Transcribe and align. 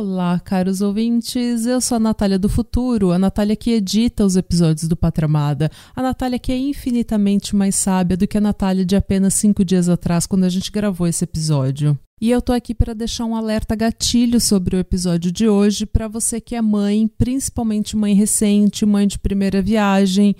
Olá, 0.00 0.40
caros 0.40 0.80
ouvintes. 0.80 1.66
Eu 1.66 1.78
sou 1.78 1.96
a 1.96 2.00
Natália 2.00 2.38
do 2.38 2.48
Futuro, 2.48 3.12
a 3.12 3.18
Natália 3.18 3.54
que 3.54 3.70
edita 3.70 4.24
os 4.24 4.34
episódios 4.34 4.88
do 4.88 4.96
Patramada, 4.96 5.70
a 5.94 6.00
Natália 6.00 6.38
que 6.38 6.50
é 6.50 6.56
infinitamente 6.56 7.54
mais 7.54 7.74
sábia 7.76 8.16
do 8.16 8.26
que 8.26 8.38
a 8.38 8.40
Natália 8.40 8.82
de 8.82 8.96
apenas 8.96 9.34
cinco 9.34 9.62
dias 9.62 9.90
atrás, 9.90 10.24
quando 10.24 10.44
a 10.44 10.48
gente 10.48 10.72
gravou 10.72 11.06
esse 11.06 11.22
episódio. 11.22 11.98
E 12.18 12.30
eu 12.30 12.40
tô 12.40 12.54
aqui 12.54 12.74
para 12.74 12.94
deixar 12.94 13.26
um 13.26 13.36
alerta 13.36 13.76
gatilho 13.76 14.40
sobre 14.40 14.74
o 14.74 14.78
episódio 14.78 15.30
de 15.30 15.46
hoje 15.46 15.84
para 15.84 16.08
você 16.08 16.40
que 16.40 16.56
é 16.56 16.62
mãe, 16.62 17.06
principalmente 17.06 17.94
mãe 17.94 18.14
recente, 18.14 18.86
mãe 18.86 19.06
de 19.06 19.18
primeira 19.18 19.60
viagem. 19.60 20.34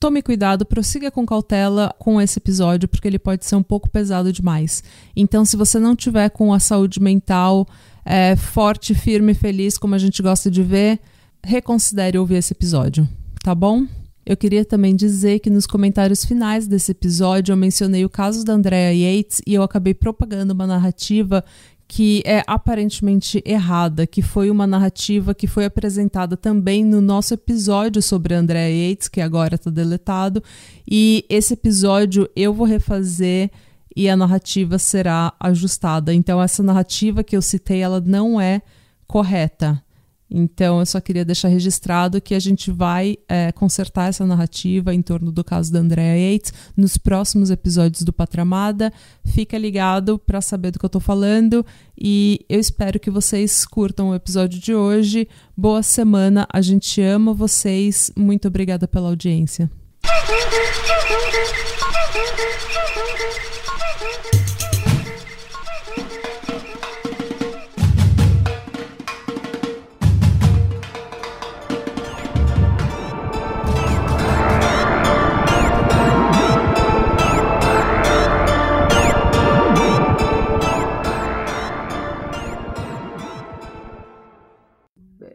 Tome 0.00 0.20
cuidado, 0.20 0.66
prossiga 0.66 1.12
com 1.12 1.24
cautela 1.24 1.94
com 1.96 2.20
esse 2.20 2.40
episódio, 2.40 2.88
porque 2.88 3.06
ele 3.06 3.20
pode 3.20 3.46
ser 3.46 3.54
um 3.54 3.62
pouco 3.62 3.88
pesado 3.88 4.32
demais. 4.32 4.82
Então, 5.14 5.44
se 5.44 5.56
você 5.56 5.78
não 5.78 5.94
tiver 5.94 6.28
com 6.30 6.52
a 6.52 6.58
saúde 6.58 7.00
mental 7.00 7.68
é, 8.06 8.36
forte, 8.36 8.94
firme 8.94 9.34
feliz, 9.34 9.76
como 9.76 9.96
a 9.96 9.98
gente 9.98 10.22
gosta 10.22 10.48
de 10.48 10.62
ver, 10.62 11.00
reconsidere 11.44 12.16
ouvir 12.16 12.36
esse 12.36 12.52
episódio, 12.52 13.06
tá 13.42 13.52
bom? 13.52 13.84
Eu 14.24 14.36
queria 14.36 14.64
também 14.64 14.94
dizer 14.94 15.40
que 15.40 15.50
nos 15.50 15.66
comentários 15.66 16.24
finais 16.24 16.66
desse 16.68 16.92
episódio 16.92 17.52
eu 17.52 17.56
mencionei 17.56 18.04
o 18.04 18.08
caso 18.08 18.44
da 18.44 18.52
Andrea 18.52 18.92
Yates 18.92 19.40
e 19.46 19.54
eu 19.54 19.62
acabei 19.62 19.94
propagando 19.94 20.52
uma 20.52 20.66
narrativa 20.66 21.44
que 21.88 22.22
é 22.24 22.42
aparentemente 22.46 23.40
errada, 23.44 24.06
que 24.06 24.20
foi 24.20 24.50
uma 24.50 24.66
narrativa 24.66 25.32
que 25.32 25.46
foi 25.46 25.64
apresentada 25.64 26.36
também 26.36 26.84
no 26.84 27.00
nosso 27.00 27.34
episódio 27.34 28.02
sobre 28.02 28.34
Andrea 28.34 28.68
Yates, 28.68 29.06
que 29.06 29.20
agora 29.20 29.54
está 29.54 29.70
deletado, 29.70 30.42
e 30.88 31.24
esse 31.28 31.54
episódio 31.54 32.28
eu 32.34 32.52
vou 32.52 32.66
refazer 32.66 33.50
e 33.96 34.08
a 34.08 34.16
narrativa 34.16 34.78
será 34.78 35.32
ajustada. 35.40 36.12
Então 36.12 36.40
essa 36.40 36.62
narrativa 36.62 37.24
que 37.24 37.36
eu 37.36 37.42
citei, 37.42 37.80
ela 37.80 38.00
não 38.00 38.40
é 38.40 38.60
correta. 39.06 39.82
Então, 40.28 40.80
eu 40.80 40.86
só 40.86 41.00
queria 41.00 41.24
deixar 41.24 41.48
registrado 41.48 42.20
que 42.20 42.34
a 42.34 42.40
gente 42.40 42.70
vai 42.70 43.16
é, 43.28 43.52
consertar 43.52 44.08
essa 44.08 44.26
narrativa 44.26 44.92
em 44.92 45.00
torno 45.00 45.30
do 45.30 45.44
caso 45.44 45.72
da 45.72 45.78
Andrea 45.78 46.16
Yates 46.16 46.52
nos 46.76 46.98
próximos 46.98 47.50
episódios 47.50 48.02
do 48.02 48.12
Patramada. 48.12 48.92
Fica 49.24 49.56
ligado 49.56 50.18
para 50.18 50.40
saber 50.40 50.72
do 50.72 50.80
que 50.80 50.84
eu 50.84 50.88
estou 50.88 51.00
falando 51.00 51.64
e 51.96 52.44
eu 52.48 52.58
espero 52.58 52.98
que 52.98 53.10
vocês 53.10 53.64
curtam 53.64 54.10
o 54.10 54.14
episódio 54.14 54.58
de 54.58 54.74
hoje. 54.74 55.28
Boa 55.56 55.82
semana, 55.82 56.46
a 56.52 56.60
gente 56.60 57.00
ama 57.00 57.32
vocês. 57.32 58.10
Muito 58.16 58.48
obrigada 58.48 58.88
pela 58.88 59.08
audiência. 59.08 59.70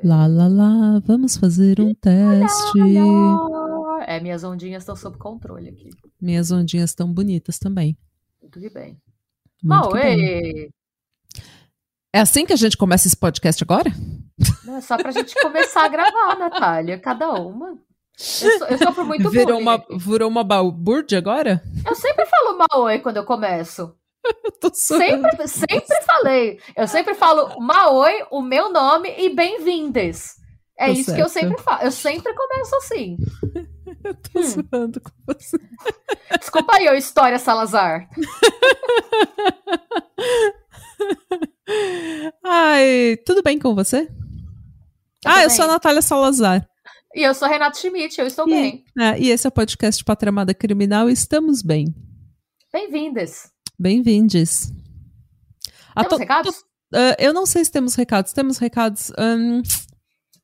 Lá, 0.03 0.25
lá, 0.25 0.47
lá, 0.47 0.99
vamos 1.05 1.37
fazer 1.37 1.79
um 1.79 1.93
teste. 1.93 2.79
É, 4.07 4.19
minhas 4.19 4.43
ondinhas 4.43 4.81
estão 4.81 4.95
sob 4.95 5.17
controle 5.17 5.69
aqui. 5.69 5.91
Minhas 6.19 6.51
ondinhas 6.51 6.89
estão 6.89 7.11
bonitas 7.11 7.59
também. 7.59 7.95
Muito 8.41 8.59
que 8.59 8.69
bem. 8.69 8.97
Muito 9.61 9.83
Bom, 9.83 9.91
que 9.91 9.99
bem. 9.99 10.69
É 12.11 12.19
assim 12.19 12.47
que 12.47 12.53
a 12.53 12.55
gente 12.57 12.75
começa 12.75 13.07
esse 13.07 13.15
podcast 13.15 13.63
agora? 13.63 13.91
não 14.65 14.77
é 14.77 14.81
só 14.81 14.97
pra 14.97 15.11
gente 15.11 15.35
começar 15.39 15.85
a 15.85 15.87
gravar, 15.87 16.35
Natália, 16.39 16.99
cada 16.99 17.31
uma. 17.33 17.77
Eu 18.41 18.57
sou, 18.57 18.67
eu 18.67 18.77
sofro 18.79 19.05
muito 19.05 19.29
Virou 19.29 19.57
bullying 19.57 19.61
uma, 19.61 19.85
virou 19.97 20.29
uma 20.29 20.43
balbúrdia 20.43 21.19
agora? 21.19 21.63
Eu 21.85 21.95
sempre 21.95 22.25
falo 22.25 22.57
Maoi 22.57 22.99
quando 22.99 23.17
eu 23.17 23.25
começo. 23.25 23.95
Eu 24.45 24.51
tô. 24.51 24.71
Sempre, 24.73 25.47
sempre 25.47 26.01
falei. 26.05 26.59
Eu 26.75 26.87
sempre 26.87 27.13
falo 27.15 27.59
Maoi, 27.59 28.23
o 28.31 28.41
meu 28.41 28.71
nome 28.71 29.09
e 29.17 29.29
bem-vindes. 29.33 30.35
É 30.77 30.85
Tá 30.87 30.91
isso 30.91 31.13
que 31.13 31.21
eu 31.21 31.29
certo. 31.29 31.47
sempre 31.49 31.63
falo. 31.63 31.83
Eu 31.83 31.91
sempre 31.91 32.33
começo 32.33 32.75
assim. 32.77 33.17
Eu 34.03 34.13
tô 34.15 34.39
Hum. 34.39 34.43
zoando 34.43 35.01
com 35.01 35.11
você. 35.27 35.57
Desculpa 36.39 36.75
aí, 36.77 36.87
ô 36.89 36.93
História 36.93 37.37
Salazar. 37.37 38.07
Ai, 42.43 43.17
tudo 43.25 43.41
bem 43.43 43.59
com 43.59 43.75
você? 43.75 44.07
ah, 45.25 45.35
tô 45.35 45.39
eu 45.41 45.49
sou 45.49 45.63
a 45.63 45.67
bem. 45.67 45.73
Natália 45.75 46.01
Salazar. 46.01 46.67
E 47.13 47.21
eu 47.23 47.33
sou 47.33 47.47
Renato 47.47 47.77
Schmidt, 47.77 48.19
eu 48.19 48.25
estou 48.27 48.45
bem. 48.45 48.85
É, 48.97 49.19
e 49.19 49.29
esse 49.29 49.45
é 49.45 49.49
o 49.49 49.51
podcast 49.51 50.03
Patramada 50.03 50.53
Criminal 50.53 51.09
e 51.09 51.13
estamos 51.13 51.61
bem. 51.61 51.93
Bem-vindes. 52.71 53.51
Bem-vindes. 53.81 54.71
Temos 55.97 56.19
recados? 56.19 56.63
ah, 56.93 57.15
eu 57.17 57.33
não 57.33 57.47
sei 57.47 57.65
se 57.65 57.71
temos 57.71 57.95
recados. 57.95 58.31
Temos 58.31 58.59
recados. 58.59 59.11
hum, 59.17 59.63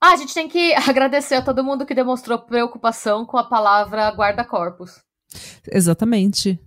Ah, 0.02 0.14
a 0.14 0.16
gente 0.16 0.34
tem 0.34 0.50
que 0.50 0.74
agradecer 0.90 1.36
a 1.36 1.42
todo 1.44 1.64
mundo 1.64 1.86
que 1.86 1.94
demonstrou 1.94 2.40
preocupação 2.40 3.28
com 3.28 3.38
a 3.38 3.44
palavra 3.44 4.10
guarda-corpos. 4.10 5.04
exatamente. 5.72 6.60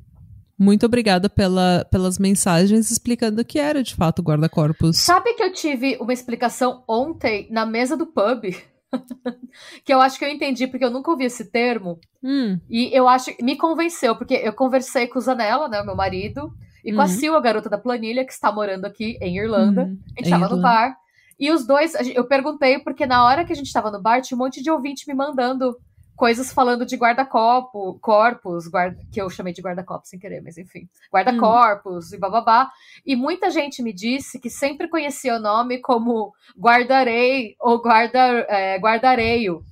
Muito 0.56 0.86
obrigada 0.86 1.28
pela, 1.28 1.84
pelas 1.91 2.20
mensagens 2.20 2.88
explicando 2.92 3.41
o 3.41 3.44
que 3.44 3.59
era 3.59 3.82
de 3.82 3.97
fato 3.97 4.22
guarda-corpos. 4.22 4.97
Sabe 4.98 5.34
que 5.34 5.42
eu 5.42 5.53
tive 5.53 5.97
uma 6.00 6.12
explicação 6.12 6.84
ontem 6.88 7.48
na 7.50 7.66
mesa 7.66 7.97
do 7.97 8.06
pub? 8.06 8.44
que 9.84 9.92
eu 9.92 10.00
acho 10.00 10.18
que 10.18 10.24
eu 10.24 10.28
entendi, 10.28 10.66
porque 10.66 10.84
eu 10.84 10.90
nunca 10.90 11.10
ouvi 11.10 11.24
esse 11.24 11.50
termo. 11.50 11.98
Hum, 12.22 12.58
E 12.68 12.90
eu 12.96 13.08
acho 13.08 13.30
me 13.42 13.56
convenceu, 13.56 14.16
porque 14.16 14.34
eu 14.34 14.52
conversei 14.52 15.06
com 15.06 15.18
o 15.18 15.22
Zanella, 15.22 15.68
né, 15.68 15.80
o 15.80 15.86
meu 15.86 15.96
marido, 15.96 16.52
e 16.84 16.92
com 16.92 17.00
a 17.00 17.04
Uhum. 17.04 17.08
Sil, 17.08 17.34
a 17.36 17.40
garota 17.40 17.68
da 17.68 17.78
planilha, 17.78 18.24
que 18.24 18.32
está 18.32 18.50
morando 18.52 18.84
aqui 18.84 19.18
em 19.20 19.36
Irlanda. 19.38 19.82
hum, 19.84 19.98
A 20.16 20.20
gente 20.22 20.28
em 20.28 20.30
tava 20.30 20.48
no 20.48 20.60
bar. 20.62 20.96
E 21.38 21.50
os 21.50 21.66
dois, 21.66 21.94
eu 22.14 22.26
perguntei, 22.26 22.78
porque 22.78 23.06
na 23.06 23.24
hora 23.24 23.44
que 23.44 23.52
a 23.52 23.56
gente 23.56 23.72
tava 23.72 23.90
no 23.90 24.00
bar, 24.00 24.20
tinha 24.20 24.36
um 24.36 24.40
monte 24.40 24.62
de 24.62 24.70
ouvinte 24.70 25.06
me 25.08 25.14
mandando 25.14 25.76
coisas 26.20 26.53
falando 26.53 26.84
de 26.84 26.97
guarda-copo, 26.97 27.98
corpos, 27.98 28.69
guarda, 28.69 28.98
que 29.10 29.19
eu 29.19 29.31
chamei 29.31 29.54
de 29.54 29.62
guarda-copo 29.62 30.06
sem 30.06 30.19
querer, 30.19 30.42
mas 30.42 30.58
enfim. 30.58 30.86
Guarda-corpos 31.10 32.12
e 32.12 32.19
bababá. 32.19 32.70
E 33.06 33.16
muita 33.16 33.48
gente 33.48 33.82
me 33.82 33.91
disse 33.91 34.38
que 34.38 34.50
sempre 34.50 34.86
conhecia 34.86 35.36
o 35.36 35.41
nome 35.41 35.78
como 35.78 36.34
guardarei 36.59 37.56
ou 37.59 37.80
guarda, 37.80 38.19
é, 38.50 38.78
guardareio. 38.78 39.64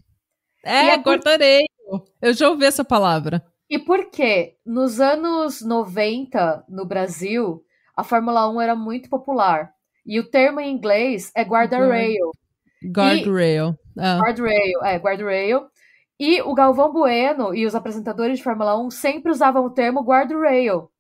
É, 0.65 0.87
é 0.87 0.97
por- 0.97 1.11
guardareio. 1.17 1.69
Eu 2.23 2.33
já 2.33 2.49
ouvi 2.49 2.65
essa 2.65 2.83
palavra. 2.83 3.45
E 3.69 3.79
por 3.79 4.11
quê? 4.11 4.57
Nos 4.65 5.01
anos 5.01 5.61
90, 5.61 6.65
no 6.67 6.87
Brasil, 6.87 7.63
a 7.95 8.03
Fórmula 8.03 8.49
1 8.49 8.59
era 8.63 8.75
muito 8.75 9.11
popular. 9.11 9.71
E 10.07 10.19
o 10.19 10.25
termo 10.25 10.61
em 10.61 10.73
inglês 10.73 11.31
é 11.37 11.45
guarda-rail. 11.45 12.31
Guardrail. 12.91 13.77
Ah, 13.99 14.19
Guardrail, 14.19 14.83
é, 14.85 14.97
guardrail. 14.99 15.67
E 16.21 16.43
o 16.43 16.53
Galvão 16.55 16.93
Bueno 16.93 17.55
e 17.55 17.65
os 17.67 17.75
apresentadores 17.75 18.39
de 18.39 18.45
Fórmula 18.45 18.77
1 18.81 18.91
sempre 18.91 19.31
usavam 19.31 19.65
o 19.65 19.71
termo 19.71 20.01
guardrail. 20.03 20.91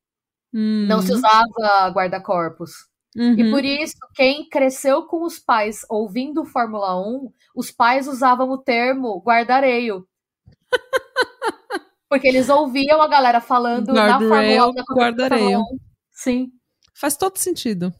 hum, 0.54 0.86
Não 0.88 1.02
se 1.02 1.12
usava 1.12 1.90
guarda-corpos. 1.92 2.70
uhum. 3.16 3.34
E 3.34 3.50
por 3.50 3.64
isso, 3.64 3.96
quem 4.14 4.48
cresceu 4.48 5.04
com 5.06 5.24
os 5.24 5.38
pais 5.38 5.80
ouvindo 5.90 6.44
Fórmula 6.44 6.96
1, 7.00 7.32
os 7.56 7.70
pais 7.70 8.06
usavam 8.06 8.48
o 8.50 8.58
termo 8.58 9.20
guardareio. 9.26 10.06
Porque 12.08 12.28
eles 12.28 12.48
ouviam 12.48 13.02
a 13.02 13.08
galera 13.08 13.40
falando 13.40 13.92
na 13.92 14.06
Guardrail, 14.18 14.28
Fórmula 14.28 14.68
1. 14.70 14.72
na 14.74 14.84
corrida 14.84 14.94
da 14.94 15.26
guardareio. 15.26 15.58
Fórmula 15.58 15.74
1. 15.74 15.78
Sim. 16.12 16.52
Faz 16.94 17.16
todo 17.16 17.36
sentido. 17.38 17.92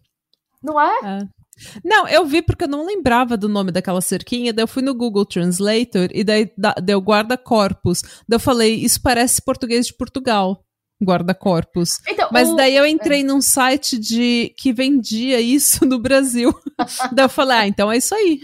Não 0.63 0.81
é? 0.81 0.99
É. 1.05 1.38
Não, 1.85 2.07
eu 2.09 2.25
vi 2.27 2.43
porque 2.43 2.65
eu 2.65 2.69
não 2.69 2.87
lembrava 2.87 3.37
do 3.37 3.49
nome 3.49 3.71
daquela 3.73 4.01
cerquinha, 4.01 4.53
daí 4.53 4.63
eu 4.63 4.69
fui 4.69 4.83
no 4.83 4.95
Google 4.95 5.25
Translator 5.27 6.09
e 6.13 6.23
daí 6.25 6.51
da- 6.57 6.75
deu 6.75 7.01
guarda-corpos. 7.01 8.03
Daí 8.29 8.37
eu 8.37 8.41
falei, 8.41 8.75
isso 8.75 9.01
parece 9.03 9.43
português 9.43 9.87
de 9.87 9.95
Portugal, 9.95 10.65
guarda-corpos. 11.03 11.99
Então, 12.09 12.29
Mas 12.33 12.49
o- 12.51 12.57
daí 12.57 12.75
eu 12.77 12.87
entrei 12.87 13.23
num 13.23 13.41
site 13.41 13.99
de 13.99 14.53
que 14.57 14.73
vendia 14.73 15.41
isso 15.41 15.85
no 15.87 15.99
Brasil. 15.99 16.53
daí 17.13 17.25
eu 17.25 17.29
falei, 17.29 17.57
ah, 17.57 17.67
então 17.67 17.91
é 17.91 17.97
isso 17.97 18.15
aí. 18.15 18.41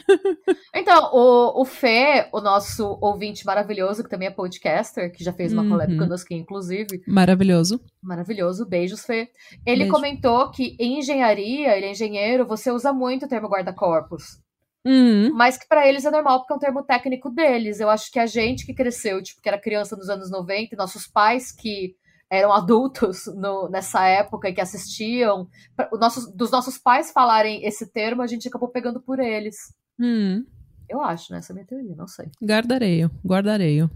Então, 0.74 1.10
o, 1.12 1.62
o 1.62 1.64
Fê, 1.64 2.28
o 2.32 2.40
nosso 2.40 2.98
ouvinte 3.00 3.44
maravilhoso, 3.46 4.02
que 4.02 4.10
também 4.10 4.28
é 4.28 4.30
podcaster, 4.30 5.12
que 5.12 5.24
já 5.24 5.32
fez 5.32 5.52
uma 5.52 5.62
Uhum. 5.62 5.68
collab 5.70 5.96
conosco, 5.96 6.32
inclusive, 6.34 7.02
Maravilhoso. 7.06 7.80
maravilhoso, 8.02 8.66
beijos, 8.66 9.04
Fê. 9.04 9.28
Ele 9.66 9.80
Beijo. 9.84 9.92
comentou 9.92 10.50
que 10.50 10.76
em 10.78 10.98
engenharia, 10.98 11.76
ele 11.76 11.86
é 11.86 11.90
engenheiro, 11.90 12.46
você 12.46 12.70
usa 12.70 12.92
muito 12.92 13.24
o 13.26 13.28
termo 13.28 13.48
guarda-corpos. 13.48 14.38
Hum, 14.86 15.30
Mas 15.32 15.56
que 15.56 15.66
pra 15.66 15.88
eles 15.88 16.04
é 16.04 16.10
normal, 16.10 16.40
porque 16.40 16.52
é 16.52 16.56
um 16.56 16.60
termo 16.60 16.82
técnico 16.82 17.30
deles. 17.30 17.80
Eu 17.80 17.88
acho 17.88 18.10
que 18.12 18.18
a 18.18 18.26
gente 18.26 18.66
que 18.66 18.74
cresceu, 18.74 19.22
tipo, 19.22 19.40
que 19.40 19.48
era 19.48 19.58
criança 19.58 19.96
nos 19.96 20.10
anos 20.10 20.30
90, 20.30 20.74
e 20.74 20.76
nossos 20.76 21.06
pais 21.06 21.50
que 21.50 21.94
eram 22.34 22.52
adultos 22.52 23.26
no, 23.34 23.69
nessa 23.69 24.04
época 24.06 24.48
e 24.48 24.54
que 24.54 24.60
assistiam, 24.60 25.48
pra, 25.76 25.88
nossos, 25.92 26.31
dos 26.32 26.50
nossos 26.50 26.78
pais 26.78 27.10
falarem 27.10 27.64
esse 27.64 27.90
termo, 27.90 28.22
a 28.22 28.26
gente 28.26 28.48
acabou 28.48 28.69
pegando 28.69 29.00
por 29.00 29.19
eles. 29.19 29.56
Hum. 29.98 30.44
Eu 30.88 31.00
acho, 31.00 31.32
né? 31.32 31.38
Essa 31.38 31.52
é 31.52 31.54
a 31.54 31.54
minha 31.54 31.66
teoria, 31.66 31.94
não 31.96 32.06
sei. 32.06 32.31
Guardareio, 32.42 33.10
guardareio. 33.25 33.90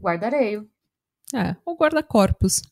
Guardareio. 0.00 0.68
É, 1.34 1.54
ou 1.64 1.76
guarda-corpos. 1.76 2.62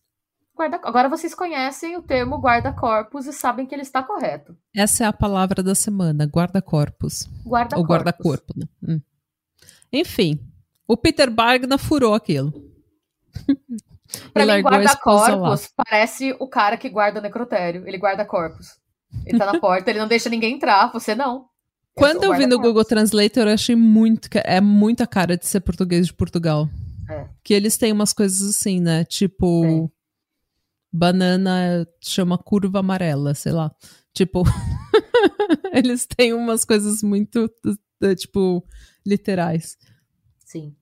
Guarda... 0.55 0.81
Agora 0.83 1.09
vocês 1.09 1.35
conhecem 1.35 1.97
o 1.97 2.03
termo 2.03 2.39
guarda-corpos 2.39 3.27
e 3.27 3.33
sabem 3.33 3.67
que 3.67 3.75
ele 3.75 3.83
está 3.83 4.03
correto. 4.03 4.57
Essa 4.75 5.05
é 5.05 5.07
a 5.07 5.13
palavra 5.13 5.63
da 5.63 5.75
semana, 5.75 6.25
guarda-corpos. 6.25 7.29
Guarda-corpos. 7.47 7.79
Ou 7.79 7.85
guarda-corpo, 7.85 8.55
né? 8.57 8.67
Hum. 8.83 9.01
Enfim, 9.93 10.41
o 10.87 10.97
Peter 10.97 11.31
Bagna 11.31 11.79
furou 11.79 12.15
aquilo. 12.15 12.68
Pra 14.45 14.57
mim, 14.57 14.63
guarda-corpos 14.63 15.71
parece 15.77 16.37
o 16.39 16.49
cara 16.49 16.77
que 16.77 16.89
guarda 16.89 17.21
o 17.21 17.23
necrotério. 17.23 17.87
Ele 17.87 17.99
guarda 17.99 18.25
corpos. 18.25 18.79
Ele 19.25 19.39
tá 19.39 19.53
na 19.53 19.59
porta, 19.61 19.91
ele 19.91 19.99
não 19.99 20.09
deixa 20.09 20.29
ninguém 20.29 20.55
entrar. 20.55 20.93
Você 20.93 21.15
não. 21.15 21.47
Quando 21.95 22.25
sou 22.25 22.33
eu 22.33 22.39
vi 22.39 22.47
no. 22.47 22.59
Google 22.59 22.85
Translator, 22.85 23.49
eu 23.49 23.55
achei 23.55 23.75
muito. 23.75 24.29
É 24.45 24.61
muita 24.61 25.07
cara 25.07 25.37
de 25.37 25.47
ser 25.47 25.61
português 25.61 26.07
de 26.07 26.15
Portugal. 26.15 26.69
É. 27.09 27.29
Que 27.43 27.55
eles 27.55 27.77
têm 27.77 27.93
umas 27.93 28.13
coisas 28.13 28.49
assim, 28.49 28.81
né? 28.81 29.05
Tipo. 29.05 29.63
Tem. 29.63 29.93
Banana 30.91 31.87
chama 32.01 32.39
curva 32.39 32.79
amarela, 32.79 33.35
sei 33.35 33.53
lá. 33.53 33.71
Tipo. 34.13 34.45
eles 35.73 36.07
têm 36.07 36.33
umas 36.33 36.65
coisas 36.65 37.03
muito, 37.03 37.51
tipo, 38.17 38.65
literais. 39.05 39.77
Sim. 40.45 40.75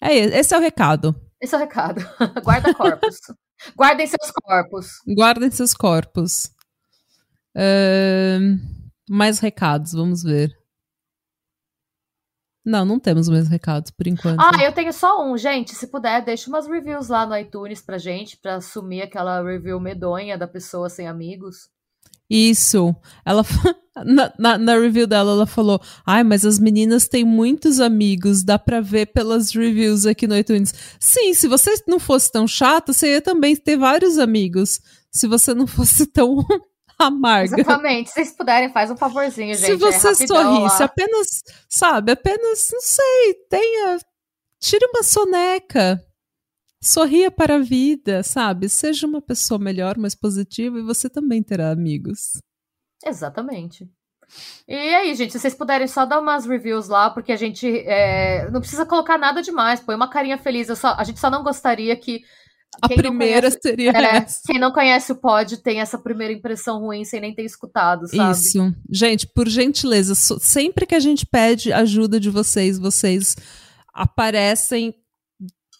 É, 0.00 0.14
esse 0.14 0.54
é 0.54 0.58
o 0.58 0.60
recado. 0.60 1.14
Esse 1.44 1.54
é 1.54 1.58
o 1.58 1.60
recado. 1.60 2.00
Guarda-corpos. 2.42 3.18
Guardem 3.76 4.06
seus 4.06 4.30
corpos. 4.30 4.86
Guardem 5.14 5.50
seus 5.50 5.74
corpos. 5.74 6.50
Ahn, 7.54 8.56
mais 9.10 9.40
recados, 9.40 9.92
vamos 9.92 10.22
ver. 10.22 10.50
Não, 12.64 12.86
não 12.86 12.98
temos 12.98 13.28
mais 13.28 13.46
recados 13.46 13.90
por 13.90 14.06
enquanto. 14.06 14.40
Ah, 14.40 14.64
eu 14.64 14.72
tenho 14.72 14.90
só 14.90 15.22
um, 15.22 15.36
gente. 15.36 15.74
Se 15.74 15.86
puder, 15.88 16.24
deixa 16.24 16.48
umas 16.48 16.66
reviews 16.66 17.08
lá 17.08 17.26
no 17.26 17.36
iTunes 17.36 17.82
pra 17.82 17.98
gente, 17.98 18.38
pra 18.38 18.54
assumir 18.54 19.02
aquela 19.02 19.42
review 19.42 19.78
medonha 19.78 20.38
da 20.38 20.48
pessoa 20.48 20.88
sem 20.88 21.06
amigos. 21.06 21.68
Isso. 22.34 22.94
Ela 23.24 23.44
na, 24.04 24.32
na, 24.36 24.58
na 24.58 24.76
review 24.76 25.06
dela 25.06 25.30
ela 25.30 25.46
falou: 25.46 25.80
"Ai, 26.04 26.24
mas 26.24 26.44
as 26.44 26.58
meninas 26.58 27.06
têm 27.06 27.24
muitos 27.24 27.78
amigos, 27.78 28.42
dá 28.42 28.58
pra 28.58 28.80
ver 28.80 29.06
pelas 29.06 29.50
reviews 29.52 30.04
aqui 30.04 30.26
no 30.26 30.36
iTunes". 30.36 30.74
Sim, 30.98 31.32
se 31.32 31.46
você 31.46 31.72
não 31.86 32.00
fosse 32.00 32.32
tão 32.32 32.48
chata, 32.48 32.92
você 32.92 33.12
ia 33.12 33.22
também 33.22 33.54
ter 33.54 33.76
vários 33.76 34.18
amigos. 34.18 34.80
Se 35.12 35.28
você 35.28 35.54
não 35.54 35.66
fosse 35.66 36.06
tão 36.10 36.44
amarga. 36.98 37.60
Exatamente. 37.60 38.08
Se 38.08 38.14
vocês 38.14 38.36
puderem, 38.36 38.72
faz 38.72 38.90
um 38.90 38.96
favorzinho, 38.96 39.54
gente. 39.54 39.66
Se 39.66 39.76
você 39.76 40.08
é 40.08 40.26
sorrisse, 40.26 40.82
apenas, 40.82 41.42
sabe, 41.68 42.12
apenas, 42.12 42.68
não 42.72 42.80
sei, 42.80 43.34
tenha, 43.48 43.98
tire 44.60 44.84
uma 44.86 45.04
soneca. 45.04 46.02
Sorria 46.84 47.30
para 47.30 47.56
a 47.56 47.60
vida, 47.60 48.22
sabe? 48.22 48.68
Seja 48.68 49.06
uma 49.06 49.22
pessoa 49.22 49.58
melhor, 49.58 49.96
mais 49.96 50.14
positiva 50.14 50.78
e 50.78 50.82
você 50.82 51.08
também 51.08 51.42
terá 51.42 51.70
amigos. 51.70 52.38
Exatamente. 53.04 53.88
E 54.66 54.74
aí, 54.74 55.14
gente, 55.14 55.32
se 55.32 55.38
vocês 55.38 55.54
puderem 55.54 55.86
só 55.86 56.04
dar 56.06 56.20
umas 56.20 56.46
reviews 56.46 56.88
lá, 56.88 57.10
porque 57.10 57.30
a 57.32 57.36
gente 57.36 57.66
é, 57.86 58.50
não 58.50 58.60
precisa 58.60 58.86
colocar 58.86 59.18
nada 59.18 59.42
demais, 59.42 59.80
põe 59.80 59.94
uma 59.94 60.08
carinha 60.08 60.38
feliz. 60.38 60.66
só- 60.78 60.94
a 60.98 61.04
gente 61.04 61.20
só 61.20 61.30
não 61.30 61.42
gostaria 61.42 61.94
que 61.96 62.22
A 62.82 62.88
primeira 62.88 63.42
conhece- 63.48 63.58
seria 63.62 63.90
é, 63.92 64.16
essa. 64.16 64.40
quem 64.46 64.58
não 64.58 64.72
conhece 64.72 65.12
o 65.12 65.16
pod 65.16 65.58
tem 65.58 65.80
essa 65.80 65.98
primeira 65.98 66.32
impressão 66.32 66.80
ruim 66.80 67.04
sem 67.04 67.20
nem 67.20 67.34
ter 67.34 67.44
escutado, 67.44 68.08
sabe? 68.08 68.32
Isso. 68.32 68.74
Gente, 68.90 69.26
por 69.26 69.48
gentileza, 69.48 70.14
sempre 70.14 70.86
que 70.86 70.94
a 70.94 71.00
gente 71.00 71.24
pede 71.26 71.72
ajuda 71.72 72.18
de 72.18 72.30
vocês, 72.30 72.78
vocês 72.78 73.36
aparecem 73.92 74.94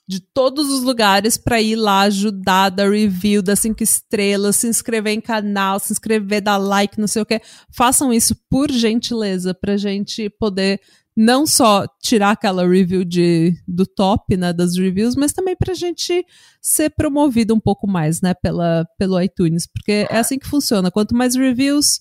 de 0.06 0.21
todos 0.21 0.71
os 0.71 0.83
lugares 0.83 1.39
para 1.39 1.61
ir 1.61 1.77
lá 1.77 2.01
ajudar, 2.03 2.69
dar 2.69 2.91
review, 2.91 3.43
dar 3.43 3.56
cinco 3.56 3.83
estrelas, 3.83 4.56
se 4.56 4.69
inscrever 4.69 5.15
em 5.15 5.21
canal, 5.21 5.79
se 5.79 5.93
inscrever, 5.93 6.43
dar 6.43 6.59
like, 6.59 7.01
não 7.01 7.06
sei 7.06 7.23
o 7.23 7.27
que. 7.27 7.41
Façam 7.71 8.12
isso 8.12 8.37
por 8.51 8.71
gentileza, 8.71 9.55
pra 9.55 9.77
gente 9.77 10.29
poder 10.39 10.81
não 11.17 11.47
só 11.47 11.87
tirar 12.03 12.33
aquela 12.33 12.67
review 12.67 13.05
de, 13.05 13.55
do 13.69 13.87
top, 13.87 14.37
né, 14.37 14.53
das 14.53 14.77
reviews, 14.77 15.15
mas 15.15 15.33
também 15.33 15.56
pra 15.56 15.73
gente 15.73 16.25
ser 16.61 16.91
promovido 16.91 17.55
um 17.55 17.61
pouco 17.61 17.87
mais, 17.87 18.21
né, 18.21 18.35
pela, 18.35 18.85
pelo 18.99 19.21
iTunes, 19.21 19.67
porque 19.67 20.06
é 20.11 20.19
assim 20.19 20.39
que 20.39 20.47
funciona. 20.47 20.91
Quanto 20.91 21.15
mais 21.15 21.37
reviews, 21.37 22.01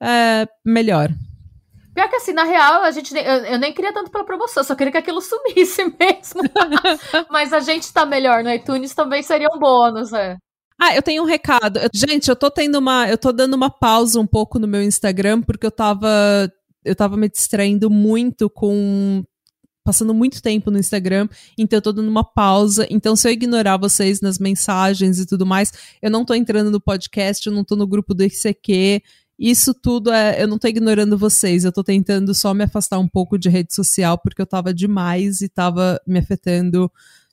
é, 0.00 0.46
melhor. 0.64 1.10
Pior 1.94 2.08
que 2.08 2.16
assim, 2.16 2.32
na 2.32 2.44
real, 2.44 2.82
a 2.82 2.90
gente 2.90 3.14
eu, 3.14 3.20
eu 3.22 3.58
nem 3.58 3.72
queria 3.72 3.92
tanto 3.92 4.10
pela 4.10 4.24
promoção, 4.24 4.62
só 4.62 4.74
queria 4.74 4.92
que 4.92 4.98
aquilo 4.98 5.20
sumisse 5.20 5.82
mesmo. 5.98 6.40
Mas 7.30 7.52
a 7.52 7.60
gente 7.60 7.92
tá 7.92 8.06
melhor 8.06 8.42
no 8.44 8.50
iTunes 8.52 8.94
também 8.94 9.22
seria 9.22 9.48
um 9.54 9.58
bônus, 9.58 10.12
é. 10.12 10.36
Ah, 10.78 10.94
eu 10.94 11.02
tenho 11.02 11.22
um 11.22 11.26
recado. 11.26 11.78
Eu- 11.78 11.90
Gente, 11.92 12.28
eu 12.28 12.36
tô 12.36 12.50
tendo 12.50 12.78
uma. 12.78 13.08
Eu 13.08 13.18
tô 13.18 13.32
dando 13.32 13.54
uma 13.54 13.68
pausa 13.68 14.18
um 14.18 14.26
pouco 14.26 14.58
no 14.58 14.66
meu 14.66 14.82
Instagram, 14.82 15.42
porque 15.42 15.66
eu 15.66 15.70
tava. 15.70 16.08
Eu 16.82 16.96
tava 16.96 17.16
me 17.16 17.28
distraindo 17.28 17.90
muito 17.90 18.48
com. 18.48 19.22
Passando 19.82 20.12
muito 20.14 20.42
tempo 20.42 20.70
no 20.70 20.78
Instagram, 20.78 21.26
então 21.58 21.78
eu 21.78 21.82
tô 21.82 21.90
dando 21.90 22.08
uma 22.08 22.22
pausa. 22.22 22.86
Então, 22.90 23.16
se 23.16 23.26
eu 23.26 23.32
ignorar 23.32 23.78
vocês 23.78 24.20
nas 24.20 24.38
mensagens 24.38 25.18
e 25.18 25.26
tudo 25.26 25.44
mais, 25.46 25.72
eu 26.02 26.10
não 26.10 26.22
tô 26.24 26.34
entrando 26.34 26.70
no 26.70 26.78
podcast, 26.80 27.46
eu 27.46 27.52
não 27.52 27.64
tô 27.64 27.74
no 27.76 27.86
grupo 27.86 28.14
do 28.14 28.22
ICQ. 28.22 29.02
Isso 29.40 29.72
tudo 29.72 30.12
é. 30.12 30.40
Eu 30.42 30.46
não 30.46 30.58
tô 30.58 30.68
ignorando 30.68 31.16
vocês, 31.16 31.64
eu 31.64 31.72
tô 31.72 31.82
tentando 31.82 32.34
só 32.34 32.52
me 32.52 32.62
afastar 32.64 32.98
um 32.98 33.08
pouco 33.08 33.38
de 33.38 33.48
rede 33.48 33.74
social, 33.74 34.18
porque 34.18 34.42
eu 34.42 34.46
tava 34.46 34.72
demais 34.74 35.40
e 35.40 35.48
tava 35.48 35.98
me 36.06 36.18
afetando 36.18 36.92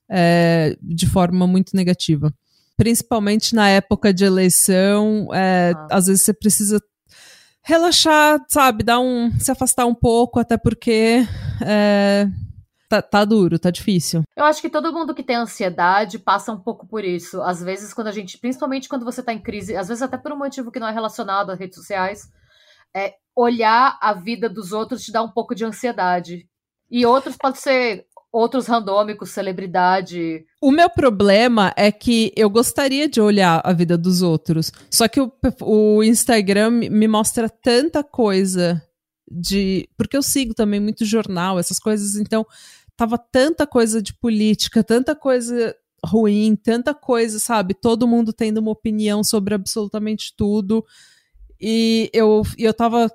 é, 0.10 0.78
de 0.82 1.06
forma 1.06 1.46
muito 1.46 1.76
negativa 1.76 2.34
principalmente 2.78 3.56
na 3.56 3.68
época 3.70 4.14
de 4.14 4.24
eleição, 4.24 5.28
é, 5.34 5.74
Ah. 5.76 5.88
às 5.98 6.06
vezes 6.06 6.22
você 6.22 6.32
precisa 6.32 6.80
relaxar, 7.64 8.40
sabe, 8.48 8.84
dar 8.84 9.00
um, 9.00 9.32
se 9.40 9.52
afastar 9.52 9.88
um 9.88 9.96
pouco, 9.96 10.40
até 10.40 10.58
porque 10.58 11.26
é, 11.66 12.30
tá, 12.88 13.02
tá 13.02 13.26
duro, 13.26 13.60
tá 13.60 13.70
difícil. 13.70 14.24
Eu 14.36 14.46
acho 14.46 14.62
que 14.62 14.70
todo 14.70 14.94
mundo 14.94 15.14
que 15.14 15.24
tem 15.24 15.36
ansiedade 15.36 16.20
passa 16.20 16.52
um 16.52 16.60
pouco 16.60 16.88
por 16.88 17.04
isso. 17.04 17.42
Às 17.42 17.62
vezes, 17.62 17.94
quando 17.94 18.08
a 18.08 18.12
gente, 18.12 18.38
principalmente 18.38 18.90
quando 18.90 19.06
você 19.06 19.22
tá 19.22 19.34
em 19.34 19.42
crise, 19.42 19.76
às 19.76 19.88
vezes 19.88 20.02
até 20.02 20.18
por 20.18 20.32
um 20.32 20.38
motivo 20.38 20.72
que 20.72 20.80
não 20.80 20.88
é 20.88 20.92
relacionado 20.92 21.52
às 21.52 21.60
redes 21.60 21.78
sociais, 21.78 22.30
é 22.96 23.16
olhar 23.36 23.98
a 24.02 24.14
vida 24.14 24.50
dos 24.50 24.72
outros 24.72 25.04
te 25.04 25.12
dá 25.12 25.22
um 25.22 25.30
pouco 25.30 25.54
de 25.54 25.66
ansiedade. 25.66 26.48
E 26.90 27.06
outros 27.06 27.36
pode 27.36 27.60
ser 27.60 28.06
outros 28.32 28.68
randômicos, 28.68 29.32
celebridade. 29.32 30.46
O 30.62 30.72
meu 30.72 30.90
problema 30.90 31.74
é 31.76 31.92
que 31.92 32.32
eu 32.36 32.50
gostaria 32.50 33.08
de 33.08 33.20
olhar 33.20 33.62
a 33.64 33.74
vida 33.74 33.98
dos 33.98 34.22
outros, 34.22 34.72
só 34.92 35.08
que 35.08 35.20
o, 35.20 35.32
o 35.62 36.04
Instagram 36.04 36.72
me 36.72 37.08
mostra 37.08 37.50
tanta 37.50 38.04
coisa 38.04 38.82
de. 39.30 39.90
Porque 39.98 40.16
eu 40.16 40.24
sigo 40.24 40.54
também 40.54 40.80
muito 40.80 41.06
jornal, 41.06 41.60
essas 41.60 41.80
coisas, 41.80 42.16
então 42.16 42.46
tava 42.98 43.18
tanta 43.18 43.68
coisa 43.68 44.02
de 44.02 44.14
política, 44.14 44.84
tanta 44.84 45.16
coisa 45.16 45.76
ruim, 46.04 46.56
tanta 46.56 46.94
coisa, 46.94 47.40
sabe? 47.40 47.74
Todo 47.74 48.08
mundo 48.08 48.34
tendo 48.34 48.58
uma 48.58 48.72
opinião 48.72 49.24
sobre 49.24 49.54
absolutamente 49.54 50.34
tudo. 50.36 50.84
E 51.62 52.10
eu, 52.14 52.42
eu 52.58 52.74
tava 52.74 53.12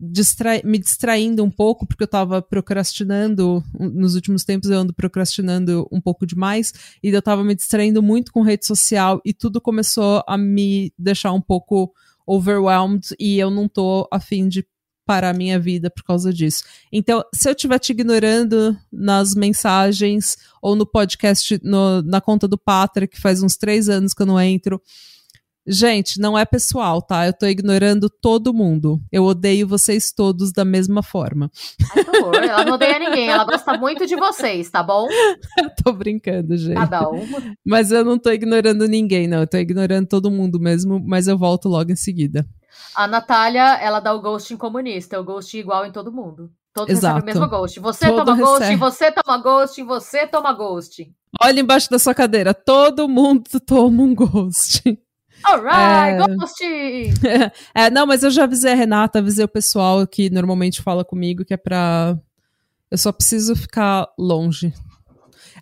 distra 0.00 0.62
me 0.64 0.78
distraindo 0.78 1.44
um 1.44 1.50
pouco, 1.50 1.86
porque 1.86 2.04
eu 2.04 2.08
tava 2.08 2.40
procrastinando. 2.40 3.62
Nos 3.78 4.14
últimos 4.14 4.44
tempos 4.44 4.70
eu 4.70 4.78
ando 4.78 4.94
procrastinando 4.94 5.86
um 5.92 6.00
pouco 6.00 6.26
demais. 6.26 6.72
E 7.02 7.08
eu 7.08 7.22
tava 7.22 7.44
me 7.44 7.54
distraindo 7.54 8.02
muito 8.02 8.32
com 8.32 8.42
rede 8.42 8.66
social 8.66 9.20
e 9.24 9.34
tudo 9.34 9.60
começou 9.60 10.24
a 10.26 10.38
me 10.38 10.92
deixar 10.98 11.32
um 11.32 11.40
pouco 11.40 11.92
overwhelmed 12.26 13.14
e 13.18 13.38
eu 13.38 13.50
não 13.50 13.68
tô 13.68 14.08
afim 14.10 14.48
de 14.48 14.64
parar 15.10 15.30
a 15.30 15.36
minha 15.36 15.58
vida 15.58 15.90
por 15.90 16.04
causa 16.04 16.32
disso. 16.32 16.62
Então, 16.92 17.24
se 17.34 17.48
eu 17.48 17.52
estiver 17.52 17.80
te 17.80 17.90
ignorando 17.90 18.78
nas 18.92 19.34
mensagens 19.34 20.38
ou 20.62 20.76
no 20.76 20.86
podcast, 20.86 21.60
no, 21.64 22.00
na 22.02 22.20
conta 22.20 22.46
do 22.46 22.56
Patra, 22.56 23.08
que 23.08 23.20
faz 23.20 23.42
uns 23.42 23.56
três 23.56 23.88
anos 23.88 24.14
que 24.14 24.22
eu 24.22 24.26
não 24.26 24.40
entro, 24.40 24.80
Gente, 25.66 26.18
não 26.18 26.38
é 26.38 26.44
pessoal, 26.44 27.02
tá? 27.02 27.26
Eu 27.26 27.34
tô 27.34 27.46
ignorando 27.46 28.08
todo 28.08 28.52
mundo. 28.52 28.98
Eu 29.12 29.24
odeio 29.24 29.68
vocês 29.68 30.10
todos 30.10 30.52
da 30.52 30.64
mesma 30.64 31.02
forma. 31.02 31.50
Ai, 31.94 32.02
que 32.02 32.16
horror. 32.16 32.34
Ela 32.36 32.64
não 32.64 32.72
odeia 32.72 32.98
ninguém, 32.98 33.28
ela 33.28 33.44
gosta 33.44 33.76
muito 33.76 34.06
de 34.06 34.16
vocês, 34.16 34.70
tá 34.70 34.82
bom? 34.82 35.06
tô 35.84 35.92
brincando, 35.92 36.56
gente. 36.56 36.74
Cada 36.74 37.08
um. 37.10 37.24
Mas 37.64 37.92
eu 37.92 38.04
não 38.04 38.18
tô 38.18 38.32
ignorando 38.32 38.88
ninguém, 38.88 39.28
não. 39.28 39.40
Eu 39.40 39.46
tô 39.46 39.58
ignorando 39.58 40.08
todo 40.08 40.30
mundo 40.30 40.58
mesmo, 40.58 40.98
mas 40.98 41.28
eu 41.28 41.36
volto 41.36 41.68
logo 41.68 41.92
em 41.92 41.96
seguida. 41.96 42.44
A 42.94 43.06
Natália, 43.06 43.78
ela 43.80 44.00
dá 44.00 44.12
o 44.14 44.20
ghosting 44.20 44.56
comunista, 44.56 45.20
o 45.20 45.24
ghosting 45.24 45.58
igual 45.58 45.86
em 45.86 45.92
todo 45.92 46.12
mundo. 46.12 46.50
Todos 46.72 46.90
Exato. 46.92 47.14
recebem 47.16 47.34
o 47.34 47.40
mesmo 47.40 47.50
ghost. 47.50 47.80
Você 47.80 48.06
Todo 48.06 48.24
toma 48.24 48.36
ghost, 48.36 48.60
recebe. 48.60 48.76
você 48.76 49.10
toma 49.12 49.38
ghost, 49.38 49.82
você 49.82 50.26
toma 50.26 50.52
ghost. 50.52 51.12
Olha 51.42 51.60
embaixo 51.60 51.90
da 51.90 51.98
sua 51.98 52.14
cadeira. 52.14 52.54
Todo 52.54 53.08
mundo 53.08 53.42
toma 53.66 54.02
um 54.02 54.14
ghost. 54.14 54.82
Alright, 55.42 56.30
É. 56.30 56.36
ghost! 56.36 56.62
É, 57.74 57.90
não, 57.90 58.06
mas 58.06 58.22
eu 58.22 58.30
já 58.30 58.44
avisei 58.44 58.72
a 58.72 58.76
Renata, 58.76 59.18
avisei 59.18 59.44
o 59.44 59.48
pessoal 59.48 60.06
que 60.06 60.30
normalmente 60.30 60.80
fala 60.82 61.04
comigo 61.04 61.44
que 61.44 61.54
é 61.54 61.56
pra. 61.56 62.16
Eu 62.90 62.98
só 62.98 63.10
preciso 63.12 63.56
ficar 63.56 64.08
longe. 64.18 64.72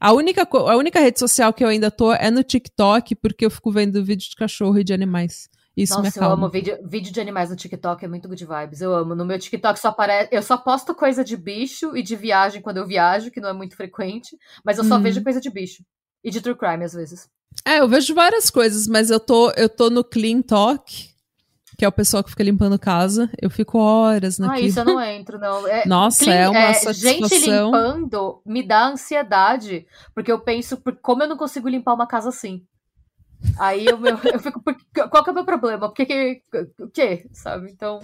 A 0.01 0.13
única, 0.13 0.47
a 0.51 0.77
única 0.77 1.01
rede 1.01 1.19
social 1.19 1.53
que 1.53 1.65
eu 1.65 1.69
ainda 1.69 1.91
tô 1.91 2.13
é 2.13 2.31
no 2.31 2.43
TikTok, 2.43 3.15
porque 3.17 3.45
eu 3.47 3.51
fico 3.51 3.71
vendo 3.71 4.05
vídeo 4.05 4.29
de 4.29 4.37
cachorro 4.37 4.79
e 4.79 4.85
de 4.85 4.93
animais. 4.93 5.49
Isso 5.83 5.97
me 5.99 6.05
Nossa, 6.05 6.19
eu 6.19 6.25
acalma. 6.25 6.45
amo 6.45 6.51
vídeo, 6.53 6.79
vídeo 6.85 7.13
de 7.13 7.21
animais 7.21 7.51
no 7.51 7.57
TikTok, 7.57 8.05
é 8.05 8.09
muito 8.09 8.27
good 8.29 8.45
vibes. 8.45 8.81
Eu 8.81 8.93
amo. 8.95 9.15
No 9.15 9.25
meu 9.25 9.39
TikTok 9.39 9.79
só 9.79 9.89
aparece. 9.89 10.29
Eu 10.33 10.43
só 10.43 10.57
posto 10.57 10.95
coisa 10.95 11.23
de 11.25 11.37
bicho 11.37 11.97
e 11.97 12.03
de 12.03 12.17
viagem 12.17 12.61
quando 12.61 12.79
eu 12.79 12.87
viajo, 12.87 13.31
que 13.31 13.41
não 13.41 13.49
é 13.49 13.53
muito 13.53 13.77
frequente. 13.77 14.37
Mas 14.65 14.79
eu 14.79 14.85
só 14.85 14.97
Uhum. 14.97 15.03
vejo 15.03 15.23
coisa 15.23 15.41
de 15.41 15.51
bicho. 15.51 15.83
E 16.25 16.31
de 16.31 16.41
true 16.41 16.57
crime, 16.57 16.85
às 16.85 16.93
vezes. 16.95 17.29
É, 17.65 17.79
eu 17.81 17.89
vejo 17.89 18.15
várias 18.15 18.51
coisas, 18.51 18.87
mas 18.89 19.11
eu 19.11 19.21
tô, 19.21 19.51
eu 19.53 19.69
tô 19.69 19.89
no 19.89 20.03
Clean 20.03 20.43
Talk, 20.43 21.09
que 21.77 21.85
é 21.85 21.89
o 21.89 21.93
pessoal 21.93 22.25
que 22.25 22.31
fica 22.31 22.43
limpando 22.43 22.77
casa. 22.79 23.31
Eu 23.41 23.49
fico 23.49 23.79
horas 23.79 24.41
Ah, 24.41 24.47
naquilo. 24.49 24.67
isso 24.67 24.81
eu 24.81 24.85
não 24.85 25.01
entro, 25.01 25.39
não. 25.39 25.65
É, 25.69 25.87
Nossa, 25.87 26.25
clean- 26.25 26.35
é 26.37 26.49
uma 26.49 26.73
gente 26.73 27.29
satisfação. 27.29 27.67
limpando 27.67 28.43
me 28.45 28.67
dá 28.67 28.89
ansiedade, 28.89 29.87
porque 30.15 30.31
eu 30.33 30.41
penso, 30.41 30.77
por- 30.77 30.97
como 31.01 31.23
eu 31.23 31.29
não 31.29 31.37
consigo 31.37 31.69
limpar 31.69 31.95
uma 31.95 32.07
casa 32.07 32.31
assim? 32.31 32.65
Aí 33.59 33.87
eu, 33.87 34.05
eu, 34.05 34.19
eu 34.33 34.39
fico, 34.39 34.63
qual 35.11 35.25
que 35.25 35.31
é 35.31 35.33
o 35.33 35.35
meu 35.35 35.45
problema? 35.45 35.89
Por 35.89 35.95
que 35.95 36.07
que, 36.07 36.43
o 36.81 36.89
quê, 36.89 37.27
sabe? 37.33 37.71
Então... 37.71 38.01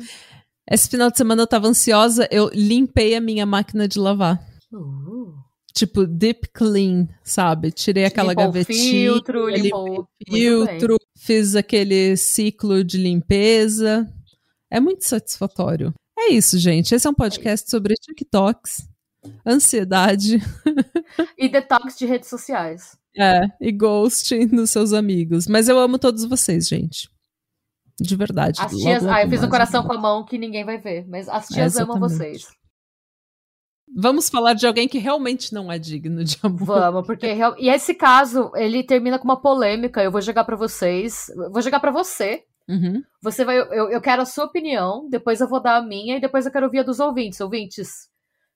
Esse 0.70 0.88
final 0.88 1.10
de 1.10 1.16
semana 1.16 1.42
eu 1.42 1.46
tava 1.46 1.68
ansiosa, 1.68 2.26
eu 2.30 2.50
limpei 2.54 3.14
a 3.14 3.20
minha 3.20 3.44
máquina 3.44 3.86
de 3.86 3.98
lavar. 3.98 4.40
Uh, 4.72 5.34
Tipo, 5.74 6.06
deep 6.06 6.50
clean, 6.54 7.08
sabe? 7.24 7.72
Tirei 7.72 8.04
aquela 8.04 8.28
limpou 8.28 8.44
o 8.44 8.46
gavetinha, 8.46 8.78
filtro, 8.78 9.48
limpei 9.48 9.62
limpou... 9.62 10.02
o 10.02 10.08
filtro, 10.24 10.96
fiz 11.18 11.56
aquele 11.56 12.16
ciclo 12.16 12.84
de 12.84 12.96
limpeza. 12.96 14.08
É 14.70 14.78
muito 14.78 15.04
satisfatório. 15.04 15.92
É 16.16 16.30
isso, 16.30 16.58
gente. 16.58 16.94
Esse 16.94 17.08
é 17.08 17.10
um 17.10 17.14
podcast 17.14 17.68
sobre 17.68 17.94
TikToks, 17.94 18.88
ansiedade 19.46 20.38
E 21.38 21.48
detox 21.48 21.96
de 21.98 22.06
redes 22.06 22.28
sociais. 22.28 22.96
é, 23.16 23.42
e 23.60 23.70
ghosting 23.72 24.46
nos 24.46 24.70
seus 24.70 24.92
amigos. 24.92 25.46
Mas 25.46 25.68
eu 25.68 25.78
amo 25.78 25.98
todos 25.98 26.24
vocês, 26.24 26.66
gente. 26.68 27.08
De 28.00 28.16
verdade. 28.16 28.60
As 28.60 28.72
Logo, 28.72 28.84
tias. 28.84 29.02
logo 29.04 29.14
ah, 29.14 29.22
eu 29.22 29.28
fiz 29.28 29.38
um 29.38 29.42
mais. 29.42 29.50
coração 29.52 29.86
com 29.86 29.92
a 29.92 29.98
mão 29.98 30.24
que 30.24 30.36
ninguém 30.36 30.64
vai 30.64 30.78
ver, 30.78 31.06
mas 31.08 31.28
as 31.28 31.46
tias 31.46 31.76
amam 31.76 31.96
exatamente. 31.96 32.18
vocês. 32.42 32.46
Vamos 33.96 34.28
falar 34.28 34.54
de 34.54 34.66
alguém 34.66 34.88
que 34.88 34.98
realmente 34.98 35.52
não 35.52 35.70
é 35.70 35.78
digno 35.78 36.24
de 36.24 36.36
amor. 36.42 36.64
Vamos, 36.66 37.06
porque 37.06 37.32
real- 37.32 37.54
e 37.58 37.68
esse 37.68 37.94
caso, 37.94 38.50
ele 38.56 38.82
termina 38.82 39.18
com 39.18 39.24
uma 39.24 39.40
polêmica. 39.40 40.02
Eu 40.02 40.10
vou 40.10 40.20
jogar 40.20 40.42
pra 40.44 40.56
vocês, 40.56 41.26
vou 41.52 41.62
jogar 41.62 41.78
pra 41.80 41.92
você. 41.92 42.42
Uhum. 42.68 43.02
Você 43.22 43.44
vai, 43.44 43.58
eu, 43.60 43.90
eu 43.90 44.00
quero 44.00 44.22
a 44.22 44.26
sua 44.26 44.46
opinião, 44.46 45.06
depois 45.10 45.40
eu 45.40 45.46
vou 45.48 45.62
dar 45.62 45.76
a 45.76 45.82
minha 45.82 46.16
e 46.16 46.20
depois 46.20 46.46
eu 46.46 46.50
quero 46.52 46.64
ouvir 46.66 46.78
a 46.80 46.82
dos 46.82 46.98
ouvintes. 46.98 47.38
Ouvintes, 47.40 48.08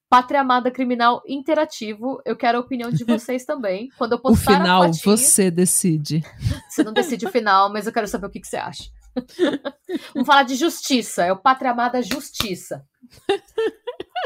Pátria 0.08 0.40
Amada 0.40 0.70
Criminal 0.70 1.22
Interativo, 1.26 2.20
eu 2.24 2.34
quero 2.36 2.58
a 2.58 2.60
opinião 2.60 2.90
de 2.90 3.04
vocês 3.04 3.44
também. 3.44 3.90
Quando 3.98 4.12
eu 4.12 4.18
O 4.18 4.22
postar 4.22 4.58
final, 4.58 4.82
a 4.82 4.86
fotinha, 4.86 5.16
você 5.16 5.50
decide. 5.50 6.22
você 6.68 6.82
não 6.82 6.92
decide 6.92 7.26
o 7.26 7.30
final, 7.30 7.70
mas 7.72 7.86
eu 7.86 7.92
quero 7.92 8.06
saber 8.08 8.26
o 8.26 8.30
que, 8.30 8.40
que 8.40 8.46
você 8.48 8.56
acha. 8.56 8.84
Vamos 10.14 10.26
falar 10.26 10.44
de 10.44 10.54
justiça, 10.54 11.24
é 11.24 11.32
o 11.32 11.36
Pátria 11.36 11.72
Amada 11.72 12.00
Justiça. 12.02 12.84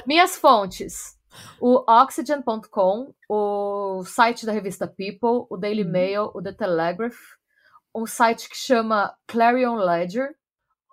Minhas 0.07 0.37
fontes. 0.37 1.17
O 1.59 1.83
Oxygen.com, 1.91 3.15
o 3.29 4.05
site 4.05 4.45
da 4.45 4.53
revista 4.53 4.87
People, 4.87 5.47
o 5.49 5.57
Daily 5.57 5.83
Uhum. 5.83 5.91
Mail, 5.91 6.31
o 6.35 6.43
The 6.43 6.53
Telegraph, 6.53 7.17
um 7.95 8.05
site 8.07 8.49
que 8.51 8.57
chama 8.57 9.15
Clarion 9.27 9.77
Ledger, 9.77 10.35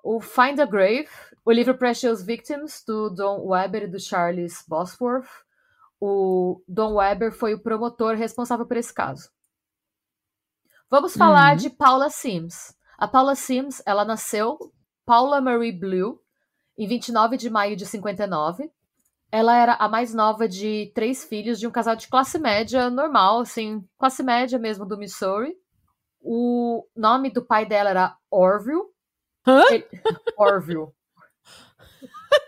o 0.02 0.22
Find 0.22 0.60
a 0.60 0.66
Grave, 0.66 1.10
o 1.46 1.52
livro 1.52 1.78
Precious 1.78 2.24
Victims, 2.24 2.84
do 2.86 3.10
Don 3.10 3.46
Weber 3.48 3.84
e 3.84 3.88
do 3.88 4.00
Charles 4.00 4.64
Bosworth. 4.68 5.28
O 6.00 6.62
Don 6.68 6.96
Weber 6.96 7.32
foi 7.32 7.54
o 7.54 7.60
promotor 7.62 8.16
responsável 8.16 8.66
por 8.66 8.78
esse 8.78 8.94
caso. 8.94 9.30
Vamos 10.90 11.16
falar 11.16 11.52
Uhum. 11.52 11.58
de 11.58 11.70
Paula 11.70 12.10
Sims. 12.10 12.76
A 12.98 13.08
Paula 13.08 13.36
Sims, 13.36 13.82
ela 13.86 14.04
nasceu 14.06 14.58
Paula 15.06 15.40
Marie 15.42 15.72
Blue 15.72 16.20
em 16.78 16.88
29 16.88 17.38
de 17.38 17.50
maio 17.50 17.76
de 17.76 17.86
59. 17.86 18.72
Ela 19.32 19.56
era 19.56 19.74
a 19.76 19.88
mais 19.88 20.14
nova 20.14 20.48
de 20.48 20.92
três 20.96 21.24
filhos 21.24 21.60
de 21.60 21.68
um 21.68 21.72
casal 21.72 21.96
de 21.96 22.08
classe 22.08 22.40
média 22.40 22.90
normal, 22.90 23.42
assim, 23.42 23.88
classe 23.98 24.24
média 24.24 24.58
mesmo 24.58 24.86
do 24.86 24.98
Missouri. 24.98 25.56
O 26.22 26.86
nome 26.96 27.30
do 27.30 27.46
pai 27.46 27.66
dela 27.66 27.90
era 27.92 28.18
Orville. 28.32 28.82
Hã? 29.46 29.64
Ele- 29.70 29.88
Orville. 30.38 30.88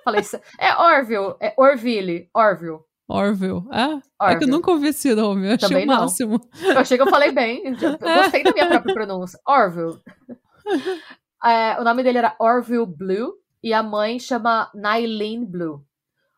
Falei 0.03 0.21
isso. 0.21 0.39
É 0.59 0.75
Orville, 0.75 1.35
é 1.39 1.53
Orville, 1.57 2.29
Orville. 2.33 2.79
Orville. 3.07 3.63
É? 3.71 3.81
É 3.83 3.87
que 3.87 3.93
eu 3.93 4.27
Orville. 4.27 4.51
nunca 4.51 4.71
ouvi 4.71 4.87
esse 4.87 5.13
nome. 5.13 5.47
Eu 5.47 5.55
achei 5.55 5.67
Também 5.67 5.83
o 5.83 5.87
não. 5.87 6.01
máximo. 6.01 6.39
Eu 6.63 6.79
achei 6.79 6.97
que 6.97 7.03
eu 7.03 7.09
falei 7.09 7.31
bem. 7.31 7.61
Eu 7.65 7.97
gostei 7.99 8.43
da 8.43 8.51
minha 8.53 8.67
própria 8.67 8.93
pronúncia. 8.93 9.39
Orville. 9.47 9.99
É, 11.43 11.81
o 11.81 11.83
nome 11.83 12.03
dele 12.03 12.19
era 12.19 12.35
Orville 12.39 12.85
Blue 12.85 13.33
e 13.63 13.73
a 13.73 13.81
mãe 13.81 14.19
chama 14.19 14.69
Nylene 14.75 15.43
Blue. 15.43 15.83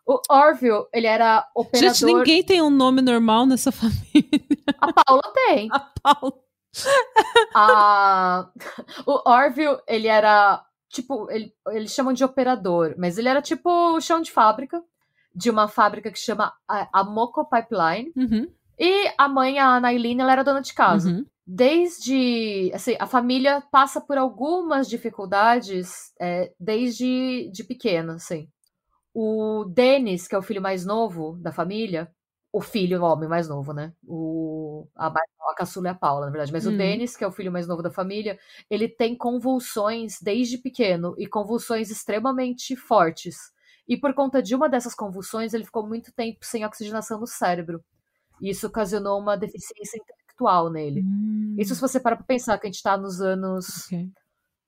O 0.07 0.17
Orville, 0.29 0.85
ele 0.93 1.07
era 1.07 1.45
operador. 1.53 1.93
Gente, 1.93 2.05
ninguém 2.05 2.41
tem 2.41 2.61
um 2.61 2.69
nome 2.69 3.01
normal 3.01 3.45
nessa 3.45 3.69
família. 3.75 3.99
A 4.79 4.93
Paula 4.93 5.21
tem. 5.33 5.67
A 5.73 5.79
Paula. 6.01 6.33
A... 7.53 8.49
O 9.05 9.29
Orville, 9.29 9.77
ele 9.87 10.07
era 10.07 10.63
tipo, 10.93 11.29
ele, 11.29 11.51
eles 11.69 11.91
chamam 11.91 12.13
de 12.13 12.23
operador, 12.23 12.93
mas 12.97 13.17
ele 13.17 13.27
era 13.27 13.41
tipo 13.41 13.69
o 13.69 13.99
chão 13.99 14.21
de 14.21 14.31
fábrica 14.31 14.81
de 15.35 15.49
uma 15.49 15.67
fábrica 15.67 16.11
que 16.11 16.19
chama 16.19 16.53
a, 16.67 17.03
Moco 17.03 17.43
Pipeline. 17.45 18.11
Uhum, 18.15 18.47
E 18.77 19.11
a 19.17 19.27
mãe, 19.27 19.57
a 19.57 19.79
Nailene, 19.79 20.21
ela 20.21 20.31
era 20.31 20.43
dona 20.43 20.61
de 20.61 20.73
casa. 20.73 21.09
uhum. 21.09 21.25
Desde, 21.45 22.71
assim, 22.73 22.95
a 22.99 23.05
família 23.05 23.61
passa 23.71 23.99
por 23.99 24.17
algumas 24.17 24.87
dificuldades 24.87 26.13
é, 26.21 26.53
desde 26.57 27.49
de 27.51 27.63
pequena, 27.65 28.13
assim. 28.13 28.47
O 29.13 29.65
Denis, 29.65 30.27
que 30.27 30.35
é 30.35 30.37
o 30.37 30.43
filho 30.43 30.61
mais 30.61 30.85
novo 30.85 31.37
da 31.41 31.51
família, 31.51 32.09
o 32.53 32.61
filho, 32.61 33.01
o 33.01 33.05
homem 33.05 33.27
mais 33.27 33.49
novo, 33.49 33.73
né? 33.73 33.93
O, 34.07 34.87
a, 34.95 35.07
a 35.07 35.55
caçula 35.57 35.89
é 35.89 35.91
a 35.91 35.95
Paula, 35.95 36.27
na 36.27 36.31
verdade. 36.31 36.53
Mas 36.53 36.65
Hum. 36.65 36.73
o 36.73 36.77
Denis, 36.77 37.17
que 37.17 37.23
é 37.23 37.27
o 37.27 37.31
filho 37.31 37.51
mais 37.51 37.67
novo 37.67 37.81
da 37.83 37.91
família, 37.91 38.39
ele 38.69 38.87
tem 38.87 39.17
convulsões 39.17 40.19
desde 40.21 40.59
pequeno 40.59 41.15
e 41.17 41.27
convulsões 41.27 41.89
extremamente 41.91 42.75
fortes. 42.75 43.37
E 43.87 43.97
por 43.97 44.13
conta 44.13 44.41
de 44.41 44.55
uma 44.55 44.69
dessas 44.69 44.95
convulsões, 44.95 45.53
ele 45.53 45.65
ficou 45.65 45.87
muito 45.87 46.13
tempo 46.13 46.39
sem 46.45 46.65
oxigenação 46.65 47.19
no 47.19 47.27
cérebro. 47.27 47.83
E 48.41 48.49
isso 48.51 48.67
ocasionou 48.67 49.19
uma 49.19 49.37
deficiência 49.37 49.97
intelectual 49.97 50.71
nele. 50.71 51.01
Hum, 51.01 51.57
Isso 51.57 51.75
se 51.75 51.81
você 51.81 51.99
parar 51.99 52.17
pra 52.17 52.25
pensar 52.25 52.57
que 52.59 52.67
a 52.67 52.71
gente 52.71 52.83
tá 52.83 52.97
nos 52.97 53.21
anos 53.21 53.91
ok. 53.91 54.13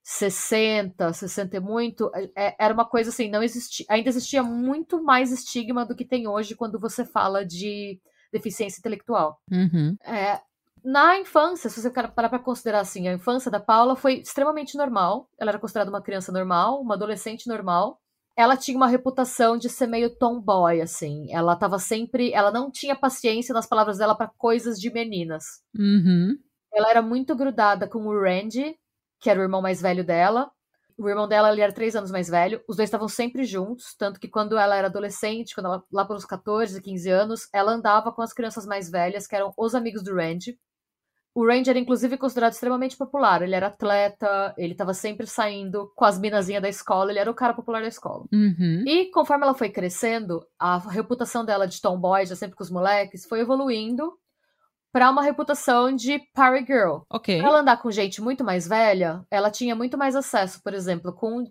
60, 0.07 1.11
60 1.13 1.57
e 1.57 1.59
muito, 1.59 2.11
é- 2.35 2.55
era 2.59 2.71
uma 2.71 2.85
coisa 2.85 3.09
assim, 3.09 3.27
não 3.27 3.41
existia, 3.41 3.87
ainda 3.89 4.07
existia 4.07 4.43
muito 4.43 5.03
mais 5.03 5.31
estigma 5.31 5.83
do 5.83 5.95
que 5.95 6.05
tem 6.05 6.27
hoje 6.27 6.55
quando 6.55 6.79
você 6.79 7.03
fala 7.03 7.43
de 7.43 7.99
deficiência 8.31 8.79
intelectual. 8.79 9.41
Uhum. 9.51 9.97
É, 10.05 10.39
na 10.83 11.17
infância, 11.17 11.71
se 11.71 11.81
você 11.81 11.89
parar 11.89 12.29
pra 12.29 12.37
considerar 12.37 12.81
assim, 12.81 13.07
a 13.07 13.13
infância 13.13 13.49
da 13.49 13.59
Paula 13.59 13.95
foi 13.95 14.19
extremamente 14.19 14.77
normal. 14.77 15.27
Ela 15.39 15.49
era 15.49 15.59
considerada 15.59 15.89
uma 15.89 16.03
criança 16.03 16.31
normal, 16.31 16.79
uma 16.81 16.93
adolescente 16.93 17.47
normal. 17.47 17.99
Ela 18.37 18.55
tinha 18.55 18.77
uma 18.77 18.87
reputação 18.87 19.57
de 19.57 19.69
ser 19.69 19.87
meio 19.87 20.15
tomboy, 20.15 20.81
assim. 20.81 21.33
Ela 21.33 21.55
tava 21.55 21.79
sempre. 21.79 22.31
Ela 22.31 22.51
não 22.51 22.69
tinha 22.69 22.95
paciência, 22.95 23.53
nas 23.53 23.65
palavras 23.65 23.97
dela, 23.97 24.13
pra 24.13 24.29
coisas 24.37 24.79
de 24.79 24.91
meninas. 24.93 25.45
Uhum. 25.75 26.37
Ela 26.71 26.91
era 26.91 27.01
muito 27.01 27.35
grudada 27.35 27.87
com 27.87 28.05
o 28.05 28.21
Randy, 28.21 28.77
que 29.19 29.29
era 29.29 29.39
o 29.39 29.43
irmão 29.43 29.61
mais 29.61 29.81
velho 29.81 30.03
dela. 30.03 30.51
O 30.97 31.09
irmão 31.09 31.27
dela 31.27 31.51
ele 31.51 31.61
era 31.61 31.73
três 31.73 31.95
anos 31.95 32.09
mais 32.09 32.29
velho. 32.29 32.61
Os 32.67 32.77
dois 32.77 32.87
estavam 32.87 33.07
sempre 33.07 33.43
juntos, 33.43 33.95
tanto 33.97 34.19
que 34.19 34.29
quando 34.29 34.57
ela 34.57 34.75
era 34.75 34.87
adolescente, 34.87 35.53
quando 35.53 35.65
ela, 35.65 35.83
lá 35.91 36.05
pelos 36.05 36.25
14, 36.25 36.81
15 36.81 37.09
anos, 37.09 37.49
ela 37.53 37.73
andava 37.73 38.11
com 38.13 38.21
as 38.21 38.33
crianças 38.33 38.65
mais 38.65 38.89
velhas, 38.89 39.27
que 39.27 39.35
eram 39.35 39.53
os 39.57 39.75
amigos 39.75 40.03
do 40.03 40.15
Randy. 40.15 40.57
O 41.35 41.45
Randy 41.45 41.69
era 41.69 41.77
inclusive 41.77 42.17
considerado 42.17 42.53
extremamente 42.53 42.95
popular. 42.95 43.41
Ele 43.41 43.53
era 43.53 43.67
atleta, 43.67 44.55
ele 44.57 44.71
estava 44.71 44.93
sempre 44.93 45.27
saindo 45.27 45.91
com 45.93 46.05
as 46.05 46.17
minazinhas 46.17 46.61
da 46.61 46.69
escola, 46.69 47.11
ele 47.11 47.19
era 47.19 47.29
o 47.29 47.35
cara 47.35 47.53
popular 47.53 47.81
da 47.81 47.89
escola. 47.89 48.23
Uhum. 48.31 48.85
E 48.87 49.11
conforme 49.11 49.43
ela 49.43 49.53
foi 49.53 49.69
crescendo, 49.69 50.47
a 50.57 50.77
reputação 50.77 51.43
dela 51.43 51.67
de 51.67 51.81
tomboy, 51.81 52.25
já 52.25 52.37
sempre 52.37 52.55
com 52.55 52.63
os 52.63 52.71
moleques, 52.71 53.25
foi 53.25 53.41
evoluindo 53.41 54.17
pra 54.95 55.11
uma 55.11 55.21
reputação 55.21 55.93
de 55.93 56.19
party 56.33 56.65
girl. 56.65 56.99
Ok. 57.09 57.37
Pra 57.37 57.49
ela 57.49 57.59
andar 57.59 57.81
com 57.81 57.91
gente 57.91 58.21
muito 58.21 58.45
mais 58.45 58.65
velha, 58.65 59.25
ela 59.29 59.51
tinha 59.51 59.75
muito 59.75 59.97
mais 59.97 60.15
acesso, 60.15 60.63
por 60.63 60.73
exemplo, 60.73 61.11
com 61.11 61.43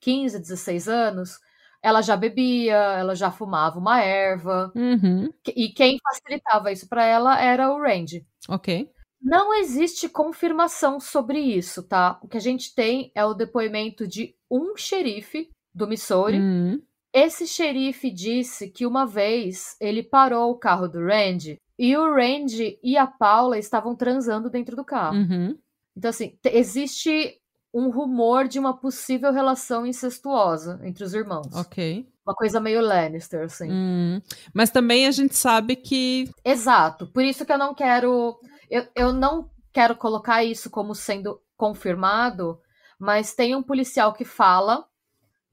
15, 0.00 0.40
16 0.40 0.88
anos, 0.88 1.38
ela 1.80 2.02
já 2.02 2.16
bebia, 2.16 2.74
ela 2.74 3.14
já 3.14 3.30
fumava 3.30 3.78
uma 3.78 4.00
erva. 4.00 4.72
Uhum. 4.74 5.32
E 5.46 5.68
quem 5.68 5.96
facilitava 6.02 6.72
isso 6.72 6.88
para 6.88 7.04
ela 7.04 7.40
era 7.40 7.72
o 7.72 7.80
Randy. 7.80 8.26
Ok. 8.48 8.90
Não 9.22 9.54
existe 9.54 10.08
confirmação 10.08 10.98
sobre 10.98 11.38
isso, 11.38 11.84
tá? 11.84 12.18
O 12.20 12.26
que 12.26 12.36
a 12.36 12.40
gente 12.40 12.74
tem 12.74 13.12
é 13.14 13.24
o 13.24 13.32
depoimento 13.32 14.08
de 14.08 14.34
um 14.50 14.76
xerife 14.76 15.48
do 15.72 15.86
Missouri. 15.86 16.40
Uhum. 16.40 16.82
Esse 17.12 17.46
xerife 17.46 18.10
disse 18.10 18.68
que 18.68 18.84
uma 18.84 19.06
vez 19.06 19.76
ele 19.80 20.02
parou 20.02 20.50
o 20.50 20.58
carro 20.58 20.88
do 20.88 20.98
Randy 20.98 21.60
e 21.78 21.96
o 21.96 22.14
Randy 22.14 22.78
e 22.82 22.96
a 22.96 23.06
Paula 23.06 23.58
estavam 23.58 23.94
transando 23.94 24.50
dentro 24.50 24.74
do 24.74 24.84
carro. 24.84 25.16
Uhum. 25.16 25.58
Então, 25.96 26.10
assim, 26.10 26.36
existe 26.44 27.40
um 27.72 27.90
rumor 27.90 28.48
de 28.48 28.58
uma 28.58 28.76
possível 28.76 29.32
relação 29.32 29.86
incestuosa 29.86 30.80
entre 30.82 31.04
os 31.04 31.14
irmãos. 31.14 31.54
Ok. 31.54 32.08
Uma 32.26 32.34
coisa 32.34 32.60
meio 32.60 32.80
Lannister, 32.80 33.44
assim. 33.44 33.70
Hum. 33.70 34.20
Mas 34.52 34.70
também 34.70 35.06
a 35.06 35.10
gente 35.10 35.36
sabe 35.36 35.76
que. 35.76 36.30
Exato. 36.44 37.06
Por 37.06 37.22
isso 37.22 37.44
que 37.46 37.52
eu 37.52 37.58
não 37.58 37.74
quero. 37.74 38.38
Eu, 38.70 38.86
eu 38.94 39.12
não 39.12 39.50
quero 39.72 39.96
colocar 39.96 40.44
isso 40.44 40.68
como 40.70 40.94
sendo 40.94 41.40
confirmado, 41.56 42.60
mas 42.98 43.34
tem 43.34 43.54
um 43.54 43.62
policial 43.62 44.12
que 44.12 44.24
fala 44.24 44.84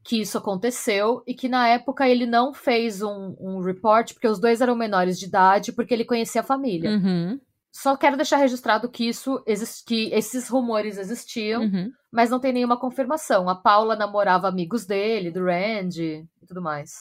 que 0.05 0.21
isso 0.21 0.37
aconteceu 0.37 1.23
e 1.25 1.33
que 1.33 1.49
na 1.49 1.67
época 1.67 2.07
ele 2.07 2.27
não 2.27 2.53
fez 2.53 3.01
um, 3.01 3.35
um 3.39 3.59
report 3.59 4.13
porque 4.13 4.27
os 4.27 4.39
dois 4.39 4.61
eram 4.61 4.75
menores 4.75 5.17
de 5.19 5.25
idade, 5.25 5.71
porque 5.73 5.91
ele 5.95 6.05
conhecia 6.05 6.41
a 6.41 6.43
família. 6.43 6.91
Uhum. 6.91 7.39
Só 7.71 7.97
quero 7.97 8.15
deixar 8.15 8.37
registrado 8.37 8.87
que 8.87 9.05
isso 9.09 9.43
que 9.85 10.09
esses 10.13 10.47
rumores 10.47 10.97
existiam, 10.99 11.63
Uhum. 11.63 11.91
mas 12.11 12.29
não 12.29 12.39
tem 12.39 12.53
nenhuma 12.53 12.79
confirmação. 12.79 13.49
A 13.49 13.55
Paula 13.55 13.95
namorava 13.95 14.47
amigos 14.47 14.85
dele, 14.85 15.31
do 15.31 15.43
Randy 15.43 16.25
e 16.41 16.45
tudo 16.47 16.61
mais. 16.61 16.91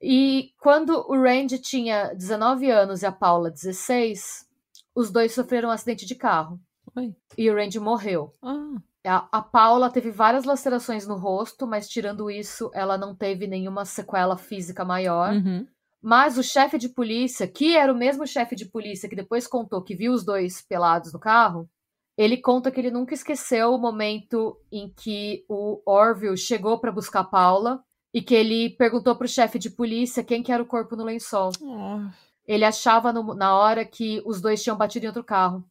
E 0.00 0.50
quando 0.60 1.04
o 1.10 1.20
Randy 1.20 1.58
tinha 1.58 2.14
19 2.14 2.70
anos 2.70 3.02
e 3.02 3.06
a 3.06 3.12
Paula 3.12 3.50
16, 3.50 4.46
os 4.94 5.10
dois 5.10 5.34
sofreram 5.34 5.70
um 5.70 5.72
acidente 5.72 6.06
de 6.06 6.14
carro. 6.14 6.60
Oi. 6.96 7.14
E 7.36 7.50
o 7.50 7.54
Randy 7.56 7.80
morreu. 7.80 8.30
Ah. 8.40 8.76
A, 9.06 9.28
a 9.30 9.42
Paula 9.42 9.90
teve 9.90 10.10
várias 10.10 10.44
lacerações 10.44 11.06
no 11.06 11.16
rosto, 11.16 11.66
mas 11.66 11.88
tirando 11.88 12.30
isso, 12.30 12.70
ela 12.72 12.96
não 12.96 13.14
teve 13.14 13.46
nenhuma 13.46 13.84
sequela 13.84 14.36
física 14.36 14.84
maior. 14.84 15.34
Uhum. 15.34 15.66
Mas 16.02 16.36
o 16.38 16.42
chefe 16.42 16.78
de 16.78 16.88
polícia, 16.88 17.46
que 17.46 17.76
era 17.76 17.92
o 17.92 17.96
mesmo 17.96 18.26
chefe 18.26 18.54
de 18.54 18.66
polícia 18.66 19.08
que 19.08 19.16
depois 19.16 19.46
contou 19.46 19.82
que 19.82 19.94
viu 19.94 20.12
os 20.12 20.24
dois 20.24 20.62
pelados 20.62 21.12
no 21.12 21.18
carro, 21.18 21.68
ele 22.16 22.36
conta 22.36 22.70
que 22.70 22.78
ele 22.80 22.90
nunca 22.90 23.14
esqueceu 23.14 23.74
o 23.74 23.78
momento 23.78 24.56
em 24.70 24.92
que 24.94 25.44
o 25.48 25.82
Orville 25.84 26.36
chegou 26.36 26.78
para 26.78 26.92
buscar 26.92 27.20
a 27.20 27.24
Paula 27.24 27.82
e 28.12 28.22
que 28.22 28.34
ele 28.34 28.70
perguntou 28.70 29.16
pro 29.16 29.26
chefe 29.26 29.58
de 29.58 29.70
polícia 29.70 30.22
quem 30.22 30.42
que 30.42 30.52
era 30.52 30.62
o 30.62 30.66
corpo 30.66 30.94
no 30.94 31.04
lençol. 31.04 31.50
Oh. 31.60 32.00
Ele 32.46 32.64
achava 32.64 33.12
no- 33.12 33.34
na 33.34 33.56
hora 33.56 33.84
que 33.84 34.22
os 34.24 34.40
dois 34.40 34.62
tinham 34.62 34.76
batido 34.76 35.06
em 35.06 35.08
outro 35.08 35.24
carro. 35.24 35.64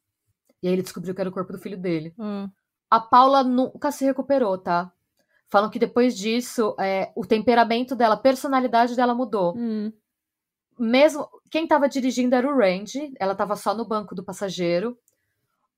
E 0.61 0.67
aí 0.67 0.73
ele 0.73 0.81
descobriu 0.81 1.13
que 1.15 1.21
era 1.21 1.29
o 1.29 1.33
corpo 1.33 1.53
do 1.53 1.59
filho 1.59 1.77
dele. 1.77 2.13
Ah. 2.19 2.49
A 2.93 2.99
Paula 2.99 3.43
nunca 3.43 3.91
se 3.91 4.05
recuperou, 4.05 4.55
tá? 4.55 4.93
Falam 5.49 5.71
que 5.71 5.79
depois 5.79 6.15
disso, 6.15 6.75
é, 6.79 7.11
o 7.15 7.25
temperamento 7.25 7.95
dela, 7.95 8.13
a 8.13 8.19
personalidade 8.19 8.95
dela 8.95 9.15
mudou. 9.15 9.57
Hum. 9.57 9.91
Mesmo 10.77 11.27
quem 11.49 11.67
tava 11.67 11.89
dirigindo 11.89 12.35
era 12.35 12.47
o 12.47 12.55
Randy, 12.55 13.11
ela 13.19 13.33
tava 13.33 13.55
só 13.55 13.73
no 13.73 13.83
banco 13.83 14.13
do 14.13 14.23
passageiro, 14.23 14.95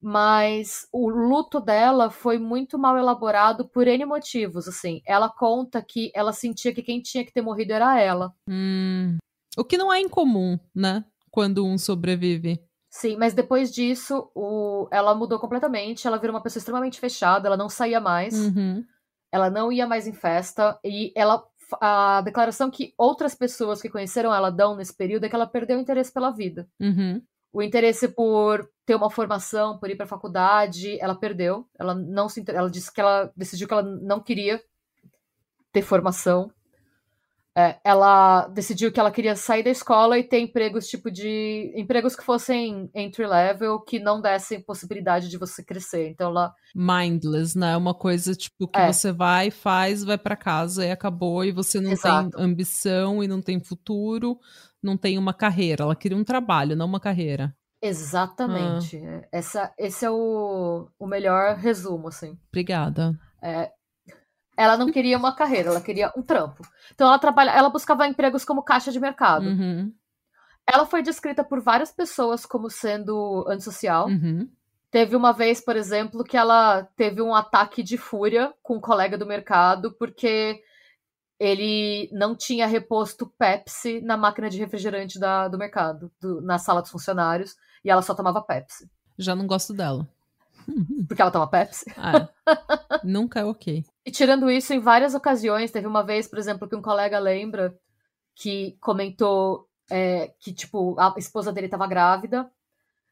mas 0.02 0.90
o 0.92 1.08
luto 1.08 1.62
dela 1.62 2.10
foi 2.10 2.38
muito 2.38 2.78
mal 2.78 2.98
elaborado 2.98 3.66
por 3.66 3.88
N 3.88 4.04
motivos, 4.04 4.68
assim. 4.68 5.02
Ela 5.06 5.30
conta 5.30 5.82
que 5.82 6.12
ela 6.14 6.34
sentia 6.34 6.74
que 6.74 6.84
quem 6.84 7.02
tinha 7.02 7.24
que 7.24 7.32
ter 7.32 7.42
morrido 7.42 7.72
era 7.72 7.98
ela. 7.98 8.36
Hum. 8.50 9.16
O 9.58 9.64
que 9.64 9.78
não 9.78 9.94
é 9.94 10.02
incomum, 10.02 10.60
né? 10.76 11.06
Quando 11.32 11.66
um 11.66 11.78
sobrevive. 11.78 12.62
Sim, 12.96 13.18
mas 13.18 13.34
depois 13.34 13.74
disso, 13.74 14.32
o... 14.34 14.88
ela 14.90 15.14
mudou 15.14 15.38
completamente, 15.38 16.08
ela 16.08 16.18
virou 16.18 16.34
uma 16.34 16.42
pessoa 16.42 16.62
extremamente 16.62 16.98
fechada, 16.98 17.46
ela 17.46 17.58
não 17.58 17.68
saía 17.68 18.00
mais. 18.00 18.34
Uhum. 18.34 18.86
ela 19.30 19.50
não 19.50 19.70
ia 19.70 19.86
mais 19.86 20.08
em 20.08 20.14
festa 20.14 20.80
e 20.82 21.12
ela 21.14 21.46
a 21.82 22.22
declaração 22.22 22.72
que 22.72 22.94
outras 22.98 23.36
pessoas 23.36 23.82
que 23.82 23.90
conheceram 23.90 24.34
ela 24.34 24.50
dão 24.50 24.78
nesse 24.78 24.96
período 24.96 25.25
é 25.25 25.30
que 25.30 25.36
ela 25.36 25.46
perdeu 25.46 25.78
o 25.78 25.82
interesse 25.82 26.10
pela 26.10 26.32
vida. 26.32 26.70
Uhum. 26.80 27.22
O 27.52 27.62
interesse 27.62 28.08
por 28.08 28.66
ter 28.86 28.96
uma 28.96 29.10
formação, 29.10 29.77
por 29.77 29.90
ir 29.90 29.98
para 29.98 30.08
faculdade, 30.08 30.98
ela 31.01 31.16
perdeu. 31.16 31.68
Ela 31.77 31.94
não 31.94 32.29
se 32.29 32.46
ela 32.48 32.70
disse 32.70 32.94
que 32.94 33.01
ela 33.01 33.29
decidiu 33.36 33.68
que 33.68 33.74
ela 33.74 33.84
não 33.84 34.22
queria 34.22 34.64
ter 35.74 35.81
formação. 35.81 36.50
É, 37.57 37.77
ela 37.85 38.48
decidiu 38.50 38.91
que 38.91 39.00
ela 39.00 39.11
queria 39.11 39.35
sair 39.35 39.63
da 39.63 39.70
escola 39.70 40.20
e 40.20 40.24
ter 40.24 40.39
empregos 40.39 40.87
tipo 40.87 41.09
de 41.09 41.72
empregos 41.75 42.13
que 42.13 42.24
fossem 42.24 42.89
entry 42.94 43.25
level, 43.25 43.79
que 43.79 43.98
não 43.98 44.20
dessem 44.20 44.61
possibilidade 44.61 45.29
de 45.29 45.37
você 45.37 45.63
crescer. 45.63 46.09
Então 46.09 46.31
ela 46.31 46.53
Mindless, 46.75 47.57
né? 47.57 47.77
Uma 47.77 47.94
coisa 47.94 48.35
tipo 48.35 48.68
que 48.68 48.77
É. 48.77 48.91
você 48.91 49.13
vai, 49.13 49.50
faz, 49.50 50.03
vai 50.03 50.18
pra 50.18 50.35
casa 50.35 50.85
e 50.85 50.91
acabou, 50.91 51.46
e 51.46 51.53
você 51.53 51.79
não 51.79 51.94
Exato. 51.94 52.31
tem 52.31 52.44
ambição 52.44 53.24
e 53.24 53.27
não 53.27 53.41
tem 53.41 53.63
futuro, 53.63 54.37
não 54.83 54.98
tem 54.98 55.18
uma 55.18 55.33
carreira. 55.33 55.83
Ela 55.83 55.96
queria 55.96 56.18
um 56.18 56.24
trabalho, 56.25 56.75
não 56.75 56.85
uma 56.85 57.00
carreira. 57.00 57.55
Exatamente. 57.81 59.01
Essa, 59.31 59.72
esse 59.77 60.05
é 60.05 60.09
o, 60.11 60.89
o 61.00 61.07
melhor 61.07 61.55
resumo, 61.55 62.07
assim. 62.09 62.37
Obrigada. 62.50 63.18
Ela 64.57 64.77
não 64.77 64.91
queria 64.91 65.18
uma 65.18 65.35
carreira, 65.35 65.70
ela 65.70 65.81
queria 65.81 66.11
um 66.15 66.22
trampo. 66.22 66.63
Então 66.94 67.07
ela 67.07 67.20
trabalha, 67.20 67.51
ela 67.51 67.70
buscava 67.70 68.07
empregos 68.07 68.46
como 68.46 68.63
caixa 68.63 68.91
de 68.91 69.00
mercado. 69.00 69.46
Uhum. 69.46 69.94
Ela 70.65 70.85
foi 70.85 71.01
descrita 71.03 71.44
por 71.44 71.61
várias 71.61 71.91
pessoas 71.91 72.46
como 72.46 72.70
sendo 72.70 73.46
antissocial. 73.48 74.07
Uhum. 74.07 74.50
Teve 74.89 75.15
uma 75.15 75.33
vez, 75.33 75.59
por 75.59 75.75
exemplo, 75.75 76.24
que 76.24 76.37
ela 76.37 76.83
teve 76.96 77.22
um 77.22 77.35
ataque 77.35 77.83
de 77.83 77.98
fúria 77.98 78.53
com 78.63 78.77
um 78.77 78.81
colega 78.81 79.18
do 79.18 79.25
mercado 79.25 79.94
porque 80.00 80.61
ele 81.39 82.09
não 82.13 82.33
tinha 82.35 82.65
reposto 82.65 83.27
Pepsi 83.37 84.00
na 84.01 84.15
máquina 84.15 84.50
de 84.50 84.57
refrigerante 84.57 85.20
da- 85.20 85.50
do 85.50 85.57
mercado, 85.57 86.09
do- 86.22 86.41
na 86.41 86.57
sala 86.57 86.81
dos 86.81 86.91
funcionários, 86.91 87.55
e 87.83 87.89
ela 87.89 88.01
só 88.01 88.15
tomava 88.15 88.41
Pepsi. 88.41 88.89
Já 89.20 89.35
não 89.35 89.46
gosto 89.46 89.74
dela. 89.74 90.07
Porque 91.08 91.22
ela 91.22 91.32
toma 91.32 91.50
Pepsi. 91.50 91.86
Ah, 91.98 92.30
nunca 93.04 93.40
é 93.40 93.46
ok. 93.46 93.84
E 94.06 94.12
tirando 94.12 94.50
isso, 94.50 94.74
em 94.74 94.80
várias 94.80 95.16
ocasiões, 95.16 95.72
teve 95.72 95.88
uma 95.88 96.04
vez, 96.04 96.28
por 96.28 96.40
exemplo, 96.40 96.68
que 96.68 96.75
um 96.75 96.82
colega 96.82 97.20
lembra 97.20 97.78
que 98.36 98.78
comentou 98.82 99.68
é, 99.90 100.34
que, 100.40 100.54
tipo, 100.54 101.00
a 101.00 101.14
esposa 101.18 101.51
dele 101.51 101.68
estava 101.68 101.88
grávida, 101.88 102.50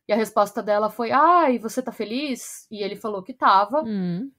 e 0.08 0.14
a 0.14 0.16
resposta 0.16 0.62
dela 0.62 0.90
foi, 0.90 1.12
ai, 1.12 1.58
você 1.58 1.82
tá 1.82 1.92
feliz? 1.92 2.68
E 2.70 2.84
ele 2.84 2.96
falou 2.96 3.24
que 3.24 3.34
tava. 3.34 3.84
Hum. 3.84 4.32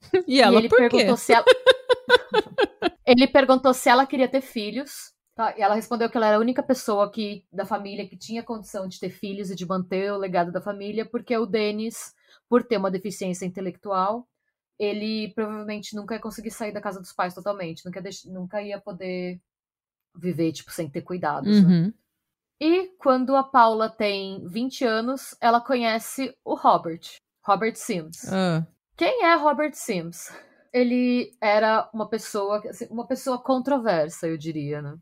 E 0.26 0.40
ela, 0.40 0.54
e 0.54 0.58
ele 0.58 0.68
por 0.68 0.78
quê? 0.78 0.88
perguntou 0.88 1.16
se 1.16 1.32
ela. 1.32 1.44
ele 3.06 3.28
perguntou 3.28 3.72
se 3.72 3.88
ela 3.88 4.04
queria 4.04 4.26
ter 4.26 4.40
filhos. 4.40 5.12
Tá? 5.34 5.54
E 5.56 5.62
ela 5.62 5.76
respondeu 5.76 6.10
que 6.10 6.16
ela 6.16 6.26
era 6.26 6.36
a 6.36 6.40
única 6.40 6.62
pessoa 6.62 7.10
que, 7.10 7.46
da 7.52 7.64
família 7.64 8.08
que 8.08 8.16
tinha 8.16 8.42
condição 8.42 8.88
de 8.88 8.98
ter 8.98 9.10
filhos 9.10 9.50
e 9.50 9.54
de 9.54 9.64
manter 9.64 10.12
o 10.12 10.18
legado 10.18 10.50
da 10.50 10.60
família, 10.60 11.06
porque 11.06 11.36
o 11.36 11.46
Denis, 11.46 12.14
por 12.52 12.62
ter 12.62 12.76
uma 12.76 12.90
deficiência 12.90 13.46
intelectual, 13.46 14.28
ele 14.78 15.32
provavelmente 15.34 15.96
nunca 15.96 16.16
ia 16.16 16.20
conseguir 16.20 16.50
sair 16.50 16.70
da 16.70 16.82
casa 16.82 17.00
dos 17.00 17.10
pais 17.10 17.32
totalmente, 17.32 17.82
nunca, 17.82 18.02
nunca 18.26 18.60
ia 18.60 18.78
poder 18.78 19.40
viver, 20.14 20.52
tipo, 20.52 20.70
sem 20.70 20.86
ter 20.86 21.00
cuidados. 21.00 21.62
né? 21.62 21.66
Uhum. 21.66 21.94
E 22.60 22.88
quando 22.98 23.34
a 23.34 23.42
Paula 23.42 23.88
tem 23.88 24.46
20 24.46 24.84
anos, 24.84 25.34
ela 25.40 25.62
conhece 25.62 26.36
o 26.44 26.54
Robert, 26.54 27.00
Robert 27.42 27.76
Sims. 27.76 28.30
Ah, 28.30 28.66
Quem 28.98 29.24
é 29.24 29.34
Robert 29.34 29.72
Sims? 29.72 30.30
Ele 30.74 31.34
era 31.40 31.88
uma 31.90 32.06
pessoa, 32.06 32.62
assim, 32.68 32.86
uma 32.90 33.06
pessoa 33.06 33.42
controversa, 33.42 34.28
eu 34.28 34.36
diria, 34.36 34.82
né? 34.82 34.98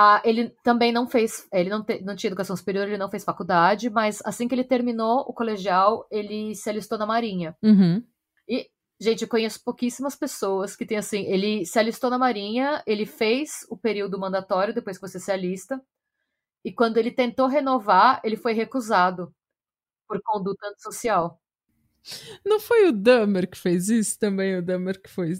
Ah, 0.00 0.22
ele 0.24 0.50
também 0.62 0.92
não 0.92 1.08
fez, 1.08 1.48
ele 1.52 1.68
não, 1.68 1.82
te- 1.82 2.00
não 2.02 2.14
tinha 2.14 2.28
educação 2.28 2.56
superior, 2.56 2.86
ele 2.86 2.96
não 2.96 3.10
fez 3.10 3.24
faculdade, 3.24 3.90
mas 3.90 4.22
assim 4.24 4.46
que 4.46 4.54
ele 4.54 4.62
terminou 4.62 5.22
o 5.26 5.32
colegial, 5.32 6.06
ele 6.08 6.54
se 6.54 6.70
alistou 6.70 6.96
na 6.96 7.04
Marinha. 7.04 7.56
uhum. 7.60 8.00
Gente, 9.00 9.22
eu 9.22 9.28
conheço 9.28 9.62
pouquíssimas 9.62 10.16
pessoas 10.16 10.74
que 10.74 10.84
tem 10.84 10.98
assim, 10.98 11.22
ele 11.26 11.64
se 11.64 11.78
alistou 11.78 12.10
na 12.10 12.18
Marinha, 12.18 12.82
ele 12.84 13.06
fez 13.06 13.64
o 13.70 13.76
período 13.76 14.18
mandatório 14.18 14.74
depois 14.74 14.98
que 14.98 15.08
você 15.08 15.20
se 15.20 15.30
alista, 15.30 15.80
e 16.64 16.72
quando 16.72 16.96
ele 16.96 17.12
tentou 17.12 17.46
renovar, 17.46 18.20
ele 18.24 18.36
foi 18.36 18.54
recusado 18.54 19.32
por 20.08 20.20
conduta 20.22 20.66
antissocial. 20.68 21.40
Não 22.44 22.58
foi 22.58 22.88
o 22.88 22.92
Dahmer 22.92 23.48
que 23.48 23.58
fez 23.58 23.88
isso 23.88 24.18
também? 24.18 24.56
O 24.56 24.62
Dahmer 24.62 25.00
que 25.00 25.08
foi, 25.08 25.34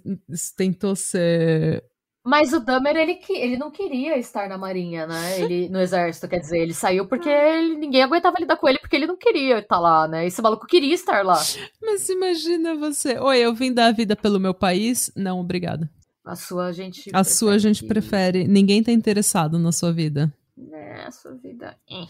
tentou 0.57 0.95
ser. 0.95 1.85
Mas 2.29 2.53
o 2.53 2.61
Dahmer, 2.61 2.95
ele, 2.95 3.15
que- 3.15 3.33
ele 3.33 3.57
não 3.57 3.71
queria 3.71 4.19
estar 4.19 4.49
na 4.51 4.59
marinha, 4.59 5.07
né? 5.07 5.41
Ele, 5.41 5.69
no 5.71 5.81
exército, 5.81 6.29
quer 6.29 6.41
dizer, 6.41 6.59
ele 6.59 6.75
saiu 6.75 7.07
porque 7.07 7.29
ele- 7.29 7.77
ninguém 7.79 8.03
aguentava 8.03 8.37
lidar 8.39 8.57
com 8.59 8.69
ele, 8.69 8.79
porque 8.79 8.95
ele 8.97 9.07
não 9.07 9.17
queria 9.17 9.61
estar 9.61 9.79
lá, 9.79 10.07
né? 10.07 10.27
Esse 10.27 10.43
maluco 10.43 10.67
queria 10.67 10.93
estar 10.95 11.25
lá. 11.25 11.41
Mas 11.81 12.07
imagina 12.11 12.75
você. 12.75 13.19
Oi, 13.19 13.39
eu 13.39 13.55
vim 13.55 13.73
dar 13.73 13.87
a 13.87 13.93
vida 13.93 14.15
pelo 14.15 14.39
meu 14.39 14.53
país? 14.53 15.11
Não, 15.17 15.41
obrigada. 15.41 15.89
A 16.23 16.37
sua 16.37 16.71
gente. 16.71 17.09
A 17.15 17.25
sua 17.25 17.59
gente 17.59 17.81
que... 17.83 17.89
prefere. 17.89 18.47
Ninguém 18.47 18.83
tá 18.83 18.93
interessado 18.93 19.59
na 19.59 19.73
sua 19.73 19.91
vida. 19.91 20.31
É, 20.71 21.05
a 21.07 21.11
sua 21.11 21.33
vida. 21.33 21.77
É. 21.91 22.05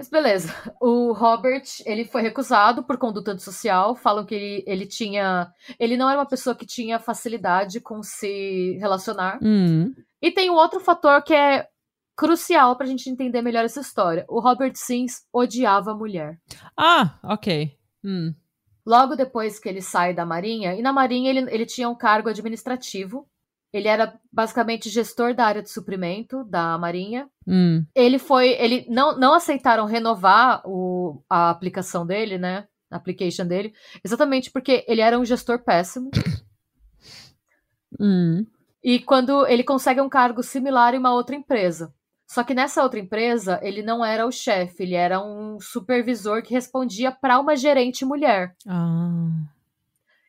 Mas 0.00 0.08
beleza. 0.08 0.48
O 0.80 1.12
Robert, 1.12 1.64
ele 1.84 2.06
foi 2.06 2.22
recusado 2.22 2.82
por 2.82 2.96
conduta 2.96 3.32
antissocial. 3.32 3.94
Falam 3.94 4.24
que 4.24 4.34
ele, 4.34 4.64
ele 4.66 4.86
tinha. 4.86 5.52
Ele 5.78 5.94
não 5.94 6.08
era 6.08 6.18
uma 6.18 6.26
pessoa 6.26 6.56
que 6.56 6.64
tinha 6.64 6.98
facilidade 6.98 7.80
com 7.80 8.02
se 8.02 8.78
relacionar. 8.80 9.38
Hum. 9.42 9.94
E 10.22 10.30
tem 10.30 10.48
um 10.48 10.54
outro 10.54 10.80
fator 10.80 11.22
que 11.22 11.34
é 11.34 11.68
crucial 12.16 12.76
pra 12.76 12.86
gente 12.86 13.10
entender 13.10 13.42
melhor 13.42 13.62
essa 13.62 13.80
história. 13.80 14.24
O 14.26 14.40
Robert 14.40 14.72
Sims 14.74 15.26
odiava 15.30 15.90
a 15.90 15.94
mulher. 15.94 16.40
Ah, 16.74 17.18
ok. 17.22 17.76
Hum. 18.02 18.34
Logo 18.86 19.14
depois 19.14 19.58
que 19.58 19.68
ele 19.68 19.82
sai 19.82 20.14
da 20.14 20.24
Marinha, 20.24 20.74
e 20.74 20.80
na 20.80 20.94
Marinha 20.94 21.28
ele, 21.28 21.40
ele 21.50 21.66
tinha 21.66 21.90
um 21.90 21.94
cargo 21.94 22.30
administrativo. 22.30 23.28
Ele 23.72 23.86
era 23.86 24.18
basicamente 24.32 24.90
gestor 24.90 25.34
da 25.34 25.44
área 25.44 25.62
de 25.62 25.70
suprimento 25.70 26.44
da 26.44 26.76
Marinha. 26.76 27.28
Hum. 27.46 27.84
Ele 27.94 28.18
foi. 28.18 28.50
Ele 28.50 28.84
não, 28.88 29.16
não 29.18 29.32
aceitaram 29.34 29.86
renovar 29.86 30.62
o, 30.64 31.22
a 31.28 31.50
aplicação 31.50 32.04
dele, 32.04 32.36
né? 32.36 32.66
A 32.90 32.96
application 32.96 33.46
dele, 33.46 33.72
exatamente 34.04 34.50
porque 34.50 34.84
ele 34.88 35.00
era 35.00 35.18
um 35.18 35.24
gestor 35.24 35.62
péssimo. 35.64 36.10
Hum. 37.98 38.46
E 38.82 39.00
quando 39.00 39.44
ele 39.48 39.64
consegue 39.64 40.00
um 40.00 40.08
cargo 40.08 40.44
similar 40.44 40.94
em 40.94 40.98
uma 40.98 41.12
outra 41.12 41.34
empresa. 41.34 41.92
Só 42.30 42.44
que 42.44 42.54
nessa 42.54 42.84
outra 42.84 43.00
empresa, 43.00 43.58
ele 43.60 43.82
não 43.82 44.04
era 44.04 44.24
o 44.24 44.30
chefe, 44.30 44.84
ele 44.84 44.94
era 44.94 45.20
um 45.20 45.58
supervisor 45.60 46.40
que 46.40 46.54
respondia 46.54 47.10
para 47.10 47.40
uma 47.40 47.56
gerente 47.56 48.04
mulher. 48.04 48.54
Ah. 48.64 49.28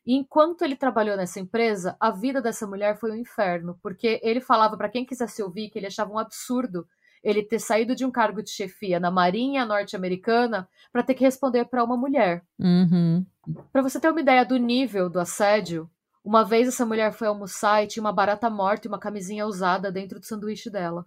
E 0.05 0.15
enquanto 0.15 0.63
ele 0.63 0.75
trabalhou 0.75 1.15
nessa 1.15 1.39
empresa, 1.39 1.95
a 1.99 2.09
vida 2.11 2.41
dessa 2.41 2.65
mulher 2.65 2.99
foi 2.99 3.11
um 3.11 3.15
inferno, 3.15 3.77
porque 3.83 4.19
ele 4.23 4.41
falava 4.41 4.75
para 4.75 4.89
quem 4.89 5.05
quisesse 5.05 5.43
ouvir 5.43 5.69
que 5.69 5.77
ele 5.77 5.87
achava 5.87 6.11
um 6.11 6.17
absurdo 6.17 6.87
ele 7.23 7.43
ter 7.43 7.59
saído 7.59 7.95
de 7.95 8.03
um 8.03 8.11
cargo 8.11 8.41
de 8.41 8.49
chefia 8.49 8.99
na 8.99 9.11
Marinha 9.11 9.65
norte-americana 9.65 10.67
para 10.91 11.03
ter 11.03 11.13
que 11.13 11.23
responder 11.23 11.65
para 11.65 11.83
uma 11.83 11.95
mulher. 11.95 12.43
Uhum. 12.59 13.25
Para 13.71 13.81
você 13.81 13.99
ter 13.99 14.09
uma 14.09 14.21
ideia 14.21 14.43
do 14.43 14.57
nível 14.57 15.09
do 15.09 15.19
assédio, 15.19 15.89
uma 16.23 16.43
vez 16.43 16.67
essa 16.67 16.85
mulher 16.85 17.13
foi 17.13 17.27
almoçar 17.27 17.83
e 17.83 17.87
tinha 17.87 18.01
uma 18.01 18.11
barata 18.11 18.49
morta 18.49 18.87
e 18.87 18.89
uma 18.89 18.99
camisinha 18.99 19.45
usada 19.45 19.91
dentro 19.91 20.19
do 20.19 20.25
sanduíche 20.25 20.69
dela. 20.69 21.05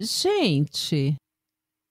Gente. 0.00 1.14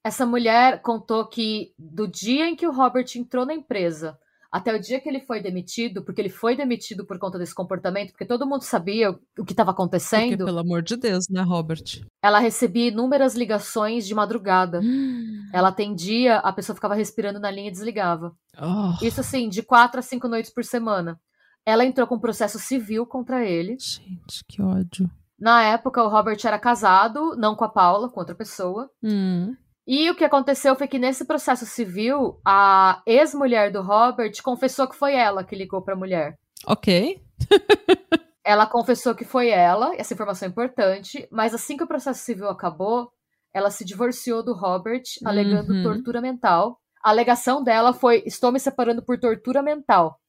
Essa 0.05 0.25
mulher 0.25 0.81
contou 0.81 1.25
que 1.25 1.73
do 1.77 2.05
dia 2.07 2.49
em 2.49 2.55
que 2.57 2.67
o 2.67 2.73
Robert 2.73 3.05
entrou 3.15 3.45
na 3.45 3.53
empresa 3.53 4.19
até 4.53 4.71
o 4.71 4.79
dia 4.79 4.99
que 4.99 5.09
ele 5.09 5.19
foi 5.19 5.41
demitido, 5.41 6.05
porque 6.05 6.21
ele 6.21 6.29
foi 6.29 6.55
demitido 6.55 7.07
por 7.07 7.17
conta 7.17 7.39
desse 7.39 7.55
comportamento, 7.55 8.11
porque 8.11 8.23
todo 8.23 8.45
mundo 8.45 8.61
sabia 8.61 9.09
o 9.09 9.43
que 9.43 9.51
estava 9.51 9.71
acontecendo. 9.71 10.37
Porque, 10.37 10.45
pelo 10.45 10.59
amor 10.59 10.83
de 10.83 10.95
Deus, 10.95 11.25
né, 11.27 11.41
Robert? 11.41 11.83
Ela 12.21 12.37
recebia 12.37 12.89
inúmeras 12.89 13.33
ligações 13.33 14.05
de 14.05 14.13
madrugada. 14.13 14.79
Ela 15.51 15.69
atendia, 15.69 16.37
a 16.37 16.53
pessoa 16.53 16.75
ficava 16.75 16.93
respirando 16.93 17.39
na 17.39 17.49
linha 17.49 17.69
e 17.69 17.71
desligava. 17.71 18.31
Oh, 18.61 19.03
Isso 19.03 19.21
assim, 19.21 19.49
de 19.49 19.63
quatro 19.63 19.99
a 19.99 20.03
cinco 20.03 20.27
noites 20.27 20.53
por 20.53 20.63
semana. 20.63 21.19
Ela 21.65 21.83
entrou 21.83 22.05
com 22.05 22.15
um 22.15 22.19
processo 22.19 22.59
civil 22.59 23.07
contra 23.07 23.43
ele. 23.43 23.75
gente, 23.79 24.45
que 24.47 24.61
ódio. 24.61 25.09
Na 25.39 25.63
época, 25.63 26.03
o 26.03 26.09
Robert 26.09 26.37
era 26.43 26.59
casado, 26.59 27.35
não 27.35 27.55
com 27.55 27.65
a 27.65 27.69
Paula, 27.69 28.07
com 28.07 28.19
outra 28.19 28.35
pessoa. 28.35 28.87
Hum. 29.01 29.55
E 29.85 30.09
o 30.09 30.15
que 30.15 30.23
aconteceu 30.23 30.75
foi 30.75 30.87
que 30.87 30.97
nesse 30.97 31.25
processo 31.25 31.65
civil, 31.65 32.39
a 32.45 33.01
ex-mulher 33.05 33.71
do 33.71 33.81
Robert 33.81 34.31
confessou 34.41 34.87
que 34.87 34.95
foi 34.95 35.13
ela 35.13 35.43
que 35.43 35.55
ligou 35.55 35.81
para 35.81 35.93
a 35.93 35.97
mulher. 35.97 36.37
Ok. 36.65 37.21
Ela 38.45 38.65
confessou 38.65 39.15
que 39.15 39.23
foi 39.23 39.47
ela, 39.47 39.95
essa 39.95 40.13
informação 40.13 40.45
é 40.45 40.51
importante, 40.51 41.25
mas 41.31 41.53
assim 41.53 41.77
que 41.77 41.83
o 41.83 41.87
processo 41.87 42.19
civil 42.25 42.49
acabou, 42.49 43.09
ela 43.53 43.69
se 43.69 43.85
divorciou 43.85 44.43
do 44.43 44.53
Robert, 44.53 45.03
alegando 45.23 45.71
Uhum. 45.71 45.81
tortura 45.83 46.19
mental. 46.19 46.77
A 47.01 47.09
alegação 47.11 47.63
dela 47.63 47.93
foi: 47.93 48.21
estou 48.25 48.51
me 48.51 48.59
separando 48.59 49.01
por 49.01 49.17
tortura 49.17 49.61
mental. 49.63 50.19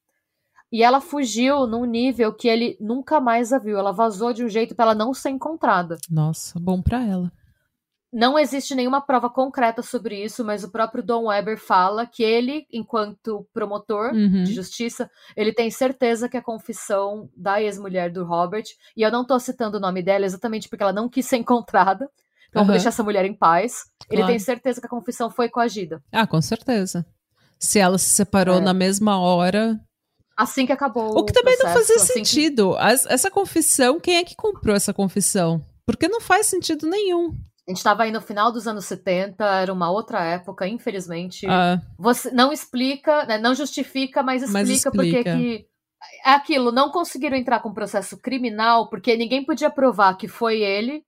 E 0.71 0.81
ela 0.85 1.01
fugiu 1.01 1.67
num 1.67 1.85
nível 1.85 2.33
que 2.33 2.47
ele 2.47 2.77
nunca 2.81 3.21
mais 3.21 3.53
a 3.53 3.59
viu. 3.59 3.77
Ela 3.79 3.91
vazou 3.93 4.33
de 4.33 4.45
um 4.45 4.49
jeito 4.49 4.77
para 4.77 4.85
ela 4.87 4.95
não 4.95 5.13
ser 5.13 5.31
encontrada. 5.31 5.99
Nossa, 6.09 6.59
bom 6.61 6.81
pra 6.81 7.03
ela. 7.05 7.33
Não 8.17 8.39
existe 8.39 8.77
nenhuma 8.77 9.01
prova 9.01 9.29
concreta 9.29 9.83
sobre 9.83 10.23
isso, 10.25 10.45
mas 10.45 10.63
o 10.63 10.71
próprio 10.71 11.03
Don 11.03 11.25
Weber 11.25 11.59
fala 11.59 12.07
que 12.07 12.23
ele, 12.23 12.65
enquanto 12.73 13.45
promotor 13.53 14.13
Uhum. 14.15 14.45
de 14.45 14.55
justiça, 14.55 15.11
ele 15.37 15.53
tem 15.53 15.69
certeza 15.69 16.29
que 16.29 16.37
a 16.37 16.43
confissão 16.43 17.29
da 17.37 17.61
ex-mulher 17.61 18.13
do 18.13 18.25
Robert, 18.25 18.63
e 18.97 19.03
eu 19.03 19.11
não 19.11 19.27
tô 19.27 19.37
citando 19.41 19.79
o 19.79 19.81
nome 19.81 20.01
dela 20.01 20.25
exatamente 20.25 20.69
porque 20.69 20.85
ela 20.85 20.93
não 20.93 21.09
quis 21.09 21.27
ser 21.27 21.39
encontrada, 21.39 22.09
então 22.49 22.63
eu 22.63 22.67
vou 22.67 22.75
deixar 22.75 22.91
essa 22.91 23.03
mulher 23.03 23.25
em 23.25 23.35
paz. 23.35 23.83
Ele 24.09 24.19
Claro. 24.21 24.33
tem 24.33 24.39
certeza 24.39 24.81
que 24.81 24.87
a 24.87 24.91
confissão 24.91 25.29
foi 25.29 25.49
coagida. 25.49 26.01
Ah, 26.13 26.25
com 26.25 26.41
certeza. 26.41 27.05
Se 27.59 27.81
ela 27.81 27.99
se 27.99 28.11
separou 28.11 28.59
É. 28.59 28.61
na 28.61 28.73
mesma 28.73 29.19
hora. 29.19 29.77
Assim 30.37 30.67
que 30.67 30.73
acabou 30.73 31.19
O 31.19 31.25
que 31.25 31.33
também 31.33 31.55
não 31.59 31.63
processo, 31.73 31.81
fazia 31.81 31.97
assim 31.97 32.23
que- 32.23 32.29
sentido. 32.29 32.77
As- 32.79 33.07
essa 33.07 33.29
confissão, 33.29 33.99
quem 33.99 34.19
é 34.19 34.25
que 34.25 34.37
comprou 34.37 34.77
essa 34.77 34.95
confissão? 34.95 35.65
Porque 35.85 36.07
não 36.07 36.21
faz 36.21 36.47
sentido 36.47 36.87
nenhum. 36.89 37.35
A 37.67 37.71
gente 37.71 37.83
tava 37.83 38.03
aí 38.03 38.13
no 38.13 38.21
final 38.21 38.53
dos 38.53 38.67
anos 38.67 38.85
70, 38.85 39.43
era 39.43 39.73
uma 39.73 39.91
outra 39.91 40.23
época, 40.23 40.69
infelizmente. 40.69 41.47
Ah, 41.49 41.81
Você 41.99 42.31
não 42.31 42.53
explica, 42.53 43.25
né, 43.25 43.39
não 43.39 43.55
justifica, 43.55 44.23
mas 44.23 44.43
explica, 44.43 44.67
Mas 44.67 44.83
porque 44.83 45.07
explica. 45.07 45.37
que 45.37 45.67
é 46.25 46.31
aquilo, 46.33 46.71
não 46.71 46.91
conseguiram 46.91 47.37
entrar 47.37 47.61
com 47.61 47.73
processo 47.73 48.19
criminal 48.21 48.91
porque 48.91 49.17
ninguém 49.17 49.45
podia 49.45 49.71
provar 49.71 50.15
que 50.17 50.29
foi 50.29 50.61
ele 50.61 51.03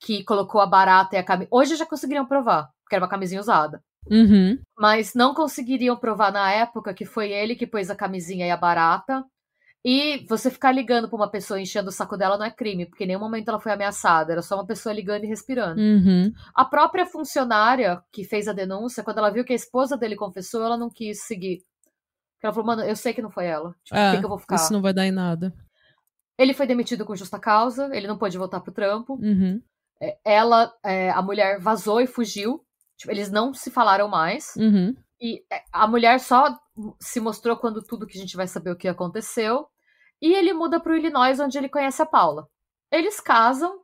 que 0.00 0.22
colocou 0.24 0.60
a 0.60 0.66
barata 0.66 1.16
e 1.16 1.18
a 1.18 1.24
camisa. 1.24 1.48
Hoje 1.50 1.76
já 1.76 1.86
conseguiriam 1.86 2.26
provar, 2.26 2.68
porque 2.82 2.94
era 2.94 3.02
uma 3.02 3.10
camisinha 3.10 3.40
usada. 3.40 3.82
uhum. 4.10 4.58
Mas 4.78 5.14
não 5.14 5.32
conseguiriam 5.32 5.96
provar 5.96 6.30
na 6.30 6.50
época 6.52 6.92
que 6.92 7.06
foi 7.06 7.32
ele 7.32 7.56
que 7.56 7.66
pôs 7.66 7.88
a 7.88 7.96
camisinha 7.96 8.46
e 8.46 8.50
a 8.50 8.56
barata. 8.56 9.24
E 9.84 10.24
você 10.28 10.50
ficar 10.50 10.72
ligando 10.72 11.08
pra 11.08 11.16
uma 11.16 11.30
pessoa 11.30 11.60
enchendo 11.60 11.90
o 11.90 11.92
saco 11.92 12.16
dela 12.16 12.38
não 12.38 12.46
é 12.46 12.50
crime, 12.50 12.86
porque 12.86 13.04
em 13.04 13.08
nenhum 13.08 13.20
momento 13.20 13.48
ela 13.48 13.60
foi 13.60 13.70
ameaçada, 13.70 14.32
era 14.32 14.40
só 14.40 14.54
uma 14.54 14.66
pessoa 14.66 14.94
ligando 14.94 15.24
e 15.24 15.26
respirando. 15.26 15.78
Uhum. 15.78 16.32
A 16.54 16.64
própria 16.64 17.04
funcionária 17.04 18.02
que 18.10 18.24
fez 18.24 18.48
a 18.48 18.54
denúncia, 18.54 19.04
quando 19.04 19.18
ela 19.18 19.30
viu 19.30 19.44
que 19.44 19.52
a 19.52 19.56
esposa 19.56 19.96
dele 19.96 20.16
confessou, 20.16 20.64
ela 20.64 20.78
não 20.78 20.88
quis 20.88 21.24
seguir. 21.26 21.62
Ela 22.42 22.52
falou, 22.52 22.66
mano, 22.66 22.82
eu 22.82 22.96
sei 22.96 23.12
que 23.12 23.22
não 23.22 23.30
foi 23.30 23.46
ela. 23.46 23.74
Tipo, 23.84 23.90
por 23.90 23.98
Ah, 23.98 24.12
que, 24.12 24.18
que 24.18 24.24
eu 24.24 24.28
vou 24.28 24.38
ficar? 24.38 24.56
isso 24.56 24.72
não 24.72 24.82
vai 24.82 24.92
dar 24.94 25.06
em 25.06 25.10
nada. 25.12 25.52
Ele 26.38 26.54
foi 26.54 26.66
demitido 26.66 27.04
com 27.04 27.14
justa 27.14 27.38
causa, 27.38 27.88
ele 27.94 28.06
não 28.06 28.18
pôde 28.18 28.38
voltar 28.38 28.60
pro 28.60 28.72
trampo. 28.72 29.14
Uhum. 29.14 29.62
É, 30.00 30.18
Ela, 30.24 30.72
é, 30.82 31.10
a 31.10 31.20
mulher 31.22 31.60
vazou 31.60 32.00
e 32.00 32.06
fugiu. 32.06 32.64
Tipo, 32.96 33.12
eles 33.12 33.30
não 33.30 33.52
se 33.52 33.70
falaram 33.70 34.08
mais. 34.08 34.54
Uhum. 34.56 34.94
E 35.20 35.42
é, 35.52 35.62
a 35.72 35.86
mulher 35.86 36.20
só 36.20 36.58
se 37.00 37.20
mostrou 37.20 37.56
quando 37.56 37.82
tudo 37.82 38.06
que 38.06 38.16
a 38.18 38.20
gente 38.20 38.36
vai 38.36 38.46
saber 38.46 38.70
o 38.70 38.76
que 38.76 38.88
aconteceu. 38.88 39.66
E 40.24 40.32
ele 40.32 40.54
muda 40.54 40.80
pro 40.80 40.96
Illinois, 40.96 41.38
onde 41.38 41.58
ele 41.58 41.68
conhece 41.68 42.00
a 42.00 42.06
Paula. 42.06 42.48
Eles 42.90 43.20
casam, 43.20 43.78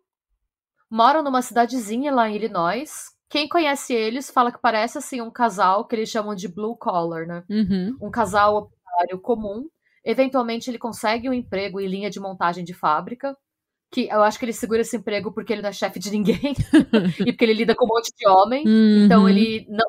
moram 0.89 1.23
numa 1.23 1.43
cidadezinha 1.43 2.11
lá 2.11 2.31
em 2.31 2.37
Illinois. 2.37 3.11
Quem 3.29 3.47
conhece 3.47 3.93
eles 3.93 4.31
fala 4.31 4.51
que 4.51 4.59
parece 4.59 4.97
assim 4.97 5.21
um 5.21 5.31
casal 5.31 5.87
que 5.87 5.95
eles 5.95 6.09
chamam 6.09 6.35
de 6.35 6.49
blue 6.49 6.75
collar, 6.79 7.27
né? 7.27 7.45
Uhum. 7.47 7.95
Um 8.01 8.11
casal 8.11 8.57
operário 8.57 9.21
comum. 9.21 9.69
Eventualmente 10.03 10.71
ele 10.71 10.79
consegue 10.79 11.29
um 11.29 11.35
emprego 11.35 11.79
em 11.79 11.87
linha 11.87 12.09
de 12.09 12.19
montagem 12.19 12.65
de 12.65 12.73
fábrica. 12.73 13.37
Que 13.93 14.09
eu 14.09 14.23
acho 14.23 14.39
que 14.39 14.47
ele 14.47 14.55
segura 14.55 14.81
esse 14.81 14.97
emprego 14.97 15.33
porque 15.33 15.53
ele 15.53 15.61
não 15.61 15.69
é 15.69 15.73
chefe 15.75 15.99
de 15.99 16.11
ninguém 16.11 16.55
e 17.21 17.33
porque 17.33 17.45
ele 17.45 17.53
lida 17.53 17.75
com 17.75 17.85
um 17.85 17.89
monte 17.89 18.11
de 18.17 18.27
homem. 18.27 18.65
Então 19.05 19.23
Uhum. 19.25 19.29
ele 19.29 19.67
não, 19.69 19.87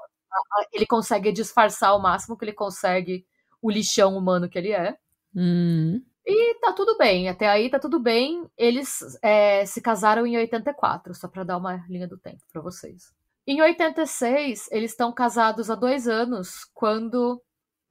ele 0.74 0.86
consegue 0.86 1.32
disfarçar 1.32 1.92
ao 1.92 2.02
máximo 2.02 2.38
que 2.38 2.44
ele 2.44 2.52
consegue 2.54 3.26
o 3.62 3.72
lixão 3.72 4.18
humano 4.18 4.50
que 4.50 4.58
ele 4.58 4.74
é. 4.74 4.98
Uhum. 5.34 6.04
E 6.26 6.56
tá 6.60 6.72
tudo 6.74 6.98
bem, 6.98 7.30
até 7.30 7.48
aí 7.48 7.70
tá 7.70 7.80
tudo 7.80 8.00
bem. 8.00 8.48
Eles 8.58 9.00
é, 9.22 9.66
se 9.66 9.82
casaram 9.82 10.26
em 10.26 10.38
84, 10.38 11.16
só 11.16 11.28
pra 11.28 11.44
dar 11.44 11.58
uma 11.58 11.84
linha 11.90 12.08
do 12.08 12.18
tempo 12.18 12.42
pra 12.52 12.62
vocês. 12.62 13.14
Em 13.46 13.62
86, 13.62 14.70
eles 14.72 14.92
estão 14.92 15.12
casados 15.12 15.70
há 15.70 15.76
dois 15.76 16.08
anos, 16.08 16.64
quando 16.74 17.42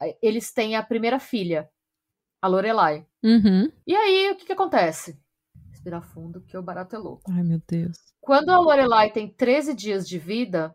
é, 0.00 0.16
eles 0.22 0.52
têm 0.52 0.76
a 0.76 0.82
primeira 0.82 1.18
filha, 1.18 1.68
a 2.40 2.46
Lorelai. 2.46 3.04
Uhum. 3.22 3.70
E 3.86 3.94
aí, 3.94 4.30
o 4.30 4.36
que 4.36 4.46
que 4.46 4.52
acontece? 4.52 5.20
Respirar 5.70 6.02
fundo, 6.02 6.40
que 6.42 6.56
o 6.56 6.62
barato 6.62 6.94
é 6.94 6.98
louco. 6.98 7.30
Ai, 7.30 7.42
meu 7.42 7.60
Deus. 7.68 7.98
Quando 8.20 8.50
a 8.50 8.58
Lorelai 8.58 9.10
tem 9.10 9.28
13 9.28 9.74
dias 9.74 10.08
de 10.08 10.18
vida, 10.18 10.74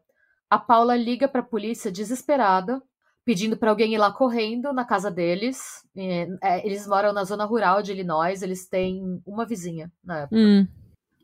a 0.49 0.59
Paula 0.59 0.95
liga 0.95 1.27
para 1.27 1.41
a 1.41 1.45
polícia 1.45 1.91
desesperada, 1.91 2.83
pedindo 3.25 3.57
para 3.57 3.71
alguém 3.71 3.93
ir 3.93 3.97
lá 3.97 4.11
correndo 4.11 4.71
na 4.71 4.85
casa 4.85 5.09
deles. 5.09 5.83
É, 5.97 6.27
é, 6.41 6.65
eles 6.65 6.87
moram 6.87 7.11
na 7.11 7.23
zona 7.23 7.43
rural 7.43 7.81
de 7.81 7.91
Illinois, 7.91 8.43
eles 8.43 8.67
têm 8.67 9.21
uma 9.25 9.45
vizinha 9.45 9.91
na 10.03 10.19
época. 10.19 10.37
Hum. 10.37 10.67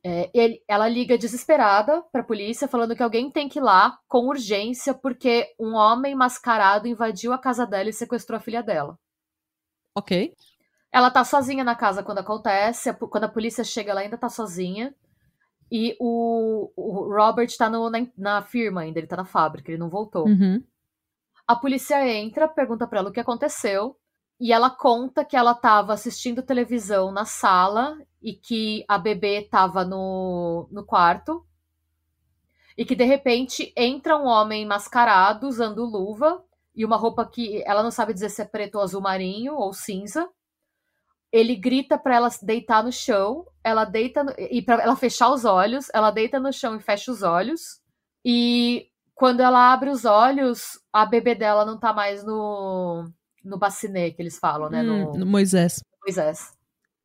É, 0.03 0.31
ele- 0.33 0.63
ela 0.67 0.89
liga 0.89 1.15
desesperada 1.15 2.01
para 2.11 2.21
a 2.21 2.25
polícia, 2.25 2.67
falando 2.67 2.95
que 2.95 3.03
alguém 3.03 3.29
tem 3.29 3.47
que 3.47 3.59
ir 3.59 3.61
lá 3.61 3.99
com 4.07 4.27
urgência, 4.27 4.95
porque 4.95 5.53
um 5.59 5.75
homem 5.75 6.15
mascarado 6.15 6.87
invadiu 6.87 7.31
a 7.31 7.37
casa 7.37 7.67
dela 7.67 7.89
e 7.89 7.93
sequestrou 7.93 8.37
a 8.37 8.41
filha 8.41 8.63
dela. 8.63 8.97
Ok. 9.95 10.33
Ela 10.91 11.11
tá 11.11 11.23
sozinha 11.23 11.63
na 11.63 11.75
casa 11.75 12.01
quando 12.01 12.17
acontece. 12.17 12.91
Quando 12.93 13.25
a 13.25 13.29
polícia 13.29 13.63
chega, 13.63 13.91
ela 13.91 14.01
ainda 14.01 14.17
tá 14.17 14.27
sozinha. 14.27 14.93
E 15.71 15.95
o, 15.99 16.69
o 16.75 17.15
Robert 17.15 17.49
tá 17.57 17.69
no, 17.69 17.89
na, 17.89 18.05
na, 18.17 18.41
firma 18.41 18.81
ainda, 18.81 18.99
ele 18.99 19.07
tá 19.07 19.15
na 19.15 19.23
fábrica, 19.23 19.71
ele 19.71 19.79
não 19.79 19.89
voltou. 19.89 20.27
Uhum. 20.27 20.61
A 21.47 21.55
polícia 21.55 22.07
entra, 22.07 22.47
pergunta 22.47 22.87
pra 22.87 22.99
ela 22.99 23.09
o 23.09 23.11
que 23.13 23.19
aconteceu. 23.19 23.97
E 24.39 24.51
ela 24.51 24.69
conta 24.69 25.23
que 25.23 25.35
ela 25.35 25.53
tava 25.53 25.93
assistindo 25.93 26.41
televisão 26.41 27.11
na 27.11 27.25
sala 27.25 27.97
e 28.21 28.33
que 28.33 28.83
a 28.87 28.97
bebê 28.97 29.43
tava 29.43 29.85
no, 29.85 30.67
no 30.71 30.85
quarto. 30.85 31.45
E 32.77 32.85
que 32.85 32.95
de 32.95 33.03
repente 33.03 33.71
entra 33.75 34.17
um 34.17 34.25
homem 34.25 34.65
mascarado 34.65 35.47
usando 35.47 35.85
luva 35.85 36.43
e 36.75 36.85
uma 36.85 36.97
roupa 36.97 37.25
que 37.25 37.61
ela 37.65 37.83
não 37.83 37.91
sabe 37.91 38.13
dizer 38.13 38.29
se 38.29 38.41
é 38.41 38.45
preto 38.45 38.75
ou 38.75 38.81
azul 38.81 39.01
marinho 39.01 39.55
ou 39.55 39.73
cinza 39.73 40.27
ele 41.31 41.55
grita 41.55 41.97
para 41.97 42.15
ela 42.15 42.29
deitar 42.41 42.83
no 42.83 42.91
chão, 42.91 43.45
ela 43.63 43.85
deita 43.85 44.23
no, 44.23 44.33
e 44.37 44.61
para 44.61 44.83
ela 44.83 44.95
fechar 44.95 45.31
os 45.31 45.45
olhos, 45.45 45.87
ela 45.93 46.11
deita 46.11 46.39
no 46.39 46.51
chão 46.51 46.75
e 46.75 46.81
fecha 46.81 47.11
os 47.11 47.23
olhos. 47.23 47.79
E 48.23 48.90
quando 49.21 49.41
ela 49.41 49.71
abre 49.71 49.91
os 49.91 50.03
olhos, 50.03 50.79
a 50.91 51.05
bebê 51.05 51.35
dela 51.35 51.63
não 51.63 51.77
tá 51.77 51.93
mais 51.93 52.23
no 52.23 53.07
no 53.45 53.55
bacinê 53.55 54.09
que 54.09 54.19
eles 54.19 54.39
falam, 54.39 54.67
né, 54.67 54.81
hum, 54.81 55.13
no, 55.15 55.27
Moisés. 55.27 55.79
Moisés. 56.03 56.57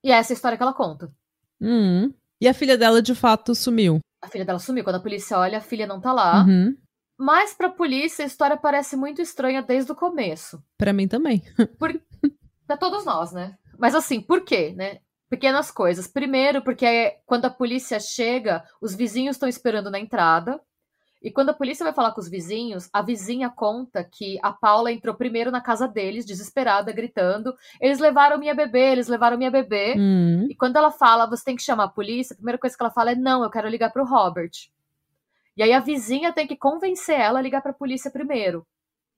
E 0.03 0.11
é 0.11 0.15
essa 0.15 0.33
a 0.33 0.35
história 0.35 0.57
que 0.57 0.63
ela 0.63 0.73
conta. 0.73 1.13
Hum. 1.61 2.11
E 2.41 2.49
a 2.49 2.55
filha 2.55 2.79
dela 2.79 3.03
de 3.03 3.15
fato 3.15 3.55
sumiu. 3.55 3.99
A 4.23 4.29
filha 4.29 4.47
dela 4.47 4.59
sumiu. 4.59 4.83
Quando 4.83 4.97
a 4.97 5.01
polícia 5.01 5.39
olha, 5.39 5.59
a 5.59 5.61
filha 5.61 5.87
não 5.87 6.01
tá 6.01 6.11
lá. 6.11 6.43
Uhum. 6.43 6.75
Mas 7.19 7.53
pra 7.53 7.69
polícia, 7.69 8.25
a 8.25 8.27
história 8.27 8.57
parece 8.57 8.97
muito 8.97 9.21
estranha 9.21 9.61
desde 9.61 9.93
o 9.93 9.95
começo. 9.95 10.63
Para 10.79 10.95
mim 10.95 11.07
também. 11.07 11.43
Por... 11.79 12.01
pra 12.67 12.79
todos 12.79 13.05
nós, 13.05 13.31
né? 13.33 13.59
Mas 13.79 13.95
assim, 13.95 14.23
por 14.23 14.43
quê, 14.43 14.73
né? 14.75 15.01
Pequenas 15.29 15.71
coisas. 15.71 16.07
Primeiro, 16.07 16.63
porque 16.63 17.19
quando 17.27 17.45
a 17.45 17.51
polícia 17.51 18.01
chega, 18.01 18.65
os 18.81 18.95
vizinhos 18.95 19.37
estão 19.37 19.49
esperando 19.49 19.91
na 19.91 20.01
entrada. 20.01 20.59
E 21.23 21.31
quando 21.31 21.49
a 21.49 21.55
polícia 21.55 21.85
vai 21.85 21.93
falar 21.93 22.13
com 22.13 22.21
os 22.21 22.29
vizinhos, 22.29 22.89
a 22.93 23.03
vizinha 23.03 23.49
conta 23.51 24.05
que 24.05 24.39
a 24.43 24.53
Paula 24.53 24.93
entrou 24.93 25.15
primeiro 25.15 25.51
na 25.51 25.61
casa 25.61 25.89
deles, 25.89 26.27
desesperada, 26.27 26.93
gritando: 26.93 27.55
Eles 27.81 27.99
levaram 27.99 28.39
minha 28.39 28.55
bebê, 28.55 28.93
eles 28.93 29.09
levaram 29.09 29.39
minha 29.39 29.51
bebê. 29.51 29.95
Hum. 29.97 30.47
E 30.49 30.55
quando 30.55 30.77
ela 30.77 30.91
fala, 30.91 31.27
você 31.27 31.45
tem 31.45 31.57
que 31.57 31.63
chamar 31.63 31.85
a 31.85 31.89
polícia, 31.89 32.35
a 32.35 32.37
primeira 32.37 32.59
coisa 32.59 32.77
que 32.77 32.83
ela 32.83 32.93
fala 32.93 33.13
é: 33.13 33.17
Não, 33.17 33.43
eu 33.43 33.51
quero 33.51 33.69
ligar 33.69 33.91
pro 33.91 34.05
Robert. 34.05 34.53
E 35.57 35.63
aí 35.63 35.73
a 35.73 35.81
vizinha 35.81 36.33
tem 36.33 36.47
que 36.47 36.57
convencer 36.57 37.19
ela 37.19 37.39
a 37.39 37.43
ligar 37.43 37.63
pra 37.63 37.73
polícia 37.73 38.11
primeiro. 38.11 38.67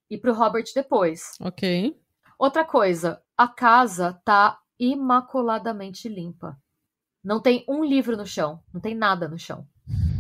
E 0.09 0.17
pro 0.17 0.33
Robert 0.33 0.67
depois. 0.75 1.33
Ok. 1.41 2.01
Outra 2.39 2.65
coisa, 2.65 3.21
a 3.37 3.49
casa 3.49 4.21
tá 4.25 4.59
imaculadamente 4.79 6.09
limpa. 6.09 6.57
Não 7.23 7.43
tem 7.43 7.65
um 7.69 7.85
livro 7.85 8.17
no 8.17 8.25
chão, 8.25 8.63
não 8.73 8.81
tem 8.81 8.95
nada 8.95 9.29
no 9.29 9.39
chão. 9.39 9.67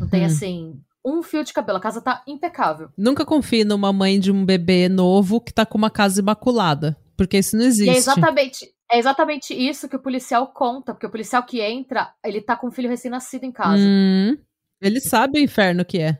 Não 0.00 0.08
tem 0.08 0.22
hum. 0.22 0.26
assim 0.26 0.84
um 1.04 1.22
fio 1.22 1.44
de 1.44 1.52
cabelo. 1.52 1.78
A 1.78 1.80
casa 1.80 2.00
tá 2.00 2.22
impecável. 2.26 2.90
Nunca 2.96 3.24
confie 3.24 3.64
numa 3.64 3.92
mãe 3.92 4.18
de 4.18 4.30
um 4.30 4.44
bebê 4.44 4.88
novo 4.88 5.40
que 5.40 5.52
tá 5.52 5.64
com 5.64 5.78
uma 5.78 5.90
casa 5.90 6.20
imaculada, 6.20 6.96
porque 7.16 7.38
isso 7.38 7.56
não 7.56 7.64
existe. 7.64 7.90
E 7.90 7.94
é 7.94 7.96
exatamente, 7.96 8.66
é 8.90 8.98
exatamente 8.98 9.54
isso 9.54 9.88
que 9.88 9.96
o 9.96 10.02
policial 10.02 10.52
conta, 10.52 10.92
porque 10.92 11.06
o 11.06 11.10
policial 11.10 11.42
que 11.44 11.60
entra, 11.60 12.12
ele 12.24 12.40
tá 12.40 12.56
com 12.56 12.68
um 12.68 12.72
filho 12.72 12.88
recém-nascido 12.88 13.44
em 13.44 13.52
casa. 13.52 13.82
Hum, 13.82 14.36
ele 14.80 15.00
sabe 15.00 15.38
o 15.38 15.42
inferno 15.42 15.84
que 15.84 15.98
é. 15.98 16.18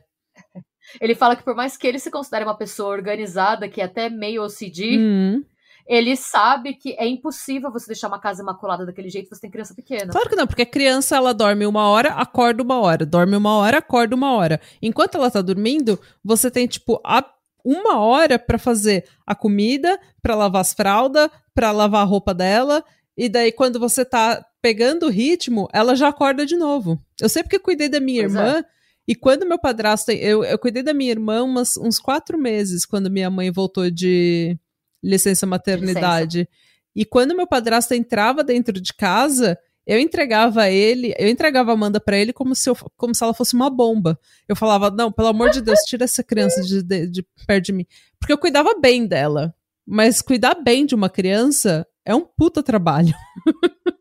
Ele 1.01 1.15
fala 1.15 1.37
que 1.37 1.43
por 1.43 1.55
mais 1.55 1.77
que 1.77 1.87
ele 1.87 1.99
se 1.99 2.11
considere 2.11 2.45
uma 2.45 2.57
pessoa 2.57 2.91
organizada, 2.91 3.69
que 3.69 3.81
é 3.81 3.85
até 3.85 4.09
meio 4.09 4.43
OCD, 4.43 4.97
hum 4.99 5.45
ele 5.89 6.15
sabe 6.17 6.75
que 6.75 6.95
é 6.99 7.09
impossível 7.09 7.73
você 7.73 7.87
deixar 7.87 8.09
uma 8.09 8.21
casa 8.21 8.43
imaculada 8.43 8.85
daquele 8.85 9.09
jeito, 9.09 9.31
você 9.31 9.41
tem 9.41 9.51
criança 9.51 9.75
pequena. 9.75 10.13
Claro 10.13 10.29
que 10.29 10.37
não, 10.37 10.47
porque 10.47 10.63
a 10.63 10.67
criança 10.67 11.17
ela 11.17 11.33
dorme 11.33 11.65
uma 11.65 11.89
hora, 11.89 12.11
acorda 12.11 12.63
uma 12.63 12.79
hora, 12.79 13.07
dorme 13.07 13.35
uma 13.35 13.57
hora, 13.57 13.79
acorda 13.79 14.15
uma 14.15 14.35
hora. 14.35 14.61
Enquanto 14.83 15.15
ela 15.15 15.31
tá 15.31 15.41
dormindo, 15.41 15.99
você 16.23 16.51
tem 16.51 16.67
tipo 16.67 17.01
a 17.03 17.25
uma 17.65 17.99
hora 17.99 18.39
para 18.39 18.59
fazer 18.59 19.07
a 19.27 19.35
comida, 19.35 19.99
para 20.23 20.35
lavar 20.35 20.61
as 20.61 20.75
fraldas, 20.75 21.31
para 21.55 21.71
lavar 21.71 22.03
a 22.03 22.05
roupa 22.05 22.35
dela, 22.35 22.85
e 23.17 23.29
daí 23.29 23.51
quando 23.51 23.81
você 23.81 24.05
tá 24.05 24.45
pegando 24.61 25.07
o 25.07 25.11
ritmo, 25.11 25.69
ela 25.73 25.97
já 25.97 26.09
acorda 26.09 26.45
de 26.45 26.57
novo. 26.57 26.99
Eu 27.21 27.31
sei 27.31 27.43
porque 27.43 27.59
cuidei 27.59 27.89
da 27.89 27.99
minha 27.99 28.23
pois 28.23 28.35
irmã, 28.35 28.59
é. 28.59 28.65
e 29.09 29.15
quando 29.15 29.47
meu 29.47 29.59
padrasto, 29.59 30.11
eu, 30.13 30.45
eu 30.45 30.59
cuidei 30.59 30.83
da 30.83 30.93
minha 30.93 31.11
irmã 31.11 31.43
umas, 31.43 31.79
uns 31.79 31.99
quatro 31.99 32.37
meses, 32.39 32.85
quando 32.85 33.11
minha 33.11 33.31
mãe 33.31 33.51
voltou 33.51 33.91
de 33.91 34.59
licença 35.03 35.47
maternidade. 35.47 36.39
Licença. 36.39 36.59
E 36.95 37.05
quando 37.05 37.37
meu 37.37 37.47
padrasto 37.47 37.95
entrava 37.95 38.43
dentro 38.43 38.81
de 38.81 38.93
casa, 38.93 39.59
eu 39.87 39.99
entregava 39.99 40.69
ele, 40.69 41.15
eu 41.19 41.29
entregava 41.29 41.71
a 41.71 41.75
Amanda 41.75 41.99
para 41.99 42.19
ele 42.19 42.33
como 42.33 42.55
se, 42.55 42.69
eu, 42.69 42.77
como 42.97 43.15
se 43.15 43.25
ela 43.25 43.33
fosse 43.33 43.55
uma 43.55 43.71
bomba. 43.71 44.19
Eu 44.47 44.55
falava, 44.55 44.91
não, 44.91 45.11
pelo 45.11 45.29
amor 45.29 45.51
de 45.51 45.63
Deus, 45.63 45.79
tira 45.81 46.05
essa 46.05 46.23
criança 46.23 46.61
de, 46.63 46.83
de, 46.83 47.07
de 47.07 47.27
perto 47.47 47.67
de 47.67 47.73
mim. 47.73 47.87
Porque 48.19 48.33
eu 48.33 48.39
cuidava 48.39 48.79
bem 48.79 49.07
dela. 49.07 49.55
Mas 49.87 50.21
cuidar 50.21 50.57
bem 50.57 50.85
de 50.85 50.95
uma 50.95 51.09
criança 51.09 51.87
é 52.05 52.15
um 52.15 52.21
puta 52.21 52.63
trabalho. 52.63 53.15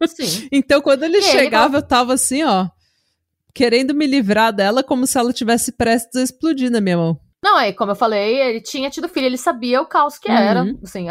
Sim. 0.07 0.47
então, 0.51 0.81
quando 0.81 1.03
ele 1.03 1.19
e 1.19 1.21
chegava, 1.21 1.75
ele... 1.75 1.83
eu 1.83 1.87
tava 1.87 2.13
assim, 2.15 2.43
ó, 2.43 2.67
querendo 3.53 3.93
me 3.93 4.05
livrar 4.05 4.51
dela 4.51 4.83
como 4.83 5.07
se 5.07 5.17
ela 5.17 5.31
tivesse 5.31 5.71
prestes 5.71 6.19
a 6.19 6.23
explodir 6.23 6.69
na 6.69 6.81
minha 6.81 6.97
mão. 6.97 7.19
Não, 7.43 7.59
é 7.59 7.71
como 7.71 7.91
eu 7.91 7.95
falei, 7.95 8.39
ele 8.41 8.61
tinha 8.61 8.89
tido 8.89 9.09
filho, 9.09 9.27
ele 9.27 9.37
sabia 9.37 9.81
o 9.81 9.85
caos 9.85 10.17
que 10.17 10.29
era. 10.29 10.63
Uhum. 10.63 10.79
Assim, 10.83 11.07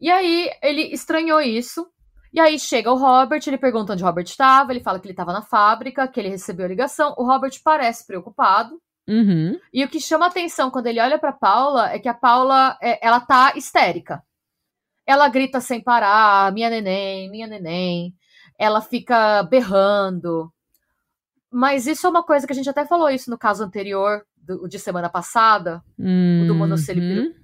e 0.00 0.10
aí 0.10 0.50
ele 0.62 0.92
estranhou 0.92 1.40
isso. 1.40 1.86
E 2.32 2.40
aí 2.40 2.58
chega 2.58 2.92
o 2.92 2.96
Robert, 2.96 3.40
ele 3.46 3.56
pergunta 3.56 3.92
onde 3.92 4.02
o 4.02 4.06
Robert 4.06 4.24
estava, 4.24 4.72
ele 4.72 4.82
fala 4.82 4.98
que 4.98 5.06
ele 5.06 5.12
estava 5.12 5.32
na 5.32 5.40
fábrica, 5.40 6.08
que 6.08 6.18
ele 6.18 6.28
recebeu 6.28 6.66
a 6.66 6.68
ligação. 6.68 7.14
O 7.16 7.24
Robert 7.24 7.52
parece 7.62 8.04
preocupado. 8.04 8.80
Uhum. 9.08 9.58
E 9.72 9.84
o 9.84 9.88
que 9.88 10.00
chama 10.00 10.26
atenção 10.26 10.70
quando 10.70 10.88
ele 10.88 11.00
olha 11.00 11.18
para 11.18 11.32
Paula 11.32 11.90
é 11.90 11.98
que 11.98 12.08
a 12.08 12.14
Paula, 12.14 12.76
é, 12.82 13.06
ela 13.06 13.20
tá 13.20 13.52
histérica. 13.56 14.22
Ela 15.06 15.28
grita 15.28 15.60
sem 15.60 15.80
parar, 15.80 16.52
minha 16.52 16.70
neném, 16.70 17.30
minha 17.30 17.46
neném. 17.46 18.14
Ela 18.58 18.80
fica 18.80 19.42
berrando. 19.44 20.52
Mas 21.52 21.86
isso 21.86 22.06
é 22.06 22.10
uma 22.10 22.24
coisa 22.24 22.46
que 22.46 22.52
a 22.52 22.56
gente 22.56 22.68
até 22.68 22.84
falou 22.84 23.08
isso 23.08 23.30
no 23.30 23.38
caso 23.38 23.62
anterior, 23.62 24.26
do, 24.44 24.68
de 24.68 24.78
semana 24.78 25.08
passada, 25.08 25.82
uhum. 25.98 26.42
o 26.44 26.46
do 26.46 26.54
monocílio 26.54 27.34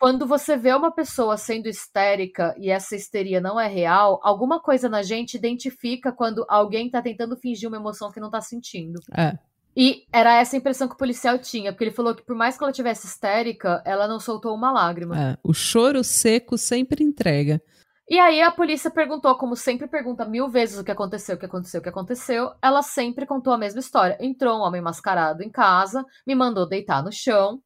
quando 0.00 0.26
você 0.26 0.56
vê 0.56 0.72
uma 0.72 0.90
pessoa 0.90 1.36
sendo 1.36 1.68
histérica 1.68 2.54
e 2.58 2.70
essa 2.70 2.96
histeria 2.96 3.38
não 3.38 3.60
é 3.60 3.68
real, 3.68 4.18
alguma 4.22 4.58
coisa 4.58 4.88
na 4.88 5.02
gente 5.02 5.34
identifica 5.34 6.10
quando 6.10 6.46
alguém 6.48 6.88
tá 6.88 7.02
tentando 7.02 7.36
fingir 7.36 7.68
uma 7.68 7.76
emoção 7.76 8.10
que 8.10 8.18
não 8.18 8.30
tá 8.30 8.40
sentindo. 8.40 8.98
É. 9.14 9.36
E 9.76 10.06
era 10.10 10.40
essa 10.40 10.56
impressão 10.56 10.88
que 10.88 10.94
o 10.94 10.98
policial 10.98 11.38
tinha, 11.38 11.70
porque 11.70 11.84
ele 11.84 11.90
falou 11.90 12.14
que 12.14 12.24
por 12.24 12.34
mais 12.34 12.56
que 12.56 12.64
ela 12.64 12.72
tivesse 12.72 13.06
histérica, 13.06 13.82
ela 13.84 14.08
não 14.08 14.18
soltou 14.18 14.54
uma 14.54 14.72
lágrima. 14.72 15.32
É, 15.32 15.38
o 15.44 15.52
choro 15.52 16.02
seco 16.02 16.56
sempre 16.56 17.04
entrega. 17.04 17.60
E 18.10 18.18
aí 18.18 18.42
a 18.42 18.50
polícia 18.50 18.90
perguntou, 18.90 19.36
como 19.36 19.54
sempre 19.54 19.86
pergunta 19.86 20.24
mil 20.24 20.48
vezes 20.48 20.80
o 20.80 20.82
que 20.82 20.90
aconteceu, 20.90 21.36
o 21.36 21.38
que 21.38 21.46
aconteceu, 21.46 21.78
o 21.78 21.82
que 21.82 21.88
aconteceu. 21.88 22.50
Ela 22.60 22.82
sempre 22.82 23.24
contou 23.24 23.52
a 23.52 23.58
mesma 23.58 23.78
história. 23.78 24.18
Entrou 24.18 24.58
um 24.58 24.62
homem 24.62 24.82
mascarado 24.82 25.44
em 25.44 25.48
casa, 25.48 26.04
me 26.26 26.34
mandou 26.34 26.68
deitar 26.68 27.04
no 27.04 27.12
chão. 27.12 27.62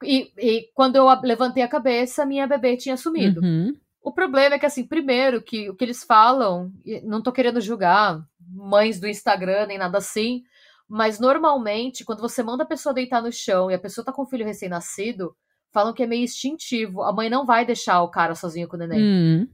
E, 0.00 0.32
e 0.38 0.70
quando 0.74 0.94
eu 0.94 1.06
levantei 1.24 1.64
a 1.64 1.68
cabeça, 1.68 2.24
minha 2.24 2.46
bebê 2.46 2.76
tinha 2.76 2.96
sumido. 2.96 3.40
Uhum. 3.40 3.74
O 4.00 4.12
problema 4.12 4.54
é 4.54 4.58
que, 4.60 4.66
assim, 4.66 4.86
primeiro, 4.86 5.42
que 5.42 5.68
o 5.68 5.74
que 5.74 5.82
eles 5.82 6.04
falam, 6.04 6.70
não 7.02 7.20
tô 7.20 7.32
querendo 7.32 7.60
julgar 7.60 8.24
mães 8.38 9.00
do 9.00 9.08
Instagram 9.08 9.66
nem 9.66 9.78
nada 9.78 9.98
assim, 9.98 10.44
mas 10.88 11.18
normalmente, 11.18 12.04
quando 12.04 12.20
você 12.20 12.44
manda 12.44 12.62
a 12.62 12.66
pessoa 12.66 12.94
deitar 12.94 13.20
no 13.20 13.32
chão 13.32 13.72
e 13.72 13.74
a 13.74 13.78
pessoa 13.78 14.04
tá 14.04 14.12
com 14.12 14.22
um 14.22 14.26
filho 14.26 14.44
recém-nascido, 14.44 15.34
falam 15.72 15.92
que 15.92 16.04
é 16.04 16.06
meio 16.06 16.22
instintivo. 16.22 17.02
A 17.02 17.12
mãe 17.12 17.28
não 17.28 17.44
vai 17.44 17.66
deixar 17.66 18.02
o 18.02 18.08
cara 18.08 18.36
sozinho 18.36 18.68
com 18.68 18.76
o 18.76 18.78
neném. 18.78 19.02
Uhum. 19.02 19.48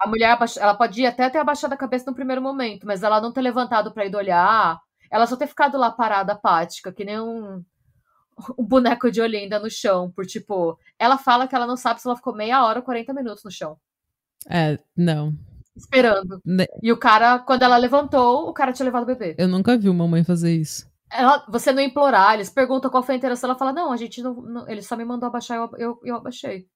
A 0.00 0.08
mulher, 0.08 0.38
ela 0.58 0.74
podia 0.74 1.10
até 1.10 1.28
ter 1.28 1.38
abaixado 1.38 1.74
a 1.74 1.76
cabeça 1.76 2.06
no 2.06 2.14
primeiro 2.14 2.40
momento, 2.40 2.86
mas 2.86 3.02
ela 3.02 3.20
não 3.20 3.32
ter 3.32 3.42
levantado 3.42 3.92
para 3.92 4.06
ir 4.06 4.16
olhar, 4.16 4.80
ela 5.10 5.26
só 5.26 5.36
ter 5.36 5.46
ficado 5.46 5.76
lá 5.76 5.90
parada, 5.90 6.32
apática, 6.32 6.92
que 6.92 7.04
nem 7.04 7.20
um, 7.20 7.62
um 8.58 8.64
boneco 8.64 9.10
de 9.10 9.20
Olinda 9.20 9.58
no 9.58 9.70
chão, 9.70 10.10
por 10.10 10.24
tipo. 10.24 10.78
Ela 10.98 11.18
fala 11.18 11.46
que 11.46 11.54
ela 11.54 11.66
não 11.66 11.76
sabe 11.76 12.00
se 12.00 12.08
ela 12.08 12.16
ficou 12.16 12.34
meia 12.34 12.64
hora 12.64 12.78
ou 12.78 12.84
40 12.84 13.12
minutos 13.12 13.44
no 13.44 13.50
chão. 13.50 13.76
É, 14.48 14.78
não. 14.96 15.34
Esperando. 15.76 16.40
Ne 16.44 16.66
e 16.82 16.92
o 16.92 16.96
cara, 16.96 17.38
quando 17.38 17.62
ela 17.62 17.76
levantou, 17.76 18.48
o 18.48 18.52
cara 18.52 18.72
tinha 18.72 18.84
levado 18.84 19.02
o 19.02 19.06
bebê. 19.06 19.34
Eu 19.38 19.48
nunca 19.48 19.76
vi 19.76 19.88
uma 19.88 20.06
mãe 20.06 20.24
fazer 20.24 20.52
isso. 20.52 20.88
Ela, 21.10 21.44
você 21.48 21.72
não 21.72 21.82
implorar, 21.82 22.34
eles 22.34 22.48
perguntam 22.50 22.90
qual 22.90 23.02
foi 23.02 23.16
a 23.16 23.18
interação, 23.18 23.50
ela 23.50 23.58
fala, 23.58 23.72
não, 23.72 23.92
a 23.92 23.96
gente 23.96 24.22
não. 24.22 24.34
não 24.34 24.68
ele 24.68 24.80
só 24.80 24.96
me 24.96 25.04
mandou 25.04 25.26
abaixar, 25.26 25.56
eu, 25.56 25.70
eu, 25.76 26.00
eu 26.04 26.16
abaixei. 26.16 26.68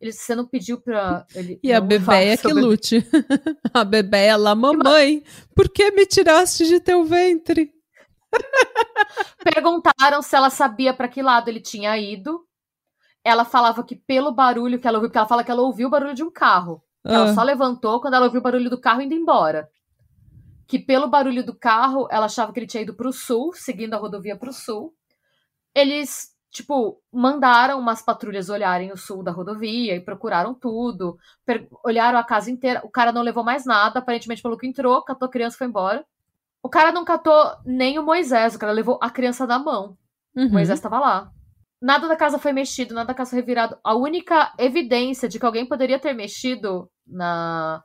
Ele, 0.00 0.12
você 0.12 0.34
não 0.34 0.46
pediu 0.46 0.80
pra. 0.80 1.26
Ele, 1.34 1.58
e 1.62 1.72
a 1.72 1.80
bebê 1.80 2.26
é 2.26 2.36
que 2.36 2.52
lute. 2.52 3.04
a 3.74 3.84
bebê 3.84 4.26
é 4.26 4.36
lá, 4.36 4.54
mamãe, 4.54 5.24
por 5.54 5.68
que 5.68 5.90
me 5.90 6.06
tiraste 6.06 6.66
de 6.66 6.78
teu 6.78 7.04
ventre? 7.04 7.72
Perguntaram 9.42 10.22
se 10.22 10.36
ela 10.36 10.50
sabia 10.50 10.94
para 10.94 11.08
que 11.08 11.22
lado 11.22 11.48
ele 11.48 11.60
tinha 11.60 11.96
ido. 11.98 12.46
Ela 13.24 13.44
falava 13.44 13.82
que 13.82 13.96
pelo 13.96 14.32
barulho 14.32 14.78
que 14.78 14.86
ela 14.86 14.98
ouviu, 14.98 15.08
porque 15.08 15.18
ela 15.18 15.26
fala 15.26 15.44
que 15.44 15.50
ela 15.50 15.62
ouviu 15.62 15.88
o 15.88 15.90
barulho 15.90 16.14
de 16.14 16.22
um 16.22 16.30
carro. 16.30 16.82
Ah. 17.04 17.14
Ela 17.14 17.34
só 17.34 17.42
levantou 17.42 18.00
quando 18.00 18.14
ela 18.14 18.26
ouviu 18.26 18.40
o 18.40 18.42
barulho 18.42 18.70
do 18.70 18.80
carro 18.80 19.02
indo 19.02 19.14
embora. 19.14 19.68
Que 20.66 20.78
pelo 20.78 21.08
barulho 21.08 21.44
do 21.44 21.54
carro, 21.54 22.06
ela 22.10 22.26
achava 22.26 22.52
que 22.52 22.60
ele 22.60 22.66
tinha 22.66 22.82
ido 22.82 22.94
para 22.94 23.08
o 23.08 23.12
sul, 23.12 23.52
seguindo 23.54 23.94
a 23.94 23.98
rodovia 23.98 24.36
para 24.36 24.50
o 24.50 24.52
sul. 24.52 24.94
Eles, 25.74 26.28
tipo, 26.50 27.00
mandaram 27.12 27.78
umas 27.78 28.02
patrulhas 28.02 28.48
olharem 28.48 28.92
o 28.92 28.96
sul 28.96 29.22
da 29.22 29.30
rodovia 29.30 29.94
e 29.96 30.00
procuraram 30.00 30.54
tudo. 30.54 31.18
Olharam 31.84 32.18
a 32.18 32.24
casa 32.24 32.50
inteira. 32.50 32.80
O 32.84 32.90
cara 32.90 33.12
não 33.12 33.22
levou 33.22 33.44
mais 33.44 33.64
nada, 33.64 33.98
aparentemente 33.98 34.42
pelo 34.42 34.56
que 34.56 34.66
entrou, 34.66 35.02
catou 35.02 35.26
a 35.26 35.30
criança 35.30 35.56
e 35.56 35.58
foi 35.58 35.66
embora. 35.66 36.04
O 36.62 36.68
cara 36.68 36.90
não 36.90 37.04
catou 37.04 37.56
nem 37.64 37.98
o 37.98 38.02
Moisés, 38.02 38.54
o 38.54 38.58
cara 38.58 38.72
levou 38.72 38.98
a 39.00 39.10
criança 39.10 39.46
na 39.46 39.58
mão. 39.58 39.96
Uhum. 40.34 40.46
O 40.46 40.52
Moisés 40.52 40.78
estava 40.78 40.98
lá. 40.98 41.30
Nada 41.80 42.08
da 42.08 42.16
casa 42.16 42.38
foi 42.38 42.52
mexido, 42.52 42.94
nada 42.94 43.08
da 43.08 43.14
casa 43.14 43.30
foi 43.30 43.38
revirado. 43.38 43.78
A 43.84 43.94
única 43.94 44.52
evidência 44.58 45.28
de 45.28 45.38
que 45.38 45.46
alguém 45.46 45.66
poderia 45.66 45.98
ter 45.98 46.12
mexido 46.12 46.90
na, 47.06 47.82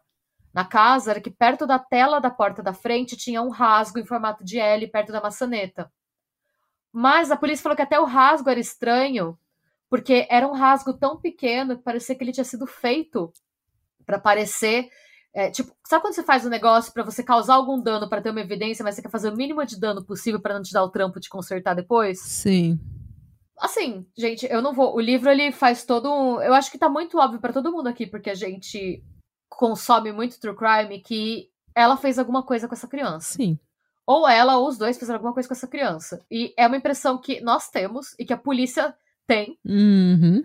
na 0.54 0.66
casa 0.66 1.12
era 1.12 1.22
que 1.22 1.30
perto 1.30 1.68
da 1.68 1.78
tela 1.78 2.20
da 2.20 2.32
porta 2.32 2.64
da 2.64 2.74
frente 2.74 3.16
tinha 3.16 3.42
um 3.42 3.50
rasgo 3.50 4.00
em 4.00 4.06
formato 4.06 4.44
de 4.44 4.60
L 4.60 4.88
perto 4.88 5.12
da 5.12 5.22
maçaneta. 5.22 5.92
Mas 6.94 7.32
a 7.32 7.36
polícia 7.36 7.64
falou 7.64 7.76
que 7.76 7.82
até 7.82 8.00
o 8.00 8.06
rasgo 8.06 8.50
era 8.50 8.60
estranho, 8.60 9.36
porque 9.90 10.28
era 10.30 10.48
um 10.48 10.54
rasgo 10.54 10.94
tão 10.94 11.20
pequeno 11.20 11.76
que 11.76 11.84
parecia 11.84 12.16
que 12.16 12.24
ele 12.24 12.32
tinha 12.32 12.44
sido 12.44 12.68
feito 12.68 13.34
para 14.06 14.20
parecer. 14.20 14.90
É, 15.34 15.50
tipo, 15.50 15.76
sabe 15.88 16.04
quando 16.04 16.14
você 16.14 16.22
faz 16.22 16.46
um 16.46 16.50
negócio 16.50 16.94
para 16.94 17.04
você 17.04 17.24
causar 17.24 17.56
algum 17.56 17.82
dano 17.82 18.08
para 18.08 18.22
ter 18.22 18.30
uma 18.30 18.42
evidência, 18.42 18.84
mas 18.84 18.94
você 18.94 19.02
quer 19.02 19.10
fazer 19.10 19.30
o 19.30 19.36
mínimo 19.36 19.66
de 19.66 19.80
dano 19.80 20.06
possível 20.06 20.40
para 20.40 20.54
não 20.54 20.62
te 20.62 20.72
dar 20.72 20.84
o 20.84 20.92
trampo 20.92 21.20
de 21.20 21.28
consertar 21.28 21.74
depois? 21.74 22.20
Sim. 22.22 22.80
Assim, 23.58 24.06
gente, 24.16 24.46
eu 24.46 24.62
não 24.62 24.74
vou. 24.74 24.96
O 24.96 25.00
livro 25.00 25.32
ele 25.32 25.52
faz 25.52 25.84
todo 25.84 26.12
um. 26.12 26.40
Eu 26.42 26.54
acho 26.54 26.72
que 26.72 26.78
tá 26.78 26.88
muito 26.88 27.18
óbvio 27.18 27.40
para 27.40 27.54
todo 27.54 27.72
mundo 27.72 27.88
aqui, 27.88 28.06
porque 28.06 28.30
a 28.30 28.36
gente 28.36 29.04
consome 29.50 30.12
muito 30.12 30.40
true 30.40 30.56
crime, 30.56 31.02
que 31.02 31.50
ela 31.76 31.98
fez 31.98 32.20
alguma 32.20 32.44
coisa 32.44 32.68
com 32.68 32.76
essa 32.76 32.88
criança. 32.88 33.34
Sim. 33.34 33.58
Ou 34.06 34.28
ela 34.28 34.58
ou 34.58 34.68
os 34.68 34.78
dois 34.78 34.98
fizeram 34.98 35.18
alguma 35.18 35.34
coisa 35.34 35.48
com 35.48 35.54
essa 35.54 35.68
criança. 35.68 36.22
E 36.30 36.54
é 36.58 36.68
uma 36.68 36.78
impressão 36.78 37.18
que 37.18 37.40
nós 37.42 37.70
temos 37.70 38.16
e 38.20 38.26
que 38.26 38.34
a 38.34 38.38
polícia 38.38 38.96
tem. 39.26 39.58
Uhum. 39.66 40.44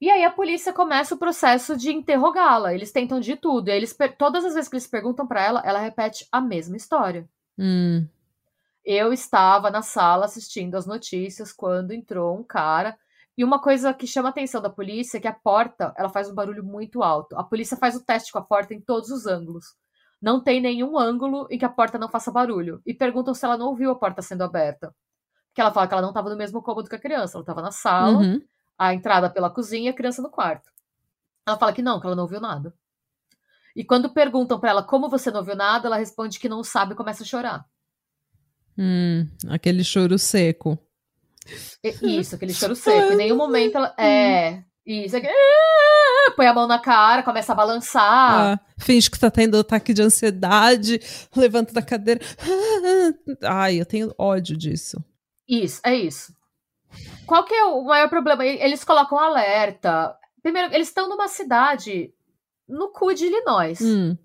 E 0.00 0.10
aí 0.10 0.24
a 0.24 0.30
polícia 0.30 0.72
começa 0.72 1.14
o 1.14 1.18
processo 1.18 1.76
de 1.76 1.92
interrogá-la. 1.92 2.74
Eles 2.74 2.92
tentam 2.92 3.20
de 3.20 3.36
tudo. 3.36 3.68
E 3.68 3.72
eles, 3.72 3.96
todas 4.18 4.44
as 4.44 4.54
vezes 4.54 4.68
que 4.68 4.74
eles 4.74 4.86
perguntam 4.86 5.26
para 5.26 5.42
ela, 5.42 5.62
ela 5.64 5.78
repete 5.78 6.26
a 6.30 6.40
mesma 6.40 6.76
história. 6.76 7.28
Hum. 7.58 8.06
Eu 8.84 9.12
estava 9.12 9.70
na 9.70 9.80
sala 9.80 10.26
assistindo 10.26 10.74
as 10.74 10.84
notícias 10.84 11.52
quando 11.52 11.92
entrou 11.92 12.36
um 12.36 12.42
cara. 12.42 12.98
E 13.36 13.42
uma 13.42 13.60
coisa 13.60 13.94
que 13.94 14.06
chama 14.06 14.28
a 14.28 14.30
atenção 14.30 14.60
da 14.60 14.68
polícia 14.68 15.16
é 15.16 15.20
que 15.20 15.28
a 15.28 15.32
porta 15.32 15.94
ela 15.96 16.08
faz 16.08 16.28
um 16.28 16.34
barulho 16.34 16.62
muito 16.62 17.02
alto. 17.02 17.36
A 17.36 17.42
polícia 17.42 17.76
faz 17.76 17.96
o 17.96 18.04
teste 18.04 18.30
com 18.30 18.38
a 18.38 18.44
porta 18.44 18.74
em 18.74 18.80
todos 18.80 19.10
os 19.10 19.26
ângulos. 19.26 19.74
Não 20.24 20.40
tem 20.40 20.58
nenhum 20.58 20.98
ângulo 20.98 21.46
em 21.50 21.58
que 21.58 21.66
a 21.66 21.68
porta 21.68 21.98
não 21.98 22.08
faça 22.08 22.32
barulho. 22.32 22.80
E 22.86 22.94
perguntam 22.94 23.34
se 23.34 23.44
ela 23.44 23.58
não 23.58 23.66
ouviu 23.66 23.90
a 23.90 23.94
porta 23.94 24.22
sendo 24.22 24.42
aberta. 24.42 24.96
Porque 25.48 25.60
ela 25.60 25.70
fala 25.70 25.86
que 25.86 25.92
ela 25.92 26.00
não 26.00 26.08
estava 26.08 26.30
no 26.30 26.36
mesmo 26.36 26.62
cômodo 26.62 26.88
que 26.88 26.96
a 26.96 26.98
criança. 26.98 27.36
Ela 27.36 27.42
estava 27.42 27.60
na 27.60 27.70
sala, 27.70 28.20
uhum. 28.20 28.40
a 28.78 28.94
entrada 28.94 29.28
pela 29.28 29.50
cozinha 29.50 29.84
e 29.84 29.88
a 29.88 29.92
criança 29.92 30.22
no 30.22 30.30
quarto. 30.30 30.72
Ela 31.46 31.58
fala 31.58 31.74
que 31.74 31.82
não, 31.82 32.00
que 32.00 32.06
ela 32.06 32.16
não 32.16 32.22
ouviu 32.22 32.40
nada. 32.40 32.74
E 33.76 33.84
quando 33.84 34.14
perguntam 34.14 34.58
para 34.58 34.70
ela 34.70 34.82
como 34.82 35.10
você 35.10 35.30
não 35.30 35.40
ouviu 35.40 35.56
nada, 35.56 35.88
ela 35.88 35.98
responde 35.98 36.40
que 36.40 36.48
não 36.48 36.64
sabe 36.64 36.94
e 36.94 36.96
começa 36.96 37.22
a 37.22 37.26
chorar. 37.26 37.66
Hum, 38.78 39.28
aquele 39.50 39.84
choro 39.84 40.18
seco. 40.18 40.78
Isso, 42.00 42.34
aquele 42.34 42.54
choro 42.56 42.74
seco. 42.74 43.12
Em 43.12 43.16
nenhum 43.16 43.36
momento 43.36 43.76
ela. 43.76 43.94
É. 43.98 44.64
Isso. 44.86 45.16
Aqui, 45.16 45.26
ah, 45.26 46.32
põe 46.36 46.46
a 46.46 46.54
mão 46.54 46.66
na 46.66 46.78
cara, 46.78 47.22
começa 47.22 47.52
a 47.52 47.54
balançar. 47.54 48.54
Ah, 48.54 48.60
finge 48.78 49.10
que 49.10 49.18
tá 49.18 49.30
tendo 49.30 49.58
ataque 49.58 49.94
de 49.94 50.02
ansiedade, 50.02 51.00
levanta 51.34 51.72
da 51.72 51.82
cadeira. 51.82 52.20
Ai, 53.42 53.80
eu 53.80 53.86
tenho 53.86 54.14
ódio 54.18 54.56
disso. 54.56 55.02
Isso, 55.48 55.80
é 55.84 55.94
isso. 55.94 56.34
Qual 57.26 57.44
que 57.44 57.54
é 57.54 57.64
o 57.64 57.84
maior 57.84 58.08
problema? 58.08 58.44
Eles 58.44 58.84
colocam 58.84 59.18
alerta. 59.18 60.16
Primeiro, 60.42 60.72
eles 60.74 60.88
estão 60.88 61.08
numa 61.08 61.28
cidade 61.28 62.12
no 62.68 62.92
cu 62.92 63.14
de 63.14 63.26
Illinois. 63.26 63.80
Hum 63.80 64.16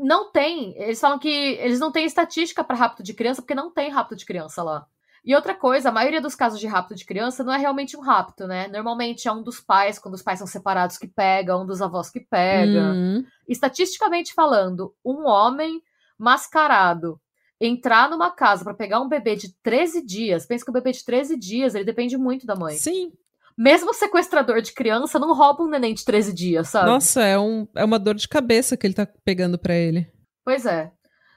não 0.00 0.30
tem. 0.32 0.74
Eles 0.76 0.98
falam 0.98 1.18
que 1.18 1.28
eles 1.28 1.78
não 1.78 1.92
têm 1.92 2.06
estatística 2.06 2.64
para 2.64 2.76
rapto 2.76 3.02
de 3.02 3.14
criança, 3.14 3.42
porque 3.42 3.54
não 3.54 3.70
tem 3.70 3.90
rapto 3.90 4.16
de 4.16 4.24
criança 4.24 4.62
lá. 4.62 4.86
E 5.24 5.34
outra 5.34 5.54
coisa, 5.54 5.88
a 5.88 5.92
maioria 5.92 6.20
dos 6.20 6.34
casos 6.34 6.58
de 6.58 6.66
rapto 6.66 6.94
de 6.94 7.04
criança 7.04 7.44
não 7.44 7.52
é 7.52 7.58
realmente 7.58 7.96
um 7.96 8.00
rapto, 8.00 8.46
né? 8.46 8.68
Normalmente 8.68 9.28
é 9.28 9.32
um 9.32 9.42
dos 9.42 9.60
pais, 9.60 9.98
quando 9.98 10.14
os 10.14 10.22
pais 10.22 10.38
são 10.38 10.46
separados, 10.46 10.96
que 10.96 11.06
pega, 11.06 11.58
um 11.58 11.66
dos 11.66 11.82
avós 11.82 12.10
que 12.10 12.20
pega. 12.20 12.92
Uhum. 12.92 13.24
Estatisticamente 13.48 14.32
falando, 14.32 14.94
um 15.04 15.26
homem 15.26 15.82
mascarado 16.18 17.20
entrar 17.60 18.08
numa 18.08 18.30
casa 18.30 18.64
para 18.64 18.72
pegar 18.72 19.00
um 19.00 19.08
bebê 19.08 19.36
de 19.36 19.54
13 19.62 20.04
dias, 20.04 20.46
pensa 20.46 20.64
que 20.64 20.70
o 20.70 20.74
bebê 20.74 20.92
de 20.92 21.04
13 21.04 21.38
dias, 21.38 21.74
ele 21.74 21.84
depende 21.84 22.16
muito 22.16 22.46
da 22.46 22.56
mãe. 22.56 22.76
Sim 22.76 23.12
mesmo 23.60 23.92
sequestrador 23.92 24.62
de 24.62 24.72
criança 24.72 25.18
não 25.18 25.34
rouba 25.34 25.62
um 25.62 25.68
neném 25.68 25.92
de 25.92 26.02
13 26.02 26.32
dias, 26.32 26.68
sabe? 26.68 26.86
Nossa, 26.86 27.22
é, 27.22 27.38
um, 27.38 27.68
é 27.76 27.84
uma 27.84 27.98
dor 27.98 28.14
de 28.14 28.26
cabeça 28.26 28.74
que 28.74 28.86
ele 28.86 28.94
tá 28.94 29.06
pegando 29.22 29.58
para 29.58 29.74
ele. 29.74 30.10
Pois 30.42 30.64
é. 30.64 30.90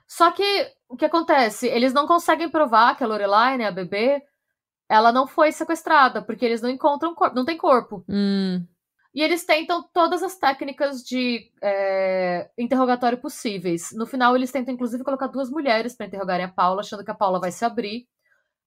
Só 0.07 0.31
que 0.31 0.43
o 0.93 0.97
que 0.97 1.05
acontece? 1.05 1.67
Eles 1.67 1.91
não 1.91 2.05
conseguem 2.05 2.47
provar 2.49 2.95
que 2.95 3.03
a 3.03 3.07
Lorelai, 3.07 3.57
né, 3.57 3.65
a 3.65 3.71
bebê, 3.71 4.21
ela 4.87 5.11
não 5.11 5.25
foi 5.25 5.51
sequestrada, 5.51 6.21
porque 6.21 6.45
eles 6.45 6.61
não 6.61 6.69
encontram 6.69 7.15
corpo, 7.15 7.35
não 7.35 7.43
tem 7.43 7.57
corpo. 7.57 8.05
Hum. 8.07 8.63
E 9.11 9.23
eles 9.23 9.43
tentam 9.43 9.83
todas 9.91 10.21
as 10.21 10.37
técnicas 10.37 11.03
de 11.03 11.51
é, 11.63 12.47
interrogatório 12.55 13.17
possíveis. 13.17 13.91
No 13.93 14.05
final, 14.05 14.35
eles 14.35 14.51
tentam, 14.51 14.71
inclusive, 14.71 15.03
colocar 15.03 15.27
duas 15.27 15.49
mulheres 15.49 15.95
para 15.95 16.05
interrogarem 16.05 16.45
a 16.45 16.51
Paula, 16.51 16.81
achando 16.81 17.03
que 17.03 17.11
a 17.11 17.15
Paula 17.15 17.39
vai 17.39 17.51
se 17.51 17.65
abrir. 17.65 18.07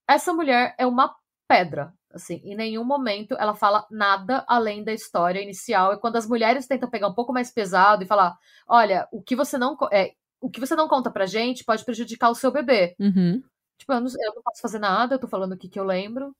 Essa 0.08 0.32
mulher 0.32 0.74
é 0.78 0.86
uma 0.86 1.14
pedra. 1.46 1.92
Assim, 2.12 2.40
em 2.44 2.56
nenhum 2.56 2.82
momento 2.82 3.36
ela 3.38 3.54
fala 3.54 3.86
nada 3.90 4.44
além 4.48 4.82
da 4.82 4.92
história 4.92 5.40
inicial. 5.40 5.92
E 5.92 6.00
quando 6.00 6.16
as 6.16 6.26
mulheres 6.26 6.66
tentam 6.66 6.90
pegar 6.90 7.06
um 7.06 7.14
pouco 7.14 7.32
mais 7.32 7.52
pesado 7.52 8.02
e 8.02 8.06
falar, 8.06 8.36
olha, 8.66 9.06
o 9.12 9.22
que 9.22 9.36
você 9.36 9.56
não 9.58 9.76
é, 9.92 10.12
o 10.46 10.50
que 10.50 10.60
você 10.60 10.76
não 10.76 10.86
conta 10.86 11.10
pra 11.10 11.26
gente 11.26 11.64
pode 11.64 11.84
prejudicar 11.84 12.30
o 12.30 12.34
seu 12.34 12.52
bebê. 12.52 12.94
Uhum. 13.00 13.42
Tipo, 13.76 13.92
eu 13.92 14.00
não, 14.00 14.06
eu 14.06 14.34
não, 14.36 14.42
posso 14.42 14.62
fazer 14.62 14.78
nada, 14.78 15.16
eu 15.16 15.18
tô 15.18 15.26
falando 15.26 15.52
o 15.52 15.56
que, 15.56 15.68
que 15.68 15.78
eu 15.78 15.84
lembro. 15.84 16.34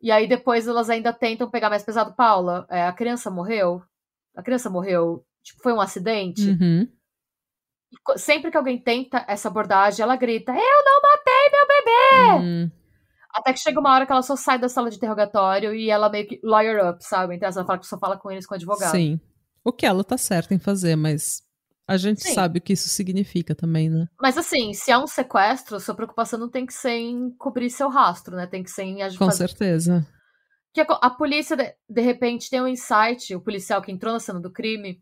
E 0.00 0.12
aí 0.12 0.28
depois 0.28 0.68
elas 0.68 0.88
ainda 0.88 1.12
tentam 1.12 1.50
pegar 1.50 1.68
mais 1.68 1.82
pesado. 1.82 2.14
Paula, 2.14 2.66
é, 2.70 2.84
a 2.86 2.92
criança 2.92 3.28
morreu? 3.28 3.82
A 4.36 4.44
criança 4.44 4.70
morreu? 4.70 5.26
Tipo, 5.42 5.60
foi 5.60 5.72
um 5.72 5.80
acidente? 5.80 6.50
Uhum. 6.50 6.88
Sempre 8.16 8.52
que 8.52 8.56
alguém 8.56 8.80
tenta 8.80 9.24
essa 9.26 9.48
abordagem, 9.48 10.04
ela 10.04 10.14
grita: 10.14 10.52
Eu 10.52 10.84
não 10.84 11.02
matei 11.02 11.50
meu 11.50 11.66
bebê! 11.66 12.46
Uhum. 12.46 12.70
Até 13.34 13.52
que 13.52 13.58
chega 13.58 13.80
uma 13.80 13.92
hora 13.92 14.06
que 14.06 14.12
ela 14.12 14.22
só 14.22 14.36
sai 14.36 14.58
da 14.58 14.68
sala 14.68 14.88
de 14.88 14.96
interrogatório 14.96 15.74
e 15.74 15.90
ela 15.90 16.08
meio 16.08 16.28
que 16.28 16.40
lawyer 16.44 16.88
up, 16.88 17.04
sabe? 17.04 17.34
Então 17.34 17.48
ela 17.48 17.66
fala 17.66 17.78
que 17.78 17.86
só 17.86 17.98
fala 17.98 18.16
com 18.16 18.30
eles 18.30 18.46
com 18.46 18.54
o 18.54 18.56
advogado. 18.56 18.92
Sim. 18.92 19.20
O 19.64 19.72
que 19.72 19.84
ela 19.84 20.04
tá 20.04 20.16
certa 20.16 20.54
em 20.54 20.60
fazer, 20.60 20.94
mas 20.94 21.45
a 21.86 21.96
gente 21.96 22.22
Sim. 22.22 22.34
sabe 22.34 22.58
o 22.58 22.62
que 22.62 22.72
isso 22.72 22.88
significa 22.88 23.54
também, 23.54 23.88
né? 23.88 24.08
Mas 24.20 24.36
assim, 24.36 24.72
se 24.72 24.90
é 24.90 24.98
um 24.98 25.06
sequestro, 25.06 25.78
sua 25.78 25.94
preocupação 25.94 26.38
não 26.38 26.48
tem 26.48 26.66
que 26.66 26.74
ser 26.74 26.96
em 26.96 27.30
cobrir 27.30 27.70
seu 27.70 27.88
rastro, 27.88 28.36
né? 28.36 28.46
Tem 28.46 28.62
que 28.62 28.70
ser 28.70 28.82
em 28.82 29.02
agir. 29.02 29.18
Com 29.18 29.26
fazer... 29.26 29.48
certeza. 29.48 30.06
Que 30.72 30.80
a, 30.80 30.84
a 30.84 31.10
polícia, 31.10 31.56
de, 31.56 31.74
de 31.88 32.00
repente, 32.00 32.50
tem 32.50 32.60
um 32.60 32.68
insight, 32.68 33.34
o 33.34 33.40
policial 33.40 33.80
que 33.80 33.92
entrou 33.92 34.12
na 34.12 34.20
cena 34.20 34.40
do 34.40 34.52
crime, 34.52 35.00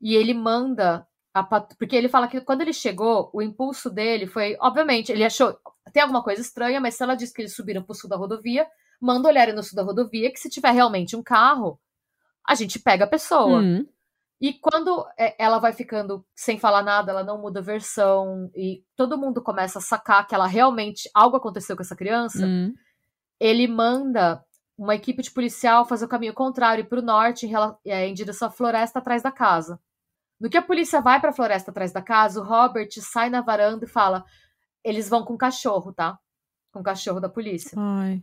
e 0.00 0.14
ele 0.14 0.34
manda 0.34 1.06
Pat... 1.44 1.74
Porque 1.78 1.96
ele 1.96 2.08
fala 2.08 2.28
que 2.28 2.40
quando 2.40 2.62
ele 2.62 2.72
chegou, 2.72 3.30
o 3.32 3.42
impulso 3.42 3.90
dele 3.90 4.26
foi, 4.26 4.56
obviamente, 4.60 5.12
ele 5.12 5.24
achou 5.24 5.58
tem 5.92 6.02
alguma 6.02 6.22
coisa 6.22 6.40
estranha, 6.40 6.80
mas 6.80 6.94
se 6.94 7.02
ela 7.02 7.14
diz 7.14 7.32
que 7.32 7.40
eles 7.40 7.54
subiram 7.54 7.82
pro 7.82 7.94
sul 7.94 8.10
da 8.10 8.16
rodovia, 8.16 8.66
manda 9.00 9.28
olharem 9.28 9.54
no 9.54 9.62
sul 9.62 9.76
da 9.76 9.82
rodovia 9.82 10.30
que 10.32 10.40
se 10.40 10.48
tiver 10.48 10.72
realmente 10.72 11.16
um 11.16 11.22
carro, 11.22 11.78
a 12.46 12.54
gente 12.54 12.78
pega 12.78 13.04
a 13.04 13.08
pessoa. 13.08 13.60
Uhum. 13.60 13.86
E 14.40 14.52
quando 14.52 15.06
é, 15.18 15.34
ela 15.42 15.58
vai 15.58 15.72
ficando 15.72 16.24
sem 16.34 16.58
falar 16.58 16.82
nada, 16.82 17.10
ela 17.10 17.24
não 17.24 17.40
muda 17.40 17.60
a 17.60 17.62
versão 17.62 18.50
e 18.54 18.84
todo 18.94 19.16
mundo 19.16 19.42
começa 19.42 19.78
a 19.78 19.82
sacar 19.82 20.26
que 20.26 20.34
ela 20.34 20.46
realmente 20.46 21.08
algo 21.14 21.36
aconteceu 21.36 21.74
com 21.74 21.82
essa 21.82 21.96
criança, 21.96 22.44
uhum. 22.44 22.74
ele 23.40 23.66
manda 23.66 24.44
uma 24.76 24.94
equipe 24.94 25.22
de 25.22 25.30
policial 25.30 25.86
fazer 25.86 26.04
o 26.04 26.08
caminho 26.08 26.34
contrário 26.34 26.84
para 26.84 26.98
o 26.98 27.02
norte, 27.02 27.46
em, 27.46 27.52
é, 27.86 28.06
em 28.06 28.12
direção 28.12 28.48
à 28.48 28.50
floresta 28.50 28.98
atrás 28.98 29.22
da 29.22 29.32
casa. 29.32 29.80
No 30.38 30.50
que 30.50 30.58
a 30.58 30.62
polícia 30.62 31.00
vai 31.00 31.18
para 31.18 31.30
a 31.30 31.32
floresta 31.32 31.70
atrás 31.70 31.92
da 31.92 32.02
casa, 32.02 32.40
o 32.40 32.44
Robert 32.44 32.90
sai 33.00 33.30
na 33.30 33.40
varanda 33.40 33.86
e 33.86 33.88
fala: 33.88 34.22
eles 34.84 35.08
vão 35.08 35.24
com 35.24 35.32
o 35.34 35.38
cachorro, 35.38 35.92
tá? 35.94 36.18
Com 36.70 36.80
o 36.80 36.82
cachorro 36.82 37.20
da 37.20 37.28
polícia. 37.28 37.72
Ai. 37.76 38.22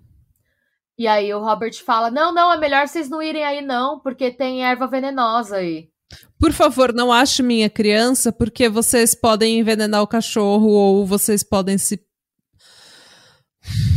E 0.98 1.08
aí 1.08 1.34
o 1.34 1.40
Robert 1.40 1.74
fala: 1.84 2.12
Não, 2.12 2.32
não, 2.32 2.54
é 2.54 2.58
melhor 2.58 2.88
vocês 2.88 3.10
não 3.10 3.22
irem 3.22 3.44
aí, 3.44 3.62
não, 3.62 4.00
porque 4.00 4.32
tem 4.32 4.64
erva 4.64 4.86
venenosa 4.86 5.58
aí. 5.58 5.92
Por 6.39 6.51
favor, 6.51 6.93
não 6.93 7.11
ache 7.11 7.41
minha 7.41 7.70
criança, 7.70 8.32
porque 8.32 8.68
vocês 8.68 9.16
podem 9.16 9.59
envenenar 9.59 10.01
o 10.01 10.07
cachorro 10.07 10.68
ou 10.70 11.05
vocês 11.05 11.43
podem 11.43 11.78
se. 11.78 12.05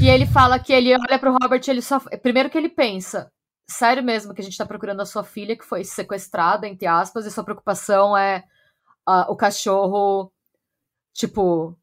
E 0.00 0.08
ele 0.08 0.26
fala 0.26 0.58
que 0.58 0.72
ele 0.72 0.94
olha 0.94 1.18
pro 1.18 1.36
Robert, 1.40 1.62
ele 1.66 1.82
só. 1.82 1.98
Primeiro 2.22 2.50
que 2.50 2.56
ele 2.56 2.68
pensa: 2.68 3.30
sério 3.68 4.02
mesmo 4.02 4.32
que 4.32 4.40
a 4.40 4.44
gente 4.44 4.56
tá 4.56 4.64
procurando 4.64 5.00
a 5.00 5.06
sua 5.06 5.24
filha 5.24 5.56
que 5.56 5.64
foi 5.64 5.84
sequestrada, 5.84 6.68
entre 6.68 6.86
aspas, 6.86 7.26
e 7.26 7.30
sua 7.30 7.44
preocupação 7.44 8.16
é 8.16 8.44
uh, 9.08 9.30
o 9.30 9.36
cachorro, 9.36 10.32
tipo, 11.12 11.76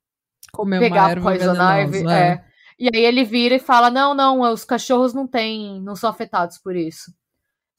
Comer 0.51 0.79
pegar 0.79 1.19
Poison 1.21 1.55
Ivy. 1.55 2.07
É. 2.07 2.13
é. 2.13 2.45
E 2.79 2.89
aí 2.93 3.03
ele 3.03 3.23
vira 3.23 3.55
e 3.55 3.59
fala: 3.59 3.89
não, 3.89 4.13
não, 4.13 4.41
os 4.41 4.63
cachorros 4.63 5.13
não 5.13 5.27
têm, 5.27 5.81
não 5.81 5.95
são 5.95 6.09
afetados 6.09 6.57
por 6.57 6.75
isso. 6.75 7.11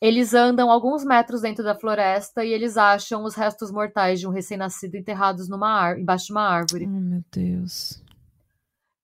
Eles 0.04 0.34
andam 0.34 0.70
alguns 0.70 1.02
metros 1.02 1.40
dentro 1.40 1.64
da 1.64 1.74
floresta 1.74 2.44
e 2.44 2.52
eles 2.52 2.76
acham 2.76 3.24
os 3.24 3.34
restos 3.34 3.72
mortais 3.72 4.20
de 4.20 4.28
um 4.28 4.30
recém-nascido 4.30 4.98
enterrados 4.98 5.48
numa 5.48 5.98
embaixo 5.98 6.26
de 6.26 6.32
uma 6.32 6.42
árvore. 6.42 6.84
Oh, 6.86 6.90
meu 6.90 7.24
Deus. 7.32 8.04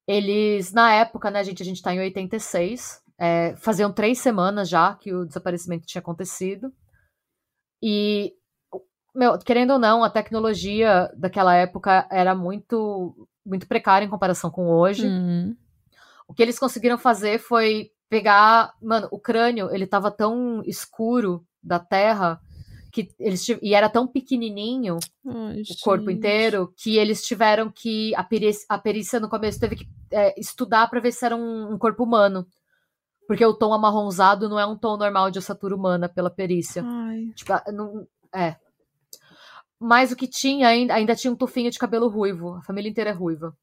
Eles, 0.07 0.75
na 0.75 0.93
época, 0.93 1.31
né, 1.31 1.43
gente, 1.43 1.63
a 1.63 1.65
gente 1.65 1.81
tá 1.81 1.95
em 1.95 2.01
86, 2.01 3.03
é, 3.19 3.57
faziam 3.57 3.91
três 3.91 4.19
semanas 4.19 4.69
já 4.69 4.95
que 4.95 5.11
o 5.15 5.25
desaparecimento 5.25 5.87
tinha 5.87 6.01
acontecido. 6.01 6.71
E, 7.83 8.35
meu, 9.15 9.39
querendo 9.39 9.73
ou 9.73 9.79
não, 9.79 10.05
a 10.05 10.11
tecnologia 10.11 11.11
daquela 11.17 11.55
época 11.55 12.07
era 12.11 12.35
muito, 12.35 13.27
muito 13.43 13.67
precária 13.67 14.05
em 14.05 14.11
comparação 14.11 14.51
com 14.51 14.69
hoje. 14.69 15.07
Uhum. 15.07 15.57
O 16.29 16.35
que 16.35 16.43
eles 16.43 16.59
conseguiram 16.59 16.99
fazer 16.99 17.39
foi 17.39 17.91
pegar, 18.11 18.75
mano, 18.83 19.09
o 19.13 19.19
crânio, 19.19 19.73
ele 19.73 19.87
tava 19.87 20.11
tão 20.11 20.63
escuro 20.67 21.47
da 21.63 21.79
terra 21.79 22.41
que 22.93 23.09
eles 23.21 23.49
e 23.63 23.73
era 23.73 23.89
tão 23.89 24.05
pequenininho 24.05 24.99
Ai, 25.25 25.63
o 25.63 25.81
corpo 25.81 26.11
inteiro 26.11 26.75
que 26.77 26.97
eles 26.97 27.23
tiveram 27.25 27.71
que 27.71 28.13
a 28.17 28.25
perícia, 28.25 28.67
a 28.69 28.77
perícia 28.77 29.21
no 29.21 29.29
começo 29.29 29.61
teve 29.61 29.77
que 29.77 29.89
é, 30.11 30.39
estudar 30.39 30.91
para 30.91 30.99
ver 30.99 31.13
se 31.13 31.25
era 31.25 31.37
um, 31.37 31.73
um, 31.73 31.79
corpo 31.79 32.03
humano. 32.03 32.45
Porque 33.29 33.47
o 33.47 33.55
tom 33.55 33.73
amarronzado 33.73 34.49
não 34.49 34.59
é 34.59 34.67
um 34.67 34.77
tom 34.77 34.97
normal 34.97 35.31
de 35.31 35.39
ossatura 35.39 35.77
humana 35.77 36.09
pela 36.09 36.29
perícia. 36.31 36.83
Tipo 37.37 37.53
não, 37.73 38.09
é. 38.35 38.57
Mas 39.79 40.11
o 40.11 40.17
que 40.17 40.27
tinha 40.27 40.67
ainda, 40.67 40.95
ainda 40.95 41.15
tinha 41.15 41.33
um 41.33 41.37
tufinho 41.37 41.71
de 41.71 41.79
cabelo 41.79 42.09
ruivo. 42.09 42.55
A 42.55 42.63
família 42.63 42.91
inteira 42.91 43.11
é 43.11 43.13
ruiva 43.13 43.57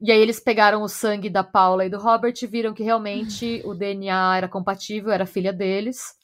e 0.00 0.12
aí 0.12 0.20
eles 0.20 0.38
pegaram 0.38 0.82
o 0.82 0.88
sangue 0.88 1.28
da 1.28 1.42
Paula 1.42 1.84
e 1.84 1.90
do 1.90 1.98
Robert 1.98 2.34
e 2.40 2.46
viram 2.46 2.72
que 2.72 2.82
realmente 2.82 3.60
o 3.64 3.74
DNA 3.74 4.36
era 4.36 4.48
compatível, 4.48 5.10
era 5.10 5.26
filha 5.26 5.52
deles. 5.52 6.14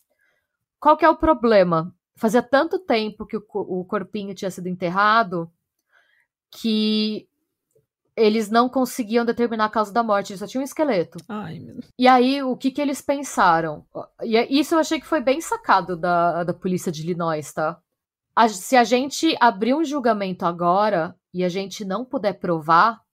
Qual 0.79 0.97
que 0.97 1.05
é 1.05 1.11
o 1.11 1.17
problema? 1.17 1.95
Fazia 2.17 2.43
tanto 2.43 2.79
tempo 2.79 3.27
que 3.27 3.37
o, 3.37 3.43
o 3.53 3.85
corpinho 3.85 4.35
tinha 4.35 4.51
sido 4.51 4.69
enterrado 4.69 5.51
que 6.51 7.29
eles 8.17 8.49
não 8.49 8.69
conseguiam 8.69 9.25
determinar 9.25 9.65
a 9.65 9.71
causa 9.71 9.93
da 9.93 10.03
morte, 10.03 10.31
eles 10.31 10.39
só 10.39 10.47
tinham 10.47 10.63
um 10.63 10.65
esqueleto. 10.65 11.19
Ai, 11.29 11.59
meu... 11.59 11.81
E 11.99 12.07
aí, 12.07 12.43
o 12.43 12.57
que, 12.57 12.71
que 12.71 12.81
eles 12.81 13.03
pensaram? 13.03 13.85
E 14.23 14.37
é, 14.37 14.47
isso 14.53 14.77
eu 14.77 14.79
achei 14.79 15.01
que 15.01 15.07
foi 15.07 15.21
bem 15.21 15.41
sacado 15.41 15.97
da, 15.97 16.45
da 16.45 16.55
polícia 16.55 16.93
de 16.93 17.03
Illinois, 17.03 17.53
tá? 17.53 17.77
A, 18.37 18.49
se 18.49 18.77
a 18.77 18.85
gente 18.85 19.37
abrir 19.41 19.75
um 19.75 19.85
julgamento 19.85 20.47
agora 20.47 21.17
e 21.33 21.43
a 21.43 21.49
gente 21.49 21.85
não 21.85 22.05
puder 22.05 22.35
provar, 22.35 23.04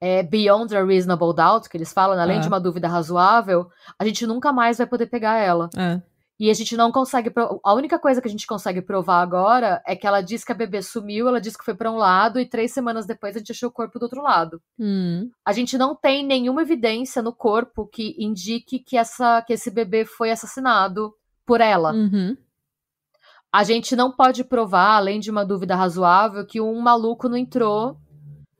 é, 0.00 0.22
beyond 0.22 0.74
a 0.76 0.84
reasonable 0.84 1.34
doubt, 1.34 1.68
que 1.68 1.76
eles 1.76 1.92
falam, 1.92 2.18
além 2.18 2.38
é. 2.38 2.40
de 2.40 2.48
uma 2.48 2.60
dúvida 2.60 2.88
razoável, 2.88 3.68
a 3.98 4.04
gente 4.04 4.26
nunca 4.26 4.52
mais 4.52 4.78
vai 4.78 4.86
poder 4.86 5.06
pegar 5.06 5.38
ela. 5.38 5.70
É. 5.76 6.02
E 6.38 6.50
a 6.50 6.54
gente 6.54 6.76
não 6.76 6.90
consegue. 6.90 7.32
A 7.64 7.74
única 7.74 7.98
coisa 7.98 8.20
que 8.20 8.26
a 8.26 8.30
gente 8.30 8.46
consegue 8.46 8.82
provar 8.82 9.22
agora 9.22 9.80
é 9.86 9.94
que 9.94 10.06
ela 10.06 10.20
disse 10.20 10.44
que 10.44 10.50
a 10.50 10.54
bebê 10.54 10.82
sumiu, 10.82 11.28
ela 11.28 11.40
disse 11.40 11.56
que 11.56 11.64
foi 11.64 11.74
para 11.74 11.90
um 11.90 11.96
lado, 11.96 12.40
e 12.40 12.48
três 12.48 12.72
semanas 12.72 13.06
depois 13.06 13.36
a 13.36 13.38
gente 13.38 13.52
achou 13.52 13.68
o 13.68 13.72
corpo 13.72 13.98
do 13.98 14.02
outro 14.02 14.20
lado. 14.20 14.60
Hum. 14.78 15.30
A 15.46 15.52
gente 15.52 15.78
não 15.78 15.94
tem 15.94 16.26
nenhuma 16.26 16.62
evidência 16.62 17.22
no 17.22 17.32
corpo 17.32 17.86
que 17.86 18.16
indique 18.18 18.80
que, 18.80 18.96
essa, 18.96 19.42
que 19.42 19.52
esse 19.52 19.70
bebê 19.70 20.04
foi 20.04 20.32
assassinado 20.32 21.14
por 21.46 21.60
ela. 21.60 21.92
Uhum. 21.92 22.36
A 23.52 23.62
gente 23.62 23.94
não 23.94 24.10
pode 24.10 24.42
provar, 24.42 24.96
além 24.96 25.20
de 25.20 25.30
uma 25.30 25.44
dúvida 25.44 25.76
razoável, 25.76 26.44
que 26.44 26.60
um 26.60 26.80
maluco 26.80 27.28
não 27.28 27.36
entrou 27.36 27.96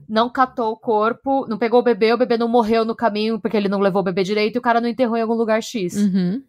não 0.09 0.31
catou 0.31 0.73
o 0.73 0.77
corpo, 0.77 1.47
não 1.49 1.59
pegou 1.59 1.81
o 1.81 1.83
bebê, 1.83 2.13
o 2.13 2.19
bebê 2.19 2.37
não 2.37 2.49
morreu 2.49 2.85
no 2.85 2.95
caminho 2.95 3.41
porque 3.41 3.57
ele 3.57 3.69
não 3.69 3.81
levou 3.81 4.01
o 4.01 4.05
bebê 4.05 4.23
direito 4.23 4.57
e 4.57 4.59
o 4.59 4.63
cara 4.63 4.81
não 4.81 4.89
enterrou 4.89 5.17
em 5.17 5.23
algum 5.23 5.35
lugar 5.35 5.63
X. 5.63 5.95
Uhum. 5.95 6.43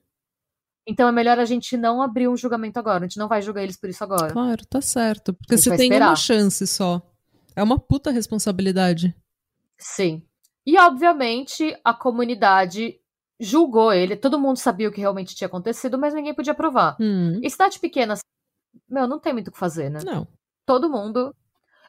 Então 0.88 1.08
é 1.08 1.12
melhor 1.12 1.40
a 1.40 1.46
gente 1.46 1.76
não 1.76 2.02
abrir 2.02 2.28
um 2.28 2.38
julgamento 2.38 2.78
agora. 2.78 3.06
A 3.06 3.08
gente 3.08 3.18
não 3.18 3.28
vai 3.28 3.42
julgar 3.42 3.64
eles 3.64 3.78
por 3.78 3.90
isso 3.90 4.04
agora. 4.04 4.32
Claro, 4.32 4.66
tá 4.68 4.82
certo. 4.82 5.34
Porque 5.34 5.58
você 5.58 5.76
tem 5.76 5.88
esperar. 5.88 6.10
uma 6.10 6.16
chance 6.16 6.68
só. 6.68 7.02
É 7.56 7.64
uma 7.64 7.80
puta 7.80 8.12
responsabilidade. 8.12 9.16
Sim. 9.80 10.24
E, 10.66 10.78
obviamente, 10.78 11.76
a 11.84 11.94
comunidade 11.94 13.00
julgou 13.40 13.92
ele. 13.92 14.16
Todo 14.16 14.40
mundo 14.40 14.58
sabia 14.58 14.88
o 14.88 14.92
que 14.92 15.02
realmente 15.02 15.36
tinha 15.36 15.48
acontecido, 15.48 15.98
mas 15.98 16.14
ninguém 16.14 16.34
podia 16.34 16.54
provar. 16.54 16.96
Hum. 17.00 17.40
E 17.42 17.50
cidade 17.50 17.80
pequena, 17.80 18.16
meu, 18.90 19.08
não 19.08 19.20
tem 19.20 19.34
muito 19.34 19.48
o 19.48 19.52
que 19.52 19.58
fazer, 19.58 19.90
né? 19.90 20.00
Não. 20.04 20.28
Todo 20.66 20.90
mundo 20.90 21.36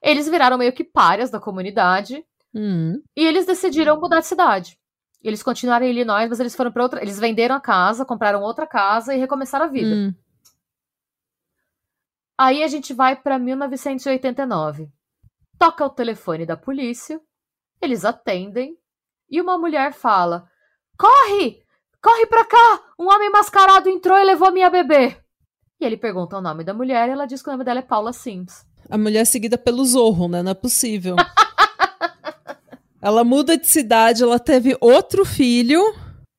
eles 0.02 0.28
viraram 0.28 0.58
meio 0.58 0.72
que 0.72 0.84
párias 0.84 1.30
da 1.30 1.40
comunidade. 1.40 2.24
Hum. 2.54 3.02
E 3.16 3.24
eles 3.24 3.46
decidiram 3.46 4.00
mudar 4.00 4.20
de 4.20 4.26
cidade. 4.26 4.78
Eles 5.22 5.42
continuaram 5.42 5.86
em 5.86 5.90
Illinois, 5.90 6.28
mas 6.28 6.40
eles 6.40 6.54
foram 6.54 6.70
para 6.70 6.82
outra. 6.82 7.02
Eles 7.02 7.18
venderam 7.18 7.54
a 7.56 7.60
casa, 7.60 8.04
compraram 8.04 8.42
outra 8.42 8.66
casa 8.66 9.14
e 9.14 9.18
recomeçaram 9.18 9.66
a 9.66 9.68
vida. 9.68 9.94
Hum. 9.94 10.14
Aí 12.38 12.62
a 12.62 12.68
gente 12.68 12.92
vai 12.92 13.16
para 13.16 13.38
1989. 13.38 14.88
Toca 15.58 15.84
o 15.86 15.90
telefone 15.90 16.44
da 16.44 16.56
polícia, 16.56 17.18
eles 17.80 18.04
atendem 18.04 18.76
e 19.30 19.40
uma 19.40 19.56
mulher 19.56 19.94
fala: 19.94 20.48
Corre! 20.98 21.64
Corre 22.02 22.26
pra 22.26 22.44
cá! 22.44 22.92
Um 22.98 23.10
homem 23.10 23.30
mascarado 23.30 23.88
entrou 23.88 24.18
e 24.18 24.24
levou 24.24 24.52
minha 24.52 24.68
bebê. 24.68 25.16
E 25.80 25.84
ele 25.84 25.96
pergunta 25.96 26.36
o 26.36 26.42
nome 26.42 26.62
da 26.62 26.74
mulher 26.74 27.08
e 27.08 27.12
ela 27.12 27.26
diz 27.26 27.42
que 27.42 27.48
o 27.48 27.52
nome 27.52 27.64
dela 27.64 27.80
é 27.80 27.82
Paula 27.82 28.12
Sims 28.12 28.65
a 28.90 28.98
mulher 28.98 29.24
seguida 29.24 29.58
pelo 29.58 29.84
Zorro, 29.84 30.28
né? 30.28 30.42
Não 30.42 30.50
é 30.50 30.54
possível. 30.54 31.16
ela 33.00 33.24
muda 33.24 33.56
de 33.56 33.66
cidade, 33.66 34.22
ela 34.22 34.38
teve 34.38 34.76
outro 34.80 35.24
filho 35.24 35.82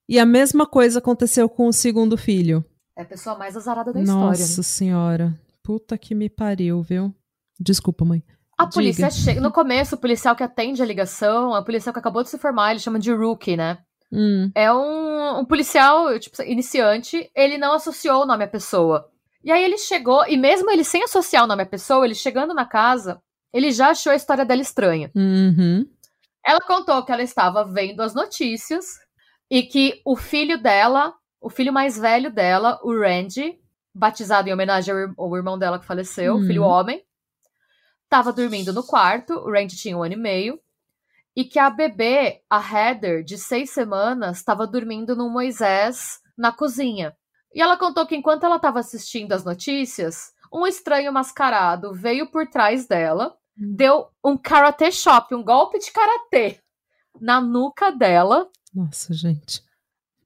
e 0.08 0.20
a 0.20 0.26
mesma 0.26 0.66
coisa 0.66 1.00
aconteceu 1.00 1.50
com 1.50 1.68
o 1.68 1.74
segundo 1.74 2.18
filho. 2.18 2.64
É 2.96 3.02
a 3.02 3.06
pessoa 3.06 3.38
mais 3.38 3.56
azarada 3.56 3.94
da 3.94 4.00
Nossa 4.00 4.12
história. 4.12 4.40
Nossa 4.40 4.62
né? 4.62 4.64
senhora. 4.64 5.40
Puta 5.64 5.98
que 5.98 6.16
me 6.16 6.30
pariu, 6.30 6.82
viu? 6.82 7.14
Desculpa, 7.60 8.06
mãe. 8.06 8.24
A 8.58 8.64
Diga. 8.64 8.74
polícia 8.74 9.12
chega. 9.12 9.42
No 9.42 9.52
começo, 9.52 9.96
o 9.96 10.00
policial 10.00 10.36
que 10.36 10.44
atende 10.44 10.82
a 10.82 10.86
ligação, 10.86 11.54
a 11.54 11.64
policial 11.64 11.94
que 11.94 12.00
acabou 12.00 12.24
de 12.24 12.30
se 12.30 12.38
formar, 12.38 12.72
ele 12.72 12.80
chama 12.80 12.98
de 12.98 13.14
rookie, 13.14 13.56
né? 13.56 13.78
Hum. 14.12 14.50
É 14.56 14.72
um, 14.74 15.40
um 15.40 15.46
policial, 15.46 16.18
tipo, 16.20 16.42
iniciante, 16.42 17.30
ele 17.36 17.58
não 17.58 17.74
associou 17.74 18.24
o 18.24 18.26
nome 18.26 18.46
à 18.46 18.48
pessoa. 18.48 19.10
E 19.44 19.52
aí 19.52 19.64
ele 19.64 19.78
chegou, 19.78 20.26
e 20.28 20.36
mesmo 20.36 20.70
ele 20.70 20.84
sem 20.84 21.04
associar 21.04 21.44
o 21.44 21.48
nome 21.48 21.64
à 21.64 21.66
pessoa, 21.66 22.06
ele 22.06 22.16
chegando 22.16 22.54
na 22.54 22.66
casa, 22.66 23.22
ele 23.54 23.72
já 23.72 23.90
achou 23.90 24.12
a 24.12 24.16
história 24.16 24.46
dela 24.46 24.62
estranha. 24.62 25.12
Uhum. 25.16 25.86
Ela 26.46 26.60
contou 26.62 27.04
que 27.04 27.12
ela 27.12 27.24
estava 27.24 27.64
vendo 27.66 28.02
as 28.02 28.14
notícias 28.14 28.86
e 29.50 29.64
que 29.64 30.02
o 30.06 30.16
filho 30.16 30.62
dela, 30.62 31.14
o 31.42 31.50
filho 31.50 31.72
mais 31.72 31.98
velho 31.98 32.32
dela, 32.32 32.80
o 32.84 32.98
Randy, 32.98 33.60
batizado 33.94 34.50
em 34.50 34.54
homenagem 34.54 34.94
ao 35.18 35.36
irmão 35.36 35.58
dela 35.58 35.80
que 35.80 35.86
faleceu, 35.86 36.36
uhum. 36.36 36.46
filho 36.46 36.64
homem, 36.64 37.04
estava 38.04 38.32
dormindo 38.32 38.72
no 38.72 38.84
quarto, 38.84 39.34
o 39.34 39.52
Randy 39.52 39.76
tinha 39.76 39.98
um 39.98 40.04
ano 40.04 40.14
e 40.14 40.18
meio, 40.18 40.60
e 41.36 41.44
que 41.44 41.60
a 41.60 41.70
bebê, 41.70 42.42
a 42.50 42.60
Heather, 42.60 43.24
de 43.24 43.38
seis 43.38 43.72
semanas, 43.72 44.38
estava 44.38 44.66
dormindo 44.66 45.16
no 45.16 45.30
Moisés 45.30 46.20
na 46.38 46.52
cozinha. 46.52 47.16
E 47.54 47.62
ela 47.62 47.78
contou 47.78 48.06
que 48.06 48.16
enquanto 48.16 48.46
ela 48.46 48.58
estava 48.58 48.80
assistindo 48.80 49.34
as 49.34 49.44
notícias, 49.44 50.34
um 50.52 50.66
estranho 50.66 51.12
mascarado 51.12 51.94
veio 51.94 52.30
por 52.30 52.48
trás 52.48 52.88
dela, 52.88 53.36
hum. 53.60 53.76
deu 53.76 54.08
um 54.24 54.38
karate 54.38 54.92
chop, 54.92 55.34
um 55.34 55.44
golpe 55.44 55.80
de 55.80 55.92
karatê 55.92 56.60
na 57.20 57.42
nuca 57.42 57.92
dela. 57.92 58.50
Nossa, 58.74 59.14
gente. 59.14 59.62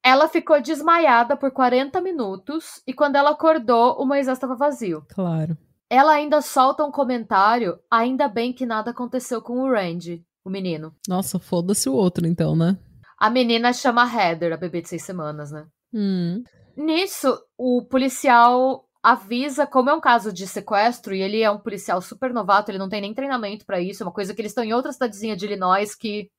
Ela 0.03 0.27
ficou 0.27 0.59
desmaiada 0.59 1.37
por 1.37 1.51
40 1.51 2.01
minutos 2.01 2.81
e 2.87 2.93
quando 2.93 3.15
ela 3.15 3.31
acordou, 3.31 4.01
o 4.01 4.05
Moisés 4.05 4.37
estava 4.37 4.55
vazio. 4.55 5.05
Claro. 5.09 5.57
Ela 5.89 6.13
ainda 6.13 6.41
solta 6.41 6.83
um 6.83 6.91
comentário, 6.91 7.77
ainda 7.89 8.27
bem 8.27 8.51
que 8.53 8.65
nada 8.65 8.91
aconteceu 8.91 9.41
com 9.41 9.59
o 9.59 9.69
Randy, 9.69 10.25
o 10.43 10.49
menino. 10.49 10.95
Nossa, 11.07 11.37
foda-se 11.37 11.87
o 11.87 11.93
outro 11.93 12.25
então, 12.25 12.55
né? 12.55 12.77
A 13.19 13.29
menina 13.29 13.71
chama 13.73 14.09
Heather, 14.11 14.53
a 14.53 14.57
bebê 14.57 14.81
de 14.81 14.89
seis 14.89 15.03
semanas, 15.03 15.51
né? 15.51 15.67
Hum. 15.93 16.43
Nisso, 16.75 17.37
o 17.57 17.83
policial 17.83 18.87
avisa, 19.03 19.65
como 19.65 19.89
é 19.89 19.93
um 19.93 20.01
caso 20.01 20.31
de 20.31 20.45
sequestro, 20.45 21.13
e 21.13 21.21
ele 21.21 21.41
é 21.41 21.49
um 21.49 21.57
policial 21.57 22.01
super 22.01 22.33
novato, 22.33 22.69
ele 22.69 22.77
não 22.77 22.89
tem 22.89 23.01
nem 23.01 23.13
treinamento 23.13 23.65
para 23.65 23.81
isso, 23.81 24.03
é 24.03 24.05
uma 24.05 24.13
coisa 24.13 24.33
que 24.33 24.41
eles 24.41 24.51
estão 24.51 24.63
em 24.63 24.73
outra 24.73 24.93
cidadezinha 24.93 25.35
de 25.35 25.45
Illinois 25.45 25.95
que, 25.95 26.29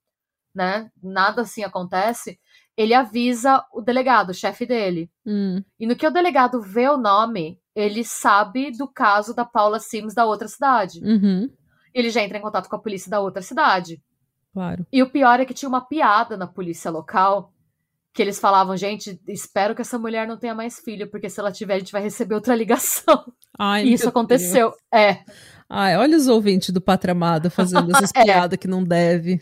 né, 0.54 0.90
nada 1.02 1.42
assim 1.42 1.64
acontece. 1.64 2.38
Ele 2.76 2.94
avisa 2.94 3.64
o 3.72 3.82
delegado, 3.82 4.30
o 4.30 4.34
chefe 4.34 4.64
dele. 4.64 5.10
Hum. 5.26 5.62
E 5.78 5.86
no 5.86 5.96
que 5.96 6.06
o 6.06 6.10
delegado 6.10 6.62
vê 6.62 6.88
o 6.88 6.96
nome, 6.96 7.60
ele 7.74 8.04
sabe 8.04 8.70
do 8.70 8.86
caso 8.88 9.34
da 9.34 9.44
Paula 9.44 9.78
Sims 9.78 10.14
da 10.14 10.24
outra 10.24 10.48
cidade. 10.48 11.00
Uhum. 11.04 11.50
Ele 11.92 12.10
já 12.10 12.22
entra 12.22 12.38
em 12.38 12.42
contato 12.42 12.68
com 12.68 12.76
a 12.76 12.80
polícia 12.80 13.10
da 13.10 13.20
outra 13.20 13.42
cidade. 13.42 14.00
Claro. 14.52 14.86
E 14.92 15.02
o 15.02 15.10
pior 15.10 15.40
é 15.40 15.44
que 15.44 15.54
tinha 15.54 15.68
uma 15.68 15.80
piada 15.80 16.36
na 16.36 16.46
polícia 16.46 16.90
local 16.90 17.51
que 18.12 18.20
eles 18.20 18.38
falavam, 18.38 18.76
gente, 18.76 19.18
espero 19.26 19.74
que 19.74 19.80
essa 19.80 19.98
mulher 19.98 20.28
não 20.28 20.36
tenha 20.36 20.54
mais 20.54 20.78
filho, 20.78 21.10
porque 21.10 21.30
se 21.30 21.40
ela 21.40 21.50
tiver, 21.50 21.74
a 21.74 21.78
gente 21.78 21.92
vai 21.92 22.02
receber 22.02 22.34
outra 22.34 22.54
ligação. 22.54 23.24
Ai, 23.58 23.84
e 23.84 23.92
isso 23.94 24.08
aconteceu. 24.08 24.70
Deus. 24.70 24.82
É. 24.92 25.20
Ai, 25.68 25.96
olha 25.96 26.16
os 26.16 26.28
ouvintes 26.28 26.70
do 26.70 26.80
Patramada 26.80 27.48
fazendo 27.48 27.90
essas 27.96 28.10
é. 28.14 28.24
piadas 28.24 28.58
que 28.58 28.68
não 28.68 28.84
deve. 28.84 29.40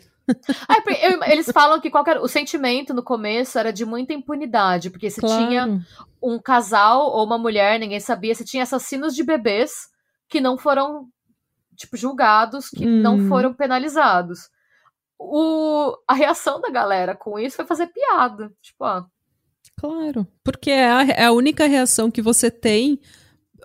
eu, 1.02 1.24
eles 1.24 1.50
falam 1.52 1.80
que 1.80 1.90
qualquer, 1.90 2.18
o 2.18 2.28
sentimento 2.28 2.94
no 2.94 3.02
começo 3.02 3.58
era 3.58 3.72
de 3.72 3.84
muita 3.84 4.12
impunidade, 4.12 4.88
porque 4.88 5.10
se 5.10 5.20
claro. 5.20 5.48
tinha 5.48 5.80
um 6.22 6.38
casal 6.38 7.10
ou 7.10 7.26
uma 7.26 7.38
mulher, 7.38 7.80
ninguém 7.80 7.98
sabia, 7.98 8.34
se 8.36 8.44
tinha 8.44 8.62
assassinos 8.62 9.16
de 9.16 9.24
bebês 9.24 9.88
que 10.28 10.40
não 10.40 10.56
foram 10.56 11.08
tipo 11.74 11.96
julgados, 11.96 12.68
que 12.68 12.86
hum. 12.86 13.00
não 13.00 13.26
foram 13.26 13.52
penalizados 13.52 14.48
o, 15.20 15.98
a 16.08 16.14
reação 16.14 16.60
da 16.60 16.70
galera 16.70 17.14
com 17.14 17.38
isso 17.38 17.56
foi 17.56 17.66
fazer 17.66 17.88
piada. 17.88 18.50
Tipo, 18.62 18.84
ó. 18.84 19.04
Claro, 19.76 20.26
porque 20.42 20.70
é 20.70 20.90
a, 20.90 21.02
é 21.02 21.24
a 21.24 21.32
única 21.32 21.66
reação 21.66 22.10
que 22.10 22.22
você 22.22 22.50
tem. 22.50 22.98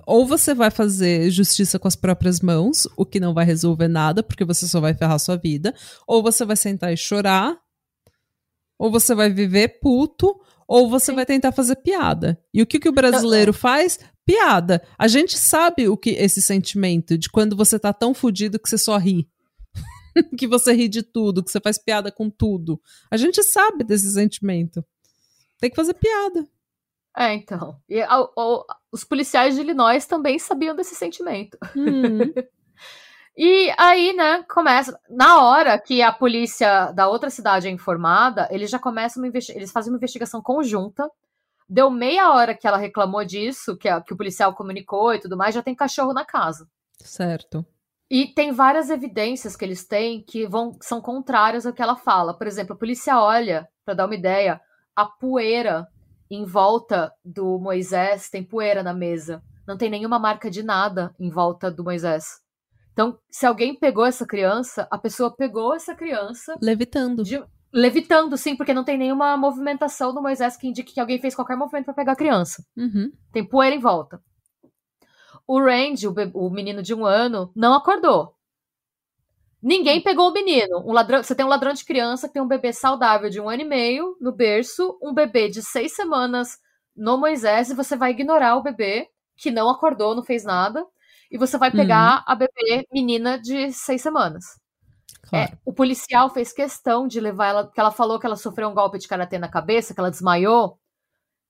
Ou 0.06 0.28
você 0.28 0.54
vai 0.54 0.70
fazer 0.70 1.32
justiça 1.32 1.80
com 1.80 1.88
as 1.88 1.96
próprias 1.96 2.42
mãos, 2.42 2.88
o 2.98 3.06
que 3.06 3.20
não 3.20 3.34
vai 3.34 3.46
resolver 3.46 3.88
nada, 3.88 4.22
porque 4.22 4.44
você 4.44 4.68
só 4.68 4.82
vai 4.82 4.94
ferrar 4.94 5.18
sua 5.18 5.38
vida. 5.38 5.74
Ou 6.06 6.22
você 6.22 6.44
vai 6.44 6.58
sentar 6.58 6.94
e 6.94 6.98
chorar. 6.98 7.58
Ou 8.78 8.92
você 8.92 9.16
vai 9.16 9.32
viver 9.32 9.80
puto. 9.80 10.38
Ou 10.68 10.90
você 10.90 11.08
Sim. 11.08 11.16
vai 11.16 11.26
tentar 11.26 11.54
fazer 11.54 11.78
piada. 11.78 12.38
E 12.54 12.62
o 12.62 12.66
que, 12.66 12.80
que 12.80 12.90
o 12.90 12.94
brasileiro 12.94 13.54
faz? 13.54 13.98
Piada. 14.26 14.86
A 14.98 15.08
gente 15.08 15.38
sabe 15.38 15.88
o 15.88 15.96
que 15.96 16.10
esse 16.12 16.42
sentimento 16.42 17.18
de 17.18 17.30
quando 17.30 17.56
você 17.56 17.80
tá 17.80 17.94
tão 17.94 18.14
fudido 18.14 18.60
que 18.60 18.68
você 18.68 18.78
só 18.78 18.98
ri. 18.98 19.30
que 20.38 20.48
você 20.48 20.74
ri 20.74 20.88
de 20.88 21.04
tudo, 21.04 21.44
que 21.44 21.52
você 21.52 21.60
faz 21.60 21.78
piada 21.78 22.12
com 22.12 22.30
tudo. 22.30 22.82
A 23.12 23.18
gente 23.18 23.44
sabe 23.44 23.84
desse 23.84 24.12
sentimento. 24.12 24.84
Tem 25.60 25.70
que 25.70 25.76
fazer 25.76 25.94
piada. 25.94 26.48
É, 27.18 27.34
então. 27.34 27.80
E 27.88 28.02
a, 28.02 28.14
a, 28.14 28.78
os 28.92 29.04
policiais 29.04 29.56
de 29.56 29.62
Illinois 29.62 30.06
também 30.06 30.38
sabiam 30.38 30.76
desse 30.76 30.96
sentimento. 30.96 31.58
Uhum. 31.76 32.34
e 33.38 33.74
aí, 33.78 34.14
né, 34.14 34.44
começa. 34.44 35.00
Na 35.10 35.42
hora 35.42 35.80
que 35.80 36.02
a 36.02 36.12
polícia 36.12 36.92
da 36.92 37.08
outra 37.08 37.30
cidade 37.30 37.68
é 37.68 37.72
informada, 37.72 38.48
eles 38.52 38.70
já 38.70 38.80
começam 38.80 39.24
uma 39.24 39.32
eles 39.34 39.72
fazem 39.72 39.92
uma 39.92 39.98
investigação 39.98 40.42
conjunta. 40.42 41.10
Deu 41.68 41.90
meia 41.90 42.32
hora 42.32 42.54
que 42.54 42.68
ela 42.68 42.78
reclamou 42.78 43.24
disso, 43.26 43.76
que, 43.78 43.88
a, 43.88 44.00
que 44.02 44.14
o 44.14 44.18
policial 44.18 44.54
comunicou 44.54 45.14
e 45.14 45.20
tudo 45.20 45.38
mais, 45.38 45.56
já 45.56 45.64
tem 45.64 45.74
cachorro 45.74 46.14
na 46.14 46.26
casa. 46.26 46.68
Certo. 47.02 47.66
E 48.10 48.28
tem 48.28 48.52
várias 48.52 48.90
evidências 48.90 49.56
que 49.56 49.66
eles 49.66 49.86
têm 49.86 50.24
que 50.24 50.48
vão 50.48 50.78
são 50.82 51.02
contrárias 51.02 51.66
ao 51.66 51.74
que 51.74 51.82
ela 51.82 51.96
fala. 51.96 52.38
Por 52.38 52.46
exemplo, 52.46 52.74
a 52.74 52.78
polícia 52.78 53.20
olha, 53.20 53.68
para 53.84 53.96
dar 53.96 54.06
uma 54.06 54.16
ideia, 54.16 54.62
a 54.96 55.06
poeira 55.06 55.88
em 56.30 56.46
volta 56.46 57.12
do 57.24 57.60
Moisés, 57.60 58.30
tem 58.30 58.44
poeira 58.44 58.82
na 58.84 58.94
mesa. 58.94 59.44
Não 59.68 59.78
tem 59.78 59.90
nenhuma 59.90 60.20
marca 60.20 60.50
de 60.50 60.64
nada 60.64 61.14
em 61.20 61.30
volta 61.30 61.72
do 61.72 61.84
Moisés. 61.84 62.40
Então, 62.94 63.18
se 63.30 63.46
alguém 63.46 63.78
pegou 63.78 64.06
essa 64.06 64.26
criança, 64.26 64.88
a 64.90 64.98
pessoa 64.98 65.36
pegou 65.36 65.74
essa 65.74 65.94
criança. 65.94 66.56
Levitando. 66.62 67.24
De, 67.24 67.44
levitando, 67.74 68.38
sim, 68.38 68.56
porque 68.56 68.74
não 68.74 68.86
tem 68.86 68.98
nenhuma 68.98 69.36
movimentação 69.36 70.14
do 70.14 70.22
Moisés 70.22 70.56
que 70.56 70.68
indique 70.68 70.94
que 70.94 71.00
alguém 71.00 71.20
fez 71.20 71.36
qualquer 71.36 71.58
movimento 71.58 71.86
para 71.86 71.94
pegar 71.94 72.14
a 72.14 72.18
criança. 72.18 72.64
Uhum. 72.78 73.12
Tem 73.34 73.48
poeira 73.48 73.76
em 73.76 73.80
volta. 73.80 74.22
O 75.48 75.60
Randy, 75.60 76.08
o, 76.08 76.14
o 76.34 76.50
menino 76.50 76.82
de 76.82 76.94
um 76.94 77.06
ano, 77.06 77.52
não 77.56 77.74
acordou. 77.74 78.36
Ninguém 79.62 80.02
pegou 80.02 80.30
o 80.30 80.34
menino. 80.34 80.84
Um 80.86 80.92
ladrão, 80.92 81.24
você 81.24 81.34
tem 81.34 81.46
um 81.46 81.50
ladrão 81.50 81.74
de 81.74 81.84
criança 81.84 82.28
que 82.28 82.34
tem 82.34 82.42
um 82.42 82.48
bebê 82.48 82.72
saudável 82.72 83.30
de 83.30 83.40
um 83.40 83.50
ano 83.50 83.64
e 83.64 83.66
meio 83.66 84.16
no 84.22 84.32
berço, 84.32 84.98
um 85.02 85.14
bebê 85.14 85.50
de 85.50 85.64
seis 85.64 85.96
semanas 85.96 86.60
no 86.96 87.18
Moisés, 87.18 87.70
e 87.70 87.76
você 87.76 87.96
vai 87.96 88.12
ignorar 88.12 88.56
o 88.56 88.64
bebê 88.64 89.10
que 89.36 89.52
não 89.52 89.70
acordou, 89.70 90.16
não 90.16 90.24
fez 90.24 90.44
nada, 90.44 90.86
e 91.32 91.38
você 91.38 91.58
vai 91.58 91.72
pegar 91.72 92.18
uhum. 92.18 92.24
a 92.28 92.36
bebê 92.36 92.88
menina 92.94 93.40
de 93.40 93.72
seis 93.72 94.02
semanas. 94.02 94.46
Claro. 95.24 95.52
É, 95.52 95.58
o 95.66 95.74
policial 95.74 96.30
fez 96.30 96.54
questão 96.54 97.08
de 97.08 97.20
levar 97.20 97.48
ela, 97.48 97.64
porque 97.66 97.80
ela 97.80 97.92
falou 97.92 98.20
que 98.20 98.26
ela 98.26 98.36
sofreu 98.36 98.70
um 98.70 98.74
golpe 98.74 99.00
de 99.00 99.08
karatê 99.08 99.40
na 99.40 99.50
cabeça, 99.50 99.94
que 99.94 100.00
ela 100.00 100.12
desmaiou. 100.12 100.78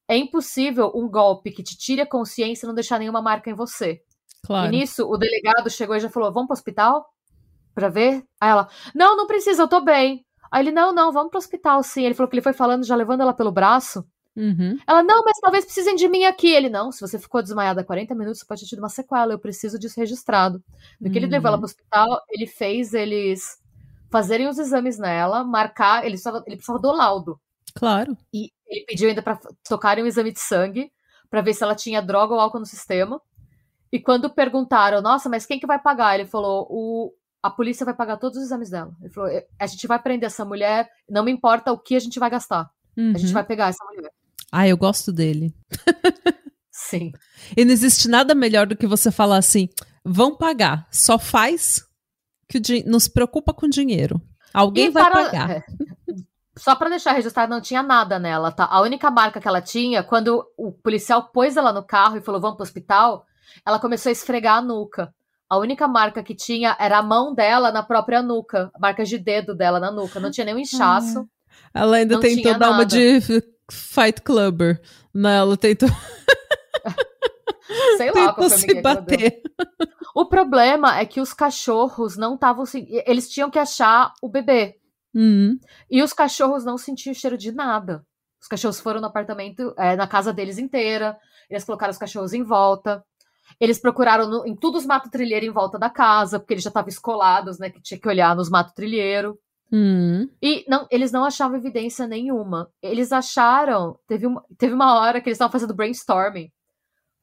É 0.08 0.16
impossível 0.16 0.92
um 0.94 1.10
golpe 1.10 1.52
que 1.52 1.64
te 1.64 1.78
tire 1.78 2.02
a 2.02 2.06
consciência 2.06 2.66
e 2.66 2.68
não 2.68 2.76
deixar 2.76 3.00
nenhuma 3.00 3.22
marca 3.22 3.50
em 3.50 3.54
você. 3.54 4.02
Claro. 4.46 4.68
E 4.68 4.78
nisso, 4.78 5.08
o 5.10 5.18
delegado 5.18 5.70
chegou 5.70 5.96
e 5.96 6.00
já 6.00 6.10
falou: 6.10 6.32
vamos 6.32 6.48
pro 6.48 6.54
hospital? 6.54 7.06
Pra 7.74 7.90
ver? 7.90 8.24
Aí 8.40 8.50
ela: 8.50 8.70
não, 8.94 9.18
não 9.18 9.28
precisa, 9.28 9.64
eu 9.64 9.68
tô 9.68 9.82
bem. 9.82 10.26
Aí 10.52 10.64
ele: 10.64 10.72
não, 10.72 10.94
não, 10.94 11.12
vamos 11.12 11.30
pro 11.32 11.40
hospital 11.40 11.82
sim. 11.82 12.04
Ele 12.04 12.14
falou 12.14 12.30
que 12.30 12.36
ele 12.36 12.44
foi 12.44 12.54
falando, 12.54 12.86
já 12.86 12.96
levando 12.96 13.22
ela 13.22 13.34
pelo 13.34 13.52
braço. 13.52 14.06
Uhum. 14.36 14.78
Ela, 14.86 15.02
não, 15.02 15.24
mas 15.24 15.40
talvez 15.40 15.64
precisem 15.64 15.96
de 15.96 16.08
mim 16.10 16.26
aqui. 16.26 16.50
Ele, 16.50 16.70
não, 16.70 16.92
se 16.92 17.00
você 17.02 17.18
ficou 17.18 17.42
desmaiada 17.42 17.84
40 17.84 18.14
minutos, 18.14 18.40
você 18.40 18.46
pode 18.46 18.62
ter 18.62 18.68
tido 18.68 18.80
uma 18.80 18.90
sequela, 18.90 19.34
eu 19.34 19.40
preciso 19.40 19.80
disso 19.80 20.00
registrado. 20.00 20.62
No 21.00 21.10
que 21.10 21.18
uhum. 21.18 21.24
ele 21.24 21.32
levou 21.32 21.48
ela 21.48 21.58
pro 21.58 21.66
hospital, 21.66 22.22
ele 22.30 22.46
fez 22.46 22.94
eles 22.94 23.58
fazerem 24.12 24.48
os 24.48 24.60
exames 24.60 24.98
nela, 24.98 25.44
marcar, 25.44 26.02
ele 26.02 26.12
precisava, 26.12 26.44
ele 26.46 26.58
precisava 26.58 26.80
do 26.80 26.92
laudo. 26.92 27.40
Claro. 27.74 28.18
E 28.34 28.52
ele 28.68 28.86
pediu 28.86 29.10
ainda 29.10 29.22
para 29.22 29.40
tocarem 29.68 30.04
um 30.04 30.08
exame 30.08 30.32
de 30.32 30.40
sangue 30.40 30.92
para 31.30 31.42
ver 31.42 31.54
se 31.54 31.64
ela 31.64 31.76
tinha 31.76 32.02
droga 32.02 32.34
ou 32.34 32.40
álcool 32.40 32.60
no 32.60 32.66
sistema. 32.66 33.22
E 33.92 34.00
quando 34.00 34.30
perguntaram, 34.30 35.02
nossa, 35.02 35.30
mas 35.30 35.46
quem 35.46 35.60
que 35.60 35.68
vai 35.68 35.80
pagar? 35.80 36.16
Ele 36.16 36.28
falou, 36.28 36.68
o, 36.70 37.14
a 37.42 37.50
polícia 37.50 37.86
vai 37.86 37.94
pagar 37.94 38.18
todos 38.18 38.38
os 38.38 38.46
exames 38.46 38.70
dela. 38.70 38.92
Ele 39.02 39.14
falou, 39.14 39.30
é, 39.30 39.46
a 39.60 39.68
gente 39.68 39.88
vai 39.88 40.02
prender 40.02 40.28
essa 40.28 40.44
mulher, 40.44 40.90
não 41.10 41.24
me 41.24 41.32
importa 41.32 41.72
o 41.72 41.80
que 41.80 41.96
a 41.96 42.00
gente 42.00 42.20
vai 42.20 42.30
gastar. 42.30 42.70
Uhum. 42.98 43.14
A 43.16 43.18
gente 43.18 43.28
uhum. 43.28 43.34
vai 43.34 43.44
pegar 43.44 43.68
essa 43.68 43.84
mulher. 43.86 44.12
Ah, 44.52 44.68
eu 44.68 44.78
gosto 44.78 45.12
dele. 45.12 45.54
Sim. 46.72 47.12
E 47.56 47.64
não 47.64 47.72
existe 47.72 48.08
nada 48.08 48.36
melhor 48.36 48.68
do 48.68 48.76
que 48.76 48.88
você 48.88 49.12
falar 49.12 49.38
assim: 49.38 49.70
vão 50.04 50.36
pagar, 50.36 50.88
só 50.92 51.18
faz 51.18 51.86
que 52.48 52.58
o 52.58 52.90
não 52.90 53.00
se 53.00 53.12
preocupa 53.12 53.54
com 53.54 53.68
dinheiro. 53.68 54.22
Alguém 54.54 54.86
e 54.86 54.90
vai 54.90 55.04
para... 55.12 55.26
pagar. 55.26 55.52
É. 55.52 55.64
Só 56.58 56.76
para 56.76 56.90
deixar 56.90 57.12
registrado, 57.12 57.54
não 57.54 57.62
tinha 57.62 57.84
nada 57.84 58.18
nela, 58.18 58.52
tá? 58.52 58.66
A 58.66 58.82
única 58.82 59.12
marca 59.12 59.42
que 59.42 59.48
ela 59.48 59.62
tinha, 59.62 60.04
quando 60.04 60.46
o 60.58 60.72
policial 60.72 61.30
pôs 61.34 61.58
ela 61.58 61.74
no 61.74 61.86
carro 61.86 62.18
e 62.18 62.22
falou, 62.22 62.40
vamos 62.40 62.56
pro 62.56 62.64
hospital, 62.64 63.26
ela 63.66 63.80
começou 63.80 64.10
a 64.10 64.14
esfregar 64.14 64.58
a 64.58 64.62
nuca. 64.62 65.14
A 65.50 65.58
única 65.58 65.88
marca 65.88 66.24
que 66.24 66.34
tinha 66.34 66.76
era 66.80 66.98
a 66.98 67.04
mão 67.04 67.36
dela 67.36 67.72
na 67.72 67.84
própria 67.84 68.22
nuca, 68.22 68.72
marcas 68.80 69.10
de 69.10 69.18
dedo 69.18 69.54
dela 69.54 69.80
na 69.80 69.92
nuca. 69.92 70.20
Não 70.20 70.32
tinha 70.32 70.46
nenhum 70.46 70.60
inchaço. 70.60 71.28
Ela 71.74 71.98
ainda 71.98 72.20
tentou 72.20 72.54
dar 72.54 72.60
nada. 72.60 72.74
uma 72.74 72.86
de 72.86 73.20
Fight 73.70 74.22
Clubber. 74.22 74.82
Né? 75.14 75.38
ela 75.38 75.56
tentou. 75.56 75.90
Sei 77.98 78.12
lá 78.12 78.34
foi 78.34 78.50
se 78.50 78.82
bater. 78.82 79.42
O 80.16 80.26
problema 80.26 80.98
é 80.98 81.06
que 81.06 81.20
os 81.20 81.34
cachorros 81.34 82.18
não 82.18 82.36
estavam. 82.36 82.64
Eles 83.06 83.30
tinham 83.30 83.50
que 83.50 83.60
achar 83.60 84.14
o 84.22 84.30
bebê. 84.30 84.78
Uhum. 85.16 85.58
E 85.90 86.04
os 86.04 86.12
cachorros 86.12 86.66
não 86.66 86.78
sentiam 86.78 87.14
cheiro 87.14 87.38
de 87.38 87.52
nada. 87.52 88.06
Os 88.42 88.48
cachorros 88.48 88.80
foram 88.80 89.00
no 89.00 89.08
apartamento, 89.08 89.74
é, 89.78 89.96
na 89.96 90.06
casa 90.06 90.34
deles 90.34 90.58
inteira. 90.58 91.18
Eles 91.50 91.64
colocaram 91.64 91.92
os 91.92 91.98
cachorros 91.98 92.34
em 92.34 92.44
volta. 92.44 93.04
Eles 93.60 93.80
procuraram 93.80 94.28
no, 94.28 94.46
em 94.46 94.56
todos 94.56 94.82
os 94.82 94.88
mato 94.88 95.10
trilheiro 95.10 95.46
em 95.46 95.52
volta 95.52 95.80
da 95.80 95.90
casa, 95.90 96.40
porque 96.40 96.54
eles 96.54 96.64
já 96.64 96.70
estavam 96.70 96.90
escolados, 96.90 97.58
né? 97.58 97.70
Que 97.70 97.82
tinha 97.82 98.00
que 98.00 98.08
olhar 98.08 98.36
nos 98.36 98.50
mato 98.50 98.74
trilheiro. 98.76 99.40
Uhum. 99.72 100.30
E 100.42 100.66
não, 100.68 100.86
eles 100.92 101.12
não 101.12 101.24
achavam 101.24 101.58
evidência 101.58 102.06
nenhuma. 102.06 102.70
Eles 102.82 103.12
acharam. 103.12 103.98
Teve 104.08 104.28
uma, 104.28 104.44
teve 104.58 104.74
uma 104.74 105.00
hora 105.00 105.22
que 105.22 105.30
eles 105.30 105.38
estavam 105.38 105.52
fazendo 105.52 105.74
brainstorming 105.74 106.52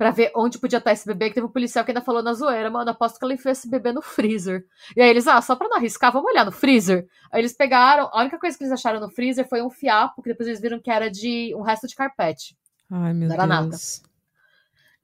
para 0.02 0.10
ver 0.10 0.32
onde 0.34 0.58
podia 0.58 0.78
estar 0.78 0.90
esse 0.90 1.06
bebê, 1.06 1.28
que 1.28 1.36
teve 1.36 1.46
um 1.46 1.50
policial 1.50 1.84
que 1.84 1.92
ainda 1.92 2.00
falou 2.00 2.24
na 2.24 2.34
zoeira, 2.34 2.68
mano, 2.68 2.90
aposto 2.90 3.20
que 3.20 3.24
ela 3.24 3.34
enfiou 3.34 3.52
esse 3.52 3.70
bebê 3.70 3.92
no 3.92 4.02
freezer. 4.02 4.66
E 4.96 5.00
aí 5.00 5.08
eles, 5.08 5.28
ah, 5.28 5.40
só 5.40 5.54
pra 5.54 5.68
não 5.68 5.76
arriscar, 5.76 6.12
vamos 6.12 6.28
olhar 6.28 6.44
no 6.44 6.50
freezer. 6.50 7.06
Aí 7.30 7.40
eles 7.40 7.52
pegaram, 7.52 8.10
a 8.12 8.20
única 8.20 8.36
coisa 8.36 8.58
que 8.58 8.64
eles 8.64 8.72
acharam 8.72 8.98
no 8.98 9.08
freezer 9.08 9.48
foi 9.48 9.62
um 9.62 9.70
fiapo, 9.70 10.20
que 10.20 10.30
depois 10.30 10.48
eles 10.48 10.60
viram 10.60 10.80
que 10.80 10.90
era 10.90 11.08
de 11.08 11.54
um 11.54 11.62
resto 11.62 11.86
de 11.86 11.94
carpete. 11.94 12.56
Ai, 12.90 13.14
meu 13.14 13.28
não 13.28 13.36
era 13.36 13.46
Deus. 13.46 13.48
nada. 13.48 13.76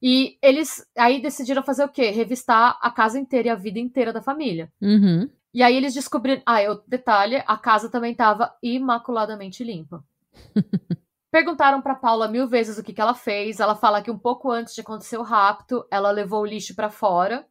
E 0.03 0.37
eles 0.43 0.85
aí 0.97 1.23
decidiram 1.23 1.63
fazer 1.63 1.85
o 1.85 1.89
quê? 1.89 2.11
Revistar 2.11 2.77
a 2.83 2.91
casa 2.91 3.21
inteira 3.21 3.47
e 3.47 3.51
a 3.53 3.55
vida 3.55 3.79
inteira 3.79 4.13
da 4.13 4.21
família. 4.21 4.69
Uhum. 4.83 5.31
E 5.55 5.63
aí 5.63 5.77
eles 5.77 5.95
descobriram. 5.95 6.43
Ah, 6.45 6.61
eu, 6.61 6.83
detalhe: 6.89 7.41
a 7.47 7.57
casa 7.57 7.89
também 7.89 8.11
estava 8.11 8.53
imaculadamente 8.61 9.63
limpa. 9.63 10.05
Perguntaram 11.31 11.83
para 11.83 11.95
Paula 11.95 12.27
mil 12.27 12.49
vezes 12.49 12.79
o 12.79 12.83
que, 12.83 12.93
que 12.93 13.01
ela 13.01 13.15
fez. 13.15 13.61
Ela 13.61 13.75
fala 13.75 14.03
que 14.03 14.11
um 14.11 14.19
pouco 14.19 14.51
antes 14.51 14.75
de 14.75 14.81
acontecer 14.81 15.19
o 15.19 15.23
rapto, 15.23 15.87
ela 15.91 16.11
levou 16.11 16.43
o 16.43 16.47
lixo 16.47 16.75
para 16.75 16.89
fora. 16.89 17.47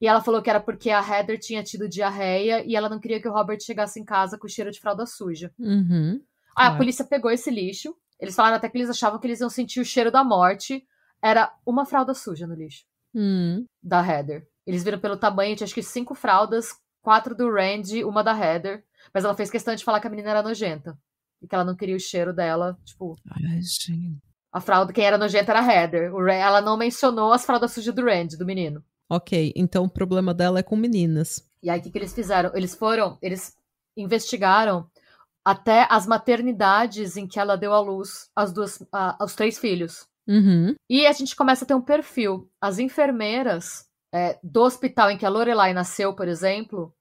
E 0.00 0.06
ela 0.06 0.22
falou 0.22 0.40
que 0.40 0.48
era 0.48 0.60
porque 0.60 0.90
a 0.90 1.00
Heather 1.00 1.38
tinha 1.38 1.62
tido 1.62 1.88
diarreia 1.88 2.64
e 2.64 2.76
ela 2.76 2.88
não 2.88 3.00
queria 3.00 3.20
que 3.20 3.28
o 3.28 3.32
Robert 3.32 3.60
chegasse 3.60 3.98
em 3.98 4.04
casa 4.04 4.38
com 4.38 4.46
cheiro 4.46 4.70
de 4.70 4.80
fralda 4.80 5.04
suja. 5.04 5.52
Uhum. 5.58 6.22
Aí 6.56 6.68
a 6.68 6.76
polícia 6.76 7.04
pegou 7.04 7.30
esse 7.30 7.50
lixo. 7.50 7.96
Eles 8.20 8.34
falaram 8.34 8.56
até 8.56 8.68
que 8.68 8.78
eles 8.78 8.90
achavam 8.90 9.18
que 9.18 9.26
eles 9.26 9.40
iam 9.40 9.50
sentir 9.50 9.80
o 9.80 9.84
cheiro 9.84 10.10
da 10.10 10.22
morte. 10.22 10.86
Era 11.20 11.52
uma 11.66 11.84
fralda 11.84 12.14
suja 12.14 12.46
no 12.46 12.54
lixo. 12.54 12.84
Uhum. 13.12 13.64
Da 13.82 14.04
Heather. 14.06 14.46
Eles 14.64 14.84
viram 14.84 15.00
pelo 15.00 15.16
tamanho, 15.16 15.56
tinha 15.56 15.64
acho 15.64 15.74
que 15.74 15.82
cinco 15.82 16.14
fraldas, 16.14 16.76
quatro 17.02 17.34
do 17.34 17.50
Randy, 17.50 18.04
uma 18.04 18.22
da 18.22 18.38
Heather. 18.38 18.84
Mas 19.12 19.24
ela 19.24 19.34
fez 19.34 19.50
questão 19.50 19.74
de 19.74 19.84
falar 19.84 20.00
que 20.00 20.06
a 20.06 20.10
menina 20.10 20.30
era 20.30 20.42
nojenta. 20.42 20.96
E 21.42 21.46
que 21.48 21.54
ela 21.54 21.64
não 21.64 21.76
queria 21.76 21.96
o 21.96 22.00
cheiro 22.00 22.32
dela, 22.32 22.78
tipo. 22.84 23.16
Ai, 23.30 23.60
gente. 23.62 24.18
A 24.52 24.60
fralda, 24.60 24.92
quem 24.92 25.04
era 25.04 25.18
nojenta 25.18 25.52
era 25.52 25.60
a 25.60 25.72
Heather. 25.72 26.12
Ela 26.32 26.60
não 26.60 26.76
mencionou 26.76 27.32
as 27.32 27.44
fraldas 27.44 27.72
sujas 27.72 27.94
do 27.94 28.04
Randy, 28.04 28.36
do 28.36 28.46
menino. 28.46 28.82
Ok, 29.10 29.52
então 29.56 29.84
o 29.84 29.90
problema 29.90 30.32
dela 30.34 30.58
é 30.58 30.62
com 30.62 30.76
meninas. 30.76 31.46
E 31.62 31.68
aí, 31.70 31.80
o 31.80 31.82
que, 31.82 31.90
que 31.90 31.98
eles 31.98 32.14
fizeram? 32.14 32.50
Eles 32.54 32.74
foram, 32.74 33.18
eles 33.22 33.56
investigaram 33.96 34.88
até 35.44 35.86
as 35.90 36.06
maternidades 36.06 37.16
em 37.16 37.26
que 37.26 37.38
ela 37.38 37.56
deu 37.56 37.72
à 37.72 37.80
luz 37.80 38.30
as 38.34 38.52
duas, 38.52 38.82
a- 38.92 39.16
aos 39.20 39.34
três 39.34 39.58
filhos. 39.58 40.06
Uhum. 40.26 40.74
E 40.90 41.06
a 41.06 41.12
gente 41.12 41.34
começa 41.34 41.64
a 41.64 41.68
ter 41.68 41.74
um 41.74 41.80
perfil. 41.80 42.50
As 42.60 42.78
enfermeiras 42.78 43.86
é, 44.14 44.38
do 44.42 44.62
hospital 44.62 45.10
em 45.10 45.18
que 45.18 45.24
a 45.26 45.28
Lorelai 45.30 45.72
nasceu, 45.72 46.14
por 46.14 46.28
exemplo, 46.28 46.94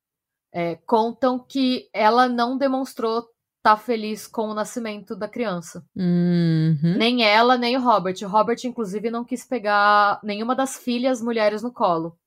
é, 0.53 0.75
contam 0.85 1.37
que 1.39 1.89
ela 1.93 2.27
não 2.29 2.57
demonstrou 2.57 3.27
estar 3.57 3.77
feliz 3.77 4.25
com 4.27 4.47
o 4.49 4.53
nascimento 4.53 5.15
da 5.15 5.27
criança. 5.27 5.83
Uhum. 5.95 6.95
Nem 6.97 7.23
ela, 7.23 7.57
nem 7.57 7.75
o 7.77 7.81
Robert. 7.81 8.15
O 8.23 8.27
Robert, 8.27 8.57
inclusive, 8.63 9.09
não 9.11 9.25
quis 9.25 9.45
pegar 9.45 10.19
nenhuma 10.23 10.55
das 10.55 10.77
filhas 10.77 11.21
mulheres 11.21 11.61
no 11.61 11.71
colo. 11.71 12.17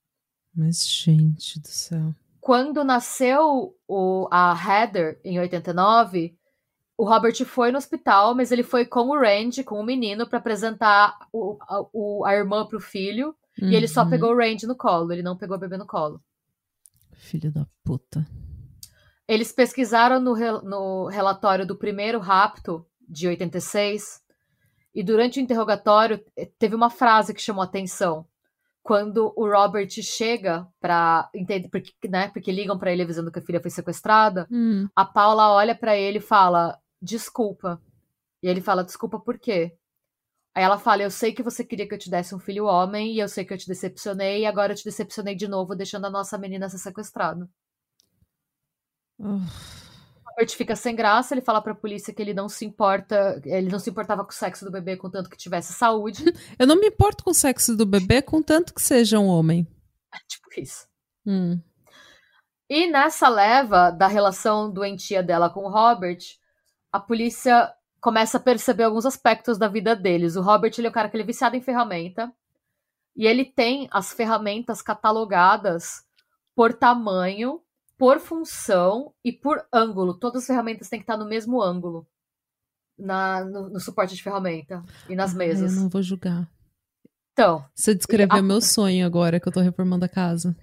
Mas, 0.54 0.86
gente 0.86 1.58
do 1.60 1.68
céu. 1.68 2.14
Quando 2.40 2.82
nasceu 2.84 3.74
o, 3.86 4.28
a 4.30 4.54
Heather, 4.54 5.20
em 5.24 5.38
89, 5.38 6.34
o 6.96 7.04
Robert 7.04 7.44
foi 7.44 7.70
no 7.70 7.78
hospital, 7.78 8.34
mas 8.34 8.50
ele 8.52 8.62
foi 8.62 8.84
com 8.84 9.08
o 9.08 9.18
Randy, 9.18 9.62
com 9.64 9.80
o 9.80 9.84
menino, 9.84 10.26
para 10.28 10.38
apresentar 10.38 11.16
o, 11.32 11.56
a, 11.62 11.82
o- 11.92 12.24
a 12.26 12.34
irmã 12.34 12.66
pro 12.66 12.80
filho. 12.80 13.34
E 13.60 13.74
ele 13.74 13.86
só 13.88 14.04
Uhum. 14.04 14.10
pegou 14.10 14.30
o 14.32 14.36
Randy 14.36 14.66
no 14.66 14.74
colo, 14.76 15.12
ele 15.12 15.22
não 15.22 15.36
pegou 15.36 15.54
a 15.54 15.58
bebê 15.58 15.76
no 15.76 15.86
colo. 15.86 16.20
Filho 17.12 17.50
da 17.52 17.66
puta. 17.84 18.26
Eles 19.30 19.52
pesquisaram 19.52 20.18
no, 20.18 20.34
no 20.62 21.06
relatório 21.06 21.64
do 21.64 21.78
primeiro 21.78 22.18
rapto, 22.18 22.84
de 23.08 23.28
86, 23.28 24.20
e 24.92 25.04
durante 25.04 25.38
o 25.38 25.40
interrogatório 25.40 26.20
eh, 26.36 26.50
teve 26.58 26.74
uma 26.74 26.90
frase 26.90 27.32
que 27.32 27.40
chamou 27.40 27.62
a 27.62 27.64
atenção. 27.64 28.26
Quando 28.82 29.32
o 29.36 29.48
Robert 29.48 29.88
chega 30.02 30.66
entender, 31.32 31.68
porque, 31.68 31.92
né, 32.08 32.26
porque 32.30 32.50
ligam 32.50 32.76
pra 32.76 32.90
ele 32.90 33.02
avisando 33.02 33.30
que 33.30 33.38
a 33.38 33.42
filha 33.42 33.60
foi 33.60 33.70
sequestrada, 33.70 34.48
Hum. 34.50 34.88
a 34.96 35.04
Paula 35.04 35.52
olha 35.52 35.76
pra 35.76 35.96
ele 35.96 36.18
e 36.18 36.20
fala: 36.20 36.76
desculpa. 37.00 37.80
E 38.42 38.48
ele 38.48 38.60
fala: 38.60 38.82
desculpa 38.82 39.20
por 39.20 39.38
quê? 39.38 39.76
Aí 40.56 40.64
ela 40.64 40.76
fala: 40.76 41.04
eu 41.04 41.10
sei 41.10 41.32
que 41.32 41.42
você 41.44 41.62
queria 41.64 41.86
que 41.86 41.94
eu 41.94 41.98
te 41.98 42.10
desse 42.10 42.34
um 42.34 42.40
filho 42.40 42.64
homem, 42.64 43.12
e 43.12 43.20
eu 43.20 43.28
sei 43.28 43.44
que 43.44 43.54
eu 43.54 43.58
te 43.58 43.68
decepcionei, 43.68 44.40
e 44.40 44.46
agora 44.46 44.72
eu 44.72 44.76
te 44.76 44.84
decepcionei 44.84 45.36
de 45.36 45.46
novo, 45.46 45.76
deixando 45.76 46.06
a 46.06 46.10
nossa 46.10 46.36
menina 46.36 46.68
ser 46.68 46.78
sequestrada. 46.78 47.48
Oh, 49.20 49.40
Robert 50.30 50.56
fica 50.56 50.74
sem 50.74 50.96
graça, 50.96 51.34
ele 51.34 51.42
fala 51.42 51.60
pra 51.60 51.74
polícia 51.74 52.14
que 52.14 52.22
ele 52.22 52.32
não 52.32 52.48
se 52.48 52.64
importa, 52.64 53.40
ele 53.44 53.70
não 53.70 53.78
se 53.78 53.90
importava 53.90 54.24
com 54.24 54.30
o 54.30 54.34
sexo 54.34 54.64
do 54.64 54.70
bebê 54.70 54.96
contanto 54.96 55.28
que 55.28 55.36
tivesse 55.36 55.72
saúde. 55.72 56.24
Eu 56.58 56.66
não 56.66 56.76
me 56.76 56.88
importo 56.88 57.22
com 57.22 57.30
o 57.30 57.34
sexo 57.34 57.76
do 57.76 57.84
bebê, 57.84 58.22
contanto 58.22 58.72
que 58.72 58.80
seja 58.80 59.18
um 59.18 59.26
homem. 59.26 59.66
tipo 60.26 60.48
isso. 60.58 60.88
Hum. 61.26 61.60
E 62.68 62.86
nessa 62.86 63.28
leva 63.28 63.90
da 63.90 64.06
relação 64.06 64.72
doentia 64.72 65.22
dela 65.22 65.50
com 65.50 65.64
o 65.64 65.70
Robert, 65.70 66.20
a 66.92 66.98
polícia 66.98 67.72
começa 68.00 68.38
a 68.38 68.40
perceber 68.40 68.84
alguns 68.84 69.04
aspectos 69.04 69.58
da 69.58 69.68
vida 69.68 69.94
deles. 69.94 70.36
O 70.36 70.40
Robert 70.40 70.72
ele 70.78 70.86
é 70.86 70.90
o 70.90 70.92
cara 70.92 71.08
que 71.08 71.16
ele 71.16 71.24
é 71.24 71.26
viciado 71.26 71.56
em 71.56 71.60
ferramenta. 71.60 72.32
E 73.16 73.26
ele 73.26 73.44
tem 73.44 73.88
as 73.90 74.12
ferramentas 74.12 74.80
catalogadas 74.80 76.04
por 76.54 76.72
tamanho, 76.72 77.60
por 78.00 78.18
função 78.18 79.12
e 79.22 79.30
por 79.30 79.62
ângulo. 79.72 80.18
Todas 80.18 80.40
as 80.42 80.46
ferramentas 80.46 80.88
têm 80.88 80.98
que 80.98 81.04
estar 81.04 81.18
no 81.18 81.28
mesmo 81.28 81.62
ângulo. 81.62 82.06
Na, 82.98 83.44
no, 83.44 83.68
no 83.70 83.78
suporte 83.80 84.14
de 84.14 84.22
ferramenta 84.22 84.82
e 85.08 85.14
nas 85.14 85.32
Ai, 85.32 85.36
mesas. 85.38 85.74
eu 85.76 85.82
não 85.82 85.88
vou 85.90 86.02
julgar. 86.02 86.48
Então, 87.32 87.64
Você 87.74 87.94
descreveu 87.94 88.38
a- 88.38 88.42
meu 88.42 88.60
sonho 88.60 89.06
agora 89.06 89.38
que 89.38 89.46
eu 89.48 89.52
tô 89.52 89.60
reformando 89.60 90.04
a 90.04 90.08
casa. 90.08 90.56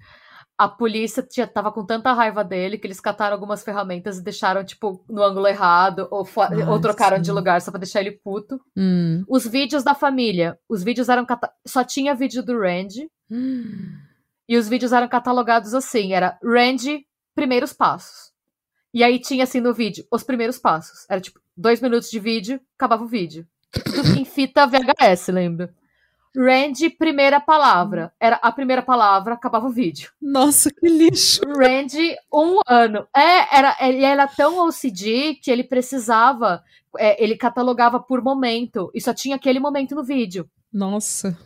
a 0.60 0.68
polícia 0.68 1.24
tava 1.46 1.70
com 1.70 1.86
tanta 1.86 2.12
raiva 2.12 2.42
dele 2.44 2.78
que 2.78 2.86
eles 2.86 3.00
cataram 3.00 3.34
algumas 3.34 3.62
ferramentas 3.62 4.18
e 4.18 4.22
deixaram, 4.24 4.64
tipo, 4.64 5.04
no 5.08 5.22
ângulo 5.22 5.46
errado, 5.46 6.08
ou, 6.10 6.24
fo- 6.24 6.42
Ah, 6.42 6.50
ou 6.70 6.80
trocaram 6.80 7.16
sim. 7.18 7.22
de 7.22 7.30
lugar 7.32 7.60
só 7.60 7.70
pra 7.70 7.78
deixar 7.78 8.00
ele 8.00 8.12
puto. 8.24 8.60
Hum. 8.76 9.24
Os 9.28 9.46
vídeos 9.46 9.84
da 9.84 9.94
família, 9.94 10.58
os 10.68 10.82
vídeos 10.82 11.08
eram. 11.08 11.24
cata- 11.24 11.52
Só 11.66 11.84
tinha 11.84 12.12
vídeo 12.14 12.42
do 12.44 12.58
Randy, 12.58 13.08
Hum. 13.30 13.96
e 14.48 14.56
os 14.56 14.68
vídeos 14.68 14.92
eram 14.92 15.08
catalogados 15.08 15.74
assim: 15.74 16.12
era 16.12 16.36
Randy, 16.44 17.06
primeiros 17.38 17.72
passos. 17.72 18.32
E 18.92 19.04
aí 19.04 19.20
tinha 19.20 19.44
assim 19.44 19.60
no 19.60 19.72
vídeo, 19.72 20.04
os 20.10 20.24
primeiros 20.24 20.58
passos. 20.58 21.06
Era 21.08 21.20
tipo, 21.20 21.40
dois 21.56 21.80
minutos 21.80 22.10
de 22.10 22.18
vídeo, 22.18 22.60
acabava 22.76 23.04
o 23.04 23.06
vídeo. 23.06 23.46
Tudo 23.70 24.18
em 24.18 24.24
fita 24.24 24.66
VHS, 24.66 25.28
lembra? 25.28 25.72
Randy, 26.36 26.90
primeira 26.90 27.38
palavra. 27.38 28.12
Era 28.18 28.40
a 28.42 28.50
primeira 28.50 28.82
palavra, 28.82 29.34
acabava 29.34 29.68
o 29.68 29.70
vídeo. 29.70 30.10
Nossa, 30.20 30.68
que 30.68 30.88
lixo. 30.88 31.42
Randy, 31.46 32.16
um 32.32 32.58
ano. 32.66 33.06
É, 33.16 33.56
era, 33.56 33.76
ele 33.80 34.02
era 34.02 34.26
tão 34.26 34.66
OCD 34.66 35.36
que 35.40 35.52
ele 35.52 35.62
precisava, 35.62 36.64
é, 36.98 37.22
ele 37.22 37.36
catalogava 37.36 38.00
por 38.00 38.20
momento, 38.20 38.90
e 38.92 39.00
só 39.00 39.14
tinha 39.14 39.36
aquele 39.36 39.60
momento 39.60 39.94
no 39.94 40.02
vídeo. 40.02 40.50
Nossa. 40.72 41.38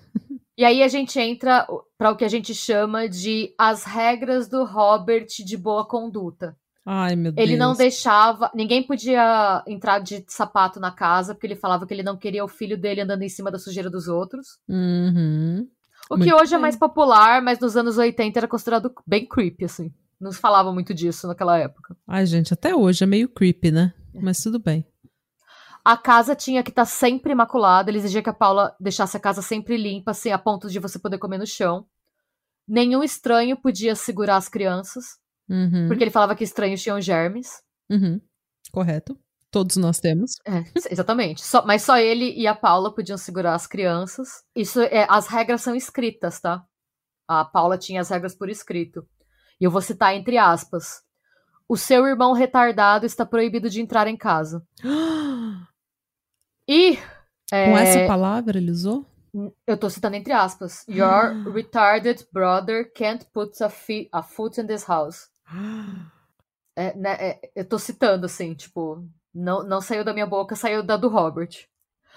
E 0.57 0.65
aí 0.65 0.83
a 0.83 0.89
gente 0.89 1.19
entra 1.19 1.67
para 1.97 2.11
o 2.11 2.17
que 2.17 2.25
a 2.25 2.29
gente 2.29 2.55
chama 2.55 3.09
de 3.09 3.55
as 3.57 3.85
regras 3.85 4.49
do 4.49 4.65
Robert 4.65 5.27
de 5.45 5.57
boa 5.57 5.87
conduta. 5.87 6.57
Ai, 6.85 7.15
meu 7.15 7.33
Deus. 7.33 7.49
Ele 7.49 7.57
não 7.57 7.75
deixava, 7.75 8.51
ninguém 8.55 8.83
podia 8.83 9.63
entrar 9.67 10.01
de 10.01 10.25
sapato 10.27 10.81
na 10.81 10.91
casa, 10.91 11.35
porque 11.35 11.47
ele 11.47 11.57
falava 11.57 11.87
que 11.87 11.95
ele 11.95 12.03
não 12.03 12.17
queria 12.17 12.45
o 12.45 12.49
filho 12.49 12.77
dele 12.77 13.01
andando 13.01 13.23
em 13.23 13.29
cima 13.29 13.51
da 13.51 13.59
sujeira 13.59 13.89
dos 13.89 14.09
outros. 14.09 14.59
Uhum. 14.69 15.67
O 16.11 16.17
que 16.17 16.25
Muito 16.25 16.35
hoje 16.35 16.55
é 16.55 16.57
bem. 16.57 16.63
mais 16.63 16.77
popular, 16.77 17.41
mas 17.41 17.61
nos 17.61 17.77
anos 17.77 17.97
80 17.97 18.39
era 18.39 18.49
considerado 18.49 18.93
bem 19.07 19.27
creepy, 19.27 19.65
assim. 19.65 19.93
Não 20.21 20.33
se 20.33 20.39
falava 20.39 20.73
muito 20.73 20.93
disso 20.93 21.27
naquela 21.27 21.57
época. 21.57 21.97
Ai, 22.07 22.27
gente, 22.27 22.53
até 22.53 22.75
hoje 22.75 23.05
é 23.05 23.07
meio 23.07 23.29
creepy, 23.29 23.71
né? 23.71 23.95
Mas 24.13 24.39
tudo 24.39 24.59
bem. 24.59 24.85
A 25.85 25.97
casa 25.97 26.37
tinha 26.37 26.63
que 26.63 26.71
estar 26.71 26.85
sempre 26.85 27.33
imaculada. 27.33 27.91
Ele 27.91 27.99
exigia 27.99 28.23
que 28.23 28.31
a 28.31 28.35
Paula 28.35 28.75
deixasse 28.79 29.17
a 29.17 29.21
casa 29.21 29.43
sempre 29.43 29.77
limpa, 29.77 30.13
assim, 30.13 30.31
a 30.31 30.39
ponto 30.39 30.69
de 30.71 30.79
você 30.79 30.99
poder 30.99 31.19
comer 31.19 31.39
no 31.39 31.47
chão. 31.47 31.87
Nenhum 32.69 33.03
estranho 33.03 33.57
podia 33.57 33.95
segurar 33.97 34.37
as 34.37 34.49
crianças, 34.49 35.19
Uhum. 35.49 35.89
porque 35.89 36.05
ele 36.05 36.11
falava 36.13 36.37
que 36.37 36.45
estranhos 36.45 36.81
tinham 36.83 37.01
germes. 37.01 37.63
Uhum. 37.91 38.21
Correto. 38.71 39.19
Todos 39.51 39.77
nós 39.77 39.99
temos. 39.99 40.37
É, 40.47 40.63
exatamente. 40.91 41.43
Só- 41.45 41.67
mas 41.67 41.83
só 41.83 41.99
ele 41.99 42.33
e 42.33 42.47
a 42.47 42.55
Paula 42.55 42.95
podiam 42.95 43.19
segurar 43.19 43.55
as 43.55 43.67
crianças. 43.67 44.45
Isso 44.57 44.81
é, 44.81 45.05
as 45.11 45.27
regras 45.27 45.61
são 45.61 45.75
escritas, 45.75 46.41
tá? 46.41 46.65
A 47.29 47.45
Paula 47.45 47.77
tinha 47.77 48.01
as 48.01 48.09
regras 48.09 48.35
por 48.35 48.49
escrito. 48.49 49.07
E 49.61 49.65
eu 49.65 49.71
vou 49.71 49.83
citar 49.83 50.15
entre 50.15 50.39
aspas. 50.39 51.03
O 51.69 51.77
seu 51.77 52.07
irmão 52.07 52.33
retardado 52.33 53.05
está 53.05 53.27
proibido 53.27 53.69
de 53.69 53.81
entrar 53.83 54.07
em 54.07 54.17
casa. 54.17 54.65
E 56.73 56.99
é, 57.53 57.67
Com 57.67 57.77
essa 57.77 58.07
palavra 58.07 58.57
ele 58.57 58.71
usou? 58.71 59.05
eu 59.67 59.77
tô 59.79 59.91
citando 59.91 60.17
entre 60.17 60.33
aspas. 60.33 60.87
Your 60.89 61.45
retarded 61.53 62.27
brother 62.33 62.91
can't 62.95 63.27
put 63.33 63.53
a, 63.63 63.71
a 64.13 64.23
foot 64.23 64.59
in 64.59 64.67
this 64.67 64.85
house. 64.85 65.29
É, 66.75 66.97
né, 66.97 67.13
é, 67.21 67.41
eu 67.55 67.69
tô 67.69 67.79
citando 67.79 68.25
assim, 68.25 68.55
tipo, 68.55 69.07
não, 69.35 69.63
não 69.63 69.79
saiu 69.79 70.03
da 70.03 70.15
minha 70.15 70.25
boca, 70.25 70.57
saiu 70.57 70.83
da 70.83 70.97
do 70.97 71.07
Robert. 71.07 71.69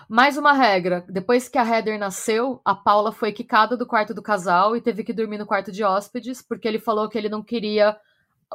Mais 0.08 0.38
uma 0.38 0.54
regra: 0.54 1.06
depois 1.10 1.50
que 1.50 1.58
a 1.58 1.68
Heather 1.68 2.00
nasceu, 2.00 2.62
a 2.64 2.74
Paula 2.74 3.12
foi 3.12 3.34
quicada 3.34 3.76
do 3.76 3.86
quarto 3.86 4.14
do 4.14 4.22
casal 4.22 4.74
e 4.74 4.80
teve 4.80 5.04
que 5.04 5.12
dormir 5.12 5.38
no 5.38 5.46
quarto 5.46 5.74
de 5.74 5.84
hóspedes, 5.84 6.42
porque 6.42 6.70
ele 6.70 6.80
falou 6.80 7.10
que 7.10 7.18
ele 7.18 7.28
não 7.28 7.44
queria 7.44 7.98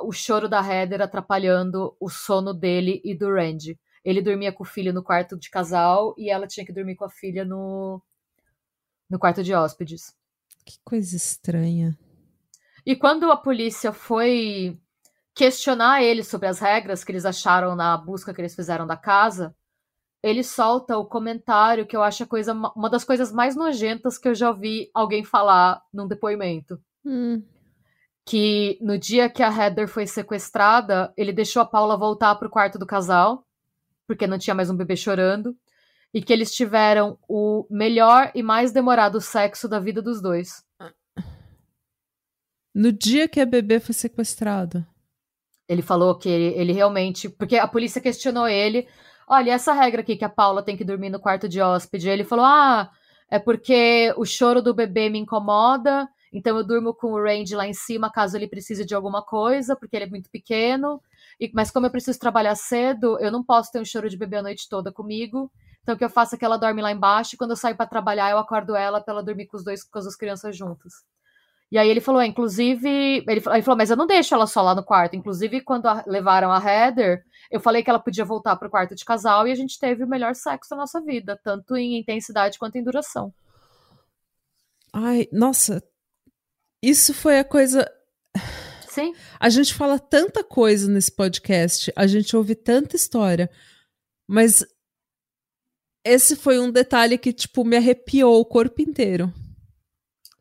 o 0.03 0.11
choro 0.11 0.49
da 0.49 0.67
Heather 0.67 1.03
atrapalhando 1.03 1.95
o 2.01 2.09
sono 2.09 2.55
dele 2.55 3.03
e 3.05 3.15
do 3.15 3.31
Randy. 3.31 3.79
Ele 4.05 4.23
dormia 4.23 4.53
com 4.53 4.63
o 4.63 4.67
filho 4.67 4.93
no 4.93 5.03
quarto 5.03 5.39
de 5.39 5.51
casal 5.51 6.15
e 6.17 6.31
ela 6.31 6.47
tinha 6.47 6.65
que 6.65 6.73
dormir 6.73 6.97
com 6.97 7.05
a 7.05 7.11
filha 7.11 7.45
no, 7.45 8.03
no 9.09 9.19
quarto 9.19 9.43
de 9.43 9.55
hóspedes. 9.55 10.15
Que 10.65 10.79
coisa 10.85 11.17
estranha. 11.17 11.99
E 12.85 12.97
quando 12.97 13.31
a 13.31 13.37
polícia 13.37 13.93
foi 13.93 14.79
questionar 15.35 16.03
ele 16.03 16.25
sobre 16.25 16.49
as 16.49 16.59
regras 16.59 17.05
que 17.05 17.13
eles 17.13 17.25
acharam 17.25 17.77
na 17.77 17.97
busca 17.97 18.33
que 18.33 18.41
eles 18.41 18.55
fizeram 18.55 18.87
da 18.87 18.97
casa, 18.97 19.55
ele 20.23 20.43
solta 20.43 20.99
o 20.99 21.07
comentário 21.07 21.87
que 21.87 21.97
eu 21.97 22.03
acho 22.03 22.25
a 22.25 22.27
coisa, 22.27 22.53
uma 22.53 22.91
das 22.91 23.05
coisas 23.05 23.33
mais 23.33 23.57
nojentas 23.57 24.19
que 24.19 24.29
eu 24.29 24.35
já 24.35 24.51
ouvi 24.51 24.91
alguém 24.93 25.25
falar 25.25 25.83
num 25.93 26.07
depoimento. 26.07 26.81
Hum. 27.05 27.43
Que 28.25 28.79
no 28.83 28.99
dia 28.99 29.31
que 29.31 29.43
a 29.43 29.51
Heather 29.51 29.89
foi 29.89 30.07
sequestrada, 30.07 31.13
ele 31.17 31.33
deixou 31.33 31.63
a 31.63 31.67
Paula 31.67 31.97
voltar 31.97 32.35
pro 32.35 32.51
quarto 32.51 32.79
do 32.79 32.87
casal, 32.87 33.47
porque 34.11 34.27
não 34.27 34.39
tinha 34.39 34.57
mais 34.57 34.69
um 34.69 34.77
bebê 34.77 34.97
chorando, 34.97 35.57
e 36.13 36.21
que 36.21 36.33
eles 36.33 36.53
tiveram 36.53 37.17
o 37.29 37.65
melhor 37.71 38.33
e 38.35 38.43
mais 38.43 38.73
demorado 38.73 39.21
sexo 39.21 39.69
da 39.69 39.79
vida 39.79 40.03
dos 40.03 40.21
dois. 40.21 40.65
No 42.75 42.91
dia 42.91 43.29
que 43.29 43.41
a 43.41 43.47
bebê 43.47 43.79
foi 43.79 43.95
sequestrada. 43.95 44.85
Ele 45.69 45.81
falou 45.81 46.19
que 46.19 46.29
ele, 46.29 46.59
ele 46.59 46.73
realmente. 46.73 47.29
Porque 47.29 47.57
a 47.57 47.69
polícia 47.69 48.01
questionou 48.01 48.49
ele. 48.49 48.89
olha, 49.29 49.53
essa 49.53 49.73
regra 49.73 50.01
aqui 50.01 50.17
que 50.17 50.25
a 50.25 50.29
Paula 50.29 50.61
tem 50.61 50.77
que 50.77 50.83
dormir 50.85 51.11
no 51.11 51.21
quarto 51.21 51.49
de 51.49 51.61
hóspede. 51.61 52.09
Ele 52.09 52.25
falou, 52.25 52.45
ah, 52.45 52.91
é 53.31 53.39
porque 53.39 54.13
o 54.17 54.25
choro 54.25 54.61
do 54.61 54.75
bebê 54.75 55.09
me 55.09 55.21
incomoda, 55.21 56.09
então 56.33 56.57
eu 56.57 56.67
durmo 56.67 56.93
com 56.93 57.13
o 57.13 57.23
Range 57.23 57.55
lá 57.55 57.65
em 57.65 57.75
cima 57.75 58.11
caso 58.11 58.37
ele 58.37 58.49
precise 58.49 58.85
de 58.85 58.93
alguma 58.93 59.23
coisa, 59.23 59.77
porque 59.77 59.95
ele 59.95 60.07
é 60.07 60.11
muito 60.11 60.29
pequeno. 60.29 61.01
E, 61.41 61.51
mas 61.55 61.71
como 61.71 61.87
eu 61.87 61.91
preciso 61.91 62.19
trabalhar 62.19 62.55
cedo, 62.55 63.19
eu 63.19 63.33
não 63.33 63.43
posso 63.43 63.73
ter 63.73 63.81
um 63.81 63.85
choro 63.85 64.11
de 64.11 64.17
bebê 64.17 64.37
a 64.37 64.43
noite 64.43 64.69
toda 64.69 64.93
comigo. 64.93 65.51
Então 65.83 65.95
o 65.95 65.99
que 65.99 66.05
eu 66.05 66.11
faço 66.11 66.35
é 66.35 66.39
que 66.39 66.45
ela 66.45 66.59
dorme 66.59 66.83
lá 66.83 66.93
embaixo 66.93 67.35
e 67.35 67.39
quando 67.39 67.53
eu 67.53 67.57
saio 67.57 67.75
para 67.75 67.87
trabalhar 67.87 68.31
eu 68.31 68.39
acordo 68.39 68.77
ela 68.77 69.01
para 69.01 69.15
ela 69.15 69.23
dormir 69.23 69.47
com 69.47 69.57
os 69.57 69.65
dois 69.65 69.83
com 69.83 69.99
as 69.99 70.05
duas 70.05 70.17
crianças 70.17 70.55
juntas. 70.55 70.93
E 71.73 71.79
aí 71.79 71.89
ele 71.89 72.01
falou, 72.01 72.21
é, 72.21 72.27
inclusive, 72.27 72.89
ele, 72.89 73.25
ele, 73.29 73.41
falou, 73.41 73.77
mas 73.77 73.91
eu 73.91 73.97
não 73.97 74.07
deixo 74.07 74.35
ela 74.35 74.47
só 74.47 74.61
lá 74.61 74.75
no 74.75 74.83
quarto. 74.83 75.15
Inclusive, 75.15 75.61
quando 75.61 75.87
a, 75.87 76.03
levaram 76.05 76.51
a 76.51 76.59
Heather, 76.59 77.25
eu 77.49 77.61
falei 77.61 77.83
que 77.83 77.89
ela 77.89 78.01
podia 78.01 78.25
voltar 78.25 78.57
pro 78.57 78.69
quarto 78.69 78.95
de 78.97 79.05
casal 79.05 79.47
e 79.47 79.53
a 79.53 79.55
gente 79.55 79.79
teve 79.79 80.03
o 80.03 80.09
melhor 80.09 80.35
sexo 80.35 80.71
da 80.71 80.77
nossa 80.77 81.01
vida, 81.01 81.39
tanto 81.45 81.77
em 81.77 82.01
intensidade 82.01 82.59
quanto 82.59 82.77
em 82.77 82.83
duração. 82.83 83.33
Ai, 84.93 85.29
nossa, 85.33 85.81
isso 86.83 87.15
foi 87.15 87.39
a 87.39 87.45
coisa. 87.45 87.89
Sim. 88.91 89.15
A 89.39 89.49
gente 89.49 89.73
fala 89.73 89.99
tanta 89.99 90.43
coisa 90.43 90.91
nesse 90.91 91.13
podcast, 91.13 91.93
a 91.95 92.07
gente 92.07 92.37
ouve 92.37 92.55
tanta 92.55 92.97
história, 92.97 93.49
mas 94.29 94.65
esse 96.05 96.35
foi 96.35 96.59
um 96.59 96.71
detalhe 96.71 97.17
que, 97.17 97.33
tipo, 97.33 97.65
me 97.65 97.77
arrepiou 97.77 98.41
o 98.41 98.45
corpo 98.45 98.83
inteiro. 98.83 99.33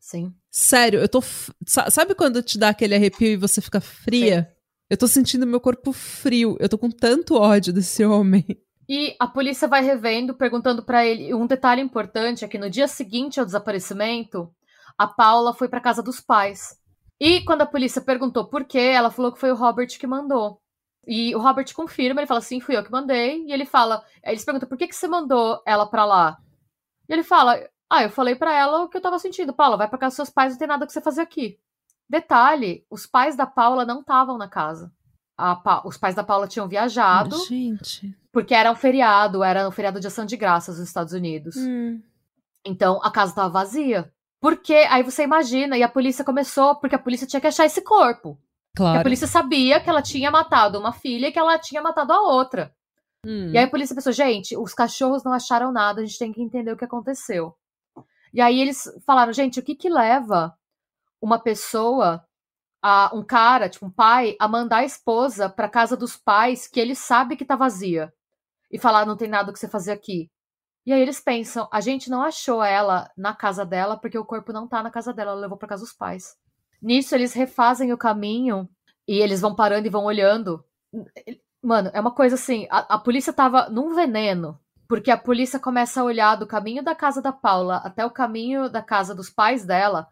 Sim. 0.00 0.34
Sério, 0.50 1.00
eu 1.00 1.08
tô. 1.08 1.22
Sabe 1.64 2.14
quando 2.14 2.42
te 2.42 2.58
dá 2.58 2.70
aquele 2.70 2.94
arrepio 2.94 3.28
e 3.28 3.36
você 3.36 3.60
fica 3.60 3.80
fria? 3.80 4.42
Sim. 4.42 4.60
Eu 4.90 4.96
tô 4.96 5.06
sentindo 5.06 5.46
meu 5.46 5.60
corpo 5.60 5.92
frio. 5.92 6.56
Eu 6.58 6.68
tô 6.68 6.76
com 6.76 6.90
tanto 6.90 7.36
ódio 7.36 7.72
desse 7.72 8.04
homem. 8.04 8.44
E 8.88 9.14
a 9.20 9.28
polícia 9.28 9.68
vai 9.68 9.84
revendo, 9.84 10.34
perguntando 10.34 10.82
para 10.82 11.06
ele. 11.06 11.32
Um 11.32 11.46
detalhe 11.46 11.80
importante 11.80 12.44
é 12.44 12.48
que 12.48 12.58
no 12.58 12.68
dia 12.68 12.88
seguinte 12.88 13.38
ao 13.38 13.46
desaparecimento, 13.46 14.52
a 14.98 15.06
Paula 15.06 15.54
foi 15.54 15.68
para 15.68 15.80
casa 15.80 16.02
dos 16.02 16.20
pais. 16.20 16.79
E 17.20 17.42
quando 17.44 17.62
a 17.62 17.66
polícia 17.66 18.00
perguntou 18.00 18.46
por 18.46 18.64
quê, 18.64 18.78
ela 18.78 19.10
falou 19.10 19.30
que 19.30 19.38
foi 19.38 19.52
o 19.52 19.54
Robert 19.54 19.88
que 19.98 20.06
mandou. 20.06 20.60
E 21.06 21.34
o 21.34 21.40
Robert 21.40 21.72
confirma, 21.74 22.20
ele 22.20 22.26
fala 22.26 22.38
assim, 22.38 22.60
fui 22.60 22.76
eu 22.76 22.82
que 22.82 22.90
mandei. 22.90 23.44
E 23.44 23.52
ele 23.52 23.66
fala, 23.66 24.02
eles 24.24 24.44
perguntam, 24.44 24.68
por 24.68 24.78
que, 24.78 24.88
que 24.88 24.96
você 24.96 25.06
mandou 25.06 25.62
ela 25.66 25.86
pra 25.86 26.06
lá? 26.06 26.38
E 27.08 27.12
ele 27.12 27.22
fala, 27.22 27.60
ah, 27.90 28.02
eu 28.02 28.10
falei 28.10 28.34
para 28.34 28.54
ela 28.54 28.84
o 28.84 28.88
que 28.88 28.96
eu 28.96 29.02
tava 29.02 29.18
sentindo. 29.18 29.52
Paula, 29.52 29.76
vai 29.76 29.88
pra 29.88 29.98
casa 29.98 30.12
dos 30.12 30.16
seus 30.16 30.30
pais, 30.30 30.52
não 30.52 30.58
tem 30.58 30.68
nada 30.68 30.86
que 30.86 30.92
você 30.92 31.00
fazer 31.00 31.20
aqui. 31.20 31.58
Detalhe, 32.08 32.86
os 32.88 33.06
pais 33.06 33.36
da 33.36 33.46
Paula 33.46 33.84
não 33.84 34.00
estavam 34.00 34.38
na 34.38 34.48
casa. 34.48 34.92
Pa... 35.36 35.82
Os 35.84 35.96
pais 35.96 36.14
da 36.14 36.24
Paula 36.24 36.48
tinham 36.48 36.68
viajado. 36.68 37.36
Gente. 37.46 38.16
Porque 38.32 38.54
era 38.54 38.70
um 38.70 38.76
feriado, 38.76 39.42
era 39.42 39.68
um 39.68 39.72
feriado 39.72 40.00
de 40.00 40.06
ação 40.06 40.24
de 40.24 40.36
graças 40.36 40.78
nos 40.78 40.88
Estados 40.88 41.12
Unidos. 41.12 41.56
Hum. 41.56 42.00
Então 42.64 43.00
a 43.02 43.10
casa 43.10 43.34
tava 43.34 43.48
vazia. 43.48 44.12
Porque 44.40 44.74
aí 44.88 45.02
você 45.02 45.22
imagina, 45.22 45.76
e 45.76 45.82
a 45.82 45.88
polícia 45.88 46.24
começou, 46.24 46.76
porque 46.76 46.94
a 46.94 46.98
polícia 46.98 47.26
tinha 47.26 47.40
que 47.40 47.46
achar 47.46 47.66
esse 47.66 47.82
corpo. 47.82 48.38
Claro. 48.74 49.00
A 49.00 49.02
polícia 49.02 49.26
sabia 49.26 49.80
que 49.80 49.90
ela 49.90 50.00
tinha 50.00 50.30
matado 50.30 50.78
uma 50.78 50.92
filha 50.92 51.28
e 51.28 51.32
que 51.32 51.38
ela 51.38 51.58
tinha 51.58 51.82
matado 51.82 52.12
a 52.12 52.20
outra. 52.20 52.74
Hum. 53.26 53.50
E 53.52 53.58
aí 53.58 53.64
a 53.64 53.70
polícia 53.70 53.94
pensou, 53.94 54.12
gente, 54.12 54.56
os 54.56 54.72
cachorros 54.72 55.22
não 55.22 55.32
acharam 55.32 55.70
nada, 55.70 56.00
a 56.00 56.04
gente 56.04 56.18
tem 56.18 56.32
que 56.32 56.40
entender 56.40 56.72
o 56.72 56.76
que 56.76 56.84
aconteceu. 56.84 57.54
E 58.32 58.40
aí 58.40 58.60
eles 58.60 58.84
falaram, 59.06 59.32
gente, 59.32 59.60
o 59.60 59.62
que 59.62 59.74
que 59.74 59.90
leva 59.90 60.56
uma 61.20 61.38
pessoa, 61.38 62.24
a, 62.82 63.10
um 63.12 63.22
cara, 63.22 63.68
tipo 63.68 63.86
um 63.86 63.90
pai, 63.90 64.36
a 64.40 64.48
mandar 64.48 64.78
a 64.78 64.84
esposa 64.84 65.50
para 65.50 65.68
casa 65.68 65.96
dos 65.96 66.16
pais 66.16 66.66
que 66.66 66.80
ele 66.80 66.94
sabe 66.94 67.36
que 67.36 67.44
tá 67.44 67.56
vazia 67.56 68.12
e 68.70 68.78
falar 68.78 69.04
não 69.04 69.16
tem 69.16 69.28
nada 69.28 69.52
que 69.52 69.58
você 69.58 69.68
fazer 69.68 69.92
aqui. 69.92 70.30
E 70.86 70.92
aí 70.92 71.00
eles 71.00 71.20
pensam, 71.20 71.68
a 71.70 71.80
gente 71.80 72.08
não 72.08 72.22
achou 72.22 72.62
ela 72.62 73.10
na 73.16 73.34
casa 73.34 73.64
dela 73.64 73.96
porque 73.96 74.18
o 74.18 74.24
corpo 74.24 74.52
não 74.52 74.66
tá 74.66 74.82
na 74.82 74.90
casa 74.90 75.12
dela, 75.12 75.32
ela 75.32 75.40
levou 75.40 75.58
para 75.58 75.68
casa 75.68 75.84
dos 75.84 75.92
pais. 75.92 76.36
Nisso 76.80 77.14
eles 77.14 77.32
refazem 77.34 77.92
o 77.92 77.98
caminho 77.98 78.68
e 79.06 79.18
eles 79.18 79.40
vão 79.40 79.54
parando 79.54 79.86
e 79.86 79.90
vão 79.90 80.04
olhando. 80.04 80.64
Mano, 81.62 81.90
é 81.92 82.00
uma 82.00 82.12
coisa 82.12 82.36
assim, 82.36 82.66
a, 82.70 82.94
a 82.94 82.98
polícia 82.98 83.32
tava 83.32 83.68
num 83.68 83.94
veneno 83.94 84.58
porque 84.90 85.12
a 85.12 85.16
polícia 85.16 85.60
começa 85.60 86.00
a 86.00 86.04
olhar 86.04 86.34
do 86.34 86.48
caminho 86.48 86.82
da 86.82 86.96
casa 86.96 87.22
da 87.22 87.30
Paula 87.30 87.76
até 87.76 88.04
o 88.04 88.10
caminho 88.10 88.68
da 88.68 88.82
casa 88.82 89.14
dos 89.14 89.30
pais 89.30 89.64
dela, 89.64 90.08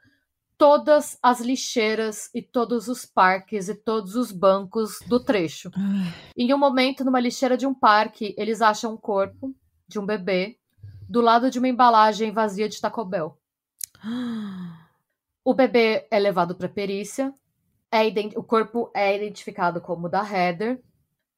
todas 0.56 1.18
as 1.20 1.40
lixeiras 1.40 2.30
e 2.32 2.40
todos 2.40 2.86
os 2.86 3.04
parques 3.04 3.68
e 3.68 3.74
todos 3.74 4.14
os 4.14 4.30
bancos 4.30 5.00
do 5.08 5.18
trecho. 5.18 5.68
Em 6.36 6.54
um 6.54 6.58
momento, 6.58 7.04
numa 7.04 7.18
lixeira 7.18 7.56
de 7.56 7.66
um 7.66 7.74
parque, 7.74 8.36
eles 8.38 8.62
acham 8.62 8.94
um 8.94 8.96
corpo 8.96 9.52
de 9.88 9.98
um 9.98 10.06
bebê 10.06 10.57
do 11.08 11.20
lado 11.20 11.50
de 11.50 11.58
uma 11.58 11.68
embalagem 11.68 12.30
vazia 12.30 12.68
de 12.68 12.80
Taco 12.80 13.04
Bell. 13.04 13.36
O 15.44 15.54
bebê 15.54 16.06
é 16.10 16.18
levado 16.18 16.54
para 16.54 16.68
perícia, 16.68 17.32
é 17.90 18.02
o 18.36 18.42
corpo 18.42 18.90
é 18.94 19.16
identificado 19.16 19.80
como 19.80 20.08
da 20.08 20.22
Heather, 20.22 20.80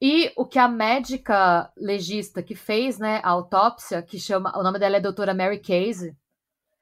e 0.02 0.32
o 0.34 0.44
que 0.46 0.58
a 0.58 0.66
médica 0.66 1.70
legista 1.76 2.42
que 2.42 2.54
fez, 2.54 2.98
né, 2.98 3.20
a 3.22 3.28
autópsia, 3.30 4.02
que 4.02 4.18
chama, 4.18 4.58
o 4.58 4.62
nome 4.62 4.78
dela 4.78 4.96
é 4.96 5.00
doutora 5.00 5.34
Mary 5.34 5.60
Case, 5.60 6.16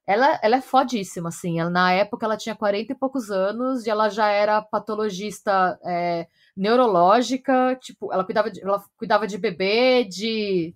ela, 0.07 0.41
ela 0.43 0.57
é 0.57 0.61
fodíssima, 0.63 1.29
assim. 1.29 1.61
Ela, 1.61 1.69
na 1.69 1.93
época 1.93 2.25
ela 2.25 2.37
tinha 2.37 2.57
40 2.57 2.93
e 2.93 2.97
poucos 2.97 3.31
anos 3.31 3.85
e 3.85 3.91
ela 3.91 4.09
já 4.09 4.29
era 4.31 4.63
patologista 4.63 5.79
é, 5.85 6.27
neurológica, 6.57 7.77
tipo, 7.77 8.11
ela 8.11 8.25
cuidava 8.25 8.51
de, 8.51 8.63
ela 8.63 8.83
cuidava 8.97 9.27
de 9.27 9.37
bebê, 9.37 10.05
de 10.05 10.75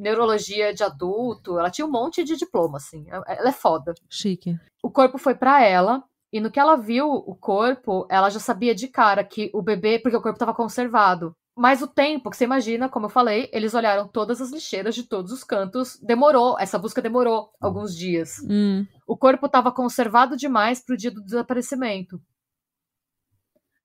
neurologia 0.00 0.72
de 0.72 0.82
adulto, 0.82 1.58
ela 1.58 1.70
tinha 1.70 1.86
um 1.86 1.90
monte 1.90 2.24
de 2.24 2.36
diploma, 2.36 2.78
assim. 2.78 3.06
Ela 3.08 3.48
é 3.48 3.52
foda. 3.52 3.94
Chique. 4.08 4.58
O 4.82 4.90
corpo 4.90 5.18
foi 5.18 5.34
para 5.34 5.62
ela. 5.62 6.02
E 6.32 6.40
no 6.40 6.50
que 6.50 6.60
ela 6.60 6.76
viu 6.76 7.10
o 7.10 7.34
corpo, 7.34 8.06
ela 8.08 8.30
já 8.30 8.38
sabia 8.38 8.74
de 8.74 8.86
cara 8.86 9.24
que 9.24 9.50
o 9.52 9.60
bebê, 9.60 9.98
porque 9.98 10.16
o 10.16 10.22
corpo 10.22 10.36
estava 10.36 10.54
conservado. 10.54 11.34
Mas 11.56 11.82
o 11.82 11.88
tempo, 11.88 12.30
que 12.30 12.36
você 12.36 12.44
imagina, 12.44 12.88
como 12.88 13.06
eu 13.06 13.10
falei, 13.10 13.50
eles 13.52 13.74
olharam 13.74 14.08
todas 14.08 14.40
as 14.40 14.50
lixeiras 14.50 14.94
de 14.94 15.02
todos 15.02 15.32
os 15.32 15.44
cantos. 15.44 15.98
Demorou, 16.00 16.58
essa 16.58 16.78
busca 16.78 17.02
demorou 17.02 17.50
alguns 17.60 17.94
dias. 17.94 18.36
Hum. 18.48 18.86
O 19.06 19.16
corpo 19.16 19.46
estava 19.46 19.72
conservado 19.72 20.36
demais 20.36 20.80
para 20.80 20.94
o 20.94 20.96
dia 20.96 21.10
do 21.10 21.22
desaparecimento. 21.22 22.20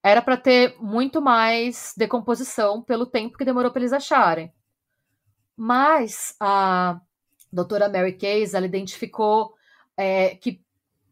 Era 0.04 0.22
para 0.22 0.38
ter 0.38 0.78
muito 0.80 1.20
mais 1.20 1.94
decomposição 1.98 2.82
pelo 2.82 3.08
tempo 3.08 3.38
que 3.38 3.44
demorou 3.44 3.72
para 3.72 3.82
eles 3.82 3.92
acharem. 3.92 4.54
Mas 5.56 6.36
a 6.40 7.00
doutora 7.52 7.90
Mary 7.90 8.14
Case, 8.14 8.56
ela 8.56 8.66
identificou 8.66 9.54
é, 9.98 10.36
que 10.36 10.62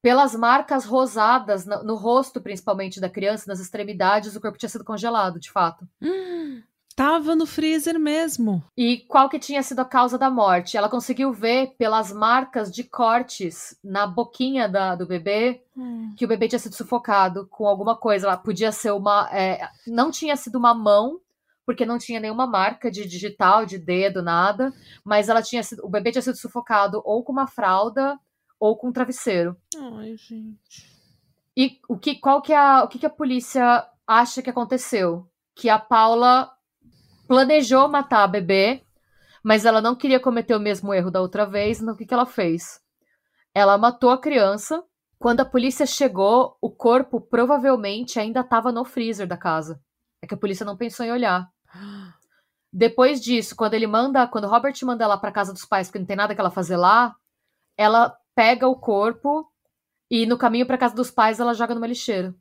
pelas 0.02 0.36
marcas 0.36 0.84
rosadas 0.84 1.66
no, 1.66 1.82
no, 1.82 1.96
rosto, 1.96 2.41
principalmente 2.41 3.00
da 3.00 3.10
criança, 3.10 3.46
nas 3.48 3.62
extremidades, 3.62 4.36
o 4.36 4.41
corpo 4.41 4.58
tinha 4.58 4.70
sido 4.70 4.84
congelado, 4.84 5.39
de 5.39 5.50
fato. 5.50 5.88
Hum, 6.02 6.62
tava 6.94 7.36
no 7.36 7.46
freezer 7.46 7.98
mesmo. 7.98 8.62
E 8.78 8.98
qual 9.08 9.30
que 9.30 9.39
tinha 9.39 9.64
sido 9.64 9.80
a 9.80 9.86
causa 9.86 10.18
da 10.18 10.30
morte? 10.30 10.76
Ela 10.76 10.89
conseguiu 10.89 11.32
ver 11.32 11.74
pelas 11.78 12.12
marcas 12.12 12.70
de 12.70 12.84
cortes 12.84 13.78
na 13.82 14.06
boquinha 14.06 14.68
da, 14.68 14.94
do 14.94 15.08
bebê 15.08 15.64
hum. 15.76 16.14
que 16.18 16.26
o 16.26 16.28
bebê 16.28 16.50
tinha 16.50 16.60
sido 16.60 16.76
sufocado 16.76 17.48
com 17.50 17.66
alguma 17.66 17.96
coisa. 17.96 18.28
Ela 18.28 18.38
podia 18.38 18.74
ser 18.74 18.91
uma. 18.91 19.30
É, 19.32 19.70
não 19.88 20.12
tinha 20.12 20.36
sido 20.36 20.58
uma 20.58 20.74
mão, 20.74 21.22
porque 21.66 21.86
não 21.86 21.97
tinha 21.97 22.20
nenhuma 22.20 22.45
marca 22.45 22.91
de 22.91 23.07
digital, 23.07 23.66
de 23.66 23.78
dedo, 23.78 24.22
nada. 24.22 24.74
Mas 25.03 25.30
ela 25.30 25.41
tinha 25.41 25.64
sido, 25.64 25.86
o 25.86 25.89
bebê 25.89 26.11
tinha 26.11 26.22
sido 26.22 26.38
sufocado 26.38 27.01
ou 27.05 27.24
com 27.24 27.32
uma 27.32 27.47
fralda 27.47 28.20
ou 28.59 28.78
com 28.78 28.89
um 28.89 28.93
travesseiro. 28.93 29.57
Ai, 29.78 30.16
gente. 30.18 30.91
E 31.55 31.80
o 31.88 31.97
que, 31.97 32.16
qual 32.16 32.41
que 32.41 32.51
é 32.51 32.57
a, 32.57 32.84
o 32.84 32.88
que, 32.88 32.99
que 32.99 33.05
a 33.05 33.09
polícia 33.09 33.86
acha 34.07 34.41
que 34.41 34.49
aconteceu? 34.49 35.28
Que 35.55 35.70
a 35.70 35.78
Paula 35.78 36.51
planejou 37.28 37.88
matar 37.88 38.24
a 38.24 38.28
bebê, 38.28 38.84
mas 39.43 39.66
ela 39.66 39.82
não 39.82 39.95
queria 39.95 40.20
cometer 40.20 40.55
o 40.55 40.59
mesmo 40.59 40.93
erro 40.93 41.11
da 41.11 41.22
outra 41.22 41.45
vez, 41.45 41.82
então 41.82 41.93
o 41.93 41.97
que, 41.97 42.05
que 42.05 42.14
ela 42.14 42.26
fez? 42.26 42.80
Ela 43.53 43.78
matou 43.78 44.09
a 44.09 44.18
criança. 44.18 44.84
Quando 45.20 45.39
a 45.39 45.45
polícia 45.45 45.86
chegou, 45.86 46.57
o 46.61 46.70
corpo 46.70 47.22
provavelmente 47.22 48.20
ainda 48.20 48.41
estava 48.41 48.72
no 48.72 48.84
freezer 48.84 49.28
da 49.28 49.38
casa. 49.38 49.80
É 50.24 50.26
que 50.26 50.34
a 50.34 50.38
polícia 50.38 50.66
não 50.66 50.78
pensou 50.78 51.06
em 51.06 51.12
olhar. 51.12 51.52
Depois 52.72 53.20
disso, 53.20 53.58
quando 53.58 53.74
ele 53.74 53.86
manda, 53.86 54.26
quando 54.26 54.48
Robert 54.48 54.74
manda 54.84 55.04
ela 55.04 55.18
para 55.18 55.34
casa 55.34 55.52
dos 55.52 55.66
pais, 55.66 55.88
porque 55.88 56.00
não 56.00 56.06
tem 56.06 56.16
nada 56.16 56.34
que 56.34 56.40
ela 56.40 56.50
fazer 56.50 56.78
lá, 56.78 57.14
ela 57.76 58.18
pega 58.34 58.66
o 58.66 58.80
corpo 58.80 59.52
e 60.10 60.26
no 60.26 60.38
caminho 60.38 60.66
para 60.66 60.78
casa 60.78 60.96
dos 60.96 61.12
pais 61.12 61.42
ela 61.42 61.54
joga 61.54 61.76
numa 61.76 61.86
lixeira. 61.86 62.34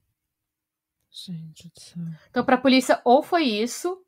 Gente 1.10 1.68
do 1.74 1.80
céu. 1.80 2.02
Então, 2.30 2.44
pra 2.44 2.56
polícia, 2.56 3.00
ou 3.04 3.20
foi 3.20 3.42
isso, 3.42 4.00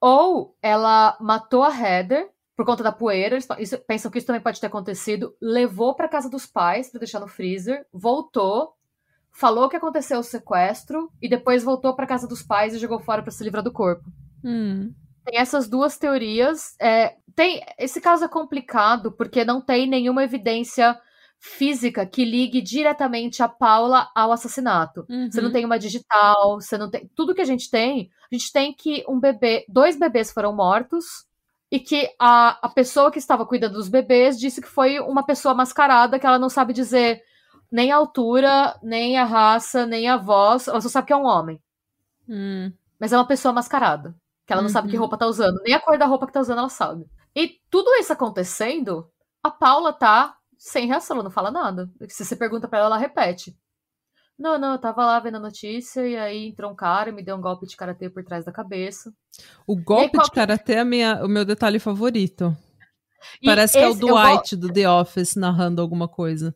ou 0.00 0.56
ela 0.62 1.14
matou 1.20 1.62
a 1.62 1.68
Heather 1.68 2.32
por 2.56 2.64
conta 2.64 2.82
da 2.82 2.90
poeira. 2.90 3.36
Eles 3.36 3.76
pensam 3.86 4.10
que 4.10 4.16
isso 4.16 4.26
também 4.26 4.42
pode 4.42 4.58
ter 4.58 4.68
acontecido. 4.68 5.36
Levou 5.38 5.94
para 5.94 6.08
casa 6.08 6.30
dos 6.30 6.46
pais 6.46 6.88
para 6.88 7.00
deixar 7.00 7.20
no 7.20 7.28
freezer, 7.28 7.86
voltou, 7.92 8.74
falou 9.32 9.68
que 9.68 9.76
aconteceu 9.76 10.18
o 10.18 10.22
sequestro 10.22 11.10
e 11.20 11.28
depois 11.28 11.64
voltou 11.64 11.94
para 11.94 12.06
casa 12.06 12.28
dos 12.28 12.42
pais 12.42 12.74
e 12.74 12.78
jogou 12.78 13.00
fora 13.00 13.22
para 13.22 13.32
se 13.32 13.42
livrar 13.42 13.62
do 13.62 13.72
corpo. 13.72 14.04
Hum. 14.44 14.92
tem 15.24 15.38
essas 15.38 15.68
duas 15.68 15.96
teorias. 15.96 16.74
É, 16.80 17.16
tem 17.34 17.60
Esse 17.78 18.00
caso 18.00 18.24
é 18.24 18.28
complicado 18.28 19.12
porque 19.12 19.44
não 19.44 19.60
tem 19.60 19.88
nenhuma 19.88 20.24
evidência 20.24 20.98
física 21.42 22.06
que 22.06 22.24
ligue 22.24 22.60
diretamente 22.60 23.42
a 23.42 23.48
Paula 23.48 24.08
ao 24.14 24.30
assassinato. 24.30 25.04
Uhum. 25.08 25.28
Você 25.28 25.40
não 25.40 25.50
tem 25.50 25.64
uma 25.64 25.78
digital, 25.78 26.60
você 26.60 26.78
não 26.78 26.88
tem. 26.88 27.10
Tudo 27.16 27.34
que 27.34 27.40
a 27.40 27.44
gente 27.44 27.68
tem, 27.68 28.10
a 28.30 28.34
gente 28.34 28.52
tem 28.52 28.72
que 28.72 29.04
um 29.08 29.18
bebê, 29.18 29.64
dois 29.68 29.98
bebês 29.98 30.30
foram 30.30 30.54
mortos 30.54 31.26
e 31.68 31.80
que 31.80 32.08
a, 32.16 32.58
a 32.66 32.68
pessoa 32.68 33.10
que 33.10 33.18
estava 33.18 33.44
cuidando 33.44 33.74
dos 33.74 33.88
bebês 33.88 34.38
disse 34.38 34.60
que 34.60 34.68
foi 34.68 35.00
uma 35.00 35.24
pessoa 35.24 35.52
mascarada 35.52 36.18
que 36.18 36.26
ela 36.26 36.38
não 36.38 36.48
sabe 36.48 36.72
dizer 36.72 37.22
nem 37.72 37.90
a 37.90 37.96
altura, 37.96 38.78
nem 38.82 39.16
a 39.16 39.24
raça, 39.24 39.86
nem 39.86 40.06
a 40.06 40.18
voz, 40.18 40.68
ela 40.68 40.80
só 40.82 40.90
sabe 40.90 41.06
que 41.06 41.12
é 41.12 41.16
um 41.16 41.24
homem. 41.24 41.58
Hum. 42.28 42.70
Mas 43.00 43.12
é 43.12 43.16
uma 43.16 43.26
pessoa 43.26 43.52
mascarada, 43.52 44.14
que 44.46 44.52
ela 44.52 44.60
não 44.60 44.68
uhum. 44.68 44.72
sabe 44.72 44.88
que 44.88 44.94
uhum. 44.94 45.00
roupa 45.00 45.16
tá 45.16 45.26
usando, 45.26 45.58
nem 45.62 45.74
a 45.74 45.80
cor 45.80 45.98
da 45.98 46.04
roupa 46.04 46.26
que 46.26 46.32
tá 46.34 46.40
usando 46.40 46.58
ela 46.58 46.68
sabe. 46.68 47.06
E 47.34 47.58
tudo 47.70 47.90
isso 47.94 48.12
acontecendo, 48.12 49.10
a 49.42 49.50
Paula 49.50 49.92
tá 49.92 50.36
sem 50.58 50.86
reação, 50.86 51.16
ela 51.16 51.24
não 51.24 51.30
fala 51.30 51.50
nada. 51.50 51.90
Se 52.08 52.24
você 52.24 52.36
pergunta 52.36 52.68
para 52.68 52.80
ela, 52.80 52.88
ela 52.88 52.98
repete. 52.98 53.56
Não, 54.38 54.58
não, 54.58 54.72
eu 54.72 54.78
tava 54.78 55.04
lá 55.04 55.18
vendo 55.18 55.36
a 55.36 55.40
notícia 55.40 56.06
e 56.06 56.16
aí 56.16 56.48
entrou 56.48 56.70
um 56.70 56.76
cara 56.76 57.08
e 57.08 57.12
me 57.12 57.22
deu 57.22 57.36
um 57.36 57.40
golpe 57.40 57.66
de 57.66 57.76
karatê 57.76 58.10
por 58.10 58.22
trás 58.22 58.44
da 58.44 58.52
cabeça. 58.52 59.12
O 59.66 59.76
golpe 59.76 60.18
aí, 60.18 60.24
de 60.24 60.30
karatê 60.30 60.74
é 60.74 60.84
minha, 60.84 61.24
o 61.24 61.28
meu 61.28 61.44
detalhe 61.44 61.78
favorito. 61.78 62.56
E 63.40 63.46
Parece 63.46 63.74
que 63.74 63.84
é 63.84 63.88
o 63.88 63.94
Dwight 63.94 64.56
do 64.56 64.72
The 64.72 64.88
Office 64.88 65.36
narrando 65.36 65.80
alguma 65.80 66.08
coisa. 66.08 66.54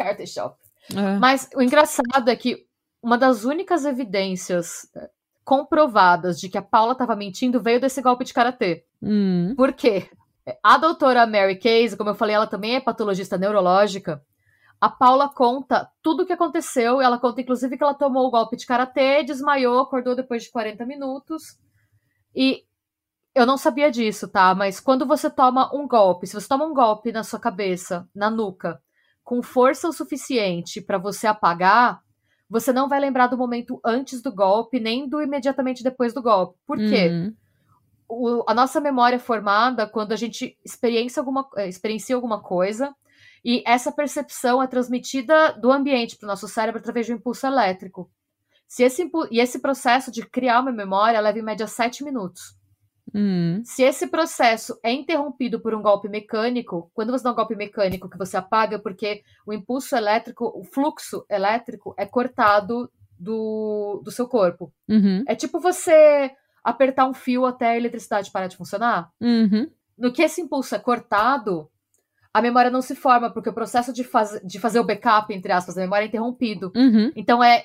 Karate 0.00 0.26
Shop. 0.26 0.56
É. 0.96 1.18
Mas 1.18 1.48
o 1.54 1.60
engraçado 1.60 2.28
é 2.28 2.34
que 2.34 2.66
uma 3.02 3.18
das 3.18 3.44
únicas 3.44 3.84
evidências 3.84 4.88
eh, 4.96 5.10
comprovadas 5.44 6.40
de 6.40 6.48
que 6.48 6.58
a 6.58 6.62
Paula 6.62 6.92
estava 6.92 7.14
mentindo 7.14 7.60
veio 7.60 7.80
desse 7.80 8.00
golpe 8.00 8.24
de 8.24 8.32
karatê. 8.32 8.84
Hum. 9.02 9.54
Por 9.56 9.72
quê? 9.72 10.08
A 10.62 10.78
doutora 10.78 11.26
Mary 11.26 11.56
Case, 11.56 11.96
como 11.96 12.10
eu 12.10 12.14
falei, 12.14 12.34
ela 12.34 12.46
também 12.46 12.74
é 12.74 12.80
patologista 12.80 13.36
neurológica. 13.36 14.22
A 14.80 14.88
Paula 14.88 15.28
conta 15.28 15.90
tudo 16.02 16.22
o 16.22 16.26
que 16.26 16.32
aconteceu. 16.32 17.00
Ela 17.00 17.18
conta, 17.18 17.42
inclusive, 17.42 17.76
que 17.76 17.84
ela 17.84 17.94
tomou 17.94 18.26
o 18.26 18.30
golpe 18.30 18.56
de 18.56 18.66
karatê, 18.66 19.22
desmaiou, 19.22 19.80
acordou 19.80 20.16
depois 20.16 20.44
de 20.44 20.50
40 20.50 20.86
minutos. 20.86 21.58
E 22.34 22.64
eu 23.34 23.44
não 23.44 23.58
sabia 23.58 23.90
disso, 23.90 24.28
tá? 24.28 24.54
Mas 24.54 24.80
quando 24.80 25.06
você 25.06 25.28
toma 25.28 25.74
um 25.74 25.86
golpe, 25.86 26.26
se 26.26 26.34
você 26.34 26.48
toma 26.48 26.64
um 26.64 26.74
golpe 26.74 27.12
na 27.12 27.22
sua 27.22 27.38
cabeça, 27.38 28.08
na 28.14 28.30
nuca, 28.30 28.80
com 29.30 29.44
força 29.44 29.88
o 29.88 29.92
suficiente 29.92 30.80
para 30.80 30.98
você 30.98 31.28
apagar, 31.28 32.02
você 32.48 32.72
não 32.72 32.88
vai 32.88 32.98
lembrar 32.98 33.28
do 33.28 33.38
momento 33.38 33.80
antes 33.84 34.20
do 34.20 34.34
golpe, 34.34 34.80
nem 34.80 35.08
do 35.08 35.22
imediatamente 35.22 35.84
depois 35.84 36.12
do 36.12 36.20
golpe. 36.20 36.58
Por 36.66 36.76
quê? 36.76 37.08
Uhum. 37.08 37.34
O, 38.08 38.44
a 38.44 38.52
nossa 38.52 38.80
memória 38.80 39.14
é 39.14 39.20
formada 39.20 39.86
quando 39.86 40.10
a 40.10 40.16
gente 40.16 40.58
experiencia 40.64 41.20
alguma, 41.20 41.48
eh, 41.58 41.68
experiencia 41.68 42.16
alguma 42.16 42.42
coisa 42.42 42.92
e 43.44 43.62
essa 43.64 43.92
percepção 43.92 44.60
é 44.60 44.66
transmitida 44.66 45.52
do 45.52 45.70
ambiente 45.70 46.16
para 46.16 46.26
o 46.26 46.28
nosso 46.28 46.48
cérebro 46.48 46.80
através 46.80 47.06
de 47.06 47.12
um 47.12 47.16
impulso 47.16 47.46
elétrico. 47.46 48.10
Se 48.66 48.82
esse, 48.82 49.08
e 49.30 49.38
esse 49.38 49.60
processo 49.60 50.10
de 50.10 50.26
criar 50.26 50.58
uma 50.58 50.72
memória 50.72 51.20
leva 51.20 51.38
em 51.38 51.42
média 51.42 51.68
sete 51.68 52.02
minutos. 52.02 52.58
Hum. 53.14 53.60
Se 53.64 53.82
esse 53.82 54.06
processo 54.06 54.78
é 54.82 54.92
interrompido 54.92 55.60
por 55.60 55.74
um 55.74 55.82
golpe 55.82 56.08
mecânico, 56.08 56.90
quando 56.94 57.10
você 57.10 57.24
dá 57.24 57.32
um 57.32 57.34
golpe 57.34 57.56
mecânico 57.56 58.08
que 58.08 58.18
você 58.18 58.36
apaga, 58.36 58.78
porque 58.78 59.22
o 59.46 59.52
impulso 59.52 59.96
elétrico, 59.96 60.52
o 60.54 60.64
fluxo 60.64 61.24
elétrico 61.28 61.94
é 61.96 62.06
cortado 62.06 62.90
do, 63.18 64.00
do 64.04 64.10
seu 64.10 64.26
corpo. 64.26 64.72
Uhum. 64.88 65.24
É 65.26 65.34
tipo 65.34 65.60
você 65.60 66.30
apertar 66.64 67.08
um 67.08 67.14
fio 67.14 67.44
até 67.44 67.70
a 67.70 67.76
eletricidade 67.76 68.30
parar 68.30 68.46
de 68.46 68.56
funcionar. 68.56 69.10
Uhum. 69.20 69.70
No 69.96 70.12
que 70.12 70.22
esse 70.22 70.40
impulso 70.40 70.74
é 70.74 70.78
cortado, 70.78 71.70
a 72.32 72.40
memória 72.40 72.70
não 72.70 72.80
se 72.80 72.94
forma, 72.94 73.30
porque 73.30 73.50
o 73.50 73.54
processo 73.54 73.92
de, 73.92 74.04
faz, 74.04 74.40
de 74.44 74.58
fazer 74.58 74.80
o 74.80 74.84
backup, 74.84 75.32
entre 75.34 75.52
aspas, 75.52 75.74
da 75.74 75.82
memória 75.82 76.04
é 76.04 76.08
interrompido. 76.08 76.72
Uhum. 76.74 77.12
Então 77.14 77.42
é 77.42 77.64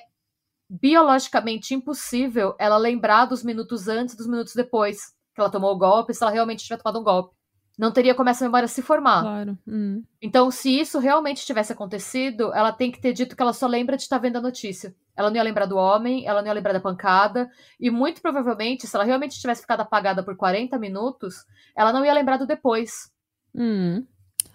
biologicamente 0.68 1.74
impossível 1.74 2.54
ela 2.58 2.76
lembrar 2.76 3.26
dos 3.26 3.44
minutos 3.44 3.86
antes 3.86 4.14
e 4.14 4.16
dos 4.18 4.26
minutos 4.26 4.54
depois 4.54 5.14
que 5.36 5.40
ela 5.40 5.50
tomou 5.50 5.72
o 5.72 5.78
golpe, 5.78 6.14
se 6.14 6.24
ela 6.24 6.32
realmente 6.32 6.64
tiver 6.64 6.78
tomado 6.78 6.98
um 6.98 7.04
golpe. 7.04 7.36
Não 7.78 7.92
teria 7.92 8.14
como 8.14 8.30
essa 8.30 8.42
memória 8.42 8.66
se 8.66 8.80
formar. 8.80 9.20
Claro. 9.20 9.58
Hum. 9.68 10.02
Então, 10.20 10.50
se 10.50 10.80
isso 10.80 10.98
realmente 10.98 11.44
tivesse 11.44 11.74
acontecido, 11.74 12.50
ela 12.54 12.72
tem 12.72 12.90
que 12.90 12.98
ter 12.98 13.12
dito 13.12 13.36
que 13.36 13.42
ela 13.42 13.52
só 13.52 13.66
lembra 13.66 13.98
de 13.98 14.04
estar 14.04 14.16
vendo 14.16 14.36
a 14.36 14.40
notícia. 14.40 14.94
Ela 15.14 15.28
não 15.28 15.36
ia 15.36 15.42
lembrar 15.42 15.66
do 15.66 15.76
homem, 15.76 16.26
ela 16.26 16.40
não 16.40 16.48
ia 16.48 16.54
lembrar 16.54 16.72
da 16.72 16.80
pancada. 16.80 17.50
E 17.78 17.90
muito 17.90 18.22
provavelmente, 18.22 18.86
se 18.86 18.96
ela 18.96 19.04
realmente 19.04 19.38
tivesse 19.38 19.60
ficado 19.60 19.82
apagada 19.82 20.22
por 20.22 20.34
40 20.36 20.78
minutos, 20.78 21.44
ela 21.76 21.92
não 21.92 22.02
ia 22.02 22.14
lembrar 22.14 22.38
do 22.38 22.46
depois. 22.46 23.12
Hum. 23.54 24.06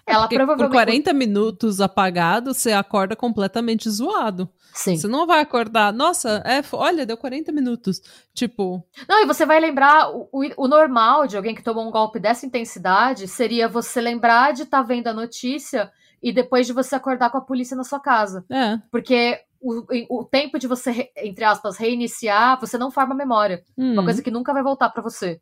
Ela 0.05 0.21
Porque 0.21 0.35
provavelmente. 0.35 0.69
Por 0.69 0.75
40 0.75 1.13
minutos 1.13 1.81
apagado, 1.81 2.53
você 2.53 2.71
acorda 2.71 3.15
completamente 3.15 3.89
zoado. 3.89 4.49
Sim. 4.73 4.97
Você 4.97 5.07
não 5.07 5.27
vai 5.27 5.41
acordar. 5.41 5.91
Nossa, 5.91 6.41
é, 6.45 6.63
olha, 6.73 7.05
deu 7.05 7.17
40 7.17 7.51
minutos. 7.51 8.01
Tipo. 8.33 8.85
Não, 9.07 9.21
e 9.21 9.25
você 9.25 9.45
vai 9.45 9.59
lembrar. 9.59 10.09
O, 10.09 10.29
o, 10.31 10.63
o 10.63 10.67
normal 10.67 11.27
de 11.27 11.37
alguém 11.37 11.53
que 11.53 11.63
tomou 11.63 11.87
um 11.87 11.91
golpe 11.91 12.19
dessa 12.19 12.45
intensidade 12.45 13.27
seria 13.27 13.67
você 13.67 13.99
lembrar 13.99 14.53
de 14.53 14.63
estar 14.63 14.79
tá 14.79 14.83
vendo 14.83 15.07
a 15.07 15.13
notícia 15.13 15.91
e 16.23 16.31
depois 16.31 16.67
de 16.67 16.73
você 16.73 16.95
acordar 16.95 17.29
com 17.29 17.37
a 17.37 17.41
polícia 17.41 17.75
na 17.75 17.83
sua 17.83 17.99
casa. 17.99 18.45
É. 18.49 18.79
Porque 18.91 19.39
o, 19.59 20.19
o 20.21 20.23
tempo 20.23 20.57
de 20.57 20.67
você, 20.67 21.11
entre 21.17 21.43
aspas, 21.43 21.77
reiniciar, 21.77 22.59
você 22.59 22.77
não 22.77 22.91
forma 22.91 23.13
memória. 23.13 23.63
Hum. 23.77 23.93
Uma 23.93 24.03
coisa 24.03 24.21
que 24.21 24.31
nunca 24.31 24.53
vai 24.53 24.63
voltar 24.63 24.89
para 24.89 25.01
você. 25.03 25.41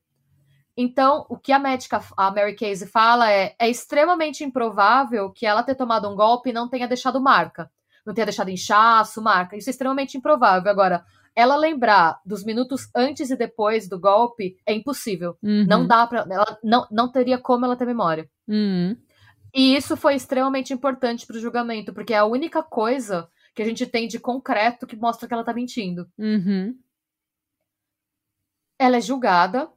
Então, 0.81 1.25
o 1.27 1.37
que 1.37 1.51
a 1.51 1.59
médica, 1.59 2.01
a 2.15 2.31
Mary 2.31 2.55
Casey, 2.55 2.87
fala 2.87 3.29
é: 3.29 3.53
é 3.59 3.69
extremamente 3.69 4.45
improvável 4.45 5.29
que 5.29 5.45
ela 5.45 5.61
ter 5.61 5.75
tomado 5.75 6.07
um 6.07 6.15
golpe 6.15 6.51
e 6.51 6.53
não 6.53 6.69
tenha 6.69 6.87
deixado 6.87 7.19
marca. 7.19 7.69
Não 8.05 8.13
tenha 8.13 8.27
deixado 8.27 8.49
inchaço, 8.49 9.21
marca. 9.21 9.57
Isso 9.57 9.69
é 9.69 9.71
extremamente 9.71 10.17
improvável. 10.17 10.71
Agora, 10.71 11.03
ela 11.35 11.57
lembrar 11.57 12.21
dos 12.25 12.45
minutos 12.45 12.89
antes 12.95 13.29
e 13.29 13.35
depois 13.35 13.89
do 13.89 13.99
golpe 13.99 14.55
é 14.65 14.73
impossível. 14.73 15.37
Uhum. 15.43 15.65
Não 15.67 15.85
dá 15.85 16.07
para 16.07 16.25
ela 16.29 16.57
não, 16.63 16.87
não 16.89 17.11
teria 17.11 17.37
como 17.37 17.65
ela 17.65 17.75
ter 17.75 17.85
memória. 17.85 18.29
Uhum. 18.47 18.95
E 19.53 19.75
isso 19.75 19.97
foi 19.97 20.15
extremamente 20.15 20.71
importante 20.71 21.27
para 21.27 21.35
o 21.35 21.41
julgamento, 21.41 21.93
porque 21.93 22.13
é 22.13 22.19
a 22.19 22.25
única 22.25 22.63
coisa 22.63 23.27
que 23.53 23.61
a 23.61 23.65
gente 23.65 23.85
tem 23.85 24.07
de 24.07 24.17
concreto 24.17 24.87
que 24.87 24.95
mostra 24.95 25.27
que 25.27 25.33
ela 25.33 25.43
tá 25.43 25.53
mentindo. 25.53 26.07
Uhum. 26.17 26.73
Ela 28.79 28.95
é 28.95 29.01
julgada, 29.01 29.69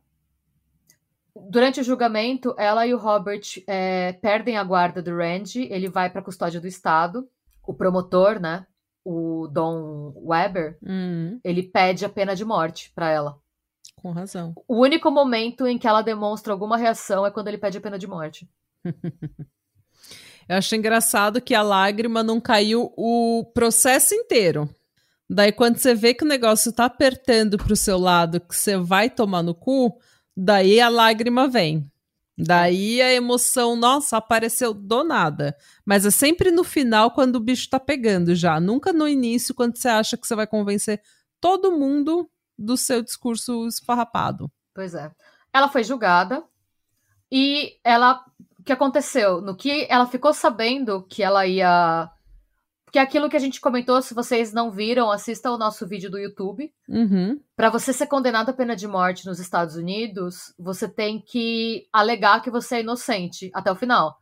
Durante 1.34 1.80
o 1.80 1.84
julgamento, 1.84 2.54
ela 2.58 2.86
e 2.86 2.92
o 2.92 2.98
Robert 2.98 3.42
é, 3.66 4.12
perdem 4.14 4.56
a 4.58 4.64
guarda 4.64 5.02
do 5.02 5.16
Randy, 5.16 5.66
ele 5.70 5.88
vai 5.88 6.10
para 6.10 6.20
a 6.20 6.24
custódia 6.24 6.60
do 6.60 6.66
Estado. 6.66 7.26
O 7.66 7.72
promotor, 7.72 8.38
né, 8.38 8.66
o 9.04 9.48
Don 9.48 10.12
Weber, 10.16 10.78
hum. 10.86 11.40
ele 11.42 11.62
pede 11.62 12.04
a 12.04 12.08
pena 12.08 12.36
de 12.36 12.44
morte 12.44 12.92
para 12.94 13.10
ela. 13.10 13.38
Com 13.96 14.10
razão. 14.10 14.52
O 14.66 14.80
único 14.80 15.10
momento 15.10 15.66
em 15.66 15.78
que 15.78 15.86
ela 15.86 16.02
demonstra 16.02 16.52
alguma 16.52 16.76
reação 16.76 17.24
é 17.24 17.30
quando 17.30 17.48
ele 17.48 17.58
pede 17.58 17.78
a 17.78 17.80
pena 17.80 17.98
de 17.98 18.06
morte. 18.06 18.48
Eu 20.48 20.56
acho 20.56 20.74
engraçado 20.74 21.40
que 21.40 21.54
a 21.54 21.62
lágrima 21.62 22.22
não 22.22 22.40
caiu 22.40 22.92
o 22.96 23.44
processo 23.54 24.14
inteiro. 24.14 24.68
Daí, 25.30 25.52
quando 25.52 25.78
você 25.78 25.94
vê 25.94 26.12
que 26.12 26.24
o 26.24 26.28
negócio 26.28 26.72
tá 26.72 26.84
apertando 26.84 27.56
pro 27.56 27.76
seu 27.76 27.96
lado, 27.96 28.40
que 28.40 28.54
você 28.54 28.76
vai 28.76 29.08
tomar 29.08 29.42
no 29.42 29.54
cu, 29.54 29.96
Daí 30.36 30.80
a 30.80 30.88
lágrima 30.88 31.46
vem. 31.46 31.90
Daí 32.36 33.00
a 33.02 33.12
emoção, 33.12 33.76
nossa, 33.76 34.16
apareceu 34.16 34.72
do 34.72 35.04
nada. 35.04 35.56
Mas 35.84 36.06
é 36.06 36.10
sempre 36.10 36.50
no 36.50 36.64
final, 36.64 37.10
quando 37.10 37.36
o 37.36 37.40
bicho 37.40 37.68
tá 37.68 37.78
pegando 37.78 38.34
já. 38.34 38.58
Nunca 38.58 38.92
no 38.92 39.06
início, 39.06 39.54
quando 39.54 39.76
você 39.76 39.88
acha 39.88 40.16
que 40.16 40.26
você 40.26 40.34
vai 40.34 40.46
convencer 40.46 41.00
todo 41.40 41.72
mundo 41.72 42.30
do 42.58 42.76
seu 42.76 43.02
discurso 43.02 43.66
esfarrapado. 43.66 44.50
Pois 44.74 44.94
é. 44.94 45.10
Ela 45.52 45.68
foi 45.68 45.84
julgada 45.84 46.42
e 47.30 47.78
ela. 47.84 48.24
O 48.58 48.64
que 48.64 48.72
aconteceu? 48.72 49.40
No 49.40 49.56
que 49.56 49.86
ela 49.90 50.06
ficou 50.06 50.32
sabendo 50.32 51.02
que 51.02 51.20
ela 51.20 51.44
ia 51.44 52.08
que 52.92 52.98
é 52.98 53.02
aquilo 53.02 53.30
que 53.30 53.36
a 53.36 53.40
gente 53.40 53.58
comentou, 53.58 54.02
se 54.02 54.12
vocês 54.12 54.52
não 54.52 54.70
viram, 54.70 55.10
assista 55.10 55.50
o 55.50 55.56
nosso 55.56 55.88
vídeo 55.88 56.10
do 56.10 56.18
YouTube. 56.18 56.70
Uhum. 56.86 57.40
Para 57.56 57.70
você 57.70 57.90
ser 57.90 58.06
condenado 58.06 58.50
à 58.50 58.52
pena 58.52 58.76
de 58.76 58.86
morte 58.86 59.24
nos 59.24 59.40
Estados 59.40 59.76
Unidos, 59.76 60.54
você 60.58 60.86
tem 60.86 61.18
que 61.18 61.88
alegar 61.90 62.42
que 62.42 62.50
você 62.50 62.76
é 62.76 62.80
inocente 62.80 63.50
até 63.54 63.72
o 63.72 63.76
final. 63.76 64.20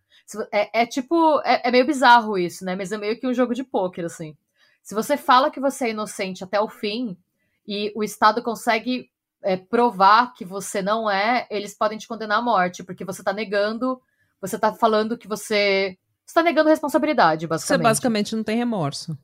É, 0.53 0.83
é 0.83 0.87
tipo, 0.87 1.41
é, 1.45 1.69
é, 1.69 1.71
meio 1.73 1.85
bizarro 1.85 2.39
isso, 2.39 2.65
né? 2.65 2.77
Mas 2.77 2.93
é 2.93 2.97
meio 2.97 3.19
que 3.19 3.27
um 3.27 3.35
jogo 3.35 3.55
de 3.55 3.65
pôquer, 3.65 4.05
assim. 4.05 4.37
Se 4.85 4.95
você 4.95 5.17
fala 5.17 5.51
que 5.51 5.59
você 5.59 5.87
é 5.87 5.91
inocente 5.91 6.45
até 6.45 6.61
o 6.61 6.69
fim 6.69 7.19
e 7.67 7.93
o 7.97 8.05
Estado 8.05 8.41
consegue 8.41 9.11
é, 9.43 9.57
provar 9.57 10.33
que 10.33 10.45
você 10.45 10.81
não 10.81 11.11
é, 11.11 11.45
eles 11.51 11.75
podem 11.75 11.99
te 11.99 12.07
condenar 12.07 12.39
à 12.39 12.43
morte, 12.43 12.85
porque 12.85 13.05
você 13.05 13.25
tá 13.25 13.33
negando, 13.33 14.01
você 14.41 14.57
tá 14.57 14.73
falando 14.73 15.19
que 15.19 15.27
você 15.27 15.99
você 16.31 16.35
tá 16.35 16.43
negando 16.43 16.69
responsabilidade, 16.69 17.47
basicamente. 17.47 17.83
Você 17.83 17.89
basicamente 17.89 18.37
não 18.37 18.45
tem 18.45 18.57
remorso. 18.57 19.19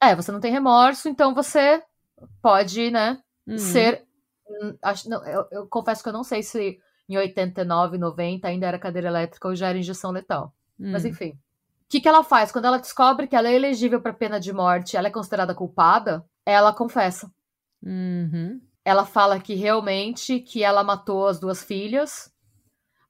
É, 0.00 0.14
você 0.14 0.30
não 0.30 0.40
tem 0.40 0.52
remorso, 0.52 1.08
então 1.08 1.34
você 1.34 1.82
pode, 2.42 2.90
né, 2.90 3.18
hum. 3.46 3.56
ser 3.56 4.04
hum, 4.46 4.76
acho, 4.82 5.08
não, 5.08 5.24
eu, 5.26 5.46
eu 5.50 5.66
confesso 5.66 6.02
que 6.02 6.08
eu 6.08 6.12
não 6.12 6.22
sei 6.22 6.42
se 6.42 6.78
em 7.08 7.16
89, 7.16 7.96
90 7.96 8.46
ainda 8.46 8.66
era 8.66 8.78
cadeira 8.78 9.08
elétrica 9.08 9.48
ou 9.48 9.56
já 9.56 9.68
era 9.68 9.78
injeção 9.78 10.10
letal. 10.10 10.54
Hum. 10.78 10.92
Mas 10.92 11.04
enfim. 11.04 11.30
O 11.30 11.88
que, 11.88 12.00
que 12.00 12.08
ela 12.08 12.24
faz? 12.24 12.50
Quando 12.50 12.64
ela 12.66 12.78
descobre 12.78 13.26
que 13.26 13.36
ela 13.36 13.48
é 13.48 13.54
elegível 13.54 14.00
para 14.00 14.12
pena 14.12 14.40
de 14.40 14.52
morte, 14.52 14.96
ela 14.96 15.08
é 15.08 15.10
considerada 15.12 15.54
culpada, 15.54 16.24
ela 16.44 16.72
confessa. 16.72 17.30
Uhum. 17.82 18.60
Ela 18.84 19.06
fala 19.06 19.38
que 19.38 19.54
realmente 19.54 20.40
que 20.40 20.62
ela 20.62 20.82
matou 20.82 21.26
as 21.26 21.38
duas 21.38 21.62
filhas, 21.62 22.33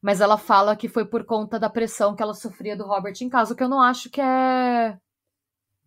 mas 0.05 0.21
ela 0.21 0.37
fala 0.37 0.77
que 0.77 0.87
foi 0.87 1.07
por 1.07 1.25
conta 1.25 1.59
da 1.59 1.71
pressão 1.71 2.15
que 2.15 2.23
ela 2.23 2.35
sofria 2.35 2.77
do 2.77 2.85
Robert 2.85 3.15
em 3.23 3.29
casa, 3.31 3.55
o 3.55 3.57
que 3.57 3.63
eu 3.63 3.71
não 3.71 3.81
acho 3.81 4.11
que 4.11 4.21
é 4.21 4.99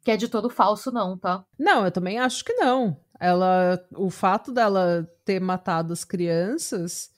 que 0.03 0.09
é 0.09 0.17
de 0.17 0.27
todo 0.27 0.49
falso 0.49 0.91
não, 0.91 1.15
tá? 1.15 1.45
Não, 1.59 1.85
eu 1.85 1.91
também 1.91 2.17
acho 2.17 2.43
que 2.43 2.53
não. 2.53 2.99
Ela, 3.19 3.79
o 3.95 4.09
fato 4.09 4.51
dela 4.51 5.07
ter 5.23 5.39
matado 5.39 5.93
as 5.93 6.03
crianças, 6.03 7.11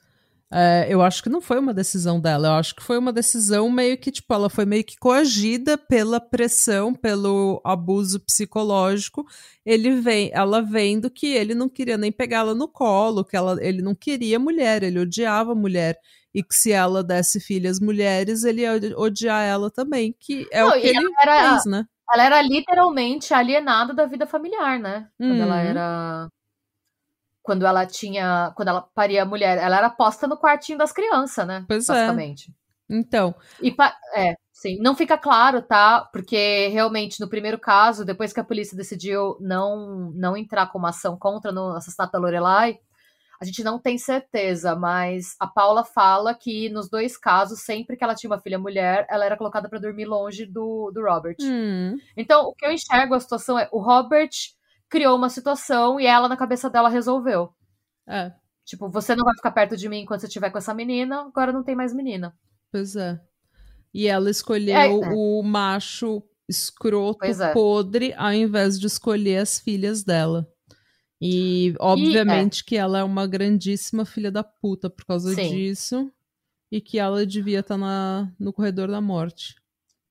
é, 0.52 0.88
eu 0.90 1.02
acho 1.02 1.24
que 1.24 1.30
não 1.30 1.40
foi 1.40 1.58
uma 1.58 1.74
decisão 1.74 2.20
dela. 2.20 2.50
Eu 2.50 2.54
acho 2.56 2.76
que 2.76 2.84
foi 2.84 2.98
uma 2.98 3.14
decisão 3.14 3.70
meio 3.70 3.98
que, 3.98 4.12
tipo, 4.12 4.34
ela 4.34 4.50
foi 4.50 4.66
meio 4.66 4.84
que 4.84 4.98
coagida 4.98 5.78
pela 5.78 6.20
pressão, 6.20 6.94
pelo 6.94 7.62
abuso 7.64 8.20
psicológico. 8.20 9.26
Ele 9.66 10.02
vem, 10.02 10.32
ela 10.34 10.62
vendo 10.62 11.10
que 11.10 11.28
ele 11.28 11.56
não 11.56 11.70
queria 11.70 11.98
nem 11.98 12.12
pegá-la 12.12 12.54
no 12.54 12.68
colo, 12.68 13.24
que 13.24 13.38
ela, 13.38 13.58
ele 13.64 13.82
não 13.82 13.96
queria 13.96 14.38
mulher, 14.38 14.84
ele 14.84 15.00
odiava 15.00 15.56
mulher. 15.56 15.98
E 16.34 16.44
que 16.44 16.54
se 16.54 16.72
ela 16.72 17.04
desse 17.04 17.40
filhas 17.40 17.80
mulheres, 17.80 18.44
ele 18.44 18.62
ia 18.62 18.74
odiar 18.98 19.44
ela 19.44 19.72
também, 19.72 20.16
que 20.20 20.48
é 20.52 20.62
Não, 20.62 20.70
o 20.70 20.74
que 20.74 20.88
ele 20.88 20.98
ela 20.98 21.10
era- 21.22 21.50
fez, 21.52 21.66
né? 21.66 21.86
Ela 22.12 22.24
era 22.24 22.42
literalmente 22.42 23.34
alienada 23.34 23.94
da 23.94 24.06
vida 24.06 24.26
familiar, 24.28 24.80
né? 24.80 25.08
Quando 25.18 25.42
ela 25.42 25.56
Uhum. 25.56 25.62
era. 25.62 26.28
Quando 27.42 27.66
ela 27.66 27.86
tinha. 27.86 28.52
Quando 28.56 28.68
ela 28.70 28.82
paria 28.82 29.26
mulher. 29.26 29.58
Ela 29.58 29.78
era 29.78 29.90
posta 29.90 30.28
no 30.28 30.38
quartinho 30.38 30.78
das 30.78 30.92
crianças, 30.92 31.46
né? 31.48 31.66
Pois 31.68 31.88
é. 31.90 31.94
basicamente. 31.94 32.54
Então, 32.92 33.36
E 33.62 33.76
é, 34.16 34.34
sim. 34.52 34.80
Não 34.82 34.96
fica 34.96 35.16
claro, 35.16 35.62
tá? 35.62 36.02
Porque 36.12 36.68
realmente, 36.70 37.20
no 37.20 37.30
primeiro 37.30 37.60
caso, 37.60 38.04
depois 38.04 38.34
que 38.34 38.40
a 38.40 38.44
polícia 38.44 38.76
decidiu 38.76 39.38
não, 39.40 40.12
não 40.16 40.36
entrar 40.36 40.66
com 40.72 40.80
uma 40.80 40.90
ação 40.90 41.16
contra 41.16 41.52
no 41.52 41.70
assassinato 41.76 42.12
da 42.14 42.18
Lorelai, 42.20 42.80
a 43.42 43.46
gente 43.46 43.64
não 43.64 43.80
tem 43.80 43.98
certeza, 43.98 44.76
mas 44.76 45.36
a 45.40 45.48
Paula 45.48 45.84
fala 45.86 46.36
que 46.36 46.70
nos 46.70 46.90
dois 46.90 47.18
casos, 47.18 47.62
sempre 47.62 47.96
que 47.96 48.04
ela 48.04 48.14
tinha 48.16 48.30
uma 48.30 48.40
filha 48.42 48.60
mulher, 48.60 49.08
ela 49.10 49.26
era 49.26 49.38
colocada 49.38 49.70
pra 49.70 49.80
dormir 49.80 50.06
longe 50.06 50.46
do, 50.46 50.92
do 50.94 51.02
Robert. 51.02 51.38
hum, 51.42 51.96
Então, 52.18 52.48
o 52.48 52.54
que 52.54 52.66
eu 52.66 52.72
enxergo 52.72 53.14
a 53.16 53.20
situação 53.20 53.58
é: 53.58 53.70
o 53.72 53.80
Robert 53.80 54.30
criou 54.90 55.16
uma 55.16 55.30
situação 55.30 56.00
e 56.00 56.06
ela, 56.06 56.28
na 56.28 56.36
cabeça 56.38 56.70
dela, 56.70 56.90
resolveu. 56.90 57.54
é, 58.08 58.32
Tipo, 58.66 58.88
você 58.90 59.16
não 59.16 59.24
vai 59.26 59.34
ficar 59.36 59.52
perto 59.52 59.76
de 59.76 59.90
mim 59.90 60.02
enquanto 60.02 60.22
você 60.22 60.28
estiver 60.28 60.52
com 60.52 60.58
essa 60.60 60.74
menina, 60.76 61.22
agora 61.22 61.52
não 61.52 61.64
tem 61.64 61.76
mais 61.76 61.94
menina. 61.94 62.36
pois 62.72 62.96
é. 62.96 63.20
E 63.94 64.06
ela 64.08 64.30
escolheu 64.30 64.76
É, 64.76 64.86
é. 64.88 64.92
o 65.16 65.42
macho 65.42 66.22
escroto, 66.48 67.26
é. 67.26 67.52
podre, 67.54 68.14
ao 68.16 68.32
invés 68.34 68.80
de 68.80 68.86
escolher 68.86 69.38
as 69.38 69.60
filhas 69.60 70.04
dela. 70.04 70.48
E, 71.22 71.76
obviamente, 71.80 72.64
que 72.64 72.78
ela 72.78 73.00
é 73.00 73.04
uma 73.04 73.28
grandíssima 73.28 74.06
filha 74.06 74.32
da 74.32 74.44
puta 74.44 74.90
por 74.90 75.06
causa 75.06 75.34
Sim. 75.34 75.50
disso. 75.50 76.12
E 76.72 76.80
que 76.80 77.00
ela 77.00 77.26
devia 77.26 77.60
estar 77.60 77.78
na, 77.78 78.32
no 78.40 78.54
corredor 78.54 78.88
da 78.90 79.02
morte. 79.02 79.56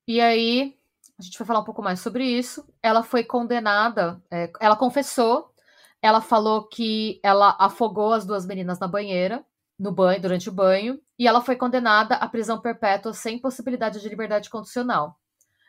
E 0.06 0.20
aí, 0.20 0.76
a 1.18 1.22
gente 1.22 1.38
vai 1.38 1.46
falar 1.46 1.61
um 1.61 1.64
pouco 1.64 1.82
mais 1.82 2.00
sobre 2.00 2.24
isso. 2.24 2.64
Ela 2.82 3.02
foi 3.02 3.24
condenada, 3.24 4.22
é, 4.30 4.50
ela 4.61 4.76
confessou, 4.76 5.52
ela 6.00 6.20
falou 6.20 6.64
que 6.68 7.20
ela 7.22 7.56
afogou 7.59 8.12
as 8.12 8.24
duas 8.24 8.46
meninas 8.46 8.78
na 8.78 8.86
banheira, 8.86 9.44
no 9.78 9.92
banho, 9.92 10.20
durante 10.20 10.48
o 10.48 10.52
banho, 10.52 11.00
e 11.18 11.26
ela 11.26 11.40
foi 11.40 11.56
condenada 11.56 12.16
à 12.16 12.28
prisão 12.28 12.61
perpétua 12.61 13.12
sem 13.12 13.38
possibilidade 13.38 14.00
de 14.00 14.09
liberdade 14.09 14.50
condicional. 14.50 15.18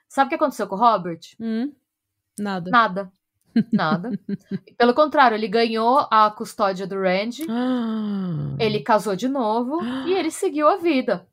Sabe 0.07 0.27
o 0.27 0.29
que 0.29 0.35
aconteceu 0.35 0.67
com 0.67 0.75
o 0.75 0.79
Robert? 0.79 1.19
Hum, 1.39 1.71
nada. 2.37 2.71
Nada. 2.71 3.11
Nada. 3.71 4.11
Pelo 4.77 4.93
contrário, 4.93 5.35
ele 5.35 5.47
ganhou 5.47 6.07
a 6.11 6.29
custódia 6.29 6.87
do 6.87 6.99
Randy, 6.99 7.45
Ah, 7.49 8.55
ele 8.59 8.79
casou 8.81 9.15
de 9.15 9.27
novo 9.27 9.83
e 10.05 10.13
ele 10.13 10.31
seguiu 10.31 10.67
a 10.67 10.77
vida. 10.77 11.25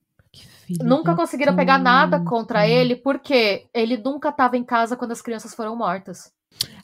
Nunca 0.83 1.14
conseguiram 1.14 1.55
pegar 1.55 1.79
nada 1.79 2.21
contra 2.21 2.67
ele, 2.69 2.97
porque 2.97 3.67
ele 3.73 3.97
nunca 3.97 4.31
estava 4.31 4.57
em 4.57 4.64
casa 4.64 4.97
quando 4.97 5.12
as 5.12 5.23
crianças 5.23 5.55
foram 5.55 5.77
mortas. 5.77 6.33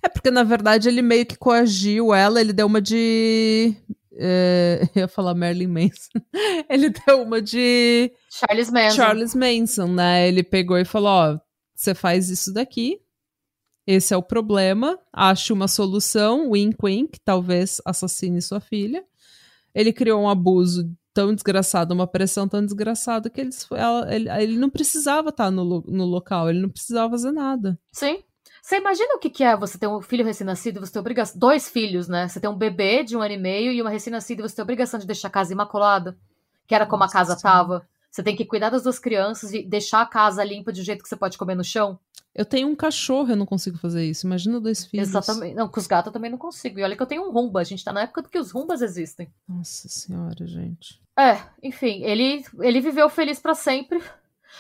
É 0.02 0.08
porque, 0.08 0.30
na 0.30 0.42
verdade, 0.44 0.88
ele 0.88 1.02
meio 1.02 1.26
que 1.26 1.36
coagiu 1.36 2.14
ela, 2.14 2.40
ele 2.40 2.52
deu 2.52 2.66
uma 2.66 2.80
de. 2.80 3.74
é, 4.14 4.82
eu 4.94 5.00
ia 5.02 5.08
falar 5.08 5.34
Marilyn 5.34 5.68
Manson. 5.68 6.20
ele 6.68 6.90
deu 6.90 7.22
uma 7.22 7.40
de 7.40 8.12
Charles 8.30 8.70
Manson. 8.70 8.96
Charles 8.96 9.34
Manson, 9.34 9.86
né? 9.88 10.28
Ele 10.28 10.42
pegou 10.42 10.78
e 10.78 10.84
falou: 10.84 11.08
Ó, 11.08 11.38
você 11.74 11.94
faz 11.94 12.28
isso 12.28 12.52
daqui, 12.52 13.00
esse 13.86 14.14
é 14.14 14.16
o 14.16 14.22
problema, 14.22 14.98
ache 15.12 15.52
uma 15.52 15.68
solução, 15.68 16.50
wink 16.50 16.76
wink, 16.82 17.18
talvez 17.24 17.80
assassine 17.84 18.40
sua 18.40 18.60
filha. 18.60 19.04
Ele 19.74 19.92
criou 19.92 20.20
um 20.22 20.28
abuso 20.28 20.90
tão 21.14 21.34
desgraçado, 21.34 21.92
uma 21.94 22.06
pressão 22.06 22.48
tão 22.48 22.64
desgraçada 22.64 23.28
que 23.28 23.40
eles, 23.40 23.66
ela- 23.72 24.14
ele, 24.14 24.30
ele 24.30 24.56
não 24.58 24.70
precisava 24.70 25.28
estar 25.30 25.50
no, 25.50 25.62
lo- 25.62 25.84
no 25.88 26.04
local, 26.04 26.48
ele 26.48 26.60
não 26.60 26.68
precisava 26.70 27.10
fazer 27.10 27.32
nada. 27.32 27.78
Sim. 27.92 28.22
Você 28.62 28.76
imagina 28.76 29.16
o 29.16 29.18
que, 29.18 29.28
que 29.28 29.42
é 29.42 29.56
você 29.56 29.76
ter 29.76 29.88
um 29.88 30.00
filho 30.00 30.24
recém-nascido 30.24 30.76
e 30.76 30.80
você 30.80 30.92
ter 30.92 31.00
obrigação. 31.00 31.36
Dois 31.38 31.68
filhos, 31.68 32.06
né? 32.06 32.28
Você 32.28 32.38
tem 32.38 32.48
um 32.48 32.56
bebê 32.56 33.02
de 33.02 33.16
um 33.16 33.20
ano 33.20 33.34
e 33.34 33.38
meio 33.38 33.72
e 33.72 33.82
uma 33.82 33.90
recém-nascida 33.90 34.40
e 34.40 34.48
você 34.48 34.54
tem 34.54 34.62
obrigação 34.62 35.00
de 35.00 35.06
deixar 35.06 35.28
a 35.28 35.30
casa 35.32 35.52
imaculada, 35.52 36.16
que 36.68 36.74
era 36.74 36.86
como 36.86 37.02
Nossa 37.02 37.16
a 37.16 37.20
casa 37.20 37.36
Senhora. 37.36 37.58
tava. 37.58 37.88
Você 38.10 38.22
tem 38.22 38.36
que 38.36 38.44
cuidar 38.44 38.70
das 38.70 38.84
duas 38.84 38.98
crianças 39.00 39.52
e 39.52 39.62
deixar 39.64 40.00
a 40.02 40.06
casa 40.06 40.44
limpa 40.44 40.72
de 40.72 40.80
um 40.80 40.84
jeito 40.84 41.02
que 41.02 41.08
você 41.08 41.16
pode 41.16 41.36
comer 41.36 41.56
no 41.56 41.64
chão. 41.64 41.98
Eu 42.34 42.44
tenho 42.46 42.68
um 42.68 42.74
cachorro, 42.74 43.30
eu 43.30 43.36
não 43.36 43.44
consigo 43.44 43.76
fazer 43.76 44.04
isso. 44.04 44.26
Imagina 44.26 44.58
dois 44.60 44.86
filhos. 44.86 45.08
Exatamente. 45.08 45.54
Não, 45.54 45.68
com 45.68 45.78
os 45.78 45.86
gatos 45.86 46.06
eu 46.06 46.12
também 46.12 46.30
não 46.30 46.38
consigo. 46.38 46.78
E 46.78 46.82
olha 46.82 46.96
que 46.96 47.02
eu 47.02 47.06
tenho 47.06 47.28
um 47.28 47.30
rumba. 47.32 47.60
A 47.60 47.64
gente 47.64 47.84
tá 47.84 47.92
na 47.92 48.02
época 48.02 48.22
que 48.22 48.38
os 48.38 48.50
rumbas 48.50 48.80
existem. 48.80 49.30
Nossa 49.46 49.88
senhora, 49.88 50.46
gente. 50.46 51.00
É, 51.18 51.38
enfim, 51.62 52.02
ele, 52.04 52.42
ele 52.60 52.80
viveu 52.80 53.08
feliz 53.10 53.38
pra 53.38 53.54
sempre. 53.54 54.02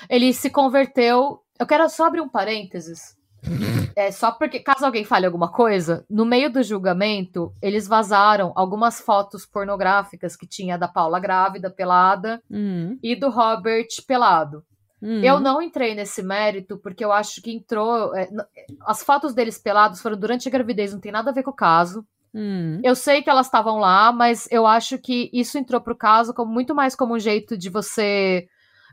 Ele 0.08 0.32
se 0.34 0.50
converteu. 0.50 1.42
Eu 1.58 1.66
quero 1.66 1.88
só 1.88 2.06
abrir 2.06 2.20
um 2.20 2.28
parênteses. 2.28 3.16
É 3.94 4.10
só 4.10 4.32
porque, 4.32 4.58
caso 4.58 4.86
alguém 4.86 5.04
fale 5.04 5.26
alguma 5.26 5.52
coisa, 5.52 6.06
no 6.08 6.24
meio 6.24 6.50
do 6.50 6.62
julgamento, 6.62 7.52
eles 7.60 7.86
vazaram 7.86 8.50
algumas 8.56 9.00
fotos 9.02 9.44
pornográficas 9.44 10.34
que 10.34 10.46
tinha 10.46 10.78
da 10.78 10.88
Paula 10.88 11.20
grávida, 11.20 11.68
pelada, 11.68 12.42
Hum, 12.50 12.98
e 13.02 13.14
do 13.14 13.28
Robert 13.28 13.88
pelado. 14.06 14.64
Hum. 15.02 15.20
Eu 15.22 15.40
não 15.40 15.60
entrei 15.60 15.94
nesse 15.94 16.22
mérito 16.22 16.78
porque 16.78 17.04
eu 17.04 17.12
acho 17.12 17.42
que 17.42 17.52
entrou. 17.52 18.14
é, 18.16 18.28
as 18.86 19.02
fotos 19.02 19.34
deles 19.34 19.58
pelados 19.58 20.00
foram 20.00 20.16
durante 20.16 20.48
a 20.48 20.50
gravidez, 20.50 20.92
não 20.92 21.00
tem 21.00 21.10
nada 21.12 21.30
a 21.30 21.34
ver 21.34 21.42
com 21.42 21.50
o 21.50 21.54
caso. 21.54 22.04
Hum, 22.34 22.80
Eu 22.82 22.94
sei 22.96 23.20
que 23.22 23.28
elas 23.28 23.46
estavam 23.46 23.78
lá, 23.78 24.10
mas 24.10 24.48
eu 24.50 24.66
acho 24.66 24.96
que 24.98 25.28
isso 25.34 25.58
entrou 25.58 25.80
pro 25.82 25.94
caso 25.96 26.32
como 26.32 26.50
muito 26.50 26.74
mais 26.74 26.94
como 26.96 27.14
um 27.14 27.18
jeito 27.18 27.58
de 27.58 27.68
você 27.68 28.48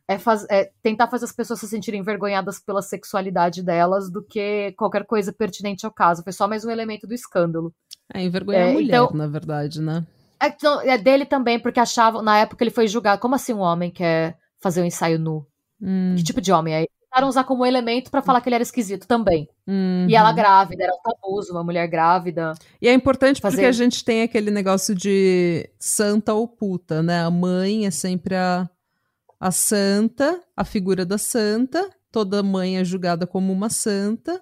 é, 0.09 0.17
faz- 0.17 0.45
é, 0.49 0.71
tentar 0.83 1.07
fazer 1.07 1.23
as 1.25 1.31
pessoas 1.31 1.59
se 1.59 1.67
sentirem 1.67 1.99
envergonhadas 2.01 2.59
pela 2.59 2.81
sexualidade 2.81 3.63
delas 3.63 4.09
do 4.11 4.21
que 4.23 4.73
qualquer 4.77 5.05
coisa 5.05 5.31
pertinente 5.31 5.85
ao 5.85 5.91
caso. 5.91 6.23
Foi 6.23 6.33
só 6.33 6.47
mais 6.47 6.65
um 6.65 6.69
elemento 6.71 7.05
do 7.07 7.13
escândalo. 7.13 7.73
É 8.13 8.21
envergonhar 8.23 8.67
É, 8.67 8.69
a 8.71 8.73
mulher, 8.73 8.87
então- 8.87 9.11
na 9.13 9.27
verdade, 9.27 9.79
né? 9.81 10.05
É, 10.41 10.47
então, 10.47 10.81
é 10.81 10.97
dele 10.97 11.25
também, 11.25 11.59
porque 11.59 11.79
achavam, 11.79 12.21
na 12.21 12.39
época 12.39 12.63
ele 12.63 12.71
foi 12.71 12.87
julgado, 12.87 13.21
como 13.21 13.35
assim 13.35 13.53
um 13.53 13.59
homem 13.59 13.91
quer 13.91 14.35
fazer 14.59 14.81
um 14.81 14.85
ensaio 14.85 15.19
nu? 15.19 15.45
Hum, 15.81 16.15
Que 16.17 16.23
tipo 16.23 16.41
de 16.41 16.51
homem 16.51 16.73
é? 16.73 16.85
Tentaram 17.11 17.27
usar 17.27 17.43
como 17.43 17.65
elemento 17.65 18.11
pra 18.11 18.21
falar 18.21 18.39
que 18.39 18.47
ele 18.49 18.55
era 18.55 18.61
esquisito 18.63 19.07
também. 19.07 19.47
uhum. 19.67 20.05
E 20.07 20.15
ela 20.15 20.31
grávida, 20.31 20.83
era 20.83 20.93
um 20.93 21.01
tabuso, 21.01 21.51
uma 21.51 21.63
mulher 21.63 21.87
grávida. 21.87 22.53
E 22.81 22.87
é 22.87 22.93
importante 22.93 23.41
porque 23.41 23.55
Fazer- 23.57 23.67
a 23.67 23.71
gente 23.71 24.03
tem 24.05 24.21
aquele 24.21 24.51
negócio 24.51 24.93
de 24.93 25.67
santa 25.79 26.33
ou 26.35 26.47
puta, 26.47 27.01
né? 27.01 27.23
A 27.23 27.31
mãe 27.31 27.87
é 27.87 27.91
sempre 27.91 28.35
a, 28.35 28.69
a 29.39 29.49
santa, 29.51 30.39
a 30.55 30.63
figura 30.63 31.03
da 31.05 31.17
santa. 31.17 31.89
Toda 32.11 32.43
mãe 32.43 32.77
é 32.77 32.83
julgada 32.83 33.25
como 33.25 33.51
uma 33.51 33.69
santa. 33.71 34.39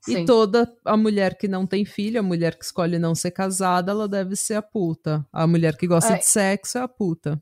Sim. 0.00 0.22
E 0.22 0.24
toda 0.24 0.72
a 0.84 0.96
mulher 0.96 1.36
que 1.36 1.46
não 1.48 1.66
tem 1.66 1.84
filho, 1.84 2.18
a 2.20 2.22
mulher 2.22 2.56
que 2.56 2.64
escolhe 2.64 2.98
não 2.98 3.14
ser 3.14 3.30
casada, 3.32 3.90
ela 3.92 4.08
deve 4.08 4.34
ser 4.36 4.54
a 4.54 4.62
puta. 4.62 5.24
A 5.32 5.46
mulher 5.46 5.76
que 5.76 5.86
gosta 5.86 6.14
É. 6.14 6.18
de 6.18 6.26
sexo 6.26 6.78
é 6.78 6.80
a 6.82 6.88
puta. 6.88 7.40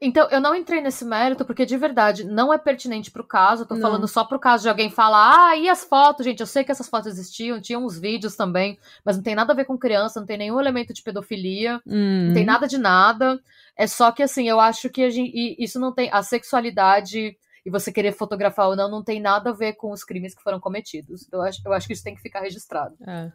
Então, 0.00 0.28
eu 0.30 0.40
não 0.40 0.54
entrei 0.54 0.80
nesse 0.80 1.04
mérito 1.04 1.44
porque, 1.44 1.64
de 1.64 1.76
verdade, 1.76 2.24
não 2.24 2.52
é 2.52 2.58
pertinente 2.58 3.10
pro 3.10 3.24
caso. 3.24 3.62
Eu 3.62 3.66
tô 3.66 3.74
Não. 3.74 3.82
falando 3.82 4.08
só 4.08 4.24
pro 4.24 4.38
caso 4.38 4.62
de 4.62 4.68
alguém 4.68 4.90
falar, 4.90 5.50
ah, 5.50 5.56
e 5.56 5.68
as 5.68 5.84
fotos, 5.84 6.24
gente? 6.24 6.40
Eu 6.40 6.46
sei 6.46 6.64
que 6.64 6.72
essas 6.72 6.88
fotos 6.88 7.06
existiam, 7.06 7.60
tinha 7.60 7.78
uns 7.78 7.98
vídeos 7.98 8.36
também, 8.36 8.78
mas 9.04 9.16
não 9.16 9.22
tem 9.22 9.34
nada 9.34 9.52
a 9.52 9.56
ver 9.56 9.64
com 9.64 9.78
criança, 9.78 10.18
não 10.20 10.26
tem 10.26 10.38
nenhum 10.38 10.60
elemento 10.60 10.92
de 10.92 11.02
pedofilia, 11.02 11.80
não 11.86 12.34
tem 12.34 12.44
nada 12.44 12.66
de 12.66 12.78
nada. 12.78 13.40
É 13.76 13.86
só 13.86 14.10
que, 14.10 14.22
assim, 14.22 14.48
eu 14.48 14.58
acho 14.58 14.88
que 14.90 15.02
a 15.02 15.10
gente, 15.10 15.56
isso 15.58 15.78
não 15.78 15.92
tem. 15.92 16.10
A 16.12 16.22
sexualidade 16.22 17.36
e 17.64 17.70
você 17.70 17.92
querer 17.92 18.12
fotografar 18.12 18.68
ou 18.68 18.76
não, 18.76 18.88
não 18.88 19.02
tem 19.02 19.20
nada 19.20 19.50
a 19.50 19.52
ver 19.52 19.74
com 19.74 19.90
os 19.90 20.04
crimes 20.04 20.34
que 20.34 20.42
foram 20.42 20.60
cometidos. 20.60 21.28
Eu 21.32 21.42
acho, 21.42 21.60
eu 21.64 21.72
acho 21.72 21.86
que 21.86 21.92
isso 21.92 22.04
tem 22.04 22.14
que 22.14 22.22
ficar 22.22 22.40
registrado. 22.40 22.96
é. 23.06 23.30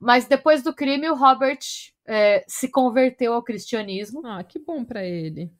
Mas 0.00 0.26
depois 0.26 0.62
do 0.62 0.74
crime, 0.74 1.08
o 1.08 1.14
Robert 1.14 1.60
é, 2.06 2.44
se 2.46 2.68
converteu 2.68 3.32
ao 3.32 3.42
cristianismo. 3.42 4.20
Ah, 4.26 4.44
que 4.44 4.58
bom 4.58 4.84
para 4.84 5.02
ele. 5.02 5.50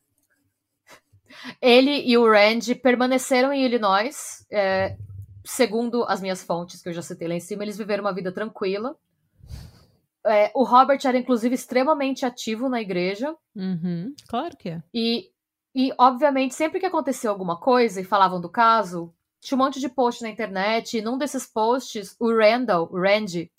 Ele 1.61 2.03
e 2.05 2.16
o 2.16 2.31
Randy 2.31 2.75
permaneceram 2.75 3.53
em 3.53 3.64
Illinois. 3.64 4.47
É, 4.51 4.97
segundo 5.45 6.05
as 6.05 6.20
minhas 6.20 6.43
fontes, 6.43 6.83
que 6.83 6.89
eu 6.89 6.93
já 6.93 7.03
citei 7.03 7.29
lá 7.29 7.35
em 7.35 7.41
cima, 7.41 7.62
eles 7.62 7.77
viveram 7.77 8.05
uma 8.05 8.14
vida 8.14 8.33
tranquila. 8.33 8.97
É, 10.27 10.51
o 10.55 10.64
Robert 10.64 11.01
era, 11.05 11.18
inclusive, 11.18 11.55
extremamente 11.55 12.25
ativo 12.25 12.68
na 12.68 12.81
igreja. 12.81 13.37
Uhum, 13.55 14.14
claro 14.27 14.57
que 14.57 14.70
é. 14.70 14.83
E, 14.93 15.31
e, 15.75 15.93
obviamente, 15.99 16.55
sempre 16.55 16.81
que 16.81 16.87
aconteceu 16.87 17.31
alguma 17.31 17.61
coisa 17.61 18.01
e 18.01 18.05
falavam 18.05 18.41
do 18.41 18.49
caso, 18.49 19.12
tinha 19.41 19.57
um 19.57 19.62
monte 19.62 19.79
de 19.79 19.89
post 19.89 20.22
na 20.22 20.31
internet. 20.31 20.97
E 20.97 21.03
num 21.03 21.18
desses 21.18 21.47
posts, 21.47 22.16
o 22.18 22.35
Randall, 22.35 22.89
o 22.91 22.99
Randy, 22.99 23.53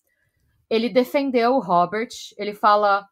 ele 0.67 0.89
defendeu 0.89 1.53
o 1.53 1.59
Robert. 1.59 2.09
Ele 2.35 2.55
fala 2.55 3.07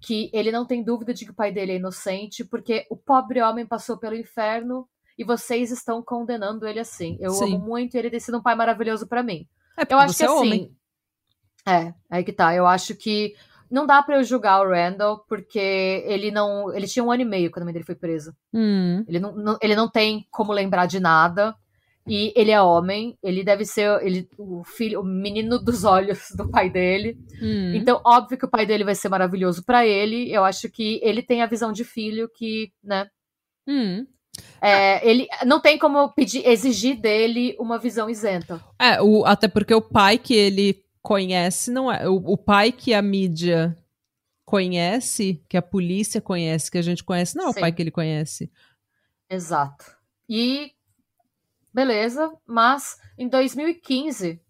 que 0.00 0.30
ele 0.32 0.52
não 0.52 0.64
tem 0.64 0.82
dúvida 0.82 1.12
de 1.12 1.24
que 1.24 1.30
o 1.30 1.34
pai 1.34 1.52
dele 1.52 1.72
é 1.72 1.76
inocente, 1.76 2.44
porque 2.44 2.86
o 2.90 2.96
pobre 2.96 3.42
homem 3.42 3.66
passou 3.66 3.98
pelo 3.98 4.16
inferno 4.16 4.88
e 5.18 5.24
vocês 5.24 5.70
estão 5.70 6.02
condenando 6.02 6.66
ele 6.66 6.78
assim. 6.78 7.16
Eu 7.20 7.32
Sim. 7.32 7.54
amo 7.54 7.58
muito 7.58 7.96
ele 7.96 8.10
ter 8.10 8.20
sido 8.20 8.38
um 8.38 8.42
pai 8.42 8.54
maravilhoso 8.54 9.06
para 9.08 9.22
mim. 9.22 9.46
É 9.76 9.92
eu 9.92 9.98
acho 9.98 10.16
que 10.16 10.22
é 10.22 10.26
assim. 10.26 10.36
Homem. 10.36 10.76
É, 11.66 11.92
aí 12.08 12.24
que 12.24 12.32
tá. 12.32 12.54
Eu 12.54 12.66
acho 12.66 12.94
que 12.94 13.34
não 13.70 13.86
dá 13.86 14.02
para 14.02 14.16
eu 14.16 14.24
julgar 14.24 14.60
o 14.60 14.70
Randall, 14.70 15.24
porque 15.28 15.58
ele 16.06 16.30
não. 16.30 16.72
Ele 16.72 16.86
tinha 16.86 17.04
um 17.04 17.10
ano 17.10 17.22
e 17.22 17.26
meio 17.26 17.50
quando 17.50 17.62
a 17.62 17.64
mãe 17.64 17.72
dele 17.72 17.84
foi 17.84 17.94
presa. 17.94 18.34
Hum. 18.54 19.04
Ele, 19.06 19.18
não, 19.18 19.34
não, 19.34 19.58
ele 19.60 19.74
não 19.74 19.88
tem 19.88 20.26
como 20.30 20.52
lembrar 20.52 20.86
de 20.86 21.00
nada. 21.00 21.54
E 22.08 22.32
ele 22.34 22.50
é 22.50 22.60
homem, 22.60 23.16
ele 23.22 23.44
deve 23.44 23.64
ser 23.64 24.02
ele, 24.02 24.28
o 24.38 24.64
filho, 24.64 25.00
o 25.00 25.04
menino 25.04 25.58
dos 25.58 25.84
olhos 25.84 26.28
do 26.36 26.48
pai 26.48 26.70
dele. 26.70 27.18
Hum. 27.40 27.74
Então, 27.74 28.00
óbvio 28.04 28.38
que 28.38 28.44
o 28.44 28.50
pai 28.50 28.64
dele 28.64 28.84
vai 28.84 28.94
ser 28.94 29.08
maravilhoso 29.08 29.64
para 29.64 29.86
ele. 29.86 30.32
Eu 30.32 30.44
acho 30.44 30.70
que 30.70 31.00
ele 31.02 31.22
tem 31.22 31.42
a 31.42 31.46
visão 31.46 31.72
de 31.72 31.84
filho 31.84 32.28
que, 32.28 32.72
né? 32.82 33.08
Hum. 33.66 34.06
É, 34.60 35.08
ele 35.08 35.26
não 35.44 35.60
tem 35.60 35.78
como 35.78 36.10
pedir, 36.12 36.46
exigir 36.46 37.00
dele 37.00 37.56
uma 37.58 37.78
visão 37.78 38.08
isenta. 38.08 38.60
É, 38.78 39.00
o, 39.02 39.24
até 39.24 39.48
porque 39.48 39.74
o 39.74 39.82
pai 39.82 40.18
que 40.18 40.34
ele 40.34 40.82
conhece 41.02 41.70
não 41.70 41.90
é 41.90 42.08
o, 42.08 42.16
o 42.16 42.36
pai 42.36 42.72
que 42.72 42.92
a 42.92 43.02
mídia 43.02 43.76
conhece, 44.44 45.42
que 45.48 45.56
a 45.56 45.62
polícia 45.62 46.20
conhece, 46.20 46.70
que 46.70 46.78
a 46.78 46.82
gente 46.82 47.04
conhece, 47.04 47.36
não 47.36 47.48
é 47.48 47.52
Sim. 47.52 47.58
o 47.58 47.60
pai 47.60 47.72
que 47.72 47.82
ele 47.82 47.90
conhece. 47.90 48.50
Exato. 49.30 49.84
E 50.28 50.72
beleza, 51.72 52.32
mas 52.46 52.96
em 53.16 53.28
2015 53.28 54.40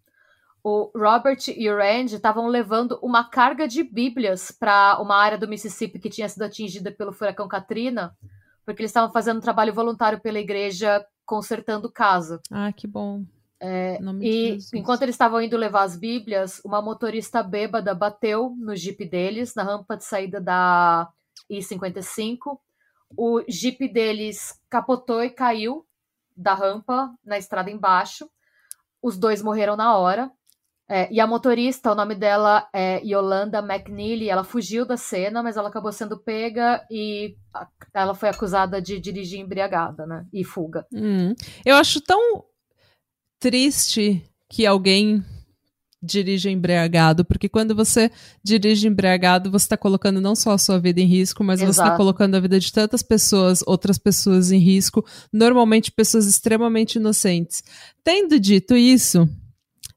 o 0.63 0.91
Robert 0.95 1.39
e 1.47 1.69
o 1.69 1.77
Randy 1.77 2.15
estavam 2.15 2.47
levando 2.47 2.99
uma 3.01 3.23
carga 3.23 3.67
de 3.67 3.83
bíblias 3.83 4.51
para 4.51 4.99
uma 5.01 5.15
área 5.15 5.37
do 5.37 5.47
Mississippi 5.47 5.99
que 5.99 6.09
tinha 6.09 6.27
sido 6.27 6.43
atingida 6.43 6.91
pelo 6.91 7.13
furacão 7.13 7.47
Katrina, 7.47 8.15
porque 8.65 8.81
eles 8.81 8.91
estavam 8.91 9.11
fazendo 9.11 9.37
um 9.37 9.41
trabalho 9.41 9.73
voluntário 9.73 10.19
pela 10.19 10.39
igreja 10.39 11.05
consertando 11.25 11.91
casa. 11.91 12.41
Ah, 12.51 12.73
que 12.73 12.87
bom. 12.87 13.23
É, 13.61 13.99
e 14.21 14.57
enquanto 14.73 15.01
eles 15.01 15.15
estavam 15.15 15.41
indo 15.41 15.57
levar 15.57 15.83
as 15.83 15.97
Bíblias, 15.97 16.61
uma 16.63 16.81
motorista 16.81 17.43
bêbada 17.43 17.93
bateu 17.93 18.55
no 18.57 18.75
jeep 18.75 19.05
deles, 19.05 19.53
na 19.53 19.63
rampa 19.63 19.97
de 19.97 20.05
saída 20.05 20.39
da 20.39 21.09
I-55. 21.49 22.57
O 23.17 23.41
jeep 23.49 23.87
deles 23.89 24.57
capotou 24.69 25.21
e 25.23 25.29
caiu 25.29 25.85
da 26.39 26.53
rampa 26.53 27.13
na 27.23 27.37
estrada 27.37 27.69
embaixo. 27.69 28.29
Os 29.01 29.17
dois 29.17 29.41
morreram 29.41 29.75
na 29.75 29.97
hora. 29.97 30.31
É, 30.91 31.07
e 31.13 31.19
a 31.19 31.27
motorista, 31.27 31.91
o 31.91 31.95
nome 31.95 32.15
dela 32.15 32.67
é 32.73 32.99
Yolanda 33.03 33.59
McNeely, 33.59 34.27
ela 34.27 34.43
fugiu 34.43 34.87
da 34.87 34.97
cena, 34.97 35.43
mas 35.43 35.55
ela 35.55 35.69
acabou 35.69 35.91
sendo 35.91 36.17
pega 36.17 36.83
e 36.89 37.37
ela 37.93 38.15
foi 38.15 38.29
acusada 38.29 38.81
de 38.81 38.99
dirigir 38.99 39.39
embriagada, 39.39 40.07
né? 40.07 40.25
E 40.33 40.43
fuga. 40.43 40.87
Hum. 40.91 41.35
Eu 41.63 41.75
acho 41.75 42.01
tão 42.01 42.43
triste 43.39 44.23
que 44.49 44.65
alguém 44.65 45.23
dirige 46.01 46.49
embriagado, 46.49 47.25
porque 47.25 47.49
quando 47.49 47.75
você 47.75 48.09
dirige 48.43 48.87
embriagado, 48.87 49.51
você 49.51 49.65
está 49.65 49.77
colocando 49.77 50.21
não 50.21 50.35
só 50.35 50.51
a 50.51 50.57
sua 50.57 50.79
vida 50.79 51.01
em 51.01 51.05
risco, 51.05 51.43
mas 51.43 51.59
Exato. 51.59 51.73
você 51.73 51.81
está 51.81 51.97
colocando 51.97 52.35
a 52.35 52.39
vida 52.39 52.59
de 52.59 52.71
tantas 52.71 53.03
pessoas, 53.03 53.61
outras 53.65 53.97
pessoas 53.97 54.51
em 54.51 54.59
risco, 54.59 55.05
normalmente 55.31 55.91
pessoas 55.91 56.25
extremamente 56.25 56.95
inocentes. 56.95 57.63
Tendo 58.03 58.39
dito 58.39 58.75
isso, 58.75 59.27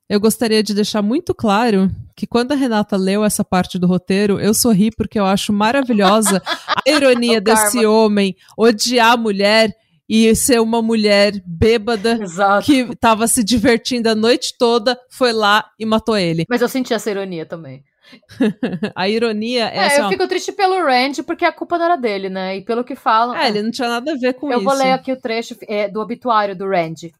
eu 0.08 0.20
gostaria 0.20 0.62
de 0.62 0.74
deixar 0.74 1.00
muito 1.00 1.34
claro 1.34 1.90
que 2.14 2.26
quando 2.26 2.52
a 2.52 2.56
Renata 2.56 2.96
leu 2.96 3.24
essa 3.24 3.44
parte 3.44 3.78
do 3.78 3.86
roteiro, 3.86 4.38
eu 4.38 4.52
sorri 4.52 4.90
porque 4.90 5.18
eu 5.18 5.24
acho 5.24 5.52
maravilhosa 5.52 6.42
a 6.86 6.90
ironia 6.90 7.40
desse 7.40 7.86
homem 7.86 8.36
odiar 8.56 9.12
a 9.12 9.16
mulher 9.16 9.74
e 10.08 10.34
ser 10.34 10.60
uma 10.60 10.82
mulher 10.82 11.32
bêbada 11.46 12.18
Exato. 12.22 12.66
que 12.66 12.80
estava 12.80 13.26
se 13.26 13.42
divertindo 13.42 14.08
a 14.08 14.14
noite 14.14 14.54
toda, 14.58 14.98
foi 15.10 15.32
lá 15.32 15.70
e 15.78 15.86
matou 15.86 16.16
ele. 16.16 16.44
Mas 16.48 16.60
eu 16.60 16.68
senti 16.68 16.92
essa 16.92 17.10
ironia 17.10 17.46
também. 17.46 17.84
a 18.94 19.08
ironia 19.08 19.68
é. 19.68 19.76
É, 19.76 19.86
assim, 19.86 20.00
eu 20.00 20.06
ó, 20.06 20.08
fico 20.08 20.28
triste 20.28 20.52
pelo 20.52 20.84
Randy, 20.84 21.22
porque 21.22 21.44
a 21.44 21.52
culpa 21.52 21.78
não 21.78 21.84
era 21.86 21.96
dele, 21.96 22.28
né? 22.28 22.56
E 22.56 22.64
pelo 22.64 22.84
que 22.84 22.94
falam. 22.94 23.34
É, 23.36 23.48
ele 23.48 23.62
não 23.62 23.70
tinha 23.70 23.88
nada 23.88 24.12
a 24.12 24.16
ver 24.16 24.34
com 24.34 24.46
eu 24.46 24.58
isso. 24.58 24.60
Eu 24.60 24.64
vou 24.64 24.74
ler 24.74 24.92
aqui 24.92 25.12
o 25.12 25.20
trecho 25.20 25.56
é, 25.68 25.88
do 25.88 26.00
obituário 26.00 26.56
do 26.56 26.68
Randy. 26.68 27.14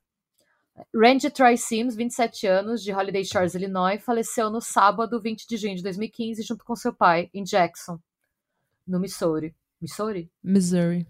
Randy 0.95 1.31
Troy 1.31 1.57
Sims, 1.57 1.95
27 1.95 2.47
anos, 2.47 2.83
de 2.83 2.93
Holiday 2.93 3.25
Shores, 3.25 3.55
Illinois, 3.55 4.03
faleceu 4.03 4.51
no 4.51 4.61
sábado, 4.61 5.21
20 5.21 5.47
de 5.47 5.57
junho 5.57 5.77
de 5.77 5.83
2015, 5.83 6.43
junto 6.43 6.65
com 6.65 6.75
seu 6.75 6.93
pai, 6.93 7.31
em 7.33 7.45
Jackson, 7.45 7.99
no 8.87 8.99
Missouri. 8.99 9.55
Missouri? 9.81 10.31
Missouri. 10.43 11.07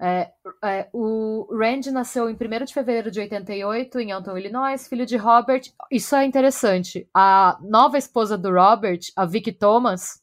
É, 0.00 0.30
é, 0.64 0.88
o 0.92 1.46
Randy 1.56 1.90
nasceu 1.90 2.28
em 2.28 2.34
1 2.34 2.64
de 2.64 2.74
fevereiro 2.74 3.10
de 3.10 3.20
88 3.20 4.00
em 4.00 4.12
Alton, 4.12 4.36
Illinois, 4.36 4.88
filho 4.88 5.06
de 5.06 5.16
Robert. 5.16 5.62
Isso 5.90 6.16
é 6.16 6.24
interessante. 6.24 7.08
A 7.14 7.58
nova 7.62 7.98
esposa 7.98 8.36
do 8.36 8.50
Robert, 8.50 9.00
a 9.16 9.24
Vicky 9.24 9.52
Thomas, 9.52 10.20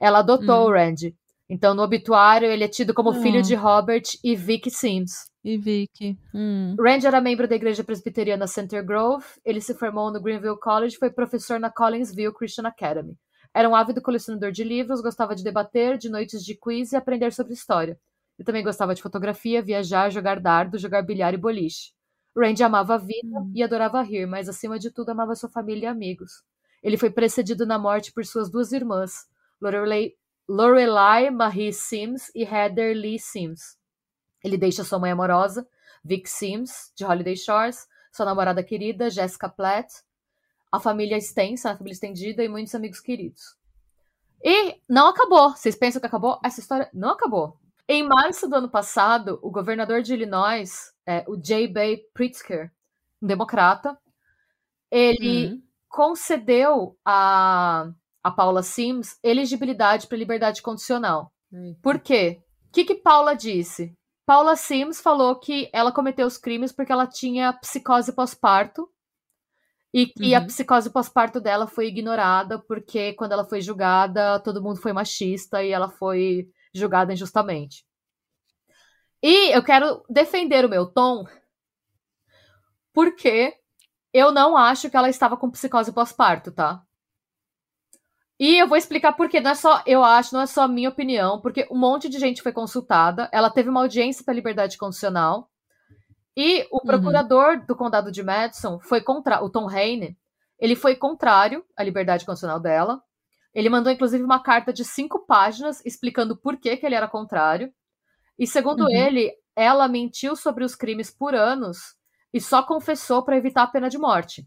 ela 0.00 0.20
adotou 0.20 0.66
hum. 0.66 0.68
o 0.68 0.72
Randy. 0.72 1.14
Então, 1.50 1.74
no 1.74 1.82
obituário, 1.82 2.50
ele 2.50 2.64
é 2.64 2.68
tido 2.68 2.92
como 2.92 3.10
hum. 3.10 3.22
filho 3.22 3.42
de 3.42 3.54
Robert 3.54 4.04
e 4.22 4.36
Vicky 4.36 4.70
Sims. 4.70 5.30
E 5.42 5.56
Vicky. 5.56 6.18
Hum. 6.34 6.76
Randy 6.78 7.06
era 7.06 7.20
membro 7.20 7.48
da 7.48 7.56
igreja 7.56 7.82
presbiteriana 7.82 8.46
Center 8.46 8.84
Grove. 8.84 9.24
Ele 9.44 9.60
se 9.60 9.74
formou 9.74 10.12
no 10.12 10.20
Greenville 10.20 10.58
College 10.60 10.96
e 10.96 10.98
foi 10.98 11.10
professor 11.10 11.58
na 11.58 11.70
Collinsville 11.70 12.34
Christian 12.34 12.66
Academy. 12.66 13.16
Era 13.54 13.68
um 13.68 13.74
ávido 13.74 14.02
colecionador 14.02 14.52
de 14.52 14.62
livros, 14.62 15.00
gostava 15.00 15.34
de 15.34 15.42
debater, 15.42 15.96
de 15.96 16.10
noites 16.10 16.44
de 16.44 16.54
quiz 16.54 16.92
e 16.92 16.96
aprender 16.96 17.32
sobre 17.32 17.54
história. 17.54 17.98
Ele 18.38 18.46
também 18.46 18.62
gostava 18.62 18.94
de 18.94 19.02
fotografia, 19.02 19.60
viajar, 19.60 20.10
jogar 20.10 20.38
dardo, 20.38 20.78
jogar 20.78 21.02
bilhar 21.02 21.34
e 21.34 21.36
boliche. 21.36 21.92
Randy 22.36 22.62
amava 22.62 22.94
a 22.94 22.98
vida 22.98 23.38
uhum. 23.40 23.52
e 23.52 23.62
adorava 23.62 24.00
rir, 24.00 24.26
mas 24.26 24.48
acima 24.48 24.78
de 24.78 24.90
tudo 24.92 25.10
amava 25.10 25.34
sua 25.34 25.48
família 25.48 25.86
e 25.86 25.88
amigos. 25.88 26.44
Ele 26.82 26.96
foi 26.96 27.10
precedido 27.10 27.66
na 27.66 27.78
morte 27.78 28.12
por 28.12 28.24
suas 28.24 28.48
duas 28.48 28.70
irmãs, 28.70 29.26
Lorelai, 29.60 30.12
Lorelai 30.48 31.30
Marie 31.30 31.72
Sims 31.72 32.30
e 32.34 32.44
Heather 32.44 32.96
Lee 32.96 33.18
Sims. 33.18 33.76
Ele 34.44 34.56
deixa 34.56 34.84
sua 34.84 35.00
mãe 35.00 35.10
amorosa, 35.10 35.66
Vic 36.04 36.30
Sims, 36.30 36.92
de 36.94 37.04
Holiday 37.04 37.36
Shores, 37.36 37.88
sua 38.12 38.24
namorada 38.24 38.62
querida, 38.62 39.10
Jessica 39.10 39.48
Platt, 39.48 39.92
a 40.70 40.78
família 40.78 41.16
extensa, 41.16 41.70
a 41.70 41.76
família 41.76 41.94
estendida 41.94 42.44
e 42.44 42.48
muitos 42.48 42.74
amigos 42.74 43.00
queridos. 43.00 43.56
E 44.42 44.80
não 44.88 45.08
acabou. 45.08 45.50
Vocês 45.50 45.74
pensam 45.74 46.00
que 46.00 46.06
acabou? 46.06 46.38
Essa 46.44 46.60
história 46.60 46.88
não 46.94 47.10
acabou. 47.10 47.58
Em 47.90 48.06
março 48.06 48.46
do 48.46 48.56
ano 48.56 48.68
passado, 48.68 49.38
o 49.42 49.50
governador 49.50 50.02
de 50.02 50.12
Illinois, 50.12 50.92
é, 51.06 51.24
o 51.26 51.38
J. 51.38 51.66
Bay 51.68 51.96
Pritzker, 52.12 52.70
um 53.22 53.26
democrata, 53.26 53.98
ele 54.90 55.46
uhum. 55.46 55.62
concedeu 55.88 56.98
a, 57.02 57.90
a 58.22 58.30
Paula 58.30 58.62
Sims 58.62 59.18
elegibilidade 59.24 60.06
para 60.06 60.18
liberdade 60.18 60.60
condicional. 60.60 61.32
Uhum. 61.50 61.74
Por 61.82 61.98
quê? 61.98 62.42
O 62.68 62.72
que, 62.72 62.84
que 62.84 62.94
Paula 62.94 63.34
disse? 63.34 63.94
Paula 64.26 64.54
Sims 64.54 65.00
falou 65.00 65.36
que 65.36 65.70
ela 65.72 65.90
cometeu 65.90 66.26
os 66.26 66.36
crimes 66.36 66.70
porque 66.70 66.92
ela 66.92 67.06
tinha 67.06 67.54
psicose 67.54 68.12
pós-parto 68.12 68.86
e 69.94 70.06
que 70.06 70.32
uhum. 70.32 70.36
a 70.36 70.44
psicose 70.44 70.90
pós-parto 70.90 71.40
dela 71.40 71.66
foi 71.66 71.86
ignorada 71.86 72.58
porque 72.58 73.14
quando 73.14 73.32
ela 73.32 73.46
foi 73.46 73.62
julgada, 73.62 74.38
todo 74.40 74.62
mundo 74.62 74.78
foi 74.78 74.92
machista 74.92 75.64
e 75.64 75.70
ela 75.70 75.88
foi 75.88 76.50
julgada 76.78 77.12
injustamente. 77.12 77.84
E 79.22 79.54
eu 79.54 79.62
quero 79.62 80.04
defender 80.08 80.64
o 80.64 80.68
meu 80.68 80.86
tom, 80.86 81.26
porque 82.92 83.54
eu 84.12 84.32
não 84.32 84.56
acho 84.56 84.88
que 84.88 84.96
ela 84.96 85.08
estava 85.08 85.36
com 85.36 85.50
psicose 85.50 85.92
pós-parto, 85.92 86.52
tá? 86.52 86.82
E 88.38 88.56
eu 88.56 88.68
vou 88.68 88.78
explicar 88.78 89.12
por 89.14 89.28
quê. 89.28 89.40
Não 89.40 89.50
é 89.50 89.54
só 89.54 89.82
eu 89.84 90.04
acho, 90.04 90.32
não 90.34 90.42
é 90.42 90.46
só 90.46 90.62
a 90.62 90.68
minha 90.68 90.88
opinião, 90.88 91.40
porque 91.40 91.66
um 91.70 91.76
monte 91.76 92.08
de 92.08 92.18
gente 92.18 92.40
foi 92.40 92.52
consultada. 92.52 93.28
Ela 93.32 93.50
teve 93.50 93.68
uma 93.68 93.80
audiência 93.80 94.24
para 94.24 94.34
liberdade 94.34 94.78
condicional. 94.78 95.50
E 96.36 96.68
o 96.70 96.76
uhum. 96.76 96.86
procurador 96.86 97.56
uhum. 97.56 97.66
do 97.66 97.74
condado 97.74 98.12
de 98.12 98.22
Madison 98.22 98.78
foi 98.78 99.00
contra 99.00 99.42
o 99.42 99.50
Tom 99.50 99.68
Haine. 99.68 100.16
Ele 100.58 100.76
foi 100.76 100.94
contrário 100.94 101.64
à 101.76 101.82
liberdade 101.82 102.24
condicional 102.24 102.60
dela. 102.60 103.02
Ele 103.54 103.68
mandou, 103.68 103.92
inclusive, 103.92 104.22
uma 104.22 104.42
carta 104.42 104.72
de 104.72 104.84
cinco 104.84 105.26
páginas 105.26 105.84
explicando 105.84 106.36
por 106.36 106.58
que, 106.58 106.76
que 106.76 106.86
ele 106.86 106.94
era 106.94 107.08
contrário. 107.08 107.72
E, 108.38 108.46
segundo 108.46 108.84
uhum. 108.84 108.90
ele, 108.90 109.32
ela 109.56 109.88
mentiu 109.88 110.36
sobre 110.36 110.64
os 110.64 110.74
crimes 110.74 111.10
por 111.10 111.34
anos 111.34 111.78
e 112.32 112.40
só 112.40 112.62
confessou 112.62 113.24
para 113.24 113.36
evitar 113.36 113.62
a 113.62 113.66
pena 113.66 113.88
de 113.88 113.98
morte. 113.98 114.46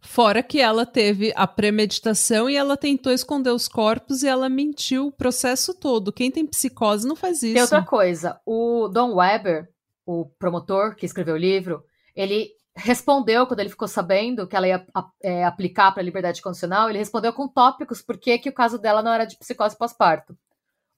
Fora 0.00 0.42
que 0.42 0.60
ela 0.60 0.84
teve 0.84 1.32
a 1.36 1.46
premeditação 1.46 2.50
e 2.50 2.56
ela 2.56 2.76
tentou 2.76 3.12
esconder 3.12 3.50
os 3.50 3.68
corpos 3.68 4.22
e 4.22 4.28
ela 4.28 4.48
mentiu 4.48 5.06
o 5.06 5.12
processo 5.12 5.72
todo. 5.72 6.12
Quem 6.12 6.30
tem 6.30 6.46
psicose 6.46 7.06
não 7.06 7.16
faz 7.16 7.42
isso. 7.42 7.54
Tem 7.54 7.62
outra 7.62 7.84
coisa. 7.84 8.40
O 8.44 8.88
Don 8.88 9.14
Weber, 9.14 9.68
o 10.04 10.26
promotor 10.38 10.96
que 10.96 11.06
escreveu 11.06 11.34
o 11.34 11.38
livro, 11.38 11.84
ele 12.14 12.50
respondeu 12.76 13.46
quando 13.46 13.60
ele 13.60 13.68
ficou 13.68 13.88
sabendo 13.88 14.46
que 14.46 14.56
ela 14.56 14.68
ia 14.68 14.86
é, 15.22 15.44
aplicar 15.44 15.92
para 15.92 16.02
a 16.02 16.04
liberdade 16.04 16.40
condicional, 16.40 16.88
ele 16.88 16.98
respondeu 16.98 17.32
com 17.32 17.48
tópicos 17.48 18.00
por 18.02 18.18
que, 18.18 18.38
que 18.38 18.48
o 18.48 18.54
caso 18.54 18.78
dela 18.78 19.02
não 19.02 19.12
era 19.12 19.24
de 19.24 19.36
psicose 19.36 19.76
pós-parto. 19.76 20.36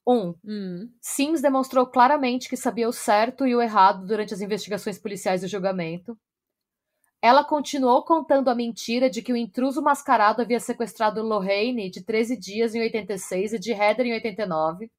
Um, 0.07 0.35
hum. 0.45 0.91
Sims 1.01 1.41
demonstrou 1.41 1.87
claramente 1.87 2.49
que 2.49 2.57
sabia 2.57 2.89
o 2.89 2.93
certo 2.93 3.47
e 3.47 3.57
o 3.57 3.63
errado 3.63 4.07
durante 4.07 4.35
as 4.35 4.41
investigações 4.41 4.99
policiais 4.99 5.43
e 5.43 5.47
o 5.47 5.49
julgamento. 5.49 6.17
Ela 7.23 7.43
continuou 7.43 8.05
contando 8.05 8.51
a 8.51 8.55
mentira 8.55 9.09
de 9.09 9.23
que 9.23 9.33
o 9.33 9.37
intruso 9.37 9.81
mascarado 9.81 10.43
havia 10.43 10.61
sequestrado 10.61 11.23
Lorraine 11.23 11.91
de 11.91 12.05
13 12.05 12.39
dias 12.39 12.75
em 12.75 12.83
86 12.83 13.55
e 13.55 13.59
de 13.59 13.73
Heather 13.73 14.05
em 14.05 14.13
89. 14.13 14.91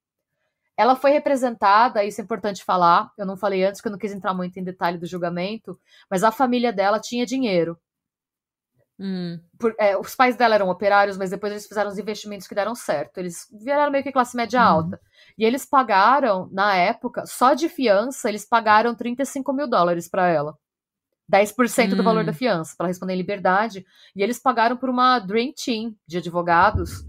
Ela 0.77 0.95
foi 0.95 1.11
representada, 1.11 2.03
isso 2.03 2.19
é 2.19 2.23
importante 2.23 2.63
falar, 2.63 3.11
eu 3.17 3.25
não 3.25 3.37
falei 3.37 3.63
antes 3.63 3.79
que 3.79 3.87
eu 3.87 3.91
não 3.91 3.99
quis 3.99 4.11
entrar 4.11 4.33
muito 4.33 4.59
em 4.59 4.63
detalhe 4.63 4.97
do 4.97 5.05
julgamento, 5.05 5.79
mas 6.09 6.23
a 6.23 6.31
família 6.31 6.73
dela 6.73 6.99
tinha 6.99 7.25
dinheiro. 7.25 7.79
Hum. 8.99 9.39
Por, 9.59 9.75
é, 9.77 9.97
os 9.97 10.15
pais 10.15 10.37
dela 10.37 10.55
eram 10.55 10.69
operários, 10.69 11.17
mas 11.17 11.29
depois 11.29 11.51
eles 11.51 11.67
fizeram 11.67 11.89
os 11.89 11.97
investimentos 11.97 12.47
que 12.47 12.55
deram 12.55 12.73
certo. 12.73 13.17
Eles 13.17 13.47
vieram 13.51 13.91
meio 13.91 14.03
que 14.03 14.11
classe 14.11 14.35
média 14.35 14.59
hum. 14.61 14.63
alta. 14.63 15.01
E 15.37 15.43
eles 15.43 15.65
pagaram, 15.65 16.49
na 16.51 16.75
época, 16.75 17.25
só 17.25 17.53
de 17.53 17.67
fiança, 17.67 18.29
eles 18.29 18.45
pagaram 18.45 18.95
35 18.95 19.51
mil 19.53 19.67
dólares 19.67 20.07
para 20.07 20.27
ela. 20.27 20.57
10% 21.31 21.93
hum. 21.93 21.97
do 21.97 22.03
valor 22.03 22.23
da 22.23 22.31
hum. 22.31 22.35
fiança, 22.35 22.75
para 22.77 22.87
responder 22.87 23.13
em 23.13 23.17
liberdade. 23.17 23.85
E 24.15 24.23
eles 24.23 24.39
pagaram 24.39 24.77
por 24.77 24.89
uma 24.89 25.19
Dream 25.19 25.51
Team 25.53 25.93
de 26.07 26.17
advogados, 26.19 27.05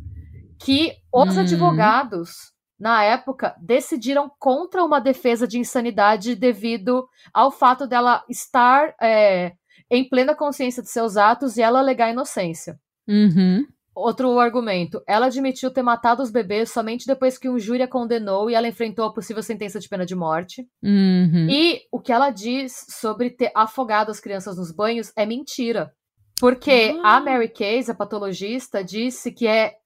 que 0.59 0.97
os 1.13 1.37
hum. 1.37 1.41
advogados, 1.41 2.53
na 2.78 3.03
época, 3.03 3.55
decidiram 3.61 4.31
contra 4.39 4.85
uma 4.85 5.01
defesa 5.01 5.47
de 5.47 5.59
insanidade 5.59 6.35
devido 6.35 7.09
ao 7.32 7.51
fato 7.51 7.86
dela 7.86 8.23
estar 8.28 8.94
é, 9.01 9.53
em 9.90 10.09
plena 10.09 10.35
consciência 10.35 10.82
de 10.82 10.90
seus 10.90 11.16
atos 11.16 11.57
e 11.57 11.62
ela 11.62 11.78
alegar 11.78 12.11
inocência. 12.11 12.78
Uhum. 13.09 13.65
Outro 13.94 14.39
argumento. 14.39 15.03
Ela 15.09 15.27
admitiu 15.27 15.70
ter 15.70 15.82
matado 15.82 16.23
os 16.23 16.31
bebês 16.31 16.70
somente 16.70 17.07
depois 17.07 17.39
que 17.39 17.48
um 17.48 17.59
júri 17.59 17.82
a 17.82 17.89
condenou 17.89 18.51
e 18.51 18.55
ela 18.55 18.69
enfrentou 18.69 19.07
a 19.07 19.12
possível 19.12 19.43
sentença 19.43 19.81
de 19.81 19.89
pena 19.89 20.05
de 20.05 20.15
morte. 20.15 20.69
Uhum. 20.82 21.48
E 21.48 21.81
o 21.90 21.98
que 21.98 22.12
ela 22.12 22.28
diz 22.28 22.85
sobre 22.90 23.31
ter 23.31 23.51
afogado 23.55 24.11
as 24.11 24.20
crianças 24.20 24.59
nos 24.59 24.70
banhos 24.70 25.11
é 25.16 25.24
mentira. 25.24 25.93
Porque 26.39 26.93
uhum. 26.93 27.07
a 27.07 27.20
Mary 27.20 27.48
Case, 27.48 27.90
a 27.90 27.94
patologista, 27.94 28.85
disse 28.85 29.32
que 29.32 29.47
é, 29.47 29.77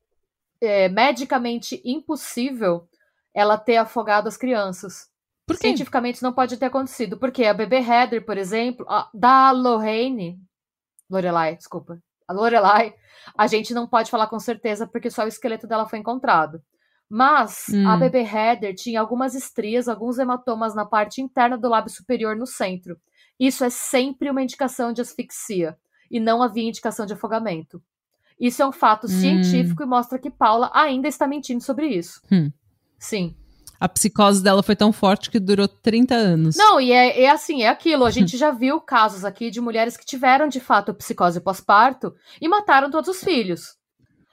é 0.60 0.88
medicamente 0.88 1.80
impossível 1.84 2.88
ela 3.34 3.56
ter 3.56 3.76
afogado 3.76 4.28
as 4.28 4.36
crianças. 4.36 5.08
Por 5.46 5.56
quê? 5.56 5.62
Cientificamente 5.62 6.22
não 6.22 6.32
pode 6.32 6.56
ter 6.56 6.66
acontecido. 6.66 7.18
Porque 7.18 7.44
a 7.44 7.54
bebê 7.54 7.78
Heather, 7.78 8.24
por 8.24 8.36
exemplo, 8.36 8.86
a, 8.88 9.08
da 9.12 9.50
Lorraine. 9.50 10.40
Lorelai, 11.08 11.56
desculpa 11.56 12.00
a 12.30 12.32
Lorelai, 12.32 12.94
a 13.36 13.48
gente 13.48 13.74
não 13.74 13.88
pode 13.88 14.08
falar 14.08 14.28
com 14.28 14.38
certeza 14.38 14.86
porque 14.86 15.10
só 15.10 15.24
o 15.24 15.28
esqueleto 15.28 15.66
dela 15.66 15.88
foi 15.88 15.98
encontrado. 15.98 16.62
Mas 17.08 17.64
hum. 17.68 17.88
a 17.88 17.96
bebê 17.96 18.20
Heather 18.20 18.72
tinha 18.72 19.00
algumas 19.00 19.34
estrias, 19.34 19.88
alguns 19.88 20.16
hematomas 20.16 20.72
na 20.72 20.86
parte 20.86 21.20
interna 21.20 21.58
do 21.58 21.68
lábio 21.68 21.90
superior 21.90 22.36
no 22.36 22.46
centro. 22.46 22.96
Isso 23.38 23.64
é 23.64 23.70
sempre 23.70 24.30
uma 24.30 24.42
indicação 24.42 24.92
de 24.92 25.00
asfixia 25.00 25.76
e 26.08 26.20
não 26.20 26.40
havia 26.40 26.68
indicação 26.68 27.04
de 27.04 27.14
afogamento. 27.14 27.82
Isso 28.40 28.62
é 28.62 28.66
um 28.66 28.72
fato 28.72 29.04
hum. 29.04 29.08
científico 29.08 29.82
e 29.82 29.86
mostra 29.86 30.18
que 30.18 30.30
Paula 30.30 30.70
ainda 30.72 31.06
está 31.06 31.26
mentindo 31.26 31.62
sobre 31.62 31.88
isso. 31.88 32.22
Hum. 32.32 32.50
Sim 32.98 33.36
a 33.80 33.88
psicose 33.88 34.42
dela 34.42 34.62
foi 34.62 34.76
tão 34.76 34.92
forte 34.92 35.30
que 35.30 35.40
durou 35.40 35.66
30 35.66 36.14
anos. 36.14 36.56
Não, 36.56 36.78
e 36.78 36.92
é, 36.92 37.22
é 37.22 37.30
assim, 37.30 37.62
é 37.62 37.68
aquilo. 37.68 38.04
A 38.04 38.10
gente 38.10 38.36
já 38.36 38.50
viu 38.50 38.78
casos 38.78 39.24
aqui 39.24 39.50
de 39.50 39.58
mulheres 39.58 39.96
que 39.96 40.04
tiveram 40.04 40.48
de 40.48 40.60
fato 40.60 40.92
psicose 40.92 41.40
pós-parto 41.40 42.14
e 42.38 42.46
mataram 42.46 42.90
todos 42.90 43.08
os 43.08 43.24
filhos. 43.24 43.78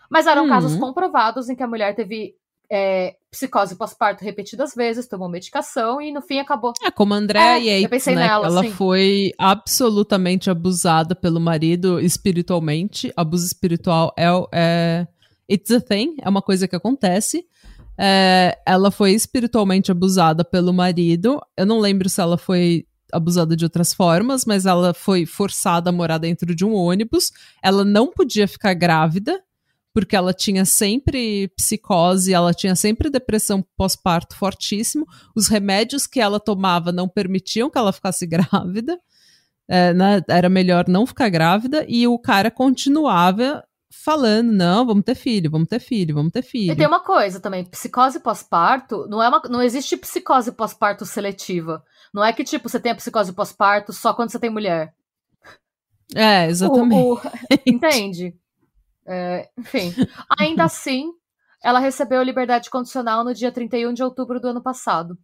Mas 0.09 0.27
eram 0.27 0.43
uhum. 0.43 0.49
casos 0.49 0.75
comprovados 0.75 1.49
em 1.49 1.55
que 1.55 1.63
a 1.63 1.67
mulher 1.67 1.95
teve 1.95 2.35
é, 2.71 3.15
psicose 3.31 3.75
pós-parto 3.75 4.23
repetidas 4.23 4.73
vezes, 4.75 5.07
tomou 5.07 5.29
medicação 5.29 6.01
e 6.01 6.11
no 6.11 6.21
fim 6.21 6.39
acabou. 6.39 6.73
É 6.83 6.91
como 6.91 7.13
a 7.13 7.17
Andrea 7.17 7.59
é, 7.59 7.81
Yates, 7.81 8.05
né? 8.07 8.15
Nela, 8.15 8.47
ela 8.47 8.61
sim. 8.63 8.71
foi 8.71 9.31
absolutamente 9.37 10.49
abusada 10.49 11.15
pelo 11.15 11.39
marido 11.39 11.99
espiritualmente. 11.99 13.11
Abuso 13.15 13.45
espiritual 13.45 14.13
é, 14.17 14.25
é 14.53 15.07
it's 15.49 15.71
a 15.71 15.79
thing, 15.79 16.15
é 16.21 16.27
uma 16.27 16.41
coisa 16.41 16.67
que 16.67 16.75
acontece. 16.75 17.45
É, 17.97 18.57
ela 18.65 18.91
foi 18.91 19.11
espiritualmente 19.13 19.91
abusada 19.91 20.43
pelo 20.43 20.73
marido. 20.73 21.41
Eu 21.55 21.65
não 21.65 21.79
lembro 21.79 22.09
se 22.09 22.21
ela 22.21 22.37
foi 22.37 22.85
abusada 23.11 23.55
de 23.55 23.63
outras 23.63 23.93
formas, 23.93 24.45
mas 24.45 24.65
ela 24.65 24.93
foi 24.93 25.25
forçada 25.25 25.89
a 25.89 25.93
morar 25.93 26.17
dentro 26.17 26.53
de 26.53 26.65
um 26.65 26.73
ônibus. 26.73 27.31
Ela 27.63 27.83
não 27.83 28.11
podia 28.11 28.47
ficar 28.47 28.73
grávida, 28.73 29.41
porque 29.97 30.15
ela 30.15 30.31
tinha 30.31 30.63
sempre 30.63 31.47
psicose, 31.55 32.31
ela 32.31 32.53
tinha 32.53 32.75
sempre 32.75 33.09
depressão 33.09 33.65
pós-parto 33.75 34.37
fortíssimo. 34.37 35.07
Os 35.35 35.47
remédios 35.47 36.05
que 36.05 36.19
ela 36.19 36.39
tomava 36.39 36.91
não 36.91 37.09
permitiam 37.09 37.67
que 37.67 37.79
ela 37.79 37.91
ficasse 37.91 38.23
grávida. 38.29 38.99
É, 39.67 39.95
né, 39.95 40.21
era 40.29 40.49
melhor 40.49 40.87
não 40.87 41.07
ficar 41.07 41.29
grávida, 41.29 41.83
e 41.89 42.07
o 42.07 42.19
cara 42.19 42.51
continuava 42.51 43.63
falando, 43.91 44.51
não, 44.51 44.85
vamos 44.85 45.03
ter 45.03 45.15
filho, 45.15 45.49
vamos 45.49 45.67
ter 45.67 45.79
filho, 45.79 46.13
vamos 46.13 46.31
ter 46.31 46.43
filho. 46.43 46.71
E 46.71 46.75
tem 46.75 46.85
uma 46.85 46.99
coisa 46.99 47.39
também, 47.39 47.65
psicose 47.65 48.19
pós-parto, 48.19 49.07
não 49.09 49.21
é 49.21 49.27
uma, 49.27 49.41
não 49.49 49.63
existe 49.63 49.97
psicose 49.97 50.51
pós-parto 50.51 51.07
seletiva. 51.07 51.83
Não 52.13 52.23
é 52.23 52.31
que 52.31 52.43
tipo 52.43 52.69
você 52.69 52.79
tem 52.79 52.91
a 52.91 52.95
psicose 52.95 53.33
pós-parto 53.33 53.91
só 53.91 54.13
quando 54.13 54.29
você 54.29 54.37
tem 54.37 54.51
mulher. 54.51 54.93
É, 56.15 56.45
exatamente. 56.45 57.03
O, 57.03 57.15
o, 57.15 57.21
entende? 57.65 58.35
É, 59.07 59.49
enfim, 59.57 59.93
ainda 60.37 60.65
assim, 60.65 61.11
ela 61.63 61.79
recebeu 61.79 62.21
liberdade 62.21 62.69
condicional 62.69 63.23
no 63.23 63.33
dia 63.33 63.51
31 63.51 63.93
de 63.93 64.03
outubro 64.03 64.39
do 64.39 64.49
ano 64.49 64.61
passado. 64.61 65.17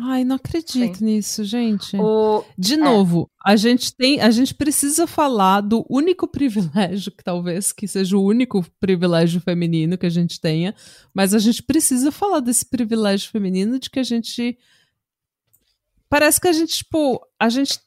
Ai, 0.00 0.22
não 0.22 0.36
acredito 0.36 0.98
Sim. 0.98 1.04
nisso, 1.04 1.42
gente. 1.42 1.96
O... 1.96 2.44
De 2.56 2.74
é. 2.74 2.76
novo, 2.76 3.28
a 3.44 3.56
gente 3.56 3.92
tem, 3.92 4.20
a 4.20 4.30
gente 4.30 4.54
precisa 4.54 5.08
falar 5.08 5.60
do 5.60 5.84
único 5.90 6.28
privilégio 6.28 7.10
que 7.10 7.24
talvez 7.24 7.72
que 7.72 7.88
seja 7.88 8.16
o 8.16 8.22
único 8.22 8.64
privilégio 8.78 9.40
feminino 9.40 9.98
que 9.98 10.06
a 10.06 10.10
gente 10.10 10.40
tenha, 10.40 10.72
mas 11.12 11.34
a 11.34 11.38
gente 11.40 11.64
precisa 11.64 12.12
falar 12.12 12.38
desse 12.38 12.64
privilégio 12.64 13.28
feminino 13.28 13.76
de 13.76 13.90
que 13.90 13.98
a 13.98 14.04
gente 14.04 14.56
parece 16.08 16.40
que 16.40 16.46
a 16.46 16.52
gente, 16.52 16.76
tipo, 16.76 17.20
a 17.38 17.48
gente 17.48 17.80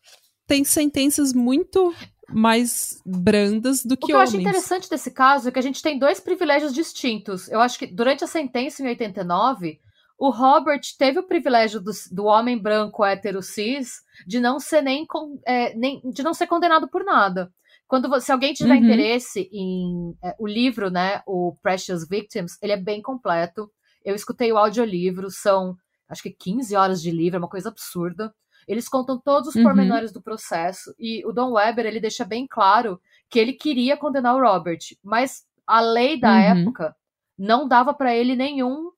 tem 0.45 0.65
sentenças 0.65 1.31
muito 1.31 1.95
mais 2.33 3.01
brandas 3.05 3.83
do 3.83 3.95
que, 3.97 4.05
o 4.05 4.07
que 4.07 4.13
homens. 4.13 4.33
eu 4.33 4.39
acho 4.39 4.41
interessante 4.41 4.89
desse 4.89 5.11
caso 5.11 5.49
é 5.49 5.51
que 5.51 5.59
a 5.59 5.63
gente 5.63 5.81
tem 5.81 5.97
dois 5.97 6.19
privilégios 6.19 6.73
distintos. 6.73 7.47
Eu 7.49 7.59
acho 7.61 7.77
que 7.77 7.87
durante 7.87 8.23
a 8.23 8.27
sentença 8.27 8.81
em 8.81 8.87
89, 8.87 9.79
o 10.17 10.29
Robert 10.29 10.81
teve 10.99 11.19
o 11.19 11.27
privilégio 11.27 11.81
do, 11.81 11.91
do 12.11 12.25
homem 12.25 12.57
branco 12.57 13.03
hétero 13.03 13.41
cis 13.41 14.01
de 14.27 14.39
não 14.39 14.59
ser 14.59 14.81
nem, 14.81 15.05
é, 15.47 15.75
nem 15.75 15.99
de 16.11 16.21
não 16.21 16.33
ser 16.33 16.47
condenado 16.47 16.87
por 16.87 17.03
nada. 17.03 17.51
Quando 17.87 18.21
se 18.21 18.31
alguém 18.31 18.53
tiver 18.53 18.75
uhum. 18.75 18.83
interesse 18.83 19.49
em 19.51 20.15
é, 20.23 20.35
o 20.39 20.47
livro, 20.47 20.89
né, 20.89 21.21
o 21.25 21.57
Precious 21.61 22.07
Victims, 22.07 22.57
ele 22.61 22.73
é 22.73 22.77
bem 22.77 23.01
completo. 23.01 23.69
Eu 24.05 24.15
escutei 24.15 24.51
o 24.51 24.57
audiolivro, 24.57 25.29
são 25.29 25.75
acho 26.07 26.23
que 26.23 26.29
15 26.29 26.75
horas 26.75 27.01
de 27.01 27.09
livro, 27.09 27.37
é 27.37 27.39
uma 27.39 27.49
coisa 27.49 27.69
absurda. 27.69 28.33
Eles 28.67 28.87
contam 28.87 29.19
todos 29.19 29.49
os 29.49 29.55
uhum. 29.55 29.63
pormenores 29.63 30.11
do 30.11 30.21
processo 30.21 30.93
e 30.99 31.25
o 31.25 31.31
Don 31.31 31.51
Weber, 31.53 31.85
ele 31.85 31.99
deixa 31.99 32.25
bem 32.25 32.47
claro 32.47 32.99
que 33.29 33.39
ele 33.39 33.53
queria 33.53 33.97
condenar 33.97 34.35
o 34.35 34.41
Robert, 34.41 34.79
mas 35.03 35.43
a 35.65 35.79
lei 35.79 36.19
da 36.19 36.31
uhum. 36.31 36.61
época 36.61 36.95
não 37.37 37.67
dava 37.67 37.93
para 37.93 38.15
ele 38.15 38.35
nenhum 38.35 38.91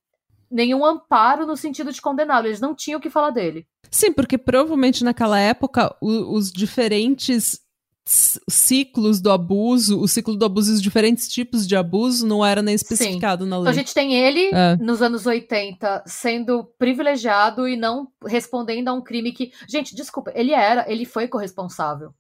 nenhum 0.50 0.86
amparo 0.86 1.48
no 1.48 1.58
sentido 1.58 1.92
de 1.92 2.00
condená-lo. 2.00 2.46
Eles 2.46 2.62
não 2.62 2.76
tinham 2.76 3.00
o 3.00 3.02
que 3.02 3.10
falar 3.10 3.32
dele. 3.32 3.66
Sim, 3.90 4.14
porque 4.14 4.38
provavelmente 4.38 5.04
naquela 5.04 5.40
época 5.40 5.96
o, 6.00 6.36
os 6.36 6.52
diferentes 6.52 7.60
ciclos 8.06 9.22
do 9.22 9.32
abuso, 9.32 10.00
o 10.00 10.08
ciclo 10.08 10.36
do 10.36 10.44
abuso 10.44 10.72
e 10.72 10.74
os 10.76 10.82
diferentes 10.82 11.28
tipos 11.28 11.66
de 11.66 11.76
abuso 11.76 12.28
não 12.28 12.46
era 12.46 12.62
nem 12.62 12.76
especificado 12.76 13.46
Sim. 13.46 13.50
na 13.50 13.58
lei. 13.58 13.64
Então 13.64 13.72
a 13.72 13.76
gente 13.76 13.94
tem 13.94 14.14
ele 14.14 14.50
é. 14.54 14.76
nos 14.78 15.02
anos 15.02 15.26
80 15.26 16.04
sendo 16.06 16.66
privilegiado 16.78 17.68
e 17.68 17.78
não 17.78 18.08
respondendo 18.26 18.90
a 18.90 18.94
um 18.94 19.02
crime 19.02 19.32
que, 19.32 19.52
gente, 19.68 19.96
desculpa, 19.96 20.32
ele 20.36 20.52
era, 20.52 20.90
ele 20.92 21.06
foi 21.06 21.28
corresponsável. 21.28 22.14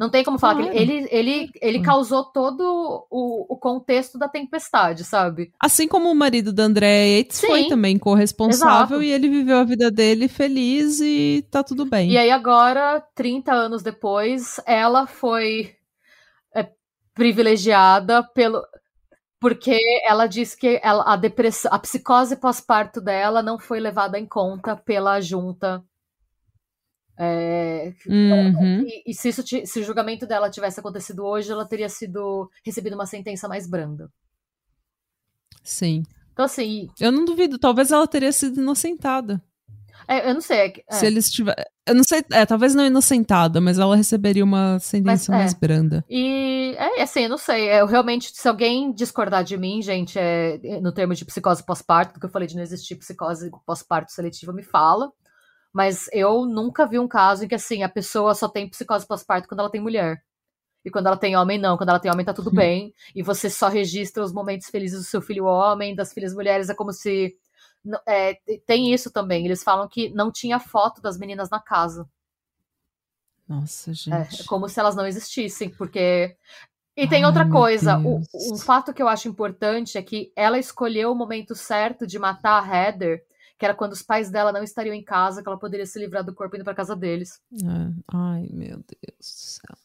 Não 0.00 0.08
tem 0.08 0.24
como 0.24 0.38
falar 0.38 0.54
claro. 0.54 0.70
que 0.70 0.78
ele, 0.78 1.06
ele, 1.10 1.50
ele 1.60 1.78
hum. 1.80 1.82
causou 1.82 2.24
todo 2.24 3.06
o, 3.10 3.52
o 3.52 3.56
contexto 3.58 4.18
da 4.18 4.30
tempestade, 4.30 5.04
sabe? 5.04 5.52
Assim 5.60 5.86
como 5.86 6.10
o 6.10 6.14
marido 6.14 6.54
da 6.54 6.62
Andrea 6.62 7.18
Yates 7.18 7.36
Sim, 7.36 7.46
foi 7.46 7.68
também 7.68 7.98
corresponsável 7.98 8.96
exato. 8.96 9.02
e 9.02 9.12
ele 9.12 9.28
viveu 9.28 9.58
a 9.58 9.64
vida 9.64 9.90
dele 9.90 10.26
feliz 10.26 11.00
e 11.02 11.46
tá 11.50 11.62
tudo 11.62 11.84
bem. 11.84 12.10
E 12.12 12.16
aí 12.16 12.30
agora, 12.30 13.04
30 13.14 13.52
anos 13.52 13.82
depois, 13.82 14.58
ela 14.64 15.06
foi 15.06 15.74
é, 16.54 16.66
privilegiada 17.12 18.22
pelo 18.22 18.62
porque 19.38 19.78
ela 20.06 20.26
disse 20.26 20.56
que 20.56 20.80
ela, 20.82 21.12
a 21.12 21.16
depressão, 21.16 21.70
a 21.74 21.78
psicose 21.78 22.36
pós-parto 22.36 23.02
dela 23.02 23.42
não 23.42 23.58
foi 23.58 23.78
levada 23.78 24.18
em 24.18 24.26
conta 24.26 24.76
pela 24.76 25.20
junta 25.20 25.84
é, 27.22 27.92
uhum. 28.06 28.86
e, 28.86 29.02
e, 29.08 29.14
se, 29.14 29.28
isso, 29.28 29.42
se 29.46 29.80
o 29.80 29.84
julgamento 29.84 30.26
dela 30.26 30.48
tivesse 30.48 30.80
acontecido 30.80 31.22
hoje, 31.22 31.52
ela 31.52 31.68
teria 31.68 31.88
sido 31.90 32.50
recebido 32.64 32.94
uma 32.94 33.04
sentença 33.04 33.46
mais 33.46 33.68
branda. 33.68 34.10
Sim. 35.62 36.02
Então, 36.32 36.46
assim. 36.46 36.88
Eu 36.98 37.12
não 37.12 37.26
duvido, 37.26 37.58
talvez 37.58 37.90
ela 37.90 38.06
teria 38.06 38.32
sido 38.32 38.58
inocentada. 38.62 39.42
É, 40.08 40.30
eu 40.30 40.32
não 40.32 40.40
sei. 40.40 40.82
É. 40.88 40.94
Se 40.94 41.06
eles 41.06 41.30
tiver, 41.30 41.54
eu 41.86 41.94
não 41.94 42.02
sei, 42.02 42.24
é, 42.32 42.46
talvez 42.46 42.74
não 42.74 42.86
inocentada, 42.86 43.60
mas 43.60 43.78
ela 43.78 43.94
receberia 43.94 44.42
uma 44.42 44.78
sentença 44.78 45.30
mas, 45.30 45.40
mais 45.40 45.52
é. 45.52 45.56
branda. 45.58 46.04
E 46.08 46.74
é 46.78 47.02
assim, 47.02 47.24
eu 47.24 47.28
não 47.28 47.36
sei. 47.36 47.68
Eu 47.68 47.84
realmente, 47.84 48.32
se 48.34 48.48
alguém 48.48 48.92
discordar 48.92 49.44
de 49.44 49.58
mim, 49.58 49.82
gente, 49.82 50.18
é, 50.18 50.58
no 50.80 50.90
termo 50.90 51.14
de 51.14 51.26
psicose 51.26 51.62
pós-parto, 51.62 52.18
que 52.18 52.24
eu 52.24 52.30
falei 52.30 52.48
de 52.48 52.56
não 52.56 52.62
existir 52.62 52.96
psicose 52.96 53.50
pós-parto 53.66 54.10
seletiva, 54.10 54.54
me 54.54 54.62
fala. 54.62 55.12
Mas 55.72 56.08
eu 56.12 56.44
nunca 56.46 56.86
vi 56.86 56.98
um 56.98 57.06
caso 57.06 57.44
em 57.44 57.48
que, 57.48 57.54
assim, 57.54 57.82
a 57.82 57.88
pessoa 57.88 58.34
só 58.34 58.48
tem 58.48 58.68
psicose 58.68 59.06
pós-parto 59.06 59.48
quando 59.48 59.60
ela 59.60 59.70
tem 59.70 59.80
mulher. 59.80 60.22
E 60.84 60.90
quando 60.90 61.06
ela 61.06 61.16
tem 61.16 61.36
homem, 61.36 61.58
não. 61.58 61.76
Quando 61.76 61.90
ela 61.90 62.00
tem 62.00 62.10
homem, 62.10 62.24
tá 62.24 62.32
tudo 62.32 62.50
bem. 62.54 62.92
E 63.14 63.22
você 63.22 63.48
só 63.48 63.68
registra 63.68 64.22
os 64.22 64.32
momentos 64.32 64.68
felizes 64.68 64.98
do 64.98 65.04
seu 65.04 65.22
filho 65.22 65.44
homem, 65.44 65.94
das 65.94 66.12
filhas 66.12 66.34
mulheres. 66.34 66.68
É 66.68 66.74
como 66.74 66.92
se. 66.92 67.36
É, 68.06 68.34
tem 68.66 68.92
isso 68.92 69.10
também. 69.10 69.44
Eles 69.44 69.62
falam 69.62 69.88
que 69.88 70.10
não 70.10 70.30
tinha 70.30 70.58
foto 70.58 71.00
das 71.00 71.18
meninas 71.18 71.48
na 71.50 71.60
casa. 71.60 72.08
Nossa, 73.48 73.92
gente. 73.92 74.12
É, 74.12 74.42
é 74.42 74.44
como 74.46 74.68
se 74.68 74.80
elas 74.80 74.96
não 74.96 75.06
existissem, 75.06 75.70
porque. 75.70 76.36
E 76.96 77.06
tem 77.08 77.22
Ai, 77.22 77.26
outra 77.26 77.48
coisa. 77.48 77.98
O, 77.98 78.20
um 78.34 78.56
fato 78.56 78.92
que 78.92 79.00
eu 79.02 79.08
acho 79.08 79.28
importante 79.28 79.96
é 79.96 80.02
que 80.02 80.32
ela 80.34 80.58
escolheu 80.58 81.12
o 81.12 81.14
momento 81.14 81.54
certo 81.54 82.06
de 82.06 82.18
matar 82.18 82.62
a 82.62 82.66
Heather 82.66 83.24
que 83.60 83.66
era 83.66 83.74
quando 83.74 83.92
os 83.92 84.00
pais 84.00 84.30
dela 84.30 84.52
não 84.52 84.62
estariam 84.62 84.94
em 84.94 85.04
casa, 85.04 85.42
que 85.42 85.48
ela 85.48 85.58
poderia 85.58 85.84
se 85.84 85.98
livrar 85.98 86.24
do 86.24 86.34
corpo 86.34 86.56
indo 86.56 86.64
pra 86.64 86.74
casa 86.74 86.96
deles. 86.96 87.38
É. 87.52 87.92
Ai, 88.10 88.48
meu 88.50 88.78
Deus 88.78 89.18
do 89.18 89.22
céu. 89.22 89.76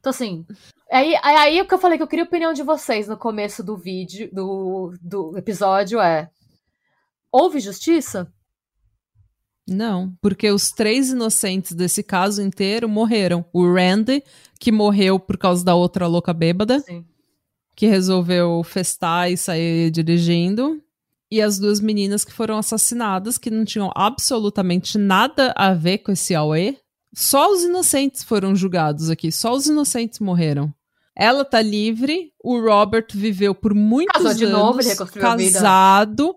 Então, 0.00 0.08
assim, 0.08 0.46
aí, 0.90 1.14
aí 1.22 1.60
o 1.60 1.68
que 1.68 1.74
eu 1.74 1.78
falei 1.78 1.98
que 1.98 2.02
eu 2.02 2.08
queria 2.08 2.24
a 2.24 2.26
opinião 2.26 2.54
de 2.54 2.62
vocês 2.62 3.06
no 3.06 3.18
começo 3.18 3.62
do 3.62 3.76
vídeo, 3.76 4.30
do, 4.32 4.94
do 5.02 5.36
episódio 5.36 6.00
é: 6.00 6.30
houve 7.30 7.60
justiça? 7.60 8.32
Não, 9.68 10.16
porque 10.22 10.50
os 10.50 10.70
três 10.70 11.10
inocentes 11.10 11.72
desse 11.72 12.02
caso 12.02 12.40
inteiro 12.40 12.88
morreram. 12.88 13.44
O 13.52 13.70
Randy, 13.70 14.24
que 14.58 14.72
morreu 14.72 15.20
por 15.20 15.36
causa 15.36 15.62
da 15.62 15.74
outra 15.74 16.06
louca 16.06 16.32
bêbada, 16.32 16.80
Sim. 16.80 17.04
que 17.76 17.86
resolveu 17.86 18.64
festar 18.64 19.30
e 19.30 19.36
sair 19.36 19.90
dirigindo 19.90 20.82
e 21.30 21.42
as 21.42 21.58
duas 21.58 21.80
meninas 21.80 22.24
que 22.24 22.32
foram 22.32 22.58
assassinadas, 22.58 23.36
que 23.38 23.50
não 23.50 23.64
tinham 23.64 23.90
absolutamente 23.94 24.96
nada 24.96 25.52
a 25.56 25.74
ver 25.74 25.98
com 25.98 26.12
esse 26.12 26.34
Aue. 26.34 26.78
Só 27.14 27.52
os 27.52 27.62
inocentes 27.62 28.22
foram 28.22 28.54
julgados 28.54 29.10
aqui, 29.10 29.30
só 29.32 29.52
os 29.54 29.66
inocentes 29.66 30.18
morreram. 30.20 30.72
Ela 31.16 31.44
tá 31.44 31.60
livre, 31.60 32.32
o 32.42 32.60
Robert 32.60 33.06
viveu 33.12 33.54
por 33.54 33.74
muitos 33.74 34.22
Casou 34.22 34.34
de 34.34 34.44
anos, 34.44 34.58
novo, 34.58 34.80
ele 34.80 34.94
casado, 35.20 36.34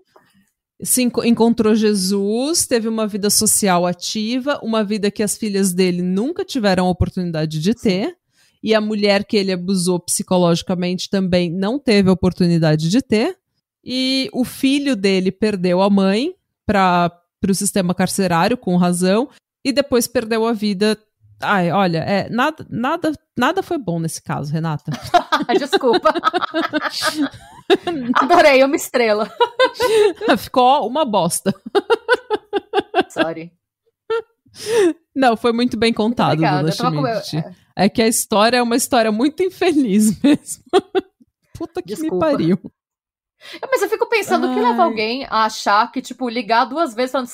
se 0.83 1.03
encontrou 1.03 1.75
Jesus, 1.75 2.65
teve 2.65 2.87
uma 2.87 3.05
vida 3.05 3.29
social 3.29 3.85
ativa, 3.85 4.59
uma 4.63 4.83
vida 4.83 5.11
que 5.11 5.21
as 5.21 5.37
filhas 5.37 5.71
dele 5.71 6.01
nunca 6.01 6.43
tiveram 6.43 6.87
oportunidade 6.87 7.59
de 7.59 7.75
ter, 7.75 8.15
e 8.63 8.73
a 8.73 8.81
mulher 8.81 9.23
que 9.23 9.37
ele 9.37 9.51
abusou 9.51 9.99
psicologicamente 9.99 11.09
também 11.09 11.51
não 11.51 11.77
teve 11.79 12.09
oportunidade 12.09 12.89
de 12.89 13.01
ter. 13.01 13.37
E 13.83 14.29
o 14.31 14.43
filho 14.43 14.95
dele 14.95 15.31
perdeu 15.31 15.81
a 15.81 15.89
mãe 15.89 16.35
para 16.65 17.11
o 17.47 17.53
sistema 17.53 17.95
carcerário, 17.95 18.57
com 18.57 18.77
razão, 18.77 19.29
e 19.63 19.71
depois 19.71 20.07
perdeu 20.07 20.45
a 20.45 20.53
vida. 20.53 20.97
Ai, 21.41 21.71
olha, 21.71 21.99
é, 21.99 22.29
nada, 22.29 22.65
nada, 22.69 23.11
nada 23.37 23.63
foi 23.63 23.77
bom 23.79 23.99
nesse 23.99 24.21
caso, 24.21 24.53
Renata. 24.53 24.91
Desculpa. 25.57 26.13
Adorei, 28.15 28.63
uma 28.63 28.75
estrela. 28.75 29.29
Ficou 30.37 30.87
uma 30.87 31.03
bosta. 31.03 31.53
Sorry. 33.09 33.51
Não, 35.15 35.35
foi 35.35 35.51
muito 35.51 35.77
bem 35.77 35.93
contado, 35.93 36.39
Dona 36.39 36.71
Schmidt. 36.71 37.37
É. 37.37 37.85
é 37.85 37.89
que 37.89 38.01
a 38.01 38.07
história 38.07 38.57
é 38.57 38.61
uma 38.61 38.75
história 38.75 39.11
muito 39.11 39.41
infeliz 39.43 40.21
mesmo. 40.21 40.63
Puta 41.57 41.81
que 41.81 41.95
Desculpa. 41.95 42.25
me 42.27 42.31
pariu. 42.31 42.71
Mas 43.69 43.81
eu 43.81 43.89
fico 43.89 44.07
pensando, 44.07 44.49
o 44.49 44.53
que 44.53 44.59
leva 44.59 44.83
alguém 44.83 45.25
a 45.29 45.45
achar 45.45 45.91
que, 45.91 46.01
tipo, 46.01 46.29
ligar 46.29 46.65
duas 46.65 46.93
vezes 46.93 47.11
falando 47.11 47.29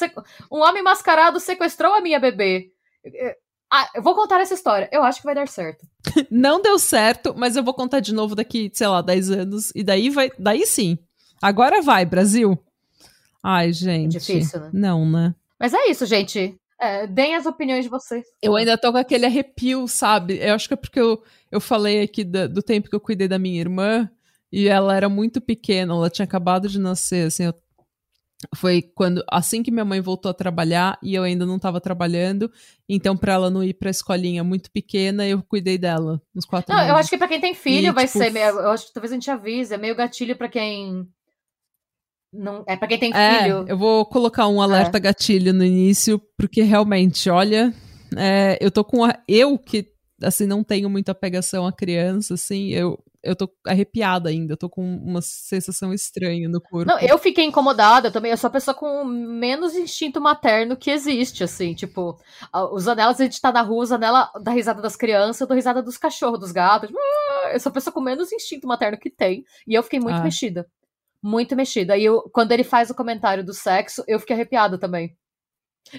um 0.52 0.60
homem 0.60 0.82
mascarado 0.82 1.40
sequestrou 1.40 1.94
a 1.94 2.02
minha 2.02 2.20
bebê. 2.20 2.72
Ah, 3.72 3.90
eu 3.94 4.02
vou 4.02 4.16
contar 4.16 4.40
essa 4.40 4.54
história. 4.54 4.90
Eu 4.92 5.04
acho 5.04 5.20
que 5.20 5.26
vai 5.26 5.36
dar 5.36 5.48
certo. 5.48 5.86
Não 6.32 6.62
deu 6.62 6.80
certo, 6.80 7.34
mas 7.36 7.56
eu 7.56 7.64
vou 7.64 7.74
contar 7.74 8.00
de 8.00 8.14
novo 8.14 8.34
daqui, 8.34 8.72
sei 8.74 8.88
lá, 8.88 9.02
10 9.02 9.32
anos. 9.32 9.72
E 9.76 9.84
daí 9.84 10.10
vai. 10.10 10.32
Daí 10.40 10.66
sim. 10.66 10.98
Agora 11.42 11.82
vai, 11.82 12.06
Brasil. 12.06 12.58
Ai, 13.44 13.74
gente. 13.74 14.16
É 14.16 14.20
difícil, 14.20 14.60
né? 14.60 14.70
Não, 14.74 15.06
né? 15.06 15.36
Mas 15.60 15.74
é 15.74 15.90
isso, 15.90 16.06
gente. 16.06 16.58
É, 16.80 17.08
deem 17.08 17.36
as 17.36 17.46
opiniões 17.46 17.84
de 17.84 17.90
vocês. 17.90 18.26
Eu 18.42 18.56
ainda 18.56 18.78
tô 18.78 18.92
com 18.92 18.98
aquele 18.98 19.26
arrepio, 19.26 19.88
sabe? 19.88 20.38
Eu 20.40 20.54
acho 20.54 20.68
que 20.68 20.74
é 20.74 20.78
porque 20.78 21.00
eu, 21.00 21.22
eu 21.52 21.60
falei 21.60 22.02
aqui 22.02 22.24
do, 22.24 22.48
do 22.48 22.62
tempo 22.62 22.90
que 22.90 22.96
eu 22.96 23.00
cuidei 23.00 23.28
da 23.28 23.40
minha 23.40 23.60
irmã. 23.60 24.10
E 24.58 24.68
ela 24.68 24.96
era 24.96 25.08
muito 25.08 25.40
pequena, 25.40 25.94
ela 25.94 26.10
tinha 26.10 26.24
acabado 26.24 26.68
de 26.68 26.80
nascer, 26.80 27.28
assim, 27.28 27.44
eu... 27.44 27.54
foi 28.56 28.82
quando 28.82 29.24
assim 29.30 29.62
que 29.62 29.70
minha 29.70 29.86
mãe 29.86 30.02
voltou 30.02 30.32
a 30.32 30.34
trabalhar 30.34 30.98
e 31.04 31.14
eu 31.14 31.22
ainda 31.22 31.46
não 31.46 31.58
estava 31.58 31.80
trabalhando, 31.80 32.52
então 32.90 33.16
para 33.16 33.34
ela 33.34 33.52
não 33.52 33.64
ir 33.64 33.76
para 33.76 33.90
a 33.90 33.92
escolinha 33.92 34.44
muito 34.44 34.72
pequena, 34.72 35.28
eu 35.28 35.44
cuidei 35.44 35.78
dela 35.78 36.20
nos 36.34 36.44
quatro 36.44 36.74
não, 36.74 36.82
anos. 36.82 36.90
eu 36.90 36.98
acho 36.98 37.08
que 37.08 37.20
para 37.20 37.28
quem 37.28 37.40
tem 37.40 37.54
filho 37.54 37.90
e, 37.90 37.92
vai 37.92 38.08
tipo, 38.08 38.18
ser, 38.18 38.36
eu 38.36 38.72
acho 38.72 38.88
que 38.88 38.94
talvez 38.94 39.12
a 39.12 39.16
gente 39.16 39.30
avise, 39.30 39.76
é 39.76 39.78
meio 39.78 39.96
gatilho 39.96 40.36
para 40.36 40.50
quem 40.50 41.08
não, 42.34 42.64
é 42.68 42.76
para 42.76 42.88
quem 42.88 42.98
tem 42.98 43.14
é, 43.14 43.44
filho. 43.44 43.66
Eu 43.68 43.78
vou 43.78 44.08
colocar 44.08 44.48
um 44.48 44.60
alerta 44.60 44.98
é. 44.98 45.02
gatilho 45.02 45.54
no 45.54 45.64
início, 45.64 46.20
porque 46.36 46.64
realmente, 46.64 47.30
olha, 47.30 47.72
é, 48.18 48.58
eu 48.60 48.72
tô 48.72 48.84
com 48.84 49.06
a, 49.06 49.20
eu 49.28 49.56
que 49.60 49.88
assim 50.20 50.48
não 50.48 50.64
tenho 50.64 50.90
muita 50.90 51.14
pegação 51.14 51.68
a 51.68 51.72
criança, 51.72 52.34
assim, 52.34 52.70
eu 52.70 52.98
eu 53.28 53.36
tô 53.36 53.50
arrepiada 53.66 54.30
ainda, 54.30 54.54
eu 54.54 54.58
tô 54.58 54.70
com 54.70 54.82
uma 54.82 55.22
sensação 55.22 55.94
estranha 55.94 56.48
no 56.48 56.62
corpo. 56.62 56.90
Não, 56.90 57.00
eu 57.00 57.18
fiquei 57.18 57.44
incomodada 57.44 58.10
também, 58.10 58.32
eu 58.32 58.38
sou 58.38 58.48
a 58.48 58.52
pessoa 58.52 58.74
com 58.74 59.04
menos 59.04 59.76
instinto 59.76 60.22
materno 60.22 60.78
que 60.78 60.90
existe, 60.90 61.44
assim, 61.44 61.74
tipo, 61.74 62.18
os 62.72 62.88
anelas, 62.88 63.20
a 63.20 63.26
gente 63.26 63.42
tá 63.42 63.52
na 63.52 63.62
rua, 63.62 63.84
os 63.84 63.92
anela 63.92 64.32
da 64.42 64.52
risada 64.52 64.82
das 64.82 64.96
crianças, 64.96 65.42
eu 65.42 65.48
dou 65.48 65.56
risada 65.56 65.84
dos 65.84 65.98
cachorros, 65.98 66.40
dos 66.40 66.52
gatos, 66.52 66.88
tipo, 66.88 67.00
ah, 67.00 67.52
eu 67.54 67.60
sou 67.60 67.70
a 67.70 67.74
pessoa 67.74 67.94
com 67.94 68.02
menos 68.02 68.32
instinto 68.32 68.68
materno 68.68 68.98
que 68.98 69.10
tem, 69.10 69.44
e 69.68 69.74
eu 69.74 69.84
fiquei 69.84 70.00
muito 70.00 70.20
ah. 70.20 70.24
mexida. 70.24 70.66
Muito 71.22 71.56
mexida. 71.56 71.98
E 71.98 72.06
eu, 72.06 72.22
quando 72.32 72.52
ele 72.52 72.64
faz 72.64 72.90
o 72.90 72.96
comentário 72.96 73.44
do 73.44 73.54
sexo, 73.54 74.04
eu 74.08 74.20
fiquei 74.20 74.36
arrepiada 74.36 74.78
também. 74.78 75.18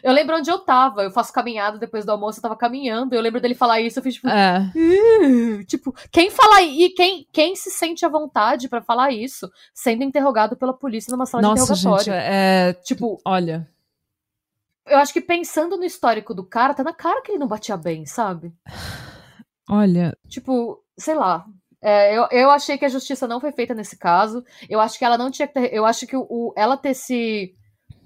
Eu 0.02 0.12
lembro 0.12 0.36
onde 0.36 0.50
eu 0.50 0.58
tava. 0.58 1.02
Eu 1.02 1.10
faço 1.10 1.32
caminhada 1.32 1.78
depois 1.78 2.04
do 2.04 2.12
almoço, 2.12 2.38
eu 2.38 2.42
tava 2.42 2.56
caminhando. 2.56 3.14
Eu 3.14 3.20
lembro 3.20 3.40
dele 3.40 3.54
falar 3.54 3.80
isso, 3.80 3.98
eu 3.98 4.02
fiz 4.02 4.14
tipo. 4.14 4.28
É. 4.28 4.72
Uh, 4.74 5.64
tipo, 5.64 5.94
quem 6.10 6.30
fala. 6.30 6.62
E 6.62 6.90
quem, 6.90 7.26
quem 7.32 7.56
se 7.56 7.70
sente 7.70 8.04
à 8.04 8.08
vontade 8.08 8.68
para 8.68 8.82
falar 8.82 9.10
isso 9.10 9.50
sendo 9.74 10.04
interrogado 10.04 10.56
pela 10.56 10.72
polícia 10.72 11.10
numa 11.10 11.26
sala 11.26 11.42
Nossa, 11.42 11.74
de 11.74 11.80
interrogatório? 11.80 12.04
Gente, 12.04 12.14
é. 12.14 12.72
Tipo. 12.84 13.20
Olha. 13.24 13.68
Eu 14.86 14.98
acho 14.98 15.12
que 15.12 15.20
pensando 15.20 15.76
no 15.76 15.84
histórico 15.84 16.32
do 16.32 16.44
cara, 16.44 16.72
tá 16.72 16.82
na 16.82 16.94
cara 16.94 17.20
que 17.20 17.32
ele 17.32 17.38
não 17.38 17.46
batia 17.46 17.76
bem, 17.76 18.06
sabe? 18.06 18.52
Olha. 19.68 20.16
Tipo, 20.28 20.82
sei 20.96 21.14
lá. 21.14 21.44
É, 21.80 22.16
eu, 22.16 22.26
eu 22.32 22.50
achei 22.50 22.76
que 22.76 22.84
a 22.84 22.88
justiça 22.88 23.28
não 23.28 23.40
foi 23.40 23.52
feita 23.52 23.74
nesse 23.74 23.96
caso. 23.96 24.44
Eu 24.68 24.80
acho 24.80 24.98
que 24.98 25.04
ela 25.04 25.18
não 25.18 25.30
tinha 25.30 25.46
que 25.46 25.54
ter. 25.54 25.72
Eu 25.72 25.84
acho 25.84 26.06
que 26.06 26.16
o, 26.16 26.26
o 26.28 26.52
ela 26.56 26.76
ter 26.76 26.94
se. 26.94 27.54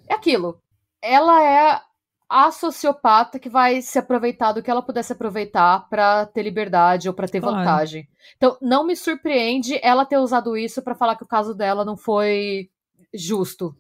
É 0.09 0.14
aquilo 0.14 0.61
ela 1.02 1.42
é 1.42 1.80
a 2.28 2.50
sociopata 2.50 3.38
que 3.38 3.50
vai 3.50 3.82
se 3.82 3.98
aproveitar 3.98 4.52
do 4.52 4.62
que 4.62 4.70
ela 4.70 4.80
pudesse 4.80 5.12
aproveitar 5.12 5.86
para 5.90 6.24
ter 6.24 6.42
liberdade 6.42 7.08
ou 7.08 7.14
para 7.14 7.28
ter 7.28 7.40
claro. 7.40 7.58
vantagem. 7.58 8.08
Então, 8.38 8.56
não 8.62 8.86
me 8.86 8.96
surpreende 8.96 9.78
ela 9.82 10.06
ter 10.06 10.16
usado 10.16 10.56
isso 10.56 10.80
para 10.80 10.94
falar 10.94 11.16
que 11.16 11.24
o 11.24 11.28
caso 11.28 11.54
dela 11.54 11.84
não 11.84 11.96
foi 11.96 12.70
justo. 13.12 13.76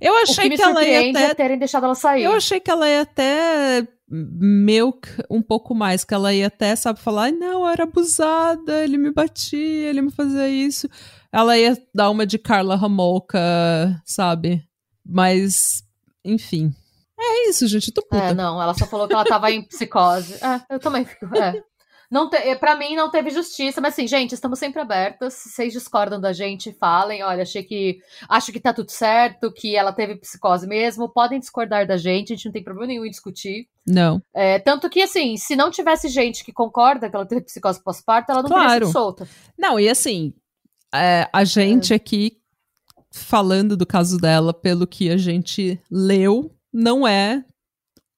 Eu 0.00 0.16
achei 0.16 0.50
que, 0.50 0.56
que 0.56 0.62
ela 0.62 0.84
ia 0.84 1.10
até 1.10 1.30
é 1.30 1.34
terem 1.34 1.58
deixado 1.58 1.84
ela 1.84 1.94
sair. 1.94 2.24
Eu 2.24 2.32
achei 2.32 2.58
que 2.58 2.70
ela 2.70 2.88
ia 2.88 3.02
até 3.02 3.86
milk 4.08 5.08
um 5.30 5.40
pouco 5.40 5.72
mais, 5.72 6.04
que 6.04 6.14
ela 6.14 6.34
ia 6.34 6.48
até, 6.48 6.74
sabe, 6.74 6.98
falar, 7.00 7.30
não, 7.30 7.62
eu 7.62 7.68
era 7.68 7.84
abusada, 7.84 8.82
ele 8.82 8.98
me 8.98 9.12
batia, 9.12 9.88
ele 9.88 10.02
me 10.02 10.10
fazia 10.10 10.48
isso. 10.48 10.88
Ela 11.32 11.56
ia 11.56 11.76
dar 11.94 12.10
uma 12.10 12.26
de 12.26 12.38
Carla 12.38 12.74
Ramolka, 12.74 13.38
sabe? 14.04 14.64
Mas, 15.04 15.83
enfim. 16.24 16.72
É 17.18 17.48
isso, 17.48 17.66
gente, 17.66 17.92
tô 17.92 18.02
puta. 18.02 18.16
É, 18.16 18.34
não, 18.34 18.60
ela 18.60 18.74
só 18.74 18.86
falou 18.86 19.06
que 19.06 19.14
ela 19.14 19.24
tava 19.24 19.50
em 19.50 19.62
psicose. 19.62 20.34
É, 20.34 20.74
eu 20.74 20.80
também 20.80 21.04
fico, 21.04 21.26
é. 21.36 21.62
Não 22.10 22.28
te, 22.28 22.36
eh, 22.36 22.54
pra 22.54 22.76
mim 22.76 22.94
não 22.94 23.10
teve 23.10 23.30
justiça, 23.30 23.80
mas 23.80 23.94
assim, 23.94 24.06
gente, 24.06 24.34
estamos 24.34 24.58
sempre 24.58 24.80
abertas. 24.80 25.34
Se 25.34 25.48
vocês 25.48 25.72
discordam 25.72 26.20
da 26.20 26.32
gente, 26.32 26.72
falem. 26.72 27.24
Olha, 27.24 27.42
achei 27.42 27.62
que. 27.62 27.98
Acho 28.28 28.52
que 28.52 28.60
tá 28.60 28.72
tudo 28.72 28.90
certo, 28.90 29.52
que 29.52 29.74
ela 29.74 29.92
teve 29.92 30.16
psicose 30.16 30.66
mesmo. 30.66 31.08
Podem 31.08 31.40
discordar 31.40 31.86
da 31.86 31.96
gente, 31.96 32.32
a 32.32 32.36
gente 32.36 32.44
não 32.44 32.52
tem 32.52 32.62
problema 32.62 32.86
nenhum 32.86 33.04
em 33.04 33.10
discutir. 33.10 33.66
Não. 33.86 34.22
É, 34.32 34.58
tanto 34.60 34.88
que, 34.88 35.02
assim, 35.02 35.36
se 35.36 35.56
não 35.56 35.70
tivesse 35.70 36.08
gente 36.08 36.44
que 36.44 36.52
concorda 36.52 37.10
que 37.10 37.16
ela 37.16 37.26
teve 37.26 37.40
psicose 37.42 37.82
pós-parto, 37.82 38.30
ela 38.30 38.42
não 38.42 38.48
claro. 38.48 38.68
teria 38.68 38.86
sido 38.86 38.92
solta. 38.92 39.28
Não, 39.58 39.80
e 39.80 39.88
assim, 39.88 40.32
é, 40.94 41.28
a 41.32 41.42
gente 41.42 41.92
é. 41.92 41.96
aqui 41.96 42.38
falando 43.14 43.76
do 43.76 43.86
caso 43.86 44.18
dela, 44.18 44.52
pelo 44.52 44.86
que 44.86 45.08
a 45.08 45.16
gente 45.16 45.80
leu, 45.90 46.50
não 46.72 47.06
é 47.06 47.44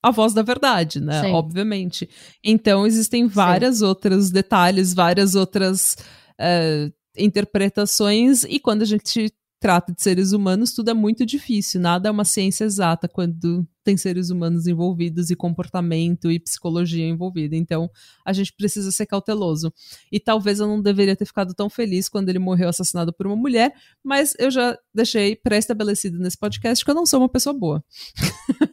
a 0.02 0.10
voz 0.10 0.32
da 0.32 0.43
verdade, 0.43 1.01
né? 1.01 1.23
Sim. 1.23 1.32
Obviamente. 1.32 2.09
Então, 2.43 2.86
existem 2.86 3.27
várias 3.27 3.78
Sim. 3.78 3.85
outros 3.85 4.31
detalhes, 4.31 4.94
várias 4.94 5.35
outras 5.35 5.97
uh, 6.40 6.93
interpretações, 7.16 8.44
e 8.44 8.59
quando 8.59 8.82
a 8.82 8.86
gente 8.86 9.31
trata 9.60 9.93
de 9.93 10.02
seres 10.02 10.32
humanos, 10.32 10.73
tudo 10.73 10.90
é 10.90 10.94
muito 10.94 11.27
difícil. 11.27 11.81
Nada 11.81 12.09
é 12.09 12.12
uma 12.12 12.24
ciência 12.24 12.64
exata 12.64 13.09
quando 13.09 13.66
tem 13.87 13.97
seres 13.97 14.31
humanos 14.31 14.67
envolvidos 14.67 15.31
e 15.31 15.37
comportamento 15.37 16.29
e 16.29 16.41
psicologia 16.41 17.07
envolvida. 17.07 17.55
Então, 17.55 17.89
a 18.25 18.33
gente 18.33 18.53
precisa 18.53 18.91
ser 18.91 19.07
cauteloso. 19.07 19.73
E 20.11 20.19
talvez 20.19 20.59
eu 20.59 20.67
não 20.67 20.83
deveria 20.83 21.15
ter 21.15 21.25
ficado 21.25 21.55
tão 21.55 21.71
feliz 21.71 22.09
quando 22.09 22.29
ele 22.29 22.41
morreu 22.41 22.69
assassinado 22.69 23.13
por 23.13 23.29
uma 23.29 23.37
mulher, 23.37 23.73
mas 24.03 24.35
eu 24.41 24.51
já 24.51 24.77
deixei 24.93 25.37
pré-estabelecido 25.37 26.19
nesse 26.19 26.37
podcast 26.37 26.85
que 26.85 26.91
eu 26.91 26.97
não 26.97 27.07
sou 27.07 27.21
uma 27.21 27.29
pessoa 27.29 27.57
boa. 27.57 27.85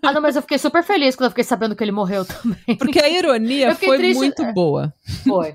Ah, 0.01 0.11
não, 0.11 0.21
mas 0.21 0.35
eu 0.35 0.41
fiquei 0.41 0.57
super 0.57 0.83
feliz 0.83 1.15
quando 1.15 1.25
eu 1.25 1.31
fiquei 1.31 1.43
sabendo 1.43 1.75
que 1.75 1.83
ele 1.83 1.91
morreu 1.91 2.25
também. 2.25 2.75
Porque 2.75 2.99
a 2.99 3.07
ironia 3.07 3.75
foi 3.75 3.97
triste. 3.97 4.17
muito 4.17 4.41
é. 4.41 4.51
boa. 4.51 4.91
Foi. 5.23 5.53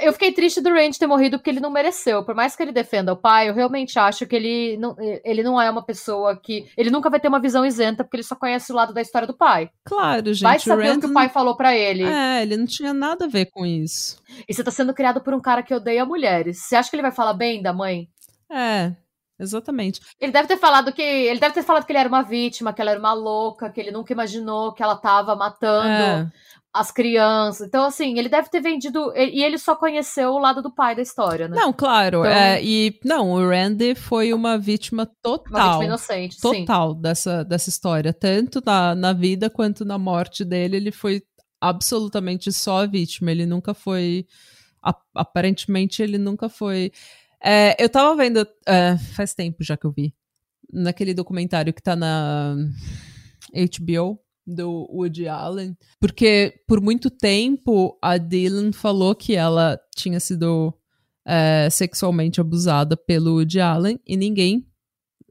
Eu 0.00 0.12
fiquei 0.12 0.32
triste 0.32 0.60
do 0.60 0.70
Randy 0.70 0.98
ter 0.98 1.06
morrido 1.06 1.38
porque 1.38 1.50
ele 1.50 1.60
não 1.60 1.70
mereceu. 1.70 2.24
Por 2.24 2.34
mais 2.34 2.54
que 2.54 2.62
ele 2.62 2.72
defenda 2.72 3.12
o 3.12 3.16
pai, 3.16 3.48
eu 3.48 3.54
realmente 3.54 3.98
acho 3.98 4.26
que 4.26 4.36
ele 4.36 4.76
não, 4.76 4.96
ele 5.24 5.42
não 5.42 5.60
é 5.60 5.70
uma 5.70 5.82
pessoa 5.82 6.36
que. 6.36 6.70
Ele 6.76 6.90
nunca 6.90 7.10
vai 7.10 7.20
ter 7.20 7.28
uma 7.28 7.40
visão 7.40 7.64
isenta, 7.64 8.04
porque 8.04 8.16
ele 8.16 8.24
só 8.24 8.34
conhece 8.34 8.72
o 8.72 8.74
lado 8.74 8.92
da 8.92 9.00
história 9.00 9.26
do 9.26 9.36
pai. 9.36 9.70
Claro, 9.84 10.32
gente. 10.32 10.42
Vai 10.42 10.58
saber 10.58 10.92
o, 10.92 10.96
o 10.96 11.00
que 11.00 11.06
o 11.06 11.12
pai 11.12 11.28
falou 11.28 11.56
para 11.56 11.76
ele. 11.76 12.04
É, 12.04 12.42
ele 12.42 12.56
não 12.56 12.66
tinha 12.66 12.92
nada 12.92 13.24
a 13.24 13.28
ver 13.28 13.46
com 13.46 13.64
isso. 13.64 14.22
E 14.48 14.54
você 14.54 14.62
tá 14.62 14.70
sendo 14.70 14.94
criado 14.94 15.20
por 15.20 15.34
um 15.34 15.40
cara 15.40 15.62
que 15.62 15.74
odeia 15.74 16.04
mulheres. 16.04 16.58
Você 16.58 16.76
acha 16.76 16.90
que 16.90 16.96
ele 16.96 17.02
vai 17.02 17.12
falar 17.12 17.34
bem 17.34 17.62
da 17.62 17.72
mãe? 17.72 18.08
É, 18.50 18.92
Exatamente. 19.40 20.02
Ele 20.20 20.30
deve 20.30 20.46
ter 20.46 20.58
falado 20.58 20.92
que 20.92 21.00
ele 21.00 21.40
deve 21.40 21.54
ter 21.54 21.62
falado 21.62 21.86
que 21.86 21.92
ele 21.92 21.98
era 21.98 22.08
uma 22.08 22.22
vítima, 22.22 22.74
que 22.74 22.82
ela 22.82 22.90
era 22.90 23.00
uma 23.00 23.14
louca, 23.14 23.70
que 23.70 23.80
ele 23.80 23.90
nunca 23.90 24.12
imaginou 24.12 24.74
que 24.74 24.82
ela 24.82 24.94
tava 24.94 25.34
matando 25.34 25.88
é 25.88 26.30
as 26.72 26.90
crianças. 26.90 27.66
Então, 27.66 27.84
assim, 27.84 28.18
ele 28.18 28.28
deve 28.28 28.48
ter 28.48 28.60
vendido. 28.60 29.12
E 29.16 29.42
ele 29.42 29.58
só 29.58 29.74
conheceu 29.74 30.30
o 30.30 30.38
lado 30.38 30.62
do 30.62 30.72
pai 30.72 30.94
da 30.94 31.02
história, 31.02 31.48
né? 31.48 31.56
Não, 31.56 31.72
claro. 31.72 32.20
Então, 32.20 32.30
é, 32.30 32.62
e 32.62 32.98
não, 33.04 33.32
o 33.32 33.48
Randy 33.48 33.94
foi 33.94 34.32
uma 34.32 34.56
vítima 34.56 35.06
total. 35.20 35.50
Uma 35.50 35.68
vítima 35.70 35.84
inocente. 35.84 36.40
Total 36.40 36.94
sim. 36.94 37.00
Dessa, 37.00 37.44
dessa 37.44 37.68
história. 37.68 38.12
Tanto 38.12 38.62
na, 38.64 38.94
na 38.94 39.12
vida 39.12 39.50
quanto 39.50 39.84
na 39.84 39.98
morte 39.98 40.44
dele, 40.44 40.76
ele 40.76 40.92
foi 40.92 41.22
absolutamente 41.60 42.52
só 42.52 42.82
a 42.82 42.86
vítima. 42.86 43.32
Ele 43.32 43.46
nunca 43.46 43.74
foi. 43.74 44.26
Aparentemente, 45.14 46.02
ele 46.02 46.18
nunca 46.18 46.48
foi. 46.48 46.92
É, 47.42 47.82
eu 47.82 47.88
tava 47.88 48.14
vendo. 48.16 48.46
É, 48.66 48.96
faz 49.14 49.34
tempo 49.34 49.64
já 49.64 49.76
que 49.76 49.86
eu 49.86 49.90
vi. 49.90 50.14
Naquele 50.72 51.12
documentário 51.12 51.74
que 51.74 51.82
tá 51.82 51.96
na 51.96 52.54
HBO 53.52 54.20
do 54.46 54.88
Woody 54.90 55.28
Allen, 55.28 55.76
porque 56.00 56.54
por 56.66 56.80
muito 56.80 57.10
tempo 57.10 57.98
a 58.02 58.16
Dylan 58.16 58.72
falou 58.72 59.14
que 59.14 59.34
ela 59.34 59.78
tinha 59.94 60.18
sido 60.18 60.74
é, 61.26 61.68
sexualmente 61.70 62.40
abusada 62.40 62.96
pelo 62.96 63.34
Woody 63.34 63.60
Allen 63.60 64.00
e 64.06 64.16
ninguém 64.16 64.66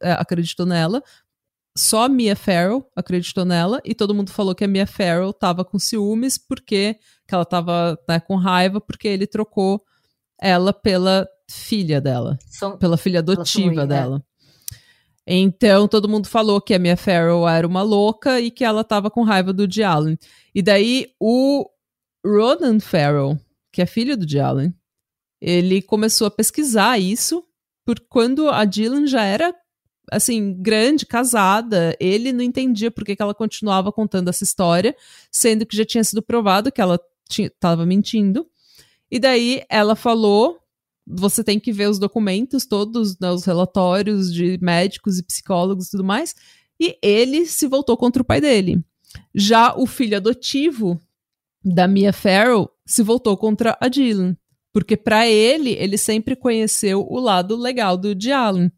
é, 0.01 0.11
acreditou 0.13 0.65
nela. 0.65 1.03
Só 1.77 2.05
a 2.05 2.09
Mia 2.09 2.35
Farrow 2.35 2.89
acreditou 2.95 3.45
nela 3.45 3.79
e 3.85 3.93
todo 3.93 4.13
mundo 4.13 4.31
falou 4.31 4.55
que 4.55 4.63
a 4.63 4.67
Mia 4.67 4.87
Farrow 4.87 5.31
tava 5.31 5.63
com 5.63 5.79
ciúmes 5.79 6.37
porque 6.37 6.95
que 7.27 7.35
ela 7.35 7.45
tava 7.45 7.97
né, 8.07 8.19
com 8.19 8.35
raiva 8.35 8.81
porque 8.81 9.07
ele 9.07 9.27
trocou 9.27 9.81
ela 10.41 10.73
pela 10.73 11.27
filha 11.49 11.99
dela, 11.99 12.37
pela 12.79 12.97
filha 12.97 13.19
adotiva 13.19 13.85
dela. 13.85 14.23
Então 15.31 15.87
todo 15.87 16.09
mundo 16.09 16.27
falou 16.27 16.59
que 16.59 16.73
a 16.73 16.79
Mia 16.79 16.97
Farrow 16.97 17.47
era 17.47 17.67
uma 17.67 17.83
louca 17.83 18.41
e 18.41 18.49
que 18.49 18.63
ela 18.63 18.83
tava 18.83 19.11
com 19.11 19.21
raiva 19.21 19.53
do 19.53 19.67
Allen. 19.85 20.17
E 20.55 20.59
daí 20.59 21.13
o 21.19 21.69
Ronan 22.25 22.79
Farrow, 22.79 23.37
que 23.71 23.79
é 23.79 23.85
filho 23.85 24.17
do 24.17 24.25
Allen, 24.41 24.73
ele 25.39 25.83
começou 25.83 26.25
a 26.25 26.31
pesquisar 26.31 26.97
isso, 26.97 27.45
por 27.85 27.99
quando 28.09 28.49
a 28.49 28.65
Dylan 28.65 29.05
já 29.05 29.23
era 29.23 29.53
assim, 30.11 30.59
grande, 30.59 31.05
casada, 31.05 31.95
ele 31.99 32.33
não 32.33 32.41
entendia 32.41 32.89
por 32.89 33.05
que, 33.05 33.15
que 33.15 33.21
ela 33.21 33.35
continuava 33.35 33.91
contando 33.91 34.29
essa 34.29 34.43
história, 34.43 34.95
sendo 35.31 35.63
que 35.63 35.77
já 35.77 35.85
tinha 35.85 36.03
sido 36.03 36.23
provado 36.23 36.71
que 36.71 36.81
ela 36.81 36.99
estava 37.29 37.85
mentindo. 37.85 38.47
E 39.11 39.19
daí 39.19 39.61
ela 39.69 39.95
falou 39.95 40.59
você 41.09 41.43
tem 41.43 41.59
que 41.59 41.71
ver 41.71 41.89
os 41.89 41.97
documentos 41.97 42.65
todos, 42.65 43.17
né, 43.19 43.31
os 43.31 43.43
relatórios 43.43 44.31
de 44.31 44.59
médicos 44.61 45.17
e 45.17 45.23
psicólogos 45.23 45.87
e 45.87 45.91
tudo 45.91 46.03
mais, 46.03 46.35
e 46.79 46.97
ele 47.01 47.45
se 47.45 47.67
voltou 47.67 47.97
contra 47.97 48.21
o 48.21 48.25
pai 48.25 48.39
dele. 48.39 48.83
Já 49.33 49.75
o 49.75 49.87
filho 49.87 50.15
adotivo 50.15 51.01
da 51.65 51.87
Mia 51.87 52.13
Farrow 52.13 52.69
se 52.85 53.01
voltou 53.01 53.35
contra 53.35 53.75
a 53.81 53.87
Dylan, 53.87 54.37
porque 54.71 54.95
para 54.95 55.27
ele, 55.27 55.71
ele 55.71 55.97
sempre 55.97 56.35
conheceu 56.35 57.05
o 57.09 57.19
lado 57.19 57.55
legal 57.55 57.97
do 57.97 58.15
Allen. 58.33 58.71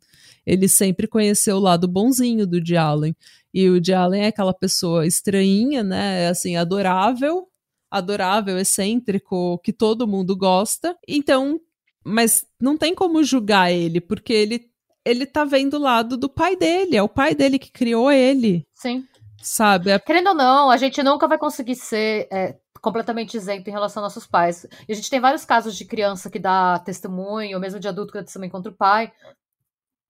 Ele 0.45 0.67
sempre 0.67 1.07
conheceu 1.07 1.57
o 1.57 1.59
lado 1.59 1.87
bonzinho 1.87 2.47
do 2.47 2.59
Allen. 2.77 3.15
E 3.53 3.69
o 3.69 3.79
Allen 3.95 4.23
é 4.23 4.27
aquela 4.27 4.53
pessoa 4.53 5.05
estranha, 5.05 5.83
né, 5.83 6.29
assim, 6.29 6.55
adorável, 6.55 7.47
adorável, 7.91 8.57
excêntrico, 8.57 9.59
que 9.59 9.73
todo 9.73 10.07
mundo 10.07 10.35
gosta. 10.35 10.97
Então, 11.05 11.59
mas 12.03 12.45
não 12.59 12.77
tem 12.77 12.95
como 12.95 13.23
julgar 13.23 13.71
ele, 13.71 14.01
porque 14.01 14.33
ele, 14.33 14.69
ele 15.05 15.25
tá 15.25 15.43
vendo 15.43 15.75
o 15.75 15.81
lado 15.81 16.17
do 16.17 16.29
pai 16.29 16.55
dele. 16.55 16.97
É 16.97 17.03
o 17.03 17.09
pai 17.09 17.35
dele 17.35 17.59
que 17.59 17.71
criou 17.71 18.11
ele. 18.11 18.65
Sim. 18.73 19.05
Sabe? 19.41 19.91
É... 19.91 19.99
Querendo 19.99 20.29
ou 20.29 20.35
não, 20.35 20.69
a 20.69 20.77
gente 20.77 21.01
nunca 21.03 21.27
vai 21.27 21.37
conseguir 21.37 21.75
ser 21.75 22.27
é, 22.31 22.57
completamente 22.81 23.35
isento 23.35 23.69
em 23.69 23.73
relação 23.73 24.03
aos 24.03 24.13
nossos 24.13 24.27
pais. 24.27 24.65
E 24.87 24.91
a 24.91 24.95
gente 24.95 25.09
tem 25.09 25.19
vários 25.19 25.45
casos 25.45 25.75
de 25.75 25.85
criança 25.85 26.29
que 26.29 26.39
dá 26.39 26.79
testemunho, 26.79 27.55
ou 27.55 27.61
mesmo 27.61 27.79
de 27.79 27.87
adulto 27.87 28.11
que 28.11 28.19
dá 28.19 28.23
testemunho 28.23 28.51
contra 28.51 28.71
o 28.71 28.75
pai. 28.75 29.11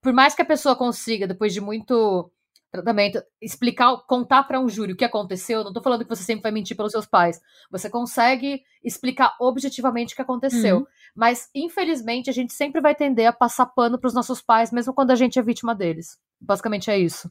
Por 0.01 0.13
mais 0.13 0.34
que 0.34 0.41
a 0.41 0.45
pessoa 0.45 0.76
consiga, 0.76 1.27
depois 1.27 1.53
de 1.53 1.61
muito 1.61 2.31
tratamento, 2.72 3.22
explicar, 3.41 3.97
contar 4.07 4.43
para 4.43 4.59
um 4.59 4.69
júri 4.69 4.93
o 4.93 4.95
que 4.95 5.03
aconteceu, 5.03 5.63
não 5.63 5.73
tô 5.73 5.81
falando 5.81 6.03
que 6.03 6.09
você 6.09 6.23
sempre 6.23 6.43
vai 6.43 6.51
mentir 6.51 6.76
pelos 6.76 6.93
seus 6.93 7.05
pais. 7.05 7.41
Você 7.69 7.89
consegue 7.89 8.63
explicar 8.81 9.35
objetivamente 9.39 10.13
o 10.13 10.15
que 10.15 10.22
aconteceu. 10.22 10.77
Uhum. 10.77 10.85
Mas, 11.15 11.49
infelizmente, 11.53 12.29
a 12.29 12.33
gente 12.33 12.53
sempre 12.53 12.81
vai 12.81 12.95
tender 12.95 13.27
a 13.27 13.33
passar 13.33 13.65
pano 13.65 13.99
pros 13.99 14.13
nossos 14.13 14.41
pais, 14.41 14.71
mesmo 14.71 14.93
quando 14.93 15.11
a 15.11 15.15
gente 15.15 15.38
é 15.38 15.41
vítima 15.41 15.75
deles. 15.75 16.17
Basicamente 16.39 16.89
é 16.89 16.97
isso. 16.97 17.29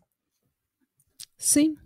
Sim. 1.36 1.76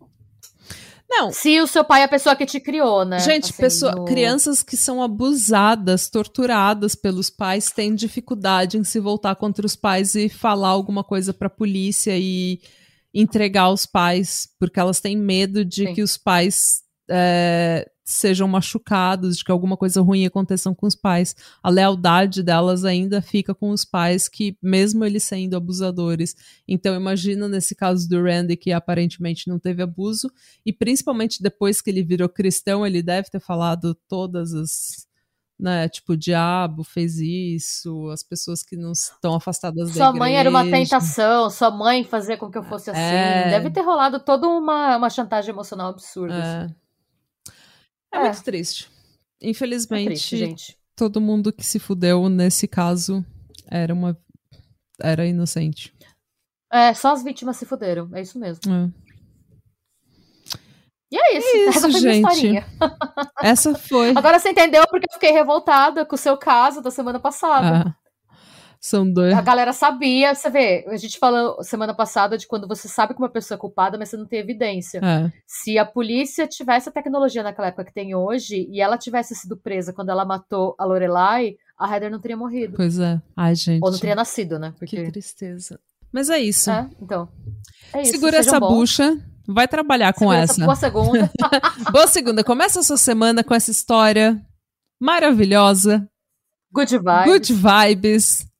Não. 1.08 1.30
Se 1.30 1.60
o 1.60 1.66
seu 1.66 1.84
pai 1.84 2.00
é 2.00 2.04
a 2.04 2.08
pessoa 2.08 2.34
que 2.34 2.46
te 2.46 2.58
criou, 2.58 3.04
né? 3.04 3.20
Gente, 3.20 3.44
assim, 3.44 3.56
pessoa, 3.56 3.92
no... 3.92 4.04
crianças 4.04 4.62
que 4.62 4.76
são 4.76 5.02
abusadas, 5.02 6.08
torturadas 6.08 6.94
pelos 6.94 7.30
pais, 7.30 7.70
têm 7.70 7.94
dificuldade 7.94 8.78
em 8.78 8.84
se 8.84 8.98
voltar 8.98 9.36
contra 9.36 9.64
os 9.64 9.76
pais 9.76 10.14
e 10.14 10.28
falar 10.28 10.68
alguma 10.68 11.04
coisa 11.04 11.32
pra 11.32 11.48
polícia 11.48 12.16
e 12.18 12.60
entregar 13.12 13.70
os 13.70 13.86
pais, 13.86 14.48
porque 14.58 14.80
elas 14.80 15.00
têm 15.00 15.16
medo 15.16 15.64
de 15.64 15.86
Sim. 15.86 15.94
que 15.94 16.02
os 16.02 16.16
pais 16.16 16.83
é, 17.10 17.88
sejam 18.04 18.46
machucados, 18.46 19.38
de 19.38 19.44
que 19.44 19.50
alguma 19.50 19.76
coisa 19.76 20.00
ruim 20.02 20.26
aconteça 20.26 20.72
com 20.74 20.86
os 20.86 20.94
pais. 20.94 21.34
A 21.62 21.70
lealdade 21.70 22.42
delas 22.42 22.84
ainda 22.84 23.22
fica 23.22 23.54
com 23.54 23.70
os 23.70 23.84
pais, 23.84 24.28
que 24.28 24.56
mesmo 24.62 25.04
eles 25.04 25.24
sendo 25.24 25.56
abusadores. 25.56 26.36
Então, 26.68 26.94
imagina 26.94 27.48
nesse 27.48 27.74
caso 27.74 28.08
do 28.08 28.22
Randy, 28.22 28.56
que 28.56 28.72
aparentemente 28.72 29.48
não 29.48 29.58
teve 29.58 29.82
abuso, 29.82 30.30
e 30.64 30.72
principalmente 30.72 31.42
depois 31.42 31.80
que 31.80 31.90
ele 31.90 32.02
virou 32.02 32.28
cristão, 32.28 32.86
ele 32.86 33.02
deve 33.02 33.30
ter 33.30 33.40
falado 33.40 33.94
todas 34.08 34.52
as 34.52 35.06
né? 35.58 35.88
Tipo, 35.88 36.14
o 36.14 36.16
diabo 36.16 36.82
fez 36.82 37.18
isso, 37.18 38.08
as 38.10 38.22
pessoas 38.22 38.62
que 38.62 38.76
não 38.76 38.92
estão 38.92 39.34
afastadas 39.34 39.90
sua 39.90 40.06
da 40.06 40.10
Sua 40.10 40.12
mãe 40.12 40.36
era 40.36 40.50
uma 40.50 40.64
tentação, 40.64 41.48
sua 41.48 41.70
mãe 41.70 42.02
fazia 42.02 42.36
com 42.36 42.50
que 42.50 42.58
eu 42.58 42.64
fosse 42.64 42.90
assim. 42.90 43.00
É... 43.00 43.50
Deve 43.50 43.70
ter 43.70 43.82
rolado 43.82 44.18
toda 44.18 44.48
uma, 44.48 44.96
uma 44.96 45.08
chantagem 45.08 45.50
emocional 45.50 45.90
absurda. 45.90 46.34
É... 46.34 46.64
Assim. 46.64 46.74
É, 48.14 48.18
É. 48.18 48.22
muito 48.24 48.42
triste. 48.42 48.90
Infelizmente, 49.42 50.02
É 50.04 50.10
triste, 50.10 50.36
gente. 50.36 50.78
todo 50.96 51.20
mundo 51.20 51.52
que 51.52 51.64
se 51.64 51.78
fudeu 51.78 52.28
nesse 52.28 52.66
caso 52.68 53.24
era 53.70 53.92
uma. 53.92 54.16
Era 55.00 55.26
inocente. 55.26 55.92
É, 56.72 56.94
só 56.94 57.12
as 57.12 57.22
vítimas 57.22 57.56
se 57.56 57.66
fuderam. 57.66 58.08
É 58.14 58.20
isso 58.22 58.38
mesmo. 58.38 58.60
É. 58.72 58.90
E 61.12 61.16
é 61.16 61.38
isso. 61.38 61.46
É 61.46 61.68
isso, 61.68 61.86
Essa 61.86 61.90
gente. 62.00 62.64
Essa 63.42 63.74
foi. 63.74 64.10
Agora 64.10 64.38
você 64.38 64.50
entendeu 64.50 64.84
porque 64.88 65.06
eu 65.08 65.14
fiquei 65.14 65.30
revoltada 65.30 66.04
com 66.04 66.14
o 66.14 66.18
seu 66.18 66.36
caso 66.36 66.80
da 66.80 66.90
semana 66.90 67.20
passada. 67.20 67.88
Ah, 67.88 67.94
são 68.84 69.10
dois. 69.10 69.32
A 69.32 69.40
galera 69.40 69.72
sabia, 69.72 70.34
você 70.34 70.50
vê, 70.50 70.84
a 70.86 70.96
gente 70.98 71.18
falou 71.18 71.62
semana 71.62 71.94
passada 71.94 72.36
de 72.36 72.46
quando 72.46 72.68
você 72.68 72.86
sabe 72.86 73.14
que 73.14 73.18
uma 73.18 73.30
pessoa 73.30 73.56
é 73.56 73.58
culpada, 73.58 73.96
mas 73.96 74.10
você 74.10 74.16
não 74.18 74.26
tem 74.26 74.38
evidência. 74.40 74.98
É, 75.02 75.32
Se 75.46 75.78
a 75.78 75.86
polícia 75.86 76.46
tivesse 76.46 76.90
a 76.90 76.92
tecnologia 76.92 77.42
naquela 77.42 77.68
época 77.68 77.86
que 77.86 77.94
tem 77.94 78.14
hoje 78.14 78.68
e 78.70 78.82
ela 78.82 78.98
tivesse 78.98 79.34
sido 79.34 79.56
presa 79.56 79.90
quando 79.90 80.10
ela 80.10 80.22
matou 80.26 80.74
a 80.78 80.84
Lorelai, 80.84 81.56
a 81.78 81.90
Heather 81.90 82.10
não 82.10 82.20
teria 82.20 82.36
morrido. 82.36 82.76
pois 82.76 82.98
é. 82.98 83.18
Ai, 83.34 83.54
gente. 83.54 83.82
Ou 83.82 83.90
não 83.90 83.98
teria 83.98 84.14
nascido, 84.14 84.58
né? 84.58 84.72
Que 84.72 84.80
Porque. 84.80 85.10
tristeza. 85.10 85.80
Mas 86.12 86.28
é 86.28 86.38
isso. 86.38 86.70
É, 86.70 86.86
então. 87.00 87.26
É 87.94 88.02
isso. 88.02 88.10
Segura 88.12 88.36
sejam 88.36 88.50
essa 88.50 88.60
bons. 88.60 88.74
bucha. 88.74 89.16
Vai 89.48 89.66
trabalhar 89.66 90.12
com 90.12 90.28
Segura 90.28 90.38
essa. 90.40 90.62
Boa 90.62 90.76
segunda. 90.76 91.30
Boa 91.90 92.06
segunda. 92.06 92.44
Começa 92.44 92.80
a 92.80 92.82
sua 92.82 92.98
semana 92.98 93.42
com 93.42 93.54
essa 93.54 93.70
história 93.70 94.38
maravilhosa. 95.00 96.06
Good 96.70 96.98
vibes. 96.98 97.24
Good 97.24 97.52
vibes. 97.54 98.53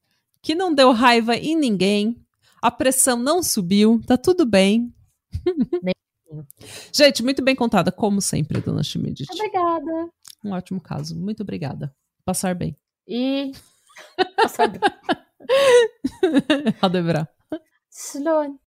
Que 0.44 0.54
não 0.54 0.74
deu 0.74 0.92
raiva 0.92 1.34
em 1.34 1.56
ninguém. 1.56 2.22
A 2.60 2.70
pressão 2.70 3.16
não 3.16 3.42
subiu. 3.42 4.02
Tá 4.06 4.18
tudo 4.18 4.44
bem. 4.44 4.94
Gente, 6.92 7.22
muito 7.22 7.42
bem 7.42 7.56
contada, 7.56 7.90
como 7.90 8.20
sempre, 8.20 8.60
dona 8.60 8.82
Schmidt. 8.82 9.24
Obrigada. 9.32 10.10
Um 10.44 10.50
ótimo 10.50 10.80
caso. 10.80 11.16
Muito 11.16 11.42
obrigada. 11.42 11.94
Passar 12.26 12.54
bem. 12.54 12.76
E. 13.08 13.52
Adebrar. 16.82 17.26
Sloan. 17.90 18.58